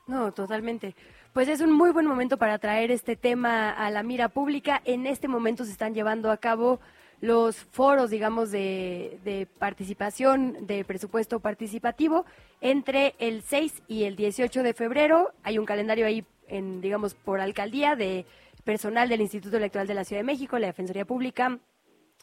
No, 0.06 0.32
totalmente. 0.32 0.96
Pues 1.34 1.48
es 1.48 1.62
un 1.62 1.72
muy 1.72 1.90
buen 1.90 2.06
momento 2.06 2.38
para 2.38 2.60
traer 2.60 2.92
este 2.92 3.16
tema 3.16 3.72
a 3.72 3.90
la 3.90 4.04
mira 4.04 4.30
pública. 4.30 4.84
En 4.86 5.08
este 5.08 5.28
momento 5.28 5.66
se 5.66 5.72
están 5.72 5.96
llevando 5.96 6.30
a 6.30 6.38
cabo 6.38 6.80
los 7.22 7.56
foros, 7.56 8.12
digamos, 8.12 8.52
de, 8.52 9.20
de 9.24 9.48
participación 9.48 10.68
de 10.68 10.86
presupuesto 10.86 11.40
participativo 11.40 12.26
entre 12.62 13.16
el 13.18 13.42
6 13.42 13.82
y 13.88 14.04
el 14.04 14.16
18 14.16 14.62
de 14.62 14.76
febrero. 14.76 15.32
Hay 15.42 15.58
un 15.58 15.66
calendario 15.66 16.06
ahí, 16.06 16.24
en, 16.48 16.82
digamos, 16.82 17.16
por 17.16 17.40
alcaldía 17.40 17.96
de 17.96 18.28
personal 18.64 19.10
del 19.10 19.22
Instituto 19.22 19.58
Electoral 19.58 19.88
de 19.88 19.94
la 19.94 20.04
Ciudad 20.04 20.22
de 20.22 20.26
México, 20.26 20.58
la 20.60 20.68
Defensoría 20.68 21.06
Pública, 21.06 21.60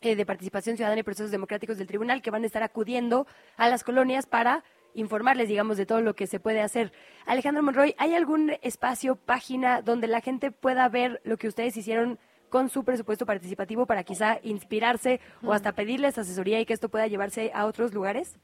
eh, 0.03 0.17
de 0.17 0.27
participación 0.27 0.77
ciudadana 0.77 1.01
y 1.01 1.05
procesos 1.05 1.31
democráticos 1.31 1.77
del 1.77 1.87
tribunal 1.87 2.23
que 2.23 2.31
van 2.31 2.43
a 2.43 2.47
estar 2.47 2.63
acudiendo 2.63 3.27
a 3.57 3.69
las 3.69 3.85
colonias 3.85 4.27
para 4.27 4.65
informarles, 4.95 5.49
digamos, 5.49 5.77
de 5.77 5.87
todo 5.87 6.01
lo 6.01 6.15
que 6.15 6.27
se 6.27 6.41
puede 6.41 6.63
hacer. 6.63 6.93
Alejandro 7.27 7.63
Monroy, 7.63 7.95
¿hay 7.99 8.15
algún 8.15 8.53
espacio, 8.63 9.17
página 9.17 9.83
donde 9.83 10.07
la 10.07 10.21
gente 10.21 10.51
pueda 10.51 10.89
ver 10.89 11.21
lo 11.25 11.37
que 11.37 11.49
ustedes 11.49 11.77
hicieron 11.77 12.19
con 12.49 12.69
su 12.69 12.83
presupuesto 12.83 13.27
participativo 13.27 13.87
para 13.87 14.03
quizá 14.03 14.41
inspirarse 14.43 15.21
o 15.45 15.53
hasta 15.53 15.73
pedirles 15.73 16.19
asesoría 16.19 16.61
y 16.61 16.67
que 16.67 16.73
esto 16.73 16.89
pueda 16.89 17.07
llevarse 17.07 17.53
a 17.55 17.67
otros 17.67 17.95
lugares? 17.95 18.37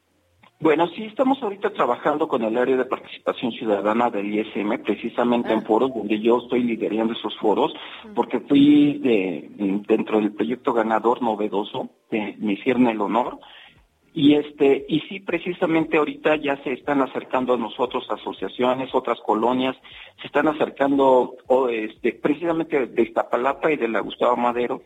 Bueno, 0.59 0.89
sí, 0.89 1.05
estamos 1.05 1.43
ahorita 1.43 1.71
trabajando 1.71 2.29
con 2.29 2.43
el 2.43 2.57
área 2.57 2.79
de 2.79 2.87
participación 2.87 3.53
ciudadana 3.53 4.09
del 4.09 4.35
ISM, 4.35 4.83
precisamente 4.83 5.53
en 5.53 5.63
foros 5.65 5.93
donde 5.95 6.19
yo 6.19 6.39
estoy 6.39 6.63
liderando 6.63 7.13
esos 7.13 7.37
foros, 7.39 7.75
porque 8.15 8.41
fui 8.41 8.99
de, 8.99 9.51
dentro 9.87 10.19
del 10.19 10.33
proyecto 10.33 10.73
ganador 10.73 11.21
novedoso, 11.21 11.91
eh, 12.11 12.37
me 12.39 12.55
hicieron 12.55 12.87
el 12.87 13.03
honor, 13.03 13.39
y 14.15 14.35
este, 14.37 14.87
y 14.89 15.01
sí, 15.01 15.21
precisamente 15.21 15.99
ahorita 15.99 16.37
ya 16.37 16.57
se 16.65 16.73
están 16.73 17.03
acercando 17.03 17.53
a 17.53 17.59
nosotros 17.59 18.11
asociaciones, 18.11 18.95
otras 18.95 19.21
colonias, 19.21 19.77
se 20.23 20.27
están 20.27 20.49
acercando 20.49 21.37
o, 21.49 21.69
este, 21.69 22.15
precisamente 22.15 22.87
de 22.87 23.03
Iztapalapa 23.03 23.73
y 23.73 23.77
de 23.77 23.89
la 23.89 24.01
Gustavo 24.01 24.39
Madero, 24.39 24.85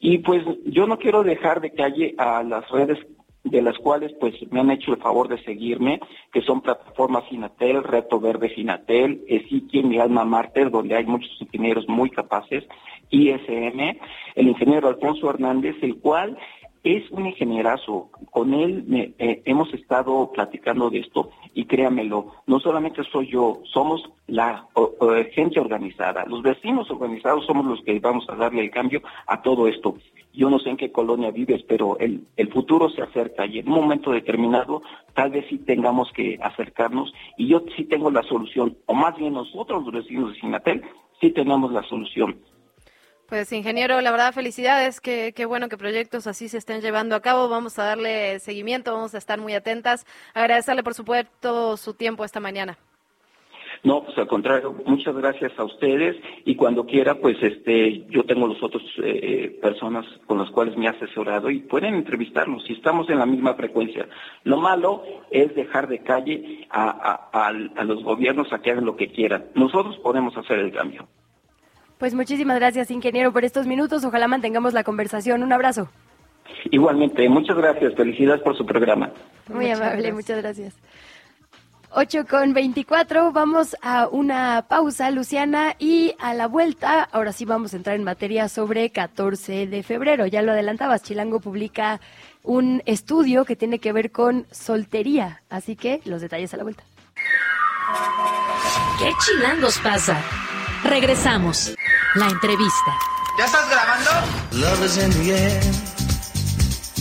y 0.00 0.18
pues 0.18 0.44
yo 0.64 0.88
no 0.88 0.98
quiero 0.98 1.22
dejar 1.22 1.60
de 1.60 1.70
calle 1.70 2.16
a 2.18 2.42
las 2.42 2.68
redes 2.70 2.98
de 3.44 3.62
las 3.62 3.76
cuales 3.78 4.12
pues 4.20 4.34
me 4.50 4.60
han 4.60 4.70
hecho 4.70 4.92
el 4.92 5.00
favor 5.00 5.28
de 5.28 5.42
seguirme, 5.42 6.00
que 6.32 6.42
son 6.42 6.60
plataformas 6.60 7.28
Finatel, 7.28 7.82
Reto 7.82 8.20
Verde 8.20 8.50
Finatel, 8.50 9.24
Ezequiel, 9.28 9.86
mi 9.86 9.98
alma 9.98 10.24
Mártir, 10.24 10.70
donde 10.70 10.96
hay 10.96 11.04
muchos 11.04 11.30
ingenieros 11.40 11.88
muy 11.88 12.10
capaces, 12.10 12.64
ISM, 13.10 13.98
el 14.36 14.48
ingeniero 14.48 14.88
Alfonso 14.88 15.28
Hernández, 15.28 15.76
el 15.82 15.96
cual 15.96 16.38
es 16.84 17.10
un 17.10 17.26
ingenierazo. 17.26 18.10
Con 18.30 18.54
él 18.54 18.84
me- 18.86 19.12
eh, 19.18 19.42
hemos 19.44 19.72
estado 19.74 20.30
platicando 20.32 20.90
de 20.90 21.00
esto 21.00 21.30
y 21.54 21.64
créamelo, 21.66 22.32
no 22.46 22.60
solamente 22.60 23.02
soy 23.04 23.28
yo, 23.30 23.60
somos 23.64 24.10
la 24.26 24.66
gente 25.32 25.60
organizada. 25.60 26.24
Los 26.26 26.42
vecinos 26.42 26.90
organizados 26.90 27.44
somos 27.46 27.66
los 27.66 27.82
que 27.82 27.98
vamos 28.00 28.24
a 28.28 28.34
darle 28.36 28.62
el 28.62 28.70
cambio 28.70 29.02
a 29.26 29.42
todo 29.42 29.68
esto. 29.68 29.96
Yo 30.32 30.48
no 30.48 30.58
sé 30.58 30.70
en 30.70 30.78
qué 30.78 30.90
colonia 30.90 31.30
vives, 31.30 31.62
pero 31.68 31.98
el, 31.98 32.24
el 32.36 32.48
futuro 32.50 32.88
se 32.88 33.02
acerca 33.02 33.44
y 33.44 33.58
en 33.58 33.68
un 33.68 33.74
momento 33.74 34.10
determinado 34.12 34.80
tal 35.14 35.30
vez 35.30 35.44
sí 35.50 35.58
tengamos 35.58 36.10
que 36.12 36.38
acercarnos 36.42 37.12
y 37.36 37.48
yo 37.48 37.62
sí 37.76 37.84
tengo 37.84 38.10
la 38.10 38.22
solución, 38.22 38.76
o 38.86 38.94
más 38.94 39.14
bien 39.18 39.34
nosotros 39.34 39.84
los 39.84 39.92
vecinos 39.92 40.32
de 40.32 40.40
Sinatel 40.40 40.82
sí 41.20 41.30
tenemos 41.32 41.70
la 41.70 41.82
solución. 41.82 42.36
Pues 43.32 43.50
ingeniero, 43.54 43.98
la 44.02 44.10
verdad 44.10 44.34
felicidades, 44.34 45.00
qué, 45.00 45.32
qué 45.34 45.46
bueno 45.46 45.70
que 45.70 45.78
proyectos 45.78 46.26
así 46.26 46.50
se 46.50 46.58
estén 46.58 46.82
llevando 46.82 47.16
a 47.16 47.22
cabo, 47.22 47.48
vamos 47.48 47.78
a 47.78 47.84
darle 47.86 48.38
seguimiento, 48.40 48.92
vamos 48.92 49.14
a 49.14 49.16
estar 49.16 49.40
muy 49.40 49.54
atentas, 49.54 50.04
agradecerle 50.34 50.82
por 50.82 50.92
supuesto 50.92 51.78
su 51.78 51.94
tiempo 51.94 52.26
esta 52.26 52.40
mañana. 52.40 52.76
No, 53.84 54.04
pues 54.04 54.18
al 54.18 54.26
contrario, 54.26 54.74
muchas 54.84 55.16
gracias 55.16 55.50
a 55.56 55.64
ustedes 55.64 56.14
y 56.44 56.56
cuando 56.56 56.84
quiera, 56.84 57.14
pues 57.14 57.38
este, 57.42 58.04
yo 58.10 58.22
tengo 58.24 58.46
los 58.48 58.62
otros 58.62 58.82
eh, 59.02 59.58
personas 59.62 60.04
con 60.26 60.36
las 60.36 60.50
cuales 60.50 60.76
me 60.76 60.84
he 60.84 60.88
asesorado 60.90 61.48
y 61.48 61.60
pueden 61.60 61.94
entrevistarnos 61.94 62.62
si 62.66 62.74
estamos 62.74 63.08
en 63.08 63.18
la 63.18 63.24
misma 63.24 63.54
frecuencia. 63.54 64.06
Lo 64.44 64.58
malo 64.58 65.04
es 65.30 65.54
dejar 65.54 65.88
de 65.88 66.00
calle 66.00 66.66
a, 66.68 67.30
a- 67.32 67.46
a 67.48 67.84
los 67.84 68.04
gobiernos 68.04 68.52
a 68.52 68.60
que 68.60 68.72
hagan 68.72 68.84
lo 68.84 68.94
que 68.96 69.08
quieran. 69.08 69.46
Nosotros 69.54 69.96
podemos 70.02 70.36
hacer 70.36 70.58
el 70.58 70.70
cambio. 70.70 71.08
Pues 72.02 72.14
muchísimas 72.14 72.58
gracias, 72.58 72.90
ingeniero, 72.90 73.32
por 73.32 73.44
estos 73.44 73.68
minutos. 73.68 74.04
Ojalá 74.04 74.26
mantengamos 74.26 74.72
la 74.72 74.82
conversación. 74.82 75.44
Un 75.44 75.52
abrazo. 75.52 75.88
Igualmente, 76.72 77.28
muchas 77.28 77.56
gracias, 77.56 77.94
felicidades 77.94 78.42
por 78.42 78.56
su 78.58 78.66
programa. 78.66 79.12
Muy 79.46 79.66
Muchas 79.66 79.78
amable, 79.80 80.10
gracias. 80.10 80.14
muchas 80.14 80.42
gracias. 80.42 80.74
8 81.92 82.26
con 82.28 82.54
24, 82.54 83.30
vamos 83.30 83.76
a 83.82 84.08
una 84.08 84.64
pausa, 84.68 85.12
Luciana, 85.12 85.76
y 85.78 86.16
a 86.18 86.34
la 86.34 86.48
vuelta, 86.48 87.04
ahora 87.04 87.32
sí 87.32 87.44
vamos 87.44 87.72
a 87.72 87.76
entrar 87.76 87.94
en 87.94 88.02
materia 88.02 88.48
sobre 88.48 88.90
14 88.90 89.68
de 89.68 89.84
febrero. 89.84 90.26
Ya 90.26 90.42
lo 90.42 90.50
adelantabas, 90.50 91.04
Chilango 91.04 91.38
publica 91.38 92.00
un 92.42 92.82
estudio 92.84 93.44
que 93.44 93.54
tiene 93.54 93.78
que 93.78 93.92
ver 93.92 94.10
con 94.10 94.48
soltería, 94.50 95.42
así 95.48 95.76
que 95.76 96.00
los 96.04 96.20
detalles 96.20 96.52
a 96.52 96.56
la 96.56 96.64
vuelta. 96.64 96.82
¿Qué 98.98 99.12
chilangos 99.20 99.78
pasa? 99.78 100.20
Regresamos. 100.82 101.76
La 102.14 102.28
entrevista. 102.28 102.98
¿Ya 103.38 103.46
estás 103.46 103.70
grabando? 103.70 104.10
Love 104.52 104.84
is 104.84 104.98
in 104.98 105.10
the 105.12 105.32
air. 105.32 105.62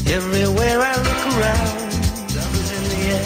Everywhere 0.08 0.80
I 0.80 0.96
look 0.96 1.26
around, 1.36 1.92
love 2.34 2.56
is 2.56 2.72
in 2.72 2.84
the 2.90 3.02
air. 3.12 3.26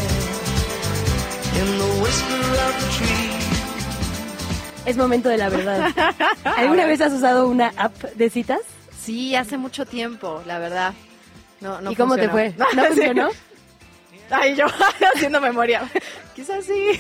In 1.62 1.78
the 1.78 2.02
whisper 2.02 2.42
of 2.66 2.74
the 2.82 2.88
tree. 2.98 3.30
Es 4.88 4.98
momento 4.98 5.30
de 5.30 5.38
la 5.38 5.50
verdad. 5.50 5.92
¿Alguna 6.58 6.88
vez 6.88 7.02
has 7.02 7.14
usado 7.14 7.48
una 7.48 7.72
app 7.78 7.94
de 8.16 8.32
citas? 8.32 8.62
Sí, 9.00 9.36
hace 9.36 9.58
mucho 9.58 9.86
tiempo, 9.86 10.42
la 10.48 10.58
verdad. 10.58 10.96
No, 11.62 11.82
no 11.82 11.92
¿Y 11.92 11.96
cómo 11.96 12.16
te 12.16 12.30
fue? 12.30 12.56
¿No 12.76 12.84
funcionó? 12.84 13.30
Ay, 14.30 14.56
yo 14.56 14.66
haciendo 15.16 15.40
memoria. 15.42 15.82
Quizás 16.36 16.66
sí. 16.66 17.00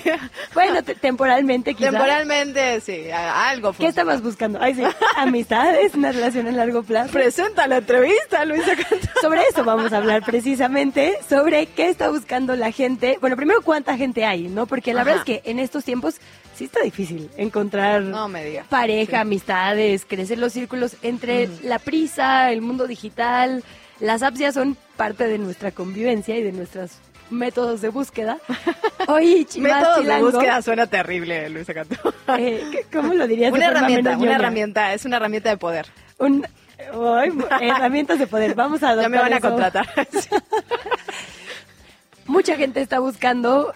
Bueno, 0.53 0.81
te- 0.83 0.95
temporalmente 0.95 1.73
quizás. 1.73 1.91
Temporalmente, 1.91 2.79
sí, 2.81 3.09
algo 3.11 3.73
¿Qué 3.73 3.87
estabas 3.87 4.21
buscando? 4.21 4.59
Ay, 4.61 4.75
sí. 4.75 4.83
Amistades, 5.17 5.93
una 5.95 6.11
relación 6.11 6.47
a 6.47 6.51
largo 6.51 6.83
plazo. 6.83 7.11
Presenta 7.11 7.67
la 7.67 7.77
entrevista, 7.77 8.45
Luisa 8.45 8.75
Cantú. 8.75 9.07
Sobre 9.21 9.41
eso 9.49 9.63
vamos 9.63 9.91
a 9.91 9.97
hablar 9.97 10.23
precisamente, 10.23 11.17
sobre 11.27 11.65
qué 11.65 11.89
está 11.89 12.09
buscando 12.09 12.55
la 12.55 12.71
gente. 12.71 13.17
Bueno, 13.19 13.35
primero 13.35 13.61
cuánta 13.61 13.97
gente 13.97 14.23
hay, 14.25 14.47
¿no? 14.47 14.67
Porque 14.67 14.93
la 14.93 15.01
Ajá. 15.01 15.11
verdad 15.11 15.23
es 15.27 15.41
que 15.41 15.49
en 15.49 15.59
estos 15.59 15.83
tiempos 15.83 16.15
sí 16.55 16.65
está 16.65 16.81
difícil 16.81 17.29
encontrar 17.35 18.03
No 18.03 18.29
me 18.29 18.45
digas. 18.45 18.67
pareja, 18.67 19.21
amistades, 19.21 20.05
crecer 20.05 20.37
los 20.37 20.53
círculos 20.53 20.95
entre 21.01 21.49
la 21.63 21.79
prisa, 21.79 22.51
el 22.51 22.61
mundo 22.61 22.87
digital. 22.87 23.63
Las 23.99 24.23
apps 24.23 24.39
ya 24.39 24.51
son 24.51 24.77
parte 24.95 25.27
de 25.27 25.37
nuestra 25.37 25.71
convivencia 25.71 26.37
y 26.37 26.43
de 26.43 26.51
nuestros 26.51 26.91
métodos 27.29 27.81
de 27.81 27.89
búsqueda. 27.89 28.37
Hoy, 29.07 29.45
Chivas 29.45 29.71
Métodos 29.79 29.95
de 29.97 30.01
Chilango, 30.03 30.31
búsqueda 30.31 30.61
suena 30.61 30.87
terrible, 30.87 31.49
Luisa 31.49 31.73
Cantú. 31.73 31.95
eh, 32.37 32.63
¿qué- 32.71 32.85
¿cómo 32.91 33.13
lo 33.13 33.27
dirías? 33.27 33.51
de 33.51 33.57
Una 33.57 33.67
herramienta, 33.67 34.17
una 34.17 34.35
herramienta, 34.35 34.93
es 34.93 35.05
una 35.05 35.17
herramienta 35.17 35.49
de 35.49 35.57
poder. 35.57 35.87
Un- 36.17 36.45
herramientas 37.61 38.19
de 38.19 38.27
poder. 38.27 38.53
Vamos 38.55 38.83
a 38.83 38.95
Ya 39.01 39.09
me 39.09 39.17
van 39.17 39.33
a 39.33 39.37
eso. 39.37 39.47
contratar. 39.49 39.87
Mucha 42.27 42.55
gente 42.55 42.81
está 42.81 42.99
buscando 42.99 43.73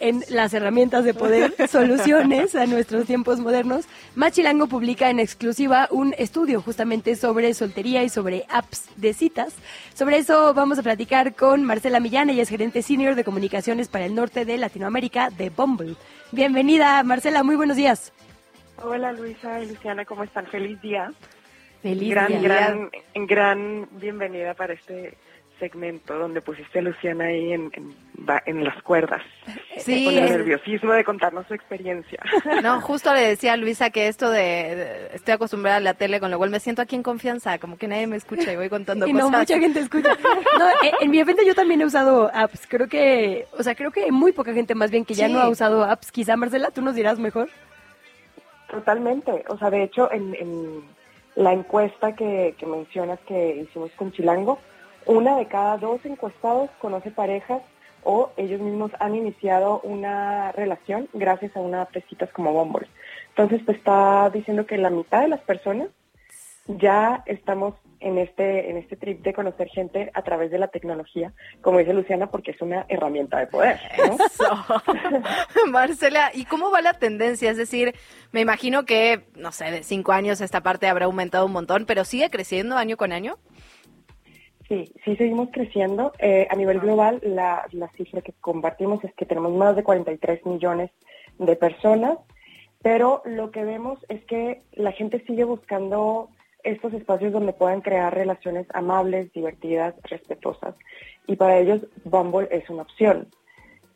en 0.00 0.24
las 0.28 0.52
herramientas 0.54 1.04
de 1.04 1.14
poder 1.14 1.54
soluciones 1.68 2.54
a 2.54 2.66
nuestros 2.66 3.06
tiempos 3.06 3.38
modernos. 3.38 3.86
Machilango 4.14 4.66
publica 4.66 5.10
en 5.10 5.20
exclusiva 5.20 5.86
un 5.90 6.14
estudio 6.18 6.60
justamente 6.60 7.14
sobre 7.16 7.54
soltería 7.54 8.02
y 8.02 8.08
sobre 8.08 8.44
apps 8.48 8.88
de 8.96 9.12
citas. 9.14 9.54
Sobre 9.94 10.18
eso 10.18 10.52
vamos 10.54 10.78
a 10.78 10.82
platicar 10.82 11.34
con 11.34 11.64
Marcela 11.64 12.00
Millán, 12.00 12.30
ella 12.30 12.42
es 12.42 12.48
gerente 12.48 12.82
senior 12.82 13.14
de 13.14 13.24
comunicaciones 13.24 13.88
para 13.88 14.06
el 14.06 14.14
norte 14.14 14.44
de 14.44 14.58
Latinoamérica 14.58 15.30
de 15.30 15.50
Bumble. 15.50 15.94
Bienvenida, 16.32 17.02
Marcela, 17.02 17.42
muy 17.42 17.56
buenos 17.56 17.76
días. 17.76 18.12
Hola 18.82 19.12
Luisa 19.12 19.60
y 19.60 19.68
Luciana, 19.68 20.04
¿cómo 20.04 20.24
están? 20.24 20.46
Feliz 20.46 20.80
día. 20.80 21.12
Feliz 21.82 22.10
gran, 22.10 22.28
día. 22.28 22.40
gran, 22.40 22.90
gran 23.26 23.88
bienvenida 23.92 24.54
para 24.54 24.74
este 24.74 25.16
segmento 25.60 26.18
donde 26.18 26.40
pusiste 26.40 26.80
a 26.80 26.82
Luciana 26.82 27.26
ahí 27.26 27.52
en, 27.52 27.70
en, 27.74 27.94
en 28.46 28.64
las 28.64 28.82
cuerdas. 28.82 29.22
Sí. 29.76 30.04
Con 30.06 30.14
el 30.14 30.24
nerviosismo 30.30 30.92
de 30.92 31.04
contarnos 31.04 31.46
su 31.46 31.54
experiencia. 31.54 32.18
No, 32.64 32.80
justo 32.80 33.14
le 33.14 33.20
decía 33.20 33.52
a 33.52 33.56
Luisa 33.56 33.90
que 33.90 34.08
esto 34.08 34.28
de, 34.30 34.40
de- 34.40 35.10
estoy 35.14 35.34
acostumbrada 35.34 35.76
a 35.76 35.80
la 35.80 35.94
tele, 35.94 36.18
con 36.18 36.30
lo 36.32 36.38
cual 36.38 36.50
me 36.50 36.58
siento 36.60 36.82
aquí 36.82 36.96
en 36.96 37.02
confianza, 37.04 37.58
como 37.58 37.76
que 37.78 37.86
nadie 37.86 38.06
me 38.08 38.16
escucha 38.16 38.52
y 38.52 38.56
voy 38.56 38.68
contando 38.68 39.06
Y 39.08 39.12
cosas. 39.12 39.30
no, 39.30 39.38
mucha 39.38 39.58
gente 39.60 39.78
escucha. 39.80 40.10
No, 40.58 40.68
eh, 40.82 40.92
en 41.00 41.10
mi 41.10 41.22
frente 41.22 41.46
yo 41.46 41.54
también 41.54 41.80
he 41.80 41.84
usado 41.86 42.30
apps. 42.34 42.66
Creo 42.68 42.88
que, 42.88 43.46
o 43.56 43.62
sea, 43.62 43.74
creo 43.76 43.90
que 43.92 44.04
hay 44.04 44.10
muy 44.10 44.32
poca 44.32 44.52
gente 44.52 44.74
más 44.74 44.90
bien 44.90 45.04
que 45.04 45.14
ya 45.14 45.26
Sí. 45.28 45.32
no 45.32 45.38
ha 45.40 45.48
usado 45.48 45.84
apps. 45.84 46.10
Quizá, 46.10 46.36
Marcela, 46.36 46.70
tú 46.70 46.82
nos 46.82 46.94
dirás 46.94 47.18
mejor. 47.18 47.48
Totalmente. 48.70 49.44
O 49.48 49.58
sea, 49.58 49.70
de 49.70 49.82
hecho, 49.82 50.10
en, 50.12 50.34
en 50.34 50.82
la 51.34 51.52
encuesta 51.52 52.14
que, 52.14 52.54
que 52.58 52.66
mencionas 52.66 53.18
que 53.26 53.56
hicimos 53.68 53.90
con 53.96 54.12
Chilango, 54.12 54.58
una 55.06 55.36
de 55.36 55.46
cada 55.46 55.76
dos 55.78 56.04
encuestados 56.04 56.70
conoce 56.80 57.10
parejas 57.10 57.62
o 58.02 58.30
ellos 58.36 58.60
mismos 58.60 58.92
han 58.98 59.14
iniciado 59.14 59.80
una 59.80 60.52
relación 60.52 61.08
gracias 61.12 61.56
a 61.56 61.60
una 61.60 61.86
citas 62.08 62.30
como 62.32 62.52
Bumble. 62.52 62.88
Entonces 63.30 63.64
te 63.64 63.72
está 63.72 64.30
diciendo 64.30 64.66
que 64.66 64.78
la 64.78 64.90
mitad 64.90 65.22
de 65.22 65.28
las 65.28 65.40
personas 65.40 65.88
ya 66.66 67.22
estamos 67.26 67.74
en 68.00 68.16
este 68.16 68.70
en 68.70 68.78
este 68.78 68.96
trip 68.96 69.22
de 69.22 69.34
conocer 69.34 69.68
gente 69.68 70.10
a 70.14 70.22
través 70.22 70.50
de 70.50 70.58
la 70.58 70.68
tecnología, 70.68 71.32
como 71.60 71.78
dice 71.78 71.92
Luciana, 71.92 72.30
porque 72.30 72.52
es 72.52 72.62
una 72.62 72.86
herramienta 72.88 73.38
de 73.38 73.46
poder. 73.46 73.78
¿no? 73.98 74.16
Marcela, 75.70 76.30
¿y 76.34 76.44
cómo 76.44 76.70
va 76.70 76.80
la 76.80 76.94
tendencia? 76.94 77.50
Es 77.50 77.56
decir, 77.56 77.94
me 78.32 78.40
imagino 78.40 78.84
que, 78.84 79.26
no 79.34 79.52
sé, 79.52 79.70
de 79.70 79.82
cinco 79.82 80.12
años 80.12 80.40
esta 80.40 80.62
parte 80.62 80.88
habrá 80.88 81.06
aumentado 81.06 81.44
un 81.44 81.52
montón, 81.52 81.84
pero 81.84 82.04
sigue 82.04 82.30
creciendo 82.30 82.76
año 82.76 82.96
con 82.96 83.12
año. 83.12 83.38
Sí, 84.70 84.94
sí 85.04 85.16
seguimos 85.16 85.48
creciendo. 85.52 86.12
Eh, 86.20 86.46
a 86.48 86.54
nivel 86.54 86.78
global, 86.78 87.20
la, 87.24 87.66
la 87.72 87.88
cifra 87.88 88.22
que 88.22 88.32
compartimos 88.40 89.02
es 89.04 89.12
que 89.14 89.26
tenemos 89.26 89.52
más 89.52 89.74
de 89.74 89.82
43 89.82 90.46
millones 90.46 90.92
de 91.38 91.56
personas, 91.56 92.18
pero 92.80 93.20
lo 93.24 93.50
que 93.50 93.64
vemos 93.64 93.98
es 94.08 94.24
que 94.26 94.62
la 94.74 94.92
gente 94.92 95.24
sigue 95.26 95.42
buscando 95.42 96.28
estos 96.62 96.92
espacios 96.94 97.32
donde 97.32 97.52
puedan 97.52 97.80
crear 97.80 98.14
relaciones 98.14 98.68
amables, 98.72 99.32
divertidas, 99.32 99.94
respetuosas, 100.04 100.76
y 101.26 101.34
para 101.34 101.58
ellos 101.58 101.86
Bumble 102.04 102.46
es 102.52 102.70
una 102.70 102.82
opción. 102.82 103.26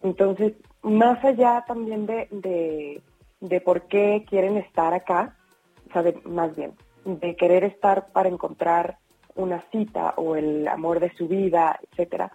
Entonces, 0.02 0.54
más 0.82 1.24
allá 1.24 1.64
también 1.68 2.04
de, 2.06 2.26
de, 2.32 3.00
de 3.40 3.60
por 3.60 3.82
qué 3.86 4.24
quieren 4.28 4.56
estar 4.56 4.92
acá, 4.92 5.36
de- 5.94 6.20
más 6.24 6.56
bien, 6.56 6.72
de 7.04 7.36
querer 7.36 7.62
estar 7.62 8.08
para 8.12 8.28
encontrar 8.28 8.98
una 9.34 9.62
cita 9.72 10.14
o 10.16 10.36
el 10.36 10.66
amor 10.68 11.00
de 11.00 11.12
su 11.14 11.28
vida, 11.28 11.78
etcétera. 11.90 12.32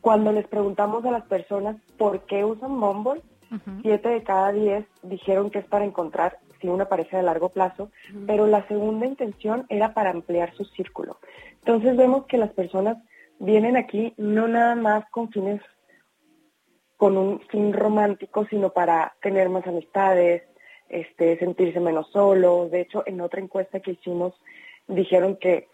Cuando 0.00 0.32
les 0.32 0.46
preguntamos 0.46 1.04
a 1.04 1.10
las 1.10 1.24
personas 1.24 1.76
por 1.96 2.20
qué 2.26 2.44
usan 2.44 2.80
Bumble, 2.80 3.22
siete 3.82 4.08
de 4.10 4.22
cada 4.22 4.52
diez 4.52 4.84
dijeron 5.02 5.50
que 5.50 5.58
es 5.60 5.64
para 5.64 5.84
encontrar 5.84 6.38
sí 6.60 6.68
una 6.68 6.88
pareja 6.88 7.16
de 7.16 7.22
largo 7.22 7.48
plazo, 7.50 7.90
pero 8.26 8.46
la 8.46 8.66
segunda 8.68 9.06
intención 9.06 9.66
era 9.68 9.94
para 9.94 10.10
ampliar 10.10 10.54
su 10.54 10.64
círculo. 10.64 11.18
Entonces 11.60 11.96
vemos 11.96 12.26
que 12.26 12.38
las 12.38 12.50
personas 12.50 12.98
vienen 13.38 13.76
aquí 13.76 14.14
no 14.16 14.48
nada 14.48 14.74
más 14.74 15.08
con 15.10 15.30
fines 15.30 15.60
con 16.96 17.16
un 17.16 17.40
fin 17.42 17.72
romántico, 17.72 18.44
sino 18.50 18.70
para 18.70 19.14
tener 19.22 19.48
más 19.48 19.64
amistades, 19.66 20.42
este, 20.88 21.38
sentirse 21.38 21.78
menos 21.78 22.10
solos. 22.10 22.72
De 22.72 22.80
hecho, 22.80 23.04
en 23.06 23.20
otra 23.20 23.40
encuesta 23.40 23.78
que 23.78 23.92
hicimos, 23.92 24.34
dijeron 24.88 25.36
que, 25.36 25.68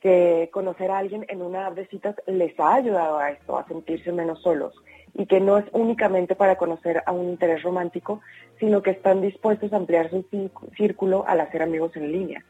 que 0.00 0.48
conocer 0.52 0.90
a 0.90 0.98
alguien 0.98 1.24
en 1.28 1.42
una 1.42 1.66
app 1.66 1.74
de 1.74 1.86
citas 1.86 2.14
les 2.26 2.58
ha 2.60 2.74
ayudado 2.74 3.18
a 3.18 3.30
esto, 3.30 3.58
a 3.58 3.66
sentirse 3.66 4.12
menos 4.12 4.40
solos. 4.42 4.74
Y 5.14 5.26
que 5.26 5.40
no 5.40 5.58
es 5.58 5.64
únicamente 5.72 6.34
para 6.36 6.56
conocer 6.56 7.02
a 7.06 7.12
un 7.12 7.28
interés 7.30 7.62
romántico, 7.62 8.20
sino 8.60 8.82
que 8.82 8.90
están 8.90 9.20
dispuestos 9.20 9.72
a 9.72 9.76
ampliar 9.76 10.10
su 10.10 10.22
cí- 10.30 10.50
círculo 10.76 11.24
al 11.26 11.40
hacer 11.40 11.62
amigos 11.62 11.96
en 11.96 12.12
línea. 12.12 12.44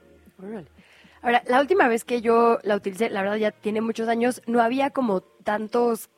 Ahora, 1.23 1.43
la 1.47 1.61
última 1.61 1.89
vez 1.89 2.05
que 2.05 2.21
yo 2.21 2.59
la 2.63 2.77
utilicé, 2.77 3.11
la 3.11 3.23
verdad 3.23 3.37
ya 3.37 3.51
tiene 3.51 3.81
muchos 3.81 4.09
años, 4.09 4.43
no 4.47 4.61
había 4.61 4.91
como 4.91 5.21
tantos, 5.21 6.11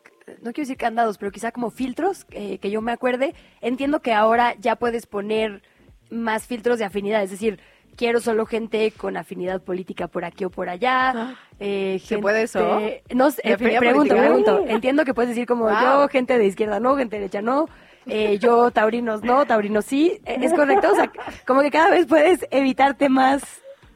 no 0.43 0.53
quiero 0.53 0.63
decir 0.69 0.77
candados, 0.77 1.17
pero 1.19 1.31
quizá 1.31 1.53
como 1.53 1.71
filtros 1.71 2.27
eh, 2.31 2.59
que 2.59 2.71
yo 2.71 2.83
me 2.83 2.93
acuerde. 2.93 3.35
Entiendo 3.61 4.01
que 4.01 4.13
ahora 4.13 4.55
ya 4.59 4.77
puedes 4.77 5.07
poner 5.07 5.63
más 6.11 6.47
filtros 6.47 6.79
de 6.79 6.85
afinidad, 6.85 7.23
es 7.23 7.31
decir, 7.31 7.61
quiero 7.97 8.21
solo 8.21 8.47
gente 8.47 8.93
con 8.97 9.17
afinidad 9.17 9.61
política 9.63 10.09
por 10.09 10.25
aquí 10.25 10.45
o 10.45 10.51
por 10.51 10.69
allá. 10.69 11.37
eh, 11.59 12.01
¿Se 12.05 12.19
puede 12.19 12.43
eso? 12.43 12.81
No 13.15 13.31
sé, 13.31 13.43
¿De 13.45 13.53
eh, 13.53 13.57
pregunto, 13.79 14.15
pregunto. 14.17 14.65
Entiendo 14.67 15.05
que 15.05 15.15
puedes 15.15 15.29
decir 15.31 15.47
como 15.47 15.65
Wow. 15.65 15.73
yo, 16.03 16.09
gente 16.09 16.39
de 16.39 16.47
izquierda 16.47 16.81
no, 16.81 16.97
gente 16.97 17.17
de 17.17 17.21
derecha 17.21 17.43
no. 17.43 17.69
eh, 18.07 18.39
yo, 18.39 18.71
taurinos 18.71 19.23
no, 19.23 19.45
taurinos 19.47 19.85
sí. 19.85 20.21
Eh, 20.25 20.39
¿Es 20.41 20.53
correcto? 20.55 20.91
O 20.93 20.95
sea, 20.95 21.13
como 21.47 21.61
que 21.63 21.71
cada 21.71 21.91
vez 21.91 22.07
puedes 22.07 22.47
evitarte 22.51 23.09
más, 23.11 23.43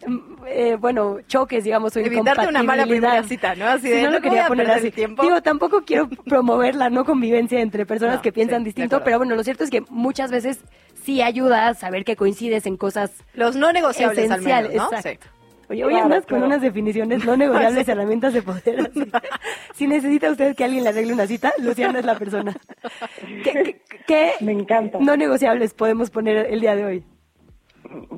mm, 0.06 0.18
eh, 0.46 0.76
bueno, 0.78 1.18
choques, 1.26 1.64
digamos, 1.64 1.96
o 1.96 2.00
Evitarte 2.00 2.46
una 2.46 2.62
mala 2.62 2.84
primera 2.84 3.22
cita, 3.22 3.54
¿no? 3.54 3.66
Así 3.66 3.86
Sí, 3.88 3.94
de, 3.94 4.02
no 4.02 4.08
no 4.10 4.16
lo 4.16 4.20
quería 4.20 4.46
poner 4.46 4.70
así. 4.70 4.90
tiempo. 4.90 5.22
Digo, 5.22 5.40
tampoco 5.40 5.82
quiero 5.86 6.08
promover 6.08 6.74
la 6.74 6.90
no 6.90 7.04
convivencia 7.06 7.60
entre 7.60 7.86
personas 7.86 8.16
No, 8.16 8.22
que 8.22 8.30
piensan 8.32 8.60
sí, 8.60 8.66
distinto, 8.66 9.02
pero 9.02 9.16
bueno, 9.18 9.34
lo 9.36 9.42
cierto 9.42 9.64
es 9.64 9.70
que 9.70 9.80
muchas 9.88 10.30
veces 10.30 10.60
sí 11.04 11.22
ayuda 11.22 11.68
a 11.68 11.74
saber 11.74 12.04
que 12.04 12.16
coincides 12.16 12.66
en 12.66 12.76
cosas 12.76 13.10
Los 13.34 13.56
no 13.56 13.72
negociables 13.72 14.18
al 14.18 14.24
esenciales. 14.40 14.70
menos, 14.72 14.90
¿no? 14.90 14.96
Exacto. 14.98 15.26
Sí. 15.26 15.30
Oye, 15.70 15.82
hoy 15.84 15.90
Claro, 15.92 16.04
andas 16.04 16.20
con 16.20 16.28
claro. 16.28 16.46
unas 16.46 16.60
definiciones 16.60 17.24
no 17.24 17.36
negociables, 17.38 17.86
Sí. 17.86 17.90
herramientas 17.92 18.34
de 18.34 18.42
poder. 18.42 18.80
así. 18.80 19.10
si 19.74 19.86
necesita 19.86 20.30
usted 20.30 20.54
que 20.54 20.64
alguien 20.64 20.84
le 20.84 20.90
arregle 20.90 21.12
una 21.14 21.26
cita, 21.26 21.52
Luciana 21.58 22.00
es 22.00 22.04
la 22.04 22.18
persona. 22.18 22.54
¿Qué, 23.44 23.52
qué- 23.52 23.80
qué 24.06 24.32
Me 24.40 24.52
encanta. 24.52 24.98
no 25.00 25.16
negociables 25.16 25.72
podemos 25.72 26.10
poner 26.10 26.46
el 26.50 26.60
día 26.60 26.76
de 26.76 26.84
hoy? 26.84 27.04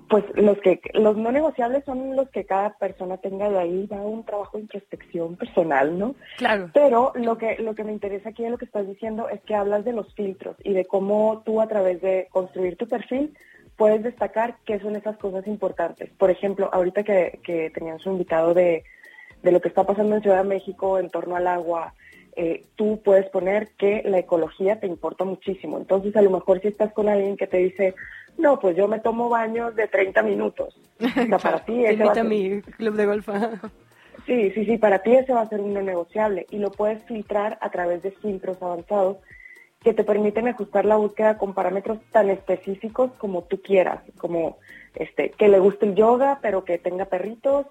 Pues 0.08 0.24
los 0.34 0.58
que 0.58 0.80
los 0.94 1.16
no 1.16 1.32
negociables 1.32 1.84
son 1.84 2.16
los 2.16 2.28
que 2.30 2.44
cada 2.44 2.76
persona 2.78 3.16
tenga 3.18 3.48
de 3.50 3.58
ahí 3.58 3.86
va 3.86 4.00
un 4.02 4.24
trabajo 4.24 4.56
de 4.56 4.64
introspección 4.64 5.36
personal, 5.36 5.98
¿no? 5.98 6.14
Claro. 6.38 6.70
Pero 6.72 7.12
lo 7.14 7.36
que 7.38 7.56
lo 7.58 7.74
que 7.74 7.84
me 7.84 7.92
interesa 7.92 8.30
aquí 8.30 8.42
de 8.42 8.50
lo 8.50 8.58
que 8.58 8.64
estás 8.64 8.86
diciendo 8.86 9.28
es 9.28 9.40
que 9.42 9.54
hablas 9.54 9.84
de 9.84 9.92
los 9.92 10.14
filtros 10.14 10.56
y 10.62 10.72
de 10.72 10.84
cómo 10.84 11.42
tú 11.44 11.60
a 11.60 11.68
través 11.68 12.00
de 12.00 12.28
construir 12.30 12.76
tu 12.76 12.86
perfil 12.86 13.36
puedes 13.76 14.02
destacar 14.02 14.56
qué 14.64 14.78
son 14.80 14.96
esas 14.96 15.16
cosas 15.18 15.46
importantes. 15.46 16.10
Por 16.18 16.30
ejemplo, 16.30 16.70
ahorita 16.72 17.02
que, 17.02 17.40
que 17.44 17.70
tenían 17.70 17.98
su 17.98 18.10
invitado 18.10 18.54
de, 18.54 18.84
de 19.42 19.52
lo 19.52 19.60
que 19.60 19.68
está 19.68 19.84
pasando 19.84 20.16
en 20.16 20.22
Ciudad 20.22 20.42
de 20.42 20.48
México 20.48 20.98
en 20.98 21.10
torno 21.10 21.36
al 21.36 21.46
agua, 21.46 21.94
eh, 22.36 22.64
tú 22.76 23.00
puedes 23.02 23.28
poner 23.30 23.68
que 23.78 24.02
la 24.04 24.18
ecología 24.18 24.78
te 24.78 24.86
importa 24.86 25.24
muchísimo. 25.24 25.78
Entonces, 25.78 26.14
a 26.16 26.22
lo 26.22 26.30
mejor 26.30 26.60
si 26.60 26.68
estás 26.68 26.92
con 26.92 27.08
alguien 27.08 27.36
que 27.36 27.46
te 27.46 27.56
dice, 27.56 27.94
no, 28.38 28.60
pues 28.60 28.76
yo 28.76 28.86
me 28.88 29.00
tomo 29.00 29.28
baños 29.28 29.74
de 29.74 29.88
30 29.88 30.22
minutos. 30.22 30.78
O 31.00 31.08
sea, 31.28 31.38
para 31.38 31.64
ti 31.64 31.84
ese 31.84 32.04
va 32.04 32.12
a 32.12 32.14
ser- 32.14 32.24
mi 32.24 32.60
club 32.62 32.94
de 32.94 33.06
golf. 33.06 33.28
Sí, 34.26 34.50
sí, 34.52 34.64
sí, 34.64 34.76
para 34.78 35.00
ti 35.00 35.14
ese 35.14 35.32
va 35.32 35.42
a 35.42 35.48
ser 35.48 35.60
un 35.60 35.72
no 35.74 35.82
negociable 35.82 36.46
y 36.50 36.58
lo 36.58 36.70
puedes 36.70 37.02
filtrar 37.04 37.58
a 37.60 37.70
través 37.70 38.02
de 38.02 38.10
filtros 38.10 38.60
avanzados 38.62 39.18
que 39.82 39.92
te 39.94 40.04
permiten 40.04 40.48
ajustar 40.48 40.84
la 40.84 40.96
búsqueda 40.96 41.38
con 41.38 41.54
parámetros 41.54 41.98
tan 42.10 42.28
específicos 42.30 43.12
como 43.18 43.42
tú 43.42 43.60
quieras, 43.62 44.00
como 44.18 44.58
este 44.94 45.30
que 45.30 45.48
le 45.48 45.60
guste 45.60 45.86
el 45.86 45.94
yoga, 45.94 46.38
pero 46.42 46.64
que 46.64 46.78
tenga 46.78 47.04
perritos, 47.04 47.66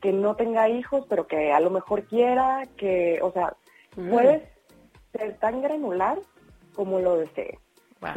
que 0.00 0.12
no 0.12 0.36
tenga 0.36 0.68
hijos, 0.68 1.06
pero 1.08 1.26
que 1.26 1.52
a 1.52 1.58
lo 1.58 1.70
mejor 1.70 2.04
quiera, 2.04 2.62
que, 2.76 3.18
o 3.22 3.32
sea, 3.32 3.54
Mm. 3.96 4.10
puedes 4.10 4.42
ser 5.12 5.38
tan 5.38 5.62
granular 5.62 6.18
como 6.74 7.00
lo 7.00 7.16
desees. 7.16 7.58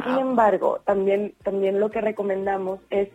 Sin 0.04 0.18
embargo, 0.18 0.80
también, 0.84 1.34
también 1.42 1.80
lo 1.80 1.90
que 1.90 2.00
recomendamos 2.00 2.80
es 2.90 3.08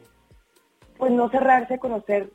pues 0.98 1.12
no 1.12 1.30
cerrarse 1.30 1.76
a 1.76 1.78
conocer 1.78 2.32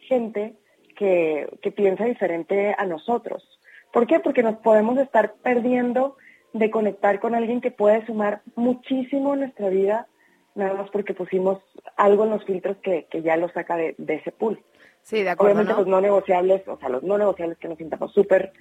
gente 0.00 0.56
que, 0.96 1.48
que 1.62 1.70
piensa 1.70 2.04
diferente 2.04 2.74
a 2.76 2.84
nosotros. 2.86 3.58
¿Por 3.92 4.06
qué? 4.06 4.20
Porque 4.20 4.42
nos 4.42 4.56
podemos 4.56 4.98
estar 4.98 5.34
perdiendo 5.42 6.16
de 6.52 6.70
conectar 6.70 7.20
con 7.20 7.34
alguien 7.34 7.60
que 7.60 7.70
puede 7.70 8.04
sumar 8.06 8.42
muchísimo 8.56 9.34
en 9.34 9.40
nuestra 9.40 9.68
vida, 9.68 10.08
nada 10.54 10.74
más 10.74 10.90
porque 10.90 11.14
pusimos 11.14 11.58
algo 11.96 12.24
en 12.24 12.30
los 12.30 12.44
filtros 12.44 12.76
que, 12.78 13.06
que 13.10 13.22
ya 13.22 13.36
lo 13.36 13.48
saca 13.50 13.76
de, 13.76 13.94
de 13.98 14.14
ese 14.16 14.32
pool. 14.32 14.62
Sí, 15.02 15.22
de 15.22 15.30
acuerdo, 15.30 15.52
Obviamente 15.52 15.72
¿no? 15.72 15.78
los 15.78 15.88
no 15.88 16.00
negociables, 16.00 16.66
o 16.66 16.78
sea, 16.78 16.88
los 16.88 17.02
no 17.02 17.16
negociables 17.16 17.58
que 17.58 17.68
nos 17.68 17.78
sintamos 17.78 18.12
súper 18.12 18.52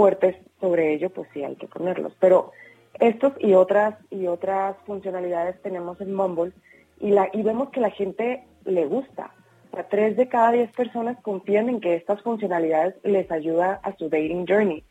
fuertes 0.00 0.34
sobre 0.62 0.94
ello, 0.94 1.10
pues 1.10 1.28
sí 1.34 1.44
hay 1.44 1.56
que 1.56 1.66
ponerlos. 1.66 2.14
Pero 2.18 2.52
estos 2.98 3.34
y 3.38 3.52
otras 3.52 3.96
y 4.10 4.28
otras 4.28 4.74
funcionalidades 4.86 5.60
tenemos 5.60 6.00
en 6.00 6.14
Mumble 6.14 6.52
y 6.98 7.10
la 7.10 7.28
y 7.34 7.42
vemos 7.42 7.68
que 7.68 7.80
la 7.80 7.90
gente 7.90 8.44
le 8.64 8.86
gusta. 8.86 9.34
O 9.72 9.84
tres 9.90 10.16
de 10.16 10.26
cada 10.26 10.52
diez 10.52 10.72
personas 10.72 11.18
confían 11.20 11.68
en 11.68 11.80
que 11.82 11.96
estas 11.96 12.22
funcionalidades 12.22 12.94
les 13.02 13.30
ayuda 13.30 13.78
a 13.82 13.94
su 13.98 14.08
dating 14.08 14.46
journey. 14.48 14.82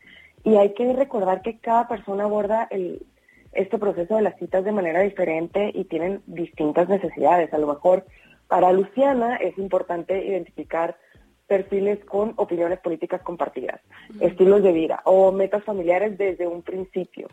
Y 0.44 0.54
hay 0.54 0.74
que 0.74 0.92
recordar 0.92 1.42
que 1.42 1.58
cada 1.58 1.88
persona 1.88 2.24
aborda 2.24 2.68
este 3.50 3.78
proceso 3.78 4.14
de 4.14 4.22
las 4.22 4.38
citas 4.38 4.64
de 4.64 4.70
manera 4.70 5.00
diferente 5.00 5.72
y 5.74 5.86
tienen 5.86 6.22
distintas 6.26 6.88
necesidades. 6.88 7.52
A 7.52 7.58
lo 7.58 7.66
mejor 7.66 8.06
para 8.46 8.70
Luciana 8.70 9.36
es 9.38 9.58
importante 9.58 10.24
identificar 10.24 10.96
perfiles 11.50 11.98
con 12.04 12.32
opiniones 12.36 12.78
políticas 12.78 13.22
compartidas, 13.22 13.80
estilos 14.20 14.62
de 14.62 14.70
vida 14.70 15.02
o 15.04 15.32
metas 15.32 15.64
familiares 15.64 16.16
desde 16.16 16.46
un 16.46 16.62
principio. 16.62 17.26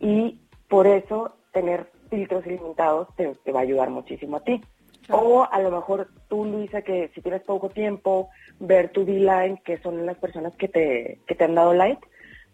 Y 0.00 0.40
por 0.66 0.88
eso 0.88 1.36
tener 1.52 1.86
filtros 2.10 2.44
ilimitados 2.46 3.06
te, 3.14 3.32
te 3.44 3.52
va 3.52 3.60
a 3.60 3.62
ayudar 3.62 3.88
muchísimo 3.90 4.38
a 4.38 4.40
ti. 4.40 4.60
O 5.08 5.46
a 5.48 5.60
lo 5.60 5.70
mejor 5.70 6.08
tú, 6.28 6.44
Luisa, 6.44 6.82
que 6.82 7.12
si 7.14 7.20
tienes 7.20 7.42
poco 7.42 7.68
tiempo, 7.68 8.30
ver 8.58 8.88
tu 8.88 9.04
D-Line, 9.04 9.62
que 9.64 9.78
son 9.78 10.04
las 10.04 10.18
personas 10.18 10.56
que 10.56 10.66
te, 10.66 11.20
que 11.28 11.36
te 11.36 11.44
han 11.44 11.54
dado 11.54 11.72
like, 11.72 12.04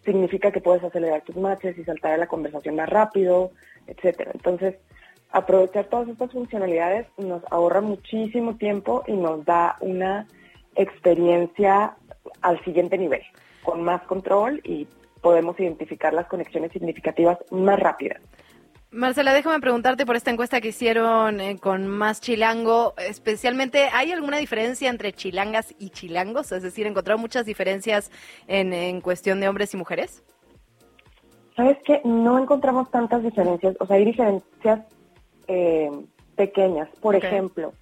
significa 0.05 0.53
que 0.53 0.61
puedes 0.61 0.85
acelerar 0.85 1.23
tus 1.23 1.37
matches 1.37 1.79
y 1.79 1.85
saltar 1.85 2.13
a 2.13 2.19
la 2.19 2.27
conversación 2.27 2.77
más 2.77 2.91
rápido, 2.91 3.53
etcétera. 3.87 4.33
Entonces, 4.35 4.75
aprovechar 5.31 5.87
todas 5.87 6.09
estas 6.09 6.31
funcionalidades 6.31 7.07
nos 7.17 7.43
ahorra 7.51 7.81
muchísimo 7.81 8.57
tiempo 8.57 9.03
y 9.07 9.13
nos 9.13 9.47
da 9.47 9.77
una 9.81 10.27
experiencia 10.77 11.97
al 12.43 12.63
siguiente 12.65 12.99
nivel, 12.99 13.23
con 13.63 13.83
más 13.83 14.03
control 14.03 14.61
y 14.65 14.87
podemos 15.21 15.59
identificar 15.59 16.13
las 16.13 16.27
conexiones 16.27 16.73
significativas 16.73 17.39
más 17.51 17.79
rápidas. 17.81 18.21
Marcela, 18.91 19.35
déjame 19.35 19.61
preguntarte 19.61 20.07
por 20.07 20.17
esta 20.17 20.31
encuesta 20.31 20.61
que 20.61 20.69
hicieron 20.69 21.41
eh, 21.41 21.59
con 21.59 21.87
Más 21.87 22.21
Chilango, 22.21 22.95
especialmente, 22.97 23.89
¿hay 23.93 24.13
alguna 24.13 24.39
diferencia 24.39 24.89
entre 24.89 25.13
chilangas 25.13 25.75
y 25.79 25.91
chilangos? 25.91 26.53
Es 26.53 26.63
decir, 26.63 26.87
¿encontraron 26.87 27.21
muchas 27.21 27.45
diferencias 27.45 28.11
en, 28.47 28.73
en 28.73 29.01
cuestión 29.01 29.41
de 29.41 29.49
hombres 29.49 29.75
y 29.75 29.77
mujeres? 29.77 30.23
¿Sabes 31.57 31.79
qué? 31.85 32.01
No 32.05 32.39
encontramos 32.39 32.91
tantas 32.91 33.23
diferencias, 33.23 33.77
o 33.81 33.87
sea, 33.87 33.97
hay 33.97 34.05
diferencias 34.05 34.81
eh, 35.49 35.91
pequeñas. 36.37 36.89
Por 37.01 37.17
ejemplo, 37.17 37.73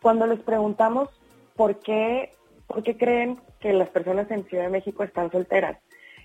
cuando 0.00 0.26
les 0.26 0.40
preguntamos 0.40 1.08
por 1.56 1.78
qué, 1.80 2.32
por 2.66 2.82
qué 2.82 2.96
creen 2.96 3.40
que 3.60 3.72
las 3.72 3.88
personas 3.88 4.30
en 4.30 4.44
Ciudad 4.44 4.64
de 4.64 4.70
México 4.70 5.02
están 5.02 5.30
solteras, 5.30 5.78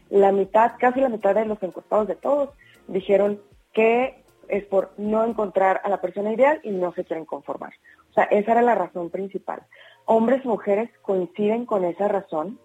la 0.10 0.32
mitad, 0.32 0.74
casi 0.80 1.02
la 1.02 1.10
mitad 1.10 1.36
de 1.36 1.46
los 1.46 1.62
encuestados 1.62 2.08
de 2.08 2.16
todos, 2.16 2.50
dijeron 2.88 3.42
que 3.74 4.24
es 4.48 4.66
por 4.66 4.92
no 4.98 5.24
encontrar 5.24 5.82
a 5.84 5.90
la 5.90 6.02
persona 6.02 6.34
ideal 6.34 6.60
y 6.64 6.72
no 6.72 6.92
se 6.94 7.06
quieren 7.06 7.26
conformar. 7.26 7.74
O 8.10 8.14
sea, 8.14 8.24
esa 8.26 8.54
era 8.54 8.62
la 8.62 8.76
razón 8.76 9.10
principal. 9.12 9.62
Hombres 10.06 10.44
y 10.44 10.48
mujeres 10.48 10.90
coinciden 11.04 11.66
con 11.66 11.86
esa 11.86 12.08
razón, 12.08 12.60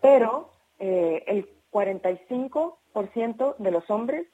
pero 0.00 0.50
eh, 0.80 1.22
el 1.28 1.48
45% 1.70 3.56
de 3.58 3.70
los 3.70 3.88
hombres 3.90 4.26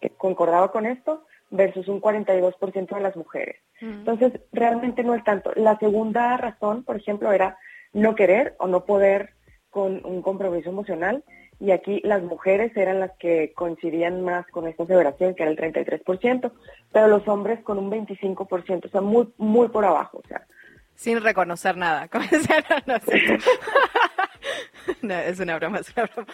que 0.00 0.10
concordaba 0.10 0.72
con 0.72 0.86
esto 0.86 1.24
versus 1.50 1.88
un 1.88 2.00
42% 2.00 2.94
de 2.94 3.00
las 3.00 3.16
mujeres. 3.16 3.56
Entonces, 3.80 4.40
realmente 4.52 5.02
no 5.02 5.14
es 5.14 5.24
tanto. 5.24 5.50
La 5.56 5.76
segunda 5.78 6.36
razón, 6.36 6.84
por 6.84 6.96
ejemplo, 6.96 7.32
era 7.32 7.58
no 7.92 8.14
querer 8.14 8.54
o 8.58 8.66
no 8.66 8.84
poder 8.84 9.34
con 9.70 10.04
un 10.04 10.22
compromiso 10.22 10.70
emocional. 10.70 11.24
Y 11.60 11.70
aquí 11.70 12.00
las 12.02 12.22
mujeres 12.22 12.76
eran 12.76 12.98
las 12.98 13.12
que 13.18 13.52
coincidían 13.54 14.22
más 14.22 14.46
con 14.48 14.66
esta 14.66 14.82
aseveración, 14.82 15.34
que 15.34 15.44
era 15.44 15.52
el 15.52 15.58
33%, 15.58 16.50
pero 16.92 17.06
los 17.06 17.26
hombres 17.28 17.60
con 17.62 17.78
un 17.78 17.90
25%, 17.90 18.86
o 18.86 18.88
sea, 18.88 19.00
muy, 19.00 19.28
muy 19.36 19.68
por 19.68 19.84
abajo. 19.84 20.20
O 20.24 20.26
sea, 20.26 20.44
Sin 20.96 21.22
reconocer 21.22 21.76
nada. 21.76 22.08
No, 25.02 25.14
es 25.14 25.40
una 25.40 25.56
broma, 25.56 25.78
es 25.78 25.92
una 25.96 26.06
broma. 26.06 26.32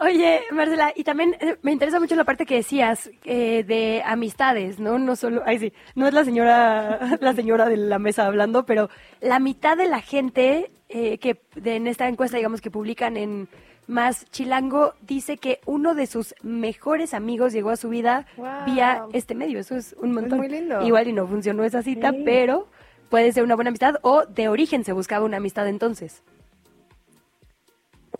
Oye, 0.00 0.40
Marcela, 0.50 0.92
y 0.96 1.04
también 1.04 1.36
eh, 1.40 1.56
me 1.62 1.70
interesa 1.72 2.00
mucho 2.00 2.16
la 2.16 2.24
parte 2.24 2.46
que 2.46 2.56
decías 2.56 3.10
eh, 3.24 3.62
de 3.64 4.02
amistades, 4.04 4.78
¿no? 4.80 4.98
No 4.98 5.14
solo, 5.16 5.42
ay 5.46 5.58
sí, 5.58 5.72
no 5.94 6.08
es 6.08 6.14
la 6.14 6.24
señora, 6.24 6.98
la 7.20 7.32
señora 7.32 7.68
de 7.68 7.76
la 7.76 7.98
mesa 7.98 8.26
hablando, 8.26 8.66
pero 8.66 8.90
la 9.20 9.38
mitad 9.38 9.76
de 9.76 9.86
la 9.86 10.00
gente 10.00 10.70
eh, 10.88 11.18
que 11.18 11.40
de, 11.54 11.76
en 11.76 11.86
esta 11.86 12.08
encuesta, 12.08 12.36
digamos, 12.36 12.60
que 12.60 12.70
publican 12.72 13.16
en 13.16 13.48
Más 13.86 14.28
Chilango, 14.30 14.94
dice 15.02 15.36
que 15.36 15.60
uno 15.64 15.94
de 15.94 16.06
sus 16.06 16.34
mejores 16.42 17.14
amigos 17.14 17.52
llegó 17.52 17.70
a 17.70 17.76
su 17.76 17.88
vida 17.88 18.26
Wow. 18.36 18.46
vía 18.66 19.04
este 19.12 19.34
medio. 19.34 19.60
Eso 19.60 19.76
es 19.76 19.94
un 20.00 20.12
montón. 20.12 20.38
muy 20.38 20.48
lindo. 20.48 20.82
Igual 20.82 21.08
y 21.08 21.12
no 21.12 21.26
funcionó 21.26 21.62
esa 21.64 21.82
cita, 21.82 22.10
Sí. 22.10 22.22
pero 22.24 22.66
puede 23.10 23.32
ser 23.32 23.44
una 23.44 23.54
buena 23.54 23.68
amistad 23.68 23.96
o 24.02 24.24
de 24.26 24.48
origen 24.48 24.82
se 24.84 24.92
buscaba 24.92 25.24
una 25.24 25.36
amistad 25.36 25.68
entonces. 25.68 26.22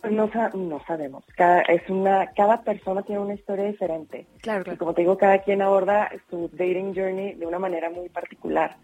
Pues 0.05 0.13
no, 0.13 0.29
no 0.53 0.83
sabemos. 0.85 1.23
Cada, 1.35 1.61
es 1.61 1.89
una, 1.89 2.31
cada 2.35 2.61
persona 2.61 3.01
tiene 3.01 3.21
una 3.21 3.33
historia 3.33 3.65
diferente. 3.65 4.27
Claro, 4.41 4.71
Y 4.71 4.77
como 4.77 4.93
te 4.93 5.01
digo, 5.01 5.17
cada 5.17 5.39
quien 5.39 5.63
aborda 5.63 6.11
su 6.29 6.47
dating 6.53 6.93
journey 6.93 7.33
de 7.33 7.47
una 7.47 7.57
manera 7.57 7.89
muy 7.89 8.09
particular. 8.09 8.75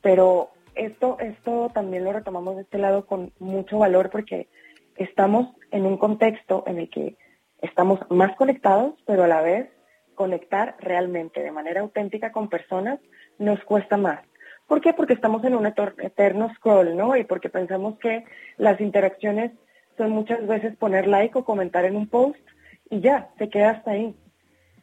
Pero 0.00 0.48
esto, 0.74 1.18
esto 1.20 1.70
también 1.74 2.04
lo 2.04 2.12
retomamos 2.12 2.56
de 2.56 2.62
este 2.62 2.78
lado 2.78 3.04
con 3.04 3.32
mucho 3.38 3.78
valor 3.78 4.08
porque 4.08 4.48
estamos 4.96 5.54
en 5.70 5.84
un 5.84 5.98
contexto 5.98 6.64
en 6.66 6.78
el 6.78 6.88
que 6.88 7.16
estamos 7.60 8.00
más 8.08 8.34
conectados, 8.36 8.94
pero 9.06 9.24
a 9.24 9.28
la 9.28 9.42
vez 9.42 9.68
conectar 10.14 10.76
realmente 10.78 11.42
de 11.42 11.52
manera 11.52 11.82
auténtica 11.82 12.32
con 12.32 12.48
personas 12.48 12.98
nos 13.38 13.62
cuesta 13.64 13.98
más. 13.98 14.20
¿Por 14.66 14.80
qué? 14.80 14.94
Porque 14.94 15.12
estamos 15.12 15.44
en 15.44 15.54
un 15.54 15.66
eterno 15.66 16.50
scroll, 16.54 16.96
¿no? 16.96 17.14
Y 17.14 17.24
porque 17.24 17.50
pensamos 17.50 17.98
que 17.98 18.24
las 18.56 18.80
interacciones 18.80 19.52
son 19.96 20.10
muchas 20.10 20.46
veces 20.46 20.76
poner 20.76 21.06
like 21.06 21.36
o 21.38 21.44
comentar 21.44 21.84
en 21.84 21.96
un 21.96 22.08
post 22.08 22.40
y 22.90 23.00
ya, 23.00 23.30
se 23.38 23.48
queda 23.48 23.70
hasta 23.70 23.92
ahí. 23.92 24.14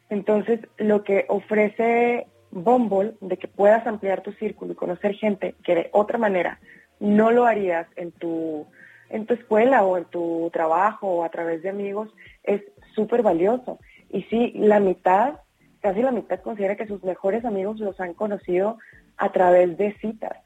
Entonces, 0.08 0.60
lo 0.78 1.04
que 1.04 1.26
ofrece 1.28 2.26
Bumble, 2.50 3.14
de 3.20 3.36
que 3.36 3.48
puedas 3.48 3.86
ampliar 3.86 4.22
tu 4.22 4.32
círculo 4.32 4.72
y 4.72 4.76
conocer 4.76 5.14
gente 5.14 5.54
que 5.62 5.74
de 5.74 5.90
otra 5.92 6.18
manera 6.18 6.58
no 6.98 7.30
lo 7.30 7.46
harías 7.46 7.86
en 7.96 8.12
tu, 8.12 8.66
en 9.08 9.26
tu 9.26 9.34
escuela 9.34 9.84
o 9.84 9.96
en 9.96 10.04
tu 10.06 10.50
trabajo 10.52 11.06
o 11.08 11.24
a 11.24 11.28
través 11.30 11.62
de 11.62 11.70
amigos, 11.70 12.12
es 12.42 12.62
súper 12.94 13.22
valioso. 13.22 13.78
Y 14.08 14.22
sí, 14.24 14.52
la 14.56 14.80
mitad, 14.80 15.34
casi 15.80 16.02
la 16.02 16.10
mitad 16.10 16.40
considera 16.40 16.76
que 16.76 16.86
sus 16.86 17.02
mejores 17.04 17.44
amigos 17.44 17.78
los 17.78 18.00
han 18.00 18.14
conocido 18.14 18.78
a 19.16 19.30
través 19.30 19.76
de 19.76 19.94
citas. 20.00 20.36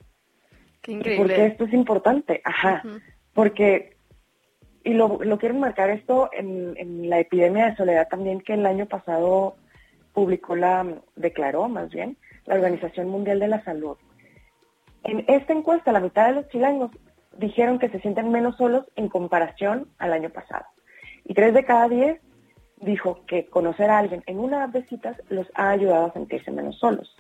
Qué 0.82 0.92
¿Y 0.92 0.96
¿Por 0.96 1.04
qué 1.04 1.14
increíble. 1.14 1.46
esto 1.46 1.64
es 1.64 1.72
importante? 1.72 2.42
Ajá, 2.44 2.82
porque, 3.32 3.93
y 4.84 4.92
lo, 4.92 5.18
lo 5.24 5.38
quiero 5.38 5.54
marcar 5.54 5.90
esto 5.90 6.28
en, 6.32 7.08
la 7.08 7.18
epidemia 7.18 7.70
de 7.70 7.76
soledad 7.76 8.08
también 8.08 8.40
que 8.40 8.54
el 8.54 8.66
año 8.66 8.86
pasado 8.86 9.56
publicó 10.12 10.54
la, 10.54 10.86
declaró 11.16 11.68
más 11.68 11.88
bien, 11.90 12.16
la 12.44 12.54
Organización 12.54 13.08
Mundial 13.08 13.40
de 13.40 13.48
la 13.48 13.64
Salud. 13.64 13.96
En 15.02 15.24
esta 15.26 15.52
encuesta, 15.52 15.90
la 15.90 16.00
mitad 16.00 16.28
de 16.28 16.34
los 16.34 16.48
chilangos 16.48 16.90
dijeron 17.38 17.78
que 17.78 17.88
se 17.88 18.00
sienten 18.00 18.30
menos 18.30 18.56
solos 18.56 18.84
en 18.94 19.08
comparación 19.08 19.88
al 19.98 20.12
año 20.12 20.30
pasado. 20.30 20.66
Y 21.24 21.34
tres 21.34 21.54
de 21.54 21.64
cada 21.64 21.88
diez 21.88 22.20
dijo 22.76 23.20
que 23.26 23.46
conocer 23.46 23.90
a 23.90 23.98
alguien 23.98 24.22
en 24.26 24.38
una 24.38 24.64
app 24.64 24.72
de 24.72 24.84
citas 24.84 25.16
los 25.30 25.46
ha 25.54 25.70
ayudado 25.70 26.06
a 26.06 26.12
sentirse 26.12 26.50
menos 26.50 26.78
solos. 26.78 27.16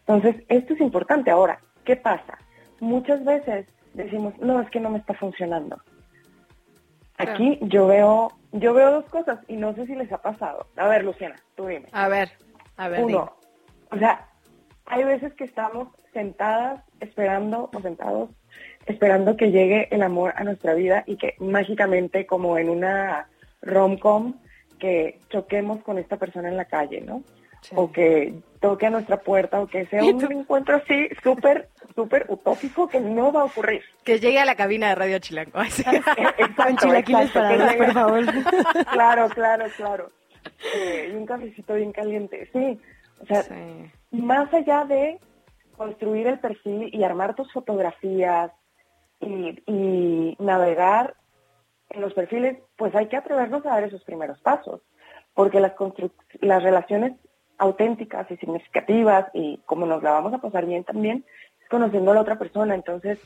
Entonces, 0.00 0.44
esto 0.48 0.74
es 0.74 0.80
importante. 0.80 1.30
Ahora, 1.30 1.60
¿qué 1.84 1.96
pasa? 1.96 2.38
Muchas 2.80 3.24
veces 3.24 3.66
decimos, 3.94 4.34
no, 4.38 4.60
es 4.60 4.68
que 4.70 4.80
no 4.80 4.90
me 4.90 4.98
está 4.98 5.14
funcionando. 5.14 5.78
Aquí 7.18 7.58
yo 7.62 7.86
veo, 7.86 8.32
yo 8.52 8.72
veo 8.74 8.92
dos 8.92 9.04
cosas 9.06 9.40
y 9.48 9.56
no 9.56 9.74
sé 9.74 9.86
si 9.86 9.94
les 9.94 10.10
ha 10.12 10.18
pasado. 10.18 10.68
A 10.76 10.86
ver, 10.86 11.04
Luciana, 11.04 11.36
tú 11.56 11.66
dime. 11.66 11.88
A 11.92 12.08
ver, 12.08 12.30
a 12.76 12.88
ver. 12.88 13.04
Uno, 13.04 13.32
o 13.90 13.98
sea, 13.98 14.28
hay 14.86 15.04
veces 15.04 15.34
que 15.34 15.44
estamos 15.44 15.88
sentadas 16.12 16.82
esperando 17.00 17.70
o 17.74 17.80
sentados 17.80 18.30
esperando 18.86 19.36
que 19.36 19.50
llegue 19.50 19.88
el 19.90 20.02
amor 20.02 20.32
a 20.36 20.44
nuestra 20.44 20.74
vida 20.74 21.04
y 21.06 21.16
que 21.16 21.34
mágicamente 21.38 22.26
como 22.26 22.56
en 22.56 22.70
una 22.70 23.28
rom-com 23.60 24.34
que 24.78 25.20
choquemos 25.28 25.82
con 25.82 25.98
esta 25.98 26.16
persona 26.16 26.48
en 26.48 26.56
la 26.56 26.64
calle, 26.64 27.00
¿no? 27.00 27.22
O 27.74 27.90
que 27.90 28.34
toque 28.60 28.86
a 28.86 28.90
nuestra 28.90 29.18
puerta 29.18 29.60
o 29.60 29.66
que 29.66 29.86
sea 29.86 30.02
¿Y 30.02 30.10
un 30.10 30.32
encuentro 30.32 30.76
así 30.76 31.08
súper, 31.22 31.68
súper 31.98 32.26
utópico 32.28 32.86
que 32.86 33.00
no 33.00 33.32
va 33.32 33.40
a 33.40 33.44
ocurrir. 33.46 33.82
Que 34.04 34.20
llegue 34.20 34.38
a 34.38 34.44
la 34.44 34.54
cabina 34.54 34.90
de 34.90 34.94
Radio 34.94 35.18
Chilango. 35.18 35.58
Chilaquiles 36.80 37.32
para 37.32 37.76
por 37.76 37.92
favor. 37.92 38.24
claro, 38.92 39.28
claro, 39.30 39.64
claro. 39.76 40.10
Eh, 40.76 41.10
y 41.12 41.16
un 41.16 41.26
cafecito 41.26 41.74
bien 41.74 41.90
caliente, 41.90 42.48
sí. 42.52 42.78
O 43.20 43.26
sea, 43.26 43.42
más 44.12 44.54
allá 44.54 44.84
de 44.84 45.18
construir 45.76 46.28
el 46.28 46.38
perfil 46.38 46.88
y 46.92 47.02
armar 47.02 47.34
tus 47.34 47.52
fotografías 47.52 48.52
y, 49.18 49.60
y 49.66 50.36
navegar 50.38 51.16
en 51.90 52.00
los 52.00 52.14
perfiles, 52.14 52.58
pues 52.76 52.94
hay 52.94 53.08
que 53.08 53.16
atrevernos 53.16 53.66
a 53.66 53.70
dar 53.70 53.82
esos 53.82 54.04
primeros 54.04 54.38
pasos, 54.38 54.82
porque 55.34 55.58
las, 55.58 55.72
las 56.40 56.62
relaciones 56.62 57.14
auténticas 57.58 58.30
y 58.30 58.36
significativas 58.36 59.26
y 59.34 59.58
como 59.66 59.84
nos 59.84 60.00
la 60.00 60.12
vamos 60.12 60.32
a 60.32 60.38
pasar 60.38 60.64
bien 60.64 60.84
también 60.84 61.24
conociendo 61.68 62.10
a 62.10 62.14
la 62.14 62.20
otra 62.20 62.38
persona, 62.38 62.74
entonces 62.74 63.18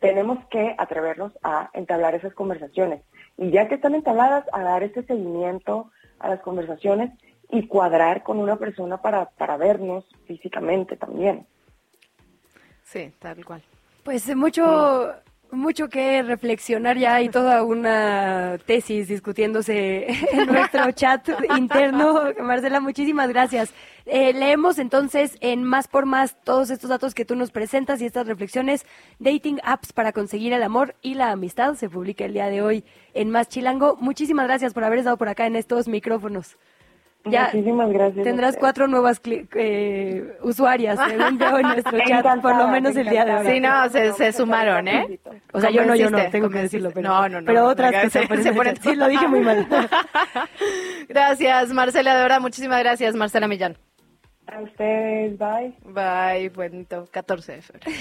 tenemos 0.00 0.38
que 0.50 0.74
atrevernos 0.78 1.32
a 1.42 1.70
entablar 1.74 2.14
esas 2.14 2.34
conversaciones 2.34 3.02
y 3.36 3.50
ya 3.50 3.68
que 3.68 3.76
están 3.76 3.94
entabladas 3.94 4.44
a 4.52 4.62
dar 4.62 4.82
este 4.82 5.04
seguimiento 5.04 5.90
a 6.18 6.28
las 6.28 6.40
conversaciones 6.40 7.10
y 7.50 7.66
cuadrar 7.66 8.22
con 8.22 8.38
una 8.38 8.56
persona 8.56 9.00
para, 9.00 9.26
para 9.30 9.56
vernos 9.56 10.04
físicamente 10.26 10.96
también. 10.96 11.46
Sí, 12.84 13.12
tal 13.18 13.44
cual. 13.44 13.62
Pues 14.02 14.28
eh, 14.28 14.34
mucho, 14.34 15.14
mucho 15.52 15.88
que 15.88 16.22
reflexionar 16.22 16.96
ya 16.98 17.20
y 17.20 17.28
toda 17.28 17.62
una 17.62 18.58
tesis 18.64 19.08
discutiéndose 19.08 20.06
en 20.32 20.46
nuestro 20.46 20.90
chat 20.92 21.28
interno. 21.56 22.32
Marcela, 22.42 22.80
muchísimas 22.80 23.28
gracias. 23.28 23.72
Eh, 24.06 24.32
leemos 24.32 24.78
entonces 24.78 25.36
en 25.40 25.62
Más 25.62 25.88
por 25.88 26.06
Más 26.06 26.36
todos 26.42 26.70
estos 26.70 26.90
datos 26.90 27.14
que 27.14 27.24
tú 27.24 27.36
nos 27.36 27.50
presentas 27.50 28.00
y 28.00 28.06
estas 28.06 28.26
reflexiones. 28.26 28.86
Dating 29.18 29.60
apps 29.62 29.92
para 29.92 30.12
conseguir 30.12 30.52
el 30.52 30.62
amor 30.62 30.96
y 31.02 31.14
la 31.14 31.30
amistad 31.30 31.74
se 31.74 31.88
publica 31.88 32.24
el 32.24 32.32
día 32.32 32.46
de 32.46 32.62
hoy 32.62 32.84
en 33.14 33.30
Más 33.30 33.48
Chilango. 33.48 33.96
Muchísimas 34.00 34.46
gracias 34.46 34.72
por 34.74 34.84
haber 34.84 35.00
estado 35.00 35.16
por 35.16 35.28
acá 35.28 35.46
en 35.46 35.56
estos 35.56 35.86
micrófonos. 35.86 36.56
Ya 37.24 37.50
Muchísimas 37.52 37.90
gracias. 37.90 38.24
Tendrás 38.24 38.56
cuatro 38.56 38.88
nuevas 38.88 39.20
eh, 39.24 40.38
usuarias, 40.42 40.98
según 41.08 41.38
veo 41.38 41.58
en 41.58 41.62
nuestro 41.62 41.98
chat, 42.06 42.40
por 42.40 42.56
lo 42.56 42.68
menos 42.68 42.96
el 42.96 43.08
día 43.08 43.24
de 43.24 43.34
hoy. 43.34 43.46
Sí, 43.46 43.60
no, 43.60 43.88
se, 43.90 44.12
se 44.12 44.32
sumaron, 44.32 44.88
¿eh? 44.88 45.20
O 45.52 45.60
sea, 45.60 45.70
yo 45.70 45.84
no, 45.84 45.94
yo 45.94 46.10
no, 46.10 46.18
tengo 46.30 46.50
que 46.50 46.58
decirlo, 46.58 46.90
pero, 46.92 47.08
No, 47.08 47.28
no, 47.28 47.40
no. 47.40 47.46
pero 47.46 47.66
otras 47.66 47.92
que 47.92 48.10
se, 48.26 48.42
se, 48.42 48.52
ponen 48.52 48.76
se. 48.76 48.90
Sí, 48.90 48.96
lo 48.96 49.06
dije 49.06 49.28
muy 49.28 49.40
mal. 49.40 49.68
Gracias, 51.08 51.72
Marcela, 51.72 52.16
de 52.16 52.22
verdad, 52.22 52.40
muchísimas 52.40 52.80
gracias, 52.80 53.14
Marcela 53.14 53.46
Millán. 53.46 53.76
A 54.48 54.60
ustedes, 54.60 55.38
bye. 55.38 55.74
Bye, 55.84 56.48
bonito, 56.48 57.06
14 57.10 57.52
de 57.52 57.62
febrero. 57.62 57.92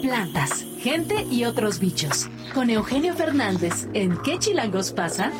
Plantas, 0.00 0.64
gente 0.78 1.22
y 1.30 1.44
otros 1.44 1.80
bichos. 1.80 2.30
Con 2.54 2.70
Eugenio 2.70 3.12
Fernández 3.14 3.88
en 3.92 4.16
¿Qué 4.22 4.38
chilangos 4.38 4.92
pasa? 4.92 5.32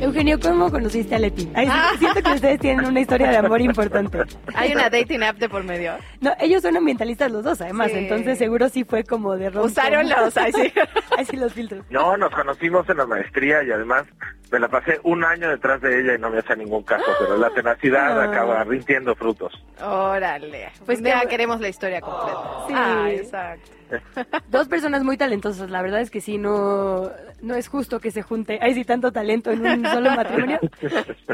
Eugenio, 0.00 0.38
¿cómo 0.40 0.70
conociste 0.70 1.14
a 1.14 1.18
Leti? 1.18 1.48
Ay, 1.54 1.68
siento 1.98 2.22
que 2.22 2.30
ustedes 2.32 2.60
tienen 2.60 2.84
una 2.84 3.00
historia 3.00 3.30
de 3.30 3.36
amor 3.38 3.60
importante. 3.60 4.18
Hay 4.54 4.72
una 4.72 4.90
dating 4.90 5.22
app 5.22 5.36
de 5.38 5.48
por 5.48 5.64
medio. 5.64 5.94
No, 6.20 6.34
ellos 6.38 6.62
son 6.62 6.76
ambientalistas 6.76 7.30
los 7.32 7.42
dos, 7.44 7.60
además, 7.60 7.90
Sí. 7.90 7.98
entonces 7.98 8.36
seguro 8.38 8.68
sí 8.68 8.84
fue 8.84 9.04
como 9.04 9.36
de 9.36 9.50
rom 9.50 9.64
Usaron 9.64 10.08
los, 10.08 10.36
ay, 10.36 10.52
sí. 10.52 10.72
Ay, 11.16 11.24
sí, 11.24 11.36
los 11.36 11.52
filtros. 11.54 11.84
No, 11.90 12.16
nos 12.16 12.30
conocimos 12.30 12.86
en 12.90 12.98
la 12.98 13.06
maestría 13.06 13.62
y 13.62 13.70
además 13.70 14.04
me 14.52 14.58
la 14.60 14.68
pasé 14.68 15.00
un 15.02 15.24
año 15.24 15.48
detrás 15.48 15.80
de 15.80 16.00
ella 16.00 16.14
y 16.14 16.18
no 16.18 16.28
me 16.30 16.38
hacía 16.40 16.56
ningún 16.56 16.82
caso, 16.82 17.04
pero 17.18 17.36
la 17.38 17.48
tenacidad 17.50 18.20
Ah. 18.20 18.24
acaba 18.24 18.64
rindiendo 18.64 19.14
frutos. 19.14 19.52
Órale. 19.82 20.68
Pues 20.84 21.00
qué 21.00 21.08
ya 21.08 21.20
queremos 21.26 21.60
la 21.60 21.68
historia 21.68 22.00
completa. 22.00 22.40
Sí. 22.68 22.74
Ah, 22.76 23.08
exacto. 23.10 23.70
Dos 24.50 24.68
personas 24.68 25.04
muy 25.04 25.16
talentosas, 25.16 25.70
la 25.70 25.82
verdad 25.82 26.00
es 26.00 26.10
que 26.10 26.20
sí, 26.20 26.38
no, 26.38 27.10
no 27.42 27.54
es 27.54 27.68
justo 27.68 28.00
que 28.00 28.10
se 28.10 28.22
junte, 28.22 28.58
hay 28.60 28.74
sí 28.74 28.84
tanto 28.84 29.12
talento 29.12 29.50
en 29.50 29.66
un 29.66 29.86
solo 29.86 30.10
matrimonio. 30.10 30.58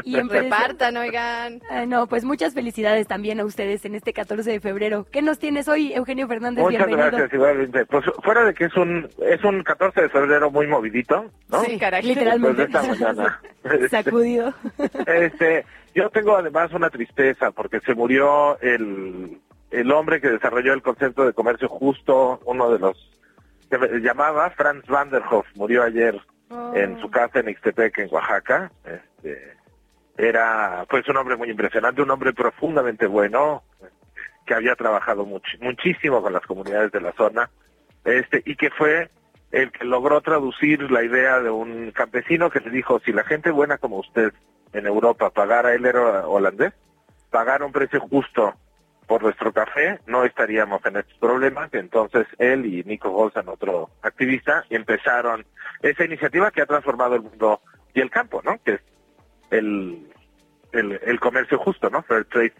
Y 0.03 0.19
Repartan, 0.19 0.97
oigan. 0.97 1.61
Ah, 1.69 1.85
no, 1.85 2.07
pues 2.07 2.23
muchas 2.23 2.53
felicidades 2.53 3.07
también 3.07 3.39
a 3.39 3.45
ustedes 3.45 3.85
en 3.85 3.95
este 3.95 4.13
14 4.13 4.49
de 4.49 4.59
febrero. 4.59 5.05
¿Qué 5.11 5.21
nos 5.21 5.39
tienes 5.39 5.67
hoy, 5.67 5.93
Eugenio 5.93 6.27
Fernández? 6.27 6.63
Muchas 6.63 6.85
Bienvenido. 6.85 7.09
gracias, 7.09 7.33
igualmente. 7.33 7.85
Pues 7.85 8.05
fuera 8.23 8.45
de 8.45 8.53
que 8.53 8.65
es 8.65 8.75
un 8.75 9.09
es 9.25 9.43
un 9.43 9.63
14 9.63 10.01
de 10.01 10.09
febrero 10.09 10.51
muy 10.51 10.67
movidito, 10.67 11.31
¿no? 11.49 11.63
Sí, 11.63 11.77
caray. 11.77 12.03
Literalmente. 12.03 12.63
Después 12.63 12.87
de 12.87 12.93
esta 12.93 13.05
mañana. 13.05 13.41
Este, 13.63 13.87
Sacudido. 13.87 14.53
Este, 15.07 15.65
yo 15.95 16.09
tengo 16.09 16.35
además 16.35 16.73
una 16.73 16.89
tristeza 16.89 17.51
porque 17.51 17.79
se 17.79 17.93
murió 17.93 18.59
el, 18.59 19.39
el 19.73 19.91
hombre 19.91 20.21
que 20.21 20.29
desarrolló 20.29 20.73
el 20.73 20.81
concepto 20.81 21.25
de 21.25 21.33
comercio 21.33 21.67
justo, 21.67 22.39
uno 22.45 22.69
de 22.71 22.79
los 22.79 23.11
que 23.69 23.77
llamaba 23.99 24.49
Franz 24.51 24.85
Vanderhoff, 24.87 25.47
murió 25.55 25.83
ayer 25.83 26.19
en 26.75 26.99
su 27.01 27.09
casa 27.09 27.39
en 27.39 27.49
Ixtepec, 27.49 27.97
en 27.97 28.13
Oaxaca. 28.13 28.71
Este, 28.85 29.57
era 30.15 30.85
pues 30.89 31.07
un 31.09 31.17
hombre 31.17 31.35
muy 31.35 31.49
impresionante, 31.49 32.03
un 32.03 32.11
hombre 32.11 32.33
profundamente 32.33 33.07
bueno, 33.07 33.63
que 34.45 34.53
había 34.53 34.75
trabajado 34.75 35.25
much- 35.25 35.59
muchísimo 35.59 36.21
con 36.21 36.33
las 36.33 36.45
comunidades 36.45 36.91
de 36.91 37.01
la 37.01 37.13
zona, 37.13 37.49
este, 38.05 38.43
y 38.45 38.55
que 38.55 38.69
fue 38.69 39.09
el 39.51 39.71
que 39.71 39.85
logró 39.85 40.21
traducir 40.21 40.91
la 40.91 41.03
idea 41.03 41.39
de 41.39 41.49
un 41.49 41.91
campesino 41.91 42.51
que 42.51 42.59
le 42.59 42.69
dijo, 42.69 42.99
si 42.99 43.11
la 43.11 43.23
gente 43.23 43.49
buena 43.49 43.77
como 43.79 43.97
usted 43.97 44.33
en 44.73 44.85
Europa 44.85 45.31
pagara, 45.31 45.73
él 45.73 45.85
era 45.85 46.27
holandés, 46.27 46.73
pagara 47.31 47.65
un 47.65 47.71
precio 47.71 47.99
justo 48.01 48.53
por 49.07 49.23
nuestro 49.23 49.51
café, 49.53 49.99
no 50.07 50.23
estaríamos 50.23 50.85
en 50.85 50.97
estos 50.97 51.17
problemas. 51.19 51.73
Entonces 51.73 52.25
él 52.37 52.65
y 52.65 52.83
Nico 52.83 53.09
Golsan, 53.09 53.47
otro 53.49 53.89
activista, 54.01 54.63
empezaron 54.69 55.45
esa 55.81 56.05
iniciativa 56.05 56.51
que 56.51 56.61
ha 56.61 56.65
transformado 56.65 57.15
el 57.15 57.21
mundo 57.21 57.61
y 57.93 58.01
el 58.01 58.09
campo, 58.09 58.41
¿no? 58.43 58.59
Que 58.63 58.73
es 58.75 58.81
el, 59.51 60.07
el, 60.71 60.99
el 61.05 61.19
comercio 61.19 61.57
justo, 61.59 61.89
¿no? 61.89 62.01
Fair 62.03 62.25
trade. 62.25 62.53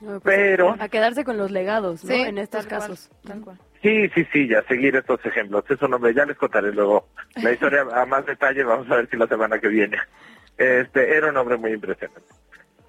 No, 0.00 0.18
pues, 0.20 0.22
Pero- 0.36 0.76
A 0.78 0.88
quedarse 0.88 1.24
con 1.24 1.36
los 1.36 1.50
legados, 1.50 2.04
¿no? 2.04 2.10
Sí, 2.14 2.20
en 2.20 2.38
estos 2.38 2.66
tal 2.66 2.78
cual, 2.78 2.80
casos. 2.90 3.10
tal 3.26 3.40
cual. 3.42 3.58
Sí, 3.82 4.08
sí, 4.14 4.26
sí, 4.32 4.48
ya 4.48 4.62
seguir 4.64 4.96
estos 4.96 5.24
ejemplos. 5.24 5.64
Es 5.70 5.80
un 5.82 5.94
hombre, 5.94 6.12
ya 6.14 6.26
les 6.26 6.36
contaré 6.36 6.72
luego 6.72 7.08
la 7.42 7.52
historia 7.52 7.86
a 7.94 8.04
más 8.06 8.26
detalle, 8.26 8.62
vamos 8.64 8.90
a 8.90 8.96
ver 8.96 9.08
si 9.10 9.16
la 9.16 9.26
semana 9.26 9.58
que 9.58 9.68
viene. 9.68 9.98
Este, 10.58 11.16
era 11.16 11.30
un 11.30 11.36
hombre 11.38 11.56
muy 11.56 11.72
impresionante. 11.72 12.20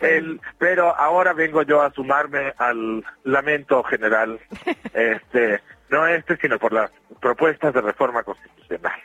El, 0.01 0.41
pero 0.57 0.95
ahora 0.97 1.33
vengo 1.33 1.61
yo 1.63 1.81
a 1.81 1.91
sumarme 1.91 2.53
al 2.57 3.03
lamento 3.23 3.83
general, 3.83 4.39
este, 4.93 5.59
no 5.89 6.07
este, 6.07 6.37
sino 6.37 6.57
por 6.59 6.73
las 6.73 6.91
propuestas 7.19 7.73
de 7.73 7.81
reforma 7.81 8.23
constitucional. 8.23 8.99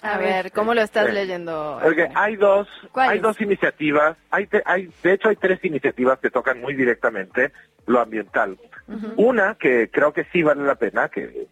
A 0.00 0.16
ver, 0.16 0.52
¿cómo 0.52 0.74
lo 0.74 0.80
estás 0.82 1.08
Eh, 1.08 1.12
leyendo? 1.12 1.78
Porque 1.82 2.08
hay 2.14 2.36
dos, 2.36 2.68
hay 2.94 3.18
dos 3.18 3.40
iniciativas, 3.40 4.16
hay, 4.30 4.46
te- 4.46 4.62
hay, 4.64 4.90
de 5.02 5.12
hecho 5.12 5.28
hay 5.28 5.36
tres 5.36 5.58
iniciativas 5.64 6.20
que 6.20 6.30
tocan 6.30 6.60
muy 6.60 6.74
directamente 6.74 7.52
lo 7.86 8.00
ambiental. 8.00 8.56
Una 9.16 9.56
que 9.56 9.90
creo 9.90 10.12
que 10.12 10.24
sí 10.32 10.42
vale 10.42 10.62
la 10.62 10.76
pena, 10.76 11.08
que, 11.08 11.46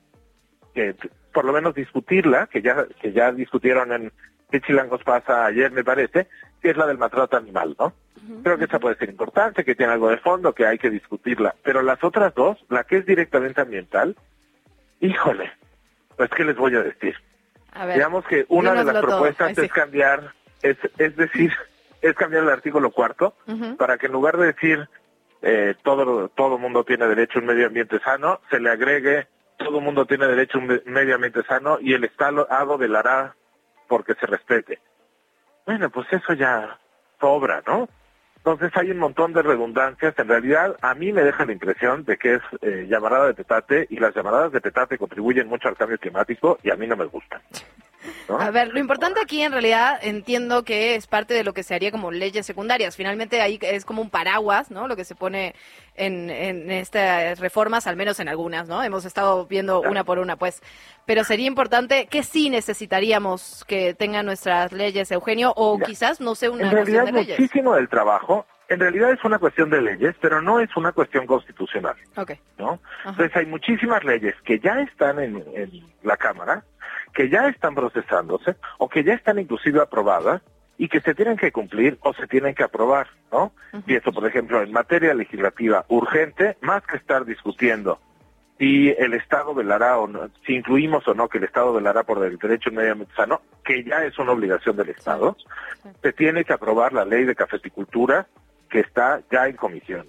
que 0.74 0.94
por 1.32 1.44
lo 1.44 1.52
menos 1.52 1.74
discutirla, 1.74 2.47
que 2.47 2.62
ya, 2.62 2.86
que 3.01 3.12
ya 3.12 3.32
discutieron 3.32 3.93
en 3.93 4.12
qué 4.51 4.60
chilangos 4.60 5.02
pasa 5.02 5.44
ayer 5.44 5.70
me 5.73 5.82
parece, 5.85 6.28
que 6.62 6.70
es 6.70 6.77
la 6.77 6.86
del 6.86 6.98
maltrato 6.98 7.36
animal, 7.36 7.74
¿no? 7.78 7.93
Creo 8.43 8.59
que 8.59 8.65
esa 8.65 8.78
puede 8.78 8.97
ser 8.97 9.09
importante, 9.11 9.65
que 9.65 9.74
tiene 9.74 9.93
algo 9.93 10.09
de 10.09 10.19
fondo, 10.19 10.53
que 10.55 10.66
hay 10.66 10.78
que 10.78 10.90
discutirla. 10.90 11.55
Pero 11.62 11.82
las 11.82 12.03
otras 12.05 12.35
dos, 12.35 12.59
la 12.69 12.85
que 12.85 12.98
es 12.98 13.07
directamente 13.07 13.61
ambiental, 13.61 14.16
híjole, 15.01 15.53
pues 16.16 16.31
qué 16.31 16.44
les 16.44 16.57
voy 16.57 16.74
a 16.77 16.82
decir. 16.82 17.15
A 17.73 17.86
ver, 17.86 17.97
Digamos 17.97 18.24
que 18.27 18.47
una 18.48 18.70
de 18.73 18.85
las 18.85 18.94
todo. 18.94 19.03
propuestas 19.03 19.59
es 19.59 19.73
cambiar, 19.73 20.32
es, 20.62 20.77
es 20.98 21.16
decir, 21.16 21.53
es 22.01 22.15
cambiar 22.15 22.44
el 22.44 22.51
artículo 22.51 22.90
cuarto 22.90 23.35
para 23.77 23.98
que 23.98 24.07
en 24.07 24.12
lugar 24.12 24.36
de 24.39 24.47
decir 24.47 24.89
eh, 25.43 25.74
todo 25.82 26.28
todo 26.31 26.57
mundo 26.59 26.85
tiene 26.85 27.07
derecho 27.07 27.39
a 27.39 27.43
un 27.43 27.47
medio 27.48 27.66
ambiente 27.66 27.98
sano, 28.01 28.40
se 28.51 28.59
le 28.61 28.70
agregue 28.70 29.27
todo 29.59 29.81
mundo 29.81 30.05
tiene 30.07 30.27
derecho 30.27 30.59
a 30.59 30.61
un 30.61 30.66
me- 30.69 30.82
medio 30.86 31.15
ambiente 31.15 31.43
sano 31.44 31.78
y 31.81 31.94
el 31.94 32.05
Estado 32.05 32.47
velará 32.78 33.35
porque 33.89 34.15
se 34.15 34.27
respete. 34.27 34.78
Bueno, 35.66 35.89
pues 35.90 36.07
eso 36.12 36.32
ya 36.35 36.78
sobra, 37.20 37.62
¿no? 37.66 37.89
Entonces 38.47 38.70
hay 38.77 38.93
un 38.93 38.98
montón 38.98 39.32
de 39.32 39.43
redundancias. 39.43 40.16
En 40.18 40.28
realidad, 40.28 40.77
a 40.81 40.94
mí 40.94 41.12
me 41.12 41.24
deja 41.24 41.44
la 41.44 41.51
impresión 41.51 42.05
de 42.05 42.16
que 42.16 42.35
es 42.35 42.43
eh, 42.62 42.86
llamarada 42.89 43.27
de 43.27 43.35
petate 43.35 43.89
y 43.90 43.98
las 43.98 44.14
llamaradas 44.14 44.52
de 44.52 44.60
petate 44.60 44.98
contribuyen 44.98 45.48
mucho 45.48 45.66
al 45.66 45.77
cambio 45.77 45.98
climático 45.98 46.56
y 46.62 46.70
a 46.70 46.77
mí 46.77 46.86
no 46.86 46.97
me 46.97 47.06
gustan. 47.06 47.40
¿No? 48.28 48.40
A 48.40 48.50
ver, 48.50 48.68
lo 48.68 48.78
importante 48.78 49.20
aquí 49.20 49.42
en 49.42 49.52
realidad 49.52 49.98
entiendo 50.02 50.62
que 50.64 50.94
es 50.94 51.06
parte 51.06 51.34
de 51.34 51.44
lo 51.44 51.52
que 51.52 51.62
se 51.62 51.74
haría 51.74 51.90
como 51.90 52.10
leyes 52.10 52.46
secundarias. 52.46 52.96
Finalmente 52.96 53.40
ahí 53.40 53.58
es 53.62 53.84
como 53.84 54.02
un 54.02 54.10
paraguas, 54.10 54.70
¿no? 54.70 54.88
Lo 54.88 54.96
que 54.96 55.04
se 55.04 55.14
pone 55.14 55.54
en, 55.94 56.30
en 56.30 56.70
estas 56.70 57.38
reformas, 57.38 57.86
al 57.86 57.96
menos 57.96 58.20
en 58.20 58.28
algunas, 58.28 58.68
¿no? 58.68 58.82
Hemos 58.82 59.04
estado 59.04 59.46
viendo 59.46 59.80
una 59.80 60.04
por 60.04 60.18
una, 60.18 60.36
pues. 60.36 60.62
Pero 61.06 61.24
sería 61.24 61.46
importante 61.46 62.06
que 62.06 62.22
sí 62.22 62.50
necesitaríamos 62.50 63.64
que 63.66 63.94
tengan 63.94 64.26
nuestras 64.26 64.72
leyes, 64.72 65.10
Eugenio, 65.12 65.52
o 65.56 65.78
quizás, 65.78 66.20
no 66.20 66.34
sé, 66.34 66.48
una 66.48 66.64
en 66.64 66.70
realidad 66.70 67.04
de 67.04 67.12
leyes. 67.12 67.38
muchísimo 67.38 67.74
del 67.74 67.88
trabajo, 67.88 68.46
en 68.68 68.80
realidad 68.80 69.12
es 69.12 69.22
una 69.24 69.38
cuestión 69.38 69.70
de 69.70 69.80
leyes, 69.80 70.16
pero 70.20 70.42
no 70.42 70.58
es 70.58 70.76
una 70.76 70.90
cuestión 70.92 71.26
constitucional, 71.26 71.94
Ok. 72.16 72.32
¿no? 72.58 72.80
Entonces 73.04 73.34
hay 73.36 73.46
muchísimas 73.46 74.02
leyes 74.02 74.34
que 74.44 74.58
ya 74.58 74.80
están 74.80 75.20
en, 75.20 75.44
en 75.54 75.70
la 76.02 76.16
Cámara, 76.16 76.64
que 77.16 77.30
ya 77.30 77.48
están 77.48 77.74
procesándose 77.74 78.56
o 78.76 78.90
que 78.90 79.02
ya 79.02 79.14
están 79.14 79.38
inclusive 79.38 79.80
aprobadas 79.80 80.43
y 80.76 80.88
que 80.88 81.01
se 81.01 81.14
tienen 81.14 81.38
que 81.38 81.51
cumplir 81.51 81.97
o 82.02 82.12
se 82.12 82.26
tienen 82.26 82.55
que 82.55 82.62
aprobar, 82.62 83.09
¿no? 83.32 83.52
Pienso, 83.86 84.12
por 84.12 84.26
ejemplo, 84.26 84.62
en 84.62 84.70
materia 84.70 85.14
legislativa 85.14 85.86
urgente, 85.88 86.59
más 86.60 86.82
que 86.86 86.98
estar 86.98 87.24
discutiendo 87.24 87.98
si 88.59 88.90
el 88.90 89.14
Estado 89.14 89.55
velará 89.55 89.98
o 89.98 90.06
no, 90.06 90.30
si 90.47 90.55
incluimos 90.55 91.09
o 91.09 91.14
no 91.14 91.28
que 91.28 91.38
el 91.38 91.44
Estado 91.44 91.72
velará 91.72 92.05
por 92.05 92.24
el 92.24 92.38
derecho 92.38 92.70
medio 92.70 92.93
ambiente 92.93 93.14
sano, 93.14 93.40
que 93.64 93.82
ya 93.82 94.05
es 94.05 94.18
una 94.18 94.32
obligación 94.32 94.76
del 94.76 94.90
Estado, 94.90 95.36
se 96.02 96.12
tiene 96.12 96.44
que 96.44 96.52
aprobar 96.52 96.93
la 96.93 97.05
ley 97.05 97.24
de 97.24 97.34
cafeticultura 97.34 98.26
que 98.68 98.80
está 98.80 99.22
ya 99.30 99.47
en 99.47 99.56
comisión. 99.56 100.09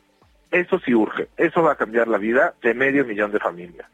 Eso 0.52 0.80
sí 0.80 0.94
urge, 0.94 1.28
eso 1.38 1.62
va 1.62 1.74
a 1.74 1.78
cambiar 1.78 2.08
la 2.08 2.18
vida 2.18 2.54
de 2.62 2.74
medio 2.74 3.06
millón 3.06 3.32
de 3.32 3.40
familias. 3.40 3.88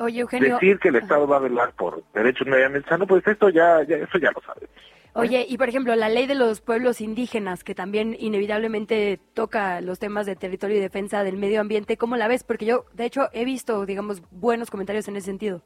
Oye, 0.00 0.20
Eugenio. 0.20 0.54
Decir 0.54 0.78
que 0.78 0.88
el 0.88 0.96
Estado 0.96 1.28
va 1.28 1.36
a 1.36 1.40
velar 1.40 1.72
por 1.72 2.02
derecho 2.14 2.42
a 2.42 2.46
un 2.46 2.50
medio 2.52 2.66
ambiente 2.66 2.88
sano, 2.88 3.06
pues 3.06 3.26
esto 3.26 3.50
ya, 3.50 3.82
ya 3.82 3.96
eso 3.96 4.18
ya 4.18 4.32
lo 4.32 4.40
sabemos. 4.40 4.70
Oye, 5.12 5.44
y 5.48 5.58
por 5.58 5.68
ejemplo, 5.68 5.94
la 5.96 6.08
ley 6.08 6.26
de 6.26 6.34
los 6.36 6.60
pueblos 6.60 7.00
indígenas, 7.00 7.64
que 7.64 7.74
también 7.74 8.16
inevitablemente 8.18 9.18
toca 9.34 9.80
los 9.80 9.98
temas 9.98 10.24
de 10.24 10.36
territorio 10.36 10.76
y 10.76 10.80
defensa 10.80 11.24
del 11.24 11.36
medio 11.36 11.60
ambiente, 11.60 11.96
¿cómo 11.96 12.16
la 12.16 12.28
ves? 12.28 12.44
Porque 12.44 12.64
yo, 12.64 12.86
de 12.94 13.04
hecho, 13.04 13.28
he 13.32 13.44
visto, 13.44 13.84
digamos, 13.84 14.22
buenos 14.30 14.70
comentarios 14.70 15.08
en 15.08 15.16
ese 15.16 15.26
sentido. 15.26 15.62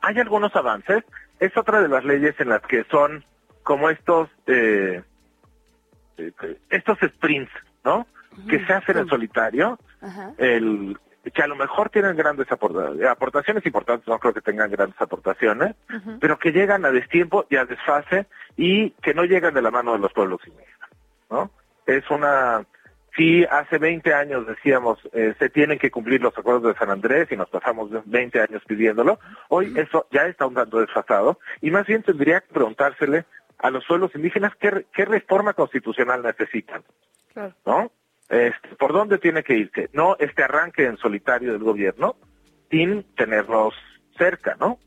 Hay 0.00 0.18
algunos 0.18 0.56
avances, 0.56 1.04
es 1.38 1.56
otra 1.56 1.80
de 1.82 1.88
las 1.88 2.04
leyes 2.04 2.34
en 2.40 2.48
las 2.48 2.62
que 2.62 2.84
son 2.90 3.24
como 3.62 3.90
estos 3.90 4.28
eh, 4.46 5.02
eh, 6.16 6.32
estos 6.70 6.98
sprints, 6.98 7.52
¿no? 7.84 8.06
Que 8.48 8.64
se 8.66 8.72
hacen 8.72 8.98
en 8.98 9.08
solitario, 9.08 9.78
Ajá. 10.00 10.32
el 10.38 10.98
que 11.32 11.42
a 11.42 11.46
lo 11.46 11.56
mejor 11.56 11.90
tienen 11.90 12.16
grandes 12.16 12.46
aporta- 12.50 12.92
aportaciones 13.10 13.64
importantes, 13.66 14.06
no 14.08 14.18
creo 14.18 14.32
que 14.34 14.40
tengan 14.40 14.70
grandes 14.70 15.00
aportaciones, 15.00 15.74
pero 16.20 16.38
que 16.38 16.52
llegan 16.52 16.84
a 16.84 16.90
destiempo 16.90 17.46
y 17.50 17.56
a 17.56 17.64
desfase 17.64 18.26
y 18.56 18.90
que 19.02 19.14
no 19.14 19.24
llegan 19.24 19.54
de 19.54 19.62
la 19.62 19.70
mano 19.70 19.92
de 19.92 19.98
los 19.98 20.12
pueblos 20.12 20.40
indígenas, 20.46 20.90
¿no? 21.30 21.50
Es 21.86 22.08
una 22.10 22.64
sí 23.16 23.44
hace 23.50 23.78
20 23.78 24.12
años 24.12 24.46
decíamos 24.46 24.98
eh, 25.14 25.34
se 25.38 25.48
tienen 25.48 25.78
que 25.78 25.90
cumplir 25.90 26.20
los 26.20 26.36
acuerdos 26.36 26.64
de 26.74 26.78
San 26.78 26.90
Andrés 26.90 27.28
y 27.32 27.36
nos 27.36 27.48
pasamos 27.48 27.88
20 28.04 28.40
años 28.42 28.62
pidiéndolo, 28.66 29.18
hoy 29.48 29.72
eso 29.76 30.06
ya 30.10 30.26
está 30.26 30.46
un 30.46 30.54
tanto 30.54 30.80
desfasado 30.80 31.38
y 31.62 31.70
más 31.70 31.86
bien 31.86 32.02
tendría 32.02 32.40
que 32.42 32.52
preguntársele 32.52 33.24
a 33.58 33.70
los 33.70 33.86
pueblos 33.86 34.14
indígenas 34.14 34.52
qué, 34.56 34.70
re- 34.70 34.86
qué 34.92 35.06
reforma 35.06 35.54
constitucional 35.54 36.22
necesitan, 36.22 36.82
Claro. 37.32 37.54
¿no? 37.64 37.90
Este, 38.28 38.68
¿Por 38.76 38.92
dónde 38.92 39.18
tiene 39.18 39.42
que 39.44 39.54
irse? 39.54 39.88
No 39.92 40.16
este 40.18 40.42
arranque 40.42 40.84
en 40.86 40.96
solitario 40.96 41.52
del 41.52 41.62
gobierno 41.62 42.16
sin 42.70 43.04
tenerlos 43.14 43.74
cerca, 44.18 44.56
¿no? 44.58 44.78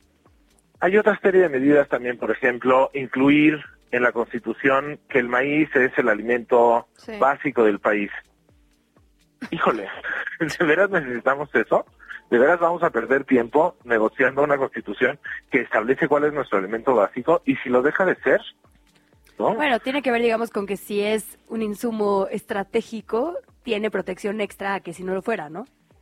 Hay 0.81 0.97
otra 0.97 1.17
serie 1.21 1.41
de 1.41 1.49
medidas 1.49 1.87
también, 1.89 2.17
por 2.17 2.31
ejemplo, 2.31 2.89
incluir 2.93 3.59
en 3.91 4.03
la 4.03 4.11
Constitución 4.11 4.99
que 5.09 5.19
el 5.19 5.27
maíz 5.27 5.73
es 5.75 5.91
el 5.97 6.09
alimento 6.09 6.87
Sí. 6.97 7.17
básico 7.19 7.63
del 7.63 7.79
país. 7.79 8.11
Híjole, 9.51 9.87
¿de 10.59 10.65
veras 10.65 10.89
necesitamos 10.89 11.49
eso? 11.55 11.85
¿De 12.29 12.37
veras 12.37 12.59
vamos 12.59 12.83
a 12.83 12.91
perder 12.91 13.23
tiempo 13.23 13.75
negociando 13.85 14.43
una 14.43 14.57
Constitución 14.57 15.19
que 15.49 15.61
establece 15.61 16.07
cuál 16.07 16.25
es 16.25 16.33
nuestro 16.33 16.59
alimento 16.59 16.93
básico 16.93 17.41
y 17.45 17.55
si 17.57 17.69
lo 17.69 17.81
deja 17.81 18.05
de 18.05 18.15
ser? 18.17 18.41
¿No? 19.39 19.55
Bueno, 19.55 19.79
tiene 19.79 20.01
que 20.01 20.11
ver, 20.11 20.21
digamos, 20.21 20.49
con 20.51 20.65
que 20.67 20.77
si 20.77 21.01
es 21.01 21.37
un 21.47 21.61
insumo 21.61 22.27
estratégico, 22.29 23.35
tiene 23.63 23.89
protección 23.89 24.41
extra 24.41 24.75
a 24.75 24.79
que 24.81 24.93
si 24.93 25.03
no 25.03 25.13
lo 25.13 25.21
fuera, 25.21 25.49
¿no? 25.49 25.61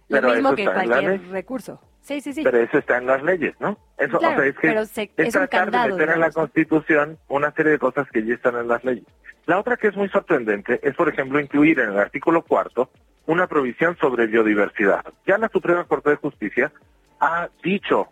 Lo 0.10 0.22
Pero 0.22 0.34
mismo 0.34 0.56
que 0.56 0.66
cualquier 0.66 1.22
recurso. 1.30 1.80
Sí, 2.02 2.22
sí, 2.22 2.32
sí. 2.34 2.42
Pero 2.44 2.58
eso 2.60 2.78
está 2.78 2.98
en 2.98 3.06
las 3.08 3.22
leyes, 3.22 3.54
¿no? 3.60 3.78
Eso, 3.98 4.18
Claro, 4.20 4.36
o 4.36 4.40
sea, 4.40 4.46
es 4.50 4.56
que 4.56 4.68
pero 4.68 4.86
se- 4.86 5.04
es, 5.04 5.12
es 5.18 5.26
un 5.28 5.32
tratar 5.42 5.50
candado, 5.66 5.88
de 5.88 5.94
meter 5.94 6.10
en 6.16 6.22
la. 6.22 6.32
Constitución 6.32 7.18
una 7.28 7.52
serie 7.52 7.74
de 7.74 7.80
cosas 7.80 8.08
que 8.10 8.26
ya 8.26 8.34
están 8.36 8.56
en 8.56 8.68
las 8.70 8.84
leyes. 8.86 9.04
La 9.46 9.60
otra 9.60 9.76
que 9.78 9.88
es 9.88 9.96
muy 9.96 10.08
sorprendente 10.10 10.80
es, 10.84 10.96
por 10.96 11.10
ejemplo, 11.10 11.40
incluir 11.40 11.80
en 11.80 11.90
el 11.90 12.00
artículo 12.00 12.44
cuarto 12.44 12.90
una 13.26 13.48
provisión 13.48 13.98
sobre 13.98 14.28
biodiversidad. 14.28 15.04
Ya 15.26 15.38
la 15.38 15.50
Suprema 15.50 15.84
Corte 15.84 16.12
de 16.12 16.16
Justicia 16.16 16.72
ha 17.20 17.50
dicho 17.62 18.08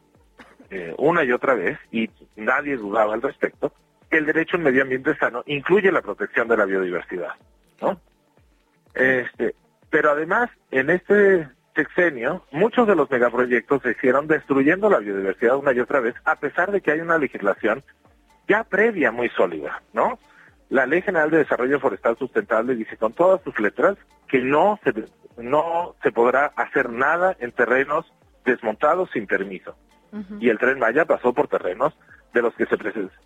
eh, 0.69 0.93
una 0.97 1.23
y 1.23 1.31
otra 1.31 1.53
vez, 1.53 1.77
y 1.91 2.09
nadie 2.35 2.75
dudaba 2.75 3.13
al 3.13 3.21
respecto, 3.21 3.71
que 4.09 4.17
el 4.17 4.25
derecho 4.25 4.55
a 4.55 4.59
un 4.59 4.65
medio 4.65 4.83
ambiente 4.83 5.15
sano 5.17 5.43
incluye 5.45 5.91
la 5.91 6.01
protección 6.01 6.47
de 6.47 6.57
la 6.57 6.65
biodiversidad, 6.65 7.33
¿no? 7.81 7.99
Este, 8.93 9.55
pero 9.89 10.11
además, 10.11 10.49
en 10.71 10.89
este 10.89 11.47
sexenio, 11.75 12.45
muchos 12.51 12.87
de 12.87 12.95
los 12.95 13.09
megaproyectos 13.09 13.81
se 13.81 13.91
hicieron 13.91 14.27
destruyendo 14.27 14.89
la 14.89 14.99
biodiversidad 14.99 15.57
una 15.57 15.73
y 15.73 15.79
otra 15.79 15.99
vez, 15.99 16.15
a 16.23 16.37
pesar 16.37 16.71
de 16.71 16.81
que 16.81 16.91
hay 16.91 17.01
una 17.01 17.17
legislación 17.17 17.83
ya 18.47 18.63
previa 18.63 19.11
muy 19.11 19.29
sólida, 19.29 19.81
¿no? 19.93 20.19
La 20.69 20.85
Ley 20.85 21.01
General 21.01 21.29
de 21.29 21.39
Desarrollo 21.39 21.79
Forestal 21.79 22.17
Sustentable 22.17 22.75
dice 22.75 22.97
con 22.97 23.13
todas 23.13 23.41
sus 23.43 23.59
letras 23.59 23.97
que 24.27 24.39
no 24.39 24.79
se, 24.83 24.93
no 25.41 25.95
se 26.01 26.11
podrá 26.11 26.47
hacer 26.55 26.89
nada 26.89 27.35
en 27.39 27.51
terrenos 27.51 28.11
desmontados 28.45 29.09
sin 29.11 29.27
permiso. 29.27 29.75
Y 30.39 30.47
el 30.47 30.57
tren 30.59 30.79
Maya 30.79 31.03
pasó 31.03 31.33
por 31.33 31.49
terrenos 31.49 31.93
de 32.33 32.41
los 32.41 32.55
que 32.55 32.65
se 32.67 32.77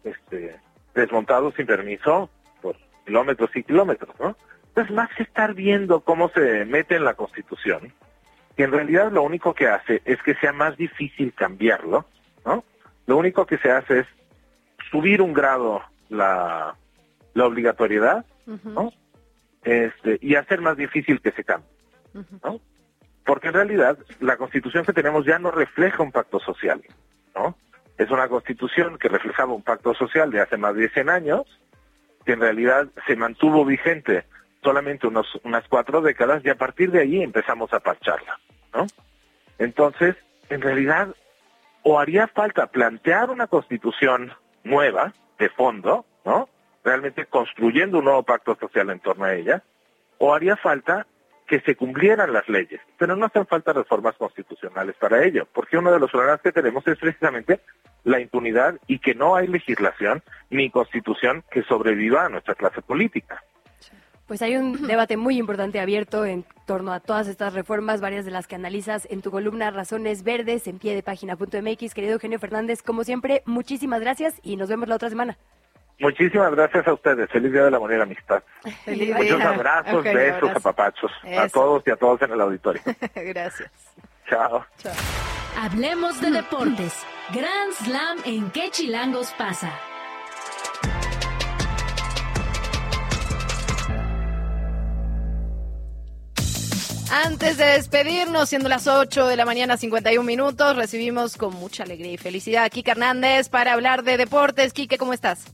este, 0.04 0.60
desmontados 0.94 1.54
sin 1.56 1.66
permiso 1.66 2.30
por 2.62 2.76
kilómetros 3.06 3.50
y 3.56 3.64
kilómetros, 3.64 4.16
¿no? 4.20 4.36
Entonces, 4.70 4.96
más 4.96 5.10
que 5.16 5.24
estar 5.24 5.54
viendo 5.54 6.02
cómo 6.02 6.30
se 6.30 6.66
mete 6.66 6.96
en 6.96 7.04
la 7.04 7.16
Constitución, 7.16 7.94
que 8.56 8.64
en 8.64 8.72
realidad 8.72 9.12
lo 9.12 9.24
único 9.24 9.54
que 9.54 9.68
hace 9.68 10.02
es 10.06 10.22
que 10.22 10.36
sea 10.36 10.54
más 10.54 10.78
difícil 10.78 11.34
cambiarlo, 11.34 12.06
¿no? 12.46 12.64
Lo 13.08 13.18
único 13.18 13.46
que 13.46 13.58
se 13.58 13.72
hace 13.72 14.00
es 14.00 14.08
subir 14.92 15.22
un 15.22 15.34
grado 15.34 15.82
la, 16.10 16.76
la 17.34 17.46
obligatoriedad, 17.46 18.26
¿no? 18.46 18.92
Este, 19.64 20.18
y 20.22 20.36
hacer 20.36 20.62
más 20.62 20.78
difícil 20.78 21.22
que 21.22 21.32
se 21.32 21.44
cambie, 21.44 21.70
¿no? 22.44 22.60
Porque 23.26 23.48
en 23.48 23.54
realidad 23.54 23.98
la 24.20 24.38
constitución 24.38 24.86
que 24.86 24.94
tenemos 24.94 25.26
ya 25.26 25.40
no 25.40 25.52
refleja 25.52 26.04
un 26.04 26.12
pacto 26.12 26.40
social, 26.40 26.82
¿no? 27.36 27.56
Es 28.00 28.10
una 28.12 28.30
constitución 28.30 28.98
que 28.98 29.10
reflejaba 29.10 29.54
un 29.54 29.62
pacto 29.62 29.94
social 29.94 30.32
de 30.32 30.40
hace 30.40 30.56
más 30.56 30.74
de 30.74 30.88
100 30.88 31.10
años, 31.10 31.42
que 32.26 32.32
en 32.32 32.40
realidad 32.40 32.88
se 33.06 33.18
mantuvo 33.18 33.66
vigente 33.66 34.24
solamente 34.64 35.06
unos, 35.06 35.28
unas 35.44 35.68
cuatro 35.68 36.00
décadas 36.02 36.42
y 36.46 36.50
a 36.50 36.56
partir 36.56 36.92
de 36.92 37.02
ahí 37.02 37.22
empezamos 37.22 37.74
a 37.74 37.82
parcharla, 37.82 38.40
¿no? 38.74 38.88
Entonces, 39.58 40.16
en 40.50 40.62
realidad, 40.62 41.14
o 41.84 42.00
haría 42.00 42.28
falta 42.28 42.68
plantear 42.68 43.30
una 43.32 43.48
constitución 43.48 44.32
nueva, 44.64 45.14
de 45.38 45.50
fondo, 45.50 46.06
¿no? 46.24 46.48
Realmente 46.86 47.26
construyendo 47.26 48.00
un 48.00 48.06
nuevo 48.06 48.24
pacto 48.24 48.56
social 48.56 48.90
en 48.92 49.02
torno 49.02 49.26
a 49.26 49.36
ella, 49.36 49.62
o 50.20 50.34
haría 50.34 50.56
falta 50.56 51.06
que 51.50 51.60
se 51.62 51.76
cumplieran 51.76 52.32
las 52.32 52.48
leyes, 52.48 52.80
pero 52.96 53.16
no 53.16 53.26
hacen 53.26 53.48
falta 53.48 53.74
reformas 53.74 54.16
constitucionales 54.16 54.96
para 54.96 55.26
ello, 55.26 55.48
porque 55.52 55.80
uno 55.80 55.92
de 55.92 56.00
los 56.00 56.12
problemas 56.12 56.42
que 56.42 56.52
tenemos 56.52 56.88
es 56.88 56.96
precisamente 57.00 57.60
la 58.04 58.20
impunidad 58.20 58.76
y 58.86 59.00
que 59.00 59.16
no 59.16 59.36
hay 59.36 59.48
legislación 59.48 60.22
ni 60.52 60.70
constitución 60.70 61.44
que 61.50 61.64
sobreviva 61.64 62.26
a 62.26 62.30
nuestra 62.30 62.54
clase 62.54 62.84
política. 62.84 63.44
Pues 64.28 64.44
hay 64.44 64.58
un 64.58 64.88
debate 64.88 65.18
muy 65.18 65.40
importante 65.40 65.80
abierto 65.80 66.24
en 66.24 66.46
torno 66.68 66.94
a 66.94 67.00
todas 67.00 67.28
estas 67.28 67.56
reformas, 67.56 68.00
varias 68.00 68.26
de 68.26 68.32
las 68.32 68.46
que 68.46 68.54
analizas 68.54 69.08
en 69.10 69.24
tu 69.24 69.32
columna 69.32 69.72
Razones 69.72 70.24
Verdes 70.24 70.68
en 70.68 70.78
pie 70.78 70.94
de 70.94 71.02
página.mx. 71.02 71.96
Querido 71.96 72.14
Eugenio 72.14 72.38
Fernández, 72.38 72.84
como 72.84 73.04
siempre, 73.04 73.42
muchísimas 73.48 74.02
gracias 74.02 74.36
y 74.44 74.56
nos 74.56 74.70
vemos 74.70 74.88
la 74.88 74.96
otra 74.96 75.10
semana. 75.10 75.40
Muchísimas 76.00 76.52
gracias 76.52 76.88
a 76.88 76.94
ustedes. 76.94 77.30
Feliz 77.30 77.52
Día 77.52 77.64
de 77.66 77.72
la 77.72 77.80
Moneda 77.80 78.04
Amistad. 78.04 78.42
Feliz 78.86 79.16
Muchos 79.16 79.38
día. 79.38 79.50
abrazos, 79.50 80.04
besos, 80.04 80.44
abrazo. 80.44 80.58
apapachos 80.60 81.12
a 81.38 81.48
todos 81.50 81.84
y 81.86 81.92
a 81.92 81.96
todos 81.98 82.22
en 82.22 82.32
el 82.32 82.42
auditorio. 82.42 82.82
Gracias. 83.16 83.70
Chao. 84.30 84.66
Chao. 84.78 84.94
Hablemos 85.58 86.22
de 86.22 86.32
deportes. 86.32 86.94
Grand 87.34 87.74
Slam 87.74 88.18
en 88.26 88.50
qué 88.52 88.70
chilangos 88.72 89.34
pasa. 89.38 89.72
Antes 97.12 97.58
de 97.58 97.66
despedirnos, 97.66 98.50
siendo 98.50 98.70
las 98.70 98.88
8 98.88 99.28
de 99.28 99.36
la 99.36 99.44
mañana, 99.44 99.78
51 99.78 100.24
minutos, 100.24 100.76
recibimos 100.76 101.38
con 101.38 101.56
mucha 101.56 101.84
alegría 101.84 102.12
y 102.14 102.18
felicidad 102.18 102.66
a 102.66 102.70
Kike 102.70 102.92
Hernández 102.92 103.50
para 103.50 103.74
hablar 103.74 104.04
de 104.04 104.18
deportes. 104.18 104.74
Kike, 104.74 105.00
¿cómo 105.00 105.14
estás? 105.14 105.46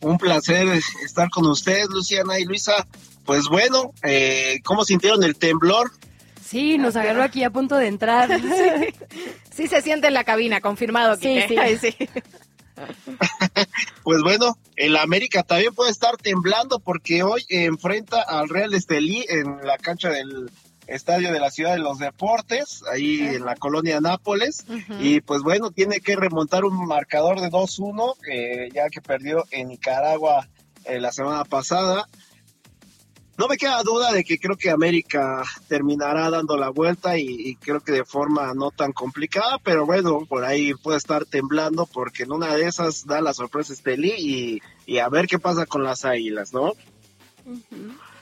Un 0.00 0.18
placer 0.18 0.66
estar 1.04 1.28
con 1.30 1.46
ustedes, 1.46 1.88
Luciana 1.88 2.38
y 2.38 2.44
Luisa. 2.44 2.86
Pues 3.24 3.48
bueno, 3.48 3.92
eh, 4.02 4.60
¿cómo 4.64 4.84
sintieron 4.84 5.22
el 5.24 5.36
temblor? 5.36 5.90
Sí, 6.44 6.78
nos 6.78 6.96
agarró 6.96 7.22
aquí 7.22 7.44
a 7.44 7.50
punto 7.50 7.76
de 7.76 7.88
entrar. 7.88 8.30
Sí, 8.40 9.64
sí 9.64 9.68
se 9.68 9.82
siente 9.82 10.06
en 10.06 10.14
la 10.14 10.24
cabina, 10.24 10.60
confirmado, 10.60 11.16
Sí, 11.16 11.40
sí. 11.48 11.56
Ay, 11.58 11.78
sí. 11.78 11.94
Pues 14.04 14.22
bueno, 14.22 14.56
el 14.76 14.96
América 14.96 15.42
también 15.42 15.74
puede 15.74 15.90
estar 15.90 16.16
temblando 16.16 16.78
porque 16.78 17.22
hoy 17.22 17.44
enfrenta 17.48 18.22
al 18.22 18.48
Real 18.48 18.72
Estelí 18.72 19.26
en 19.28 19.66
la 19.66 19.76
cancha 19.78 20.10
del 20.10 20.50
estadio 20.88 21.32
de 21.32 21.38
la 21.38 21.50
Ciudad 21.50 21.72
de 21.72 21.78
los 21.78 21.98
Deportes, 21.98 22.82
ahí 22.90 23.20
en 23.20 23.44
la 23.44 23.54
colonia 23.54 24.00
Nápoles. 24.00 24.64
Y 25.00 25.20
pues 25.20 25.42
bueno, 25.42 25.70
tiene 25.70 26.00
que 26.00 26.16
remontar 26.16 26.64
un 26.64 26.86
marcador 26.86 27.40
de 27.40 27.50
2-1, 27.50 28.14
eh, 28.30 28.68
ya 28.74 28.88
que 28.88 29.00
perdió 29.00 29.44
en 29.50 29.68
Nicaragua 29.68 30.48
eh, 30.84 31.00
la 31.00 31.12
semana 31.12 31.44
pasada. 31.44 32.08
No 33.36 33.46
me 33.46 33.56
queda 33.56 33.80
duda 33.84 34.10
de 34.10 34.24
que 34.24 34.38
creo 34.40 34.56
que 34.56 34.70
América 34.70 35.44
terminará 35.68 36.28
dando 36.28 36.56
la 36.56 36.70
vuelta 36.70 37.18
y, 37.18 37.24
y 37.28 37.54
creo 37.54 37.80
que 37.80 37.92
de 37.92 38.04
forma 38.04 38.52
no 38.52 38.72
tan 38.72 38.92
complicada, 38.92 39.58
pero 39.62 39.86
bueno, 39.86 40.26
por 40.28 40.44
ahí 40.44 40.74
puede 40.74 40.98
estar 40.98 41.24
temblando 41.24 41.86
porque 41.86 42.24
en 42.24 42.32
una 42.32 42.56
de 42.56 42.66
esas 42.66 43.06
da 43.06 43.20
la 43.20 43.32
sorpresa 43.32 43.72
Estelí 43.72 44.12
y, 44.18 44.62
y 44.86 44.98
a 44.98 45.08
ver 45.08 45.28
qué 45.28 45.38
pasa 45.38 45.66
con 45.66 45.84
las 45.84 46.04
águilas, 46.04 46.52
¿no? 46.52 46.72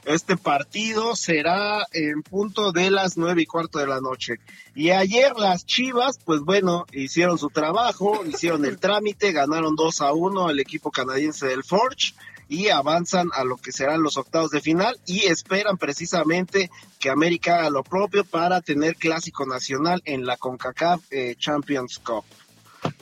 Este 0.06 0.36
partido 0.36 1.16
será 1.16 1.84
en 1.90 2.22
punto 2.22 2.70
de 2.70 2.92
las 2.92 3.16
nueve 3.16 3.42
y 3.42 3.46
cuarto 3.46 3.80
de 3.80 3.88
la 3.88 4.00
noche. 4.00 4.36
Y 4.72 4.90
ayer 4.90 5.32
las 5.36 5.66
Chivas, 5.66 6.20
pues 6.24 6.42
bueno, 6.42 6.86
hicieron 6.92 7.38
su 7.38 7.50
trabajo, 7.50 8.24
hicieron 8.26 8.64
el 8.64 8.78
trámite, 8.78 9.32
ganaron 9.32 9.74
2 9.74 10.00
a 10.02 10.12
1 10.12 10.46
al 10.46 10.60
equipo 10.60 10.92
canadiense 10.92 11.48
del 11.48 11.64
Forge 11.64 12.14
y 12.48 12.68
avanzan 12.68 13.30
a 13.34 13.42
lo 13.42 13.56
que 13.56 13.72
serán 13.72 14.00
los 14.00 14.16
octavos 14.16 14.52
de 14.52 14.60
final 14.60 14.96
y 15.06 15.26
esperan 15.26 15.76
precisamente 15.76 16.70
que 17.00 17.10
América 17.10 17.58
haga 17.58 17.70
lo 17.70 17.82
propio 17.82 18.24
para 18.24 18.60
tener 18.60 18.94
clásico 18.94 19.44
nacional 19.44 20.02
en 20.04 20.24
la 20.24 20.36
CONCACAF 20.36 21.02
eh, 21.10 21.34
Champions 21.36 21.98
Cup. 21.98 22.24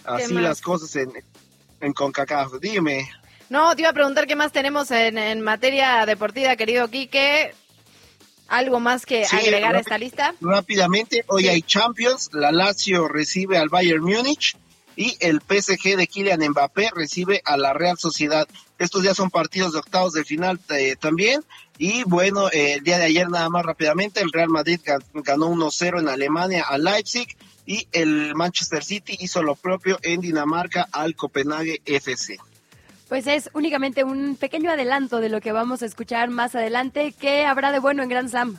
Así 0.06 0.32
más? 0.32 0.42
las 0.42 0.62
cosas 0.62 0.96
en, 0.96 1.12
en 1.82 1.92
CONCACAF. 1.92 2.54
Dime. 2.62 3.10
No, 3.50 3.74
te 3.74 3.82
iba 3.82 3.90
a 3.90 3.94
preguntar 3.94 4.26
qué 4.26 4.36
más 4.36 4.52
tenemos 4.52 4.90
en, 4.90 5.18
en 5.18 5.40
materia 5.40 6.06
deportiva, 6.06 6.56
querido 6.56 6.88
Quique. 6.88 7.54
¿Algo 8.48 8.78
más 8.78 9.06
que 9.06 9.24
Sí, 9.24 9.36
agregar 9.36 9.74
a 9.74 9.80
esta 9.80 9.96
lista? 9.98 10.34
Rápidamente, 10.40 11.24
hoy 11.28 11.48
hay 11.48 11.62
Champions, 11.62 12.30
la 12.32 12.52
Lazio 12.52 13.08
recibe 13.08 13.56
al 13.56 13.68
Bayern 13.70 14.02
Múnich 14.02 14.56
y 14.96 15.16
el 15.20 15.40
PSG 15.40 15.96
de 15.96 16.06
Kylian 16.06 16.40
Mbappé 16.50 16.90
recibe 16.94 17.40
a 17.44 17.56
la 17.56 17.72
Real 17.72 17.96
Sociedad. 17.98 18.46
Estos 18.78 19.02
ya 19.02 19.14
son 19.14 19.30
partidos 19.30 19.72
de 19.72 19.78
octavos 19.78 20.12
de 20.12 20.24
final 20.24 20.60
eh, 20.70 20.94
también. 21.00 21.42
Y 21.78 22.04
bueno, 22.04 22.48
eh, 22.52 22.74
el 22.74 22.84
día 22.84 22.98
de 22.98 23.04
ayer 23.06 23.28
nada 23.30 23.48
más 23.48 23.64
rápidamente, 23.64 24.20
el 24.20 24.30
Real 24.30 24.50
Madrid 24.50 24.78
ga- 24.84 25.02
ganó 25.14 25.48
1-0 25.48 26.00
en 26.00 26.08
Alemania 26.08 26.64
a 26.68 26.76
Leipzig 26.78 27.26
y 27.66 27.88
el 27.92 28.34
Manchester 28.34 28.84
City 28.84 29.16
hizo 29.20 29.42
lo 29.42 29.54
propio 29.56 29.98
en 30.02 30.20
Dinamarca 30.20 30.86
al 30.92 31.16
Copenhague 31.16 31.80
FC. 31.86 32.38
Pues 33.08 33.26
es 33.26 33.50
únicamente 33.52 34.02
un 34.04 34.36
pequeño 34.36 34.70
adelanto 34.70 35.20
de 35.20 35.28
lo 35.28 35.40
que 35.40 35.52
vamos 35.52 35.82
a 35.82 35.86
escuchar 35.86 36.30
más 36.30 36.54
adelante. 36.54 37.14
¿Qué 37.18 37.44
habrá 37.44 37.70
de 37.70 37.78
bueno 37.78 38.02
en 38.02 38.08
Grand 38.08 38.30
Slam? 38.30 38.58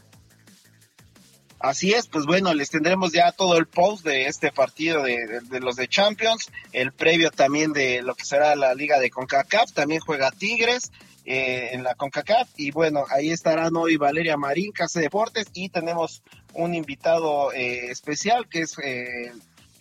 Así 1.60 1.94
es, 1.94 2.08
pues 2.08 2.26
bueno, 2.26 2.54
les 2.54 2.70
tendremos 2.70 3.12
ya 3.12 3.32
todo 3.32 3.58
el 3.58 3.66
post 3.66 4.06
de 4.06 4.28
este 4.28 4.52
partido 4.52 5.02
de, 5.02 5.42
los 5.62 5.76
de 5.76 5.88
Champions, 5.88 6.52
el 6.74 6.92
previo 6.92 7.32
también 7.32 7.74
de 7.74 8.04
lo 8.04 8.14
que 8.14 8.24
será 8.26 8.56
la 8.56 8.76
liga 8.76 9.00
de 9.00 9.10
CONCACAF, 9.10 9.72
también 9.72 10.00
juega 10.02 10.30
Tigres 10.30 10.92
eh, 11.26 11.70
en 11.72 11.84
la 11.84 11.96
CONCACAF 11.96 12.50
y 12.58 12.70
bueno, 12.70 13.06
ahí 13.10 13.32
estarán 13.32 13.76
hoy 13.78 13.98
Valeria 13.98 14.38
Marín, 14.38 14.74
Casa 14.74 15.00
Deportes 15.00 15.48
y 15.54 15.70
tenemos 15.70 16.22
un 16.54 16.76
invitado 16.76 17.52
eh, 17.52 17.90
especial 17.90 18.48
que 18.48 18.60
es 18.60 18.78
eh, 18.84 19.32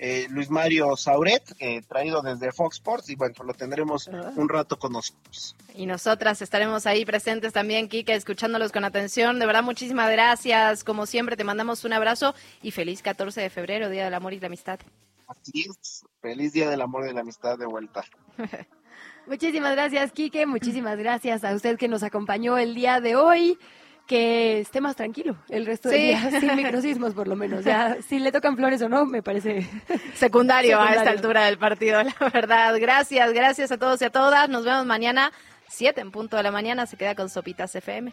eh, 0.06 0.26
Luis 0.28 0.50
Mario 0.50 0.94
Sauret, 0.98 1.42
eh, 1.58 1.80
traído 1.80 2.20
desde 2.20 2.52
Fox 2.52 2.76
Sports 2.76 3.08
y 3.08 3.16
bueno, 3.16 3.34
lo 3.42 3.54
tendremos 3.54 4.06
un 4.36 4.50
rato 4.50 4.78
con 4.78 4.92
nosotros. 4.92 5.56
Y 5.74 5.86
nosotras 5.86 6.42
estaremos 6.42 6.84
ahí 6.84 7.06
presentes 7.06 7.54
también, 7.54 7.88
Kike, 7.88 8.14
escuchándolos 8.14 8.70
con 8.70 8.84
atención. 8.84 9.38
De 9.38 9.46
verdad, 9.46 9.62
muchísimas 9.62 10.10
gracias. 10.10 10.84
Como 10.84 11.06
siempre, 11.06 11.38
te 11.38 11.44
mandamos 11.44 11.86
un 11.86 11.94
abrazo 11.94 12.34
y 12.60 12.70
feliz 12.70 13.00
14 13.00 13.40
de 13.40 13.48
febrero, 13.48 13.88
Día 13.88 14.04
del 14.04 14.12
Amor 14.12 14.34
y 14.34 14.40
la 14.40 14.48
Amistad. 14.48 14.78
Así 15.26 15.64
es, 15.70 16.04
feliz 16.20 16.52
Día 16.52 16.68
del 16.68 16.82
Amor 16.82 17.08
y 17.08 17.14
la 17.14 17.22
Amistad 17.22 17.56
de 17.56 17.64
vuelta. 17.64 18.04
Muchísimas 19.26 19.72
gracias, 19.72 20.12
Quique. 20.12 20.44
Muchísimas 20.44 20.98
gracias 20.98 21.44
a 21.44 21.54
usted 21.54 21.78
que 21.78 21.88
nos 21.88 22.02
acompañó 22.02 22.58
el 22.58 22.74
día 22.74 23.00
de 23.00 23.16
hoy. 23.16 23.58
Que 24.06 24.60
esté 24.60 24.82
más 24.82 24.96
tranquilo 24.96 25.34
el 25.48 25.64
resto 25.64 25.88
del 25.88 25.98
Sí. 25.98 26.06
día, 26.08 26.40
sin 26.40 26.56
microsismos 26.62 27.14
por 27.14 27.26
lo 27.26 27.36
menos. 27.36 27.64
Ya, 27.64 27.96
si 28.06 28.18
le 28.18 28.32
tocan 28.32 28.54
flores 28.56 28.82
o 28.82 28.88
no, 28.88 29.06
me 29.06 29.22
parece 29.22 29.66
Secundario, 30.14 30.78
a 30.78 30.82
esta 30.82 30.92
Secundario. 31.04 31.18
altura 31.20 31.44
del 31.46 31.56
partido, 31.58 32.02
la 32.02 32.14
verdad. 32.32 32.74
Gracias, 32.78 33.32
gracias 33.32 33.72
a 33.72 33.78
todos 33.78 34.02
y 34.02 34.04
a 34.04 34.10
todas. 34.10 34.48
Nos 34.50 34.64
vemos 34.64 34.84
mañana, 34.84 35.32
7 35.68 36.00
en 36.02 36.10
punto 36.10 36.36
de 36.36 36.42
la 36.42 36.50
mañana. 36.50 36.84
Se 36.86 36.96
queda 36.98 37.14
con 37.14 37.30
Sopitas 37.30 37.74
FM. 37.74 38.12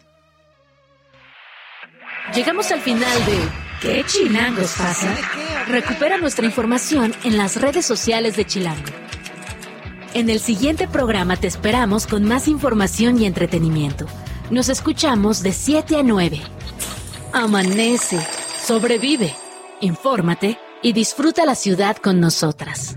Llegamos 2.34 2.70
al 2.70 2.80
final 2.80 3.26
de 3.26 3.38
¿Qué 3.82 4.04
chilangos 4.04 4.74
pasa? 4.78 5.14
Recupera 5.68 6.16
nuestra 6.18 6.46
información 6.46 7.12
en 7.24 7.36
las 7.36 7.60
redes 7.60 7.84
sociales 7.84 8.36
de 8.36 8.46
Chilango. 8.46 8.90
En 10.14 10.30
el 10.30 10.38
siguiente 10.40 10.86
programa 10.88 11.36
te 11.36 11.48
esperamos 11.48 12.06
con 12.06 12.24
más 12.24 12.46
información 12.48 13.20
y 13.20 13.26
entretenimiento. 13.26 14.06
Nos 14.52 14.68
escuchamos 14.68 15.42
de 15.42 15.50
7 15.50 15.96
a 15.96 16.02
9. 16.02 16.38
Amanece, 17.32 18.20
sobrevive, 18.62 19.34
infórmate 19.80 20.58
y 20.82 20.92
disfruta 20.92 21.46
la 21.46 21.54
ciudad 21.54 21.96
con 21.96 22.20
nosotras. 22.20 22.94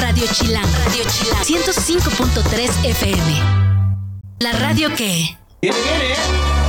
Radio 0.00 0.24
Chilango, 0.32 0.68
Radio 0.86 1.04
Chilango, 1.10 1.44
105.3 1.44 2.86
FM. 2.86 3.40
La 4.38 4.52
radio 4.52 4.88
que... 4.94 5.36
Viene, 5.60 5.76
viene. 5.76 6.65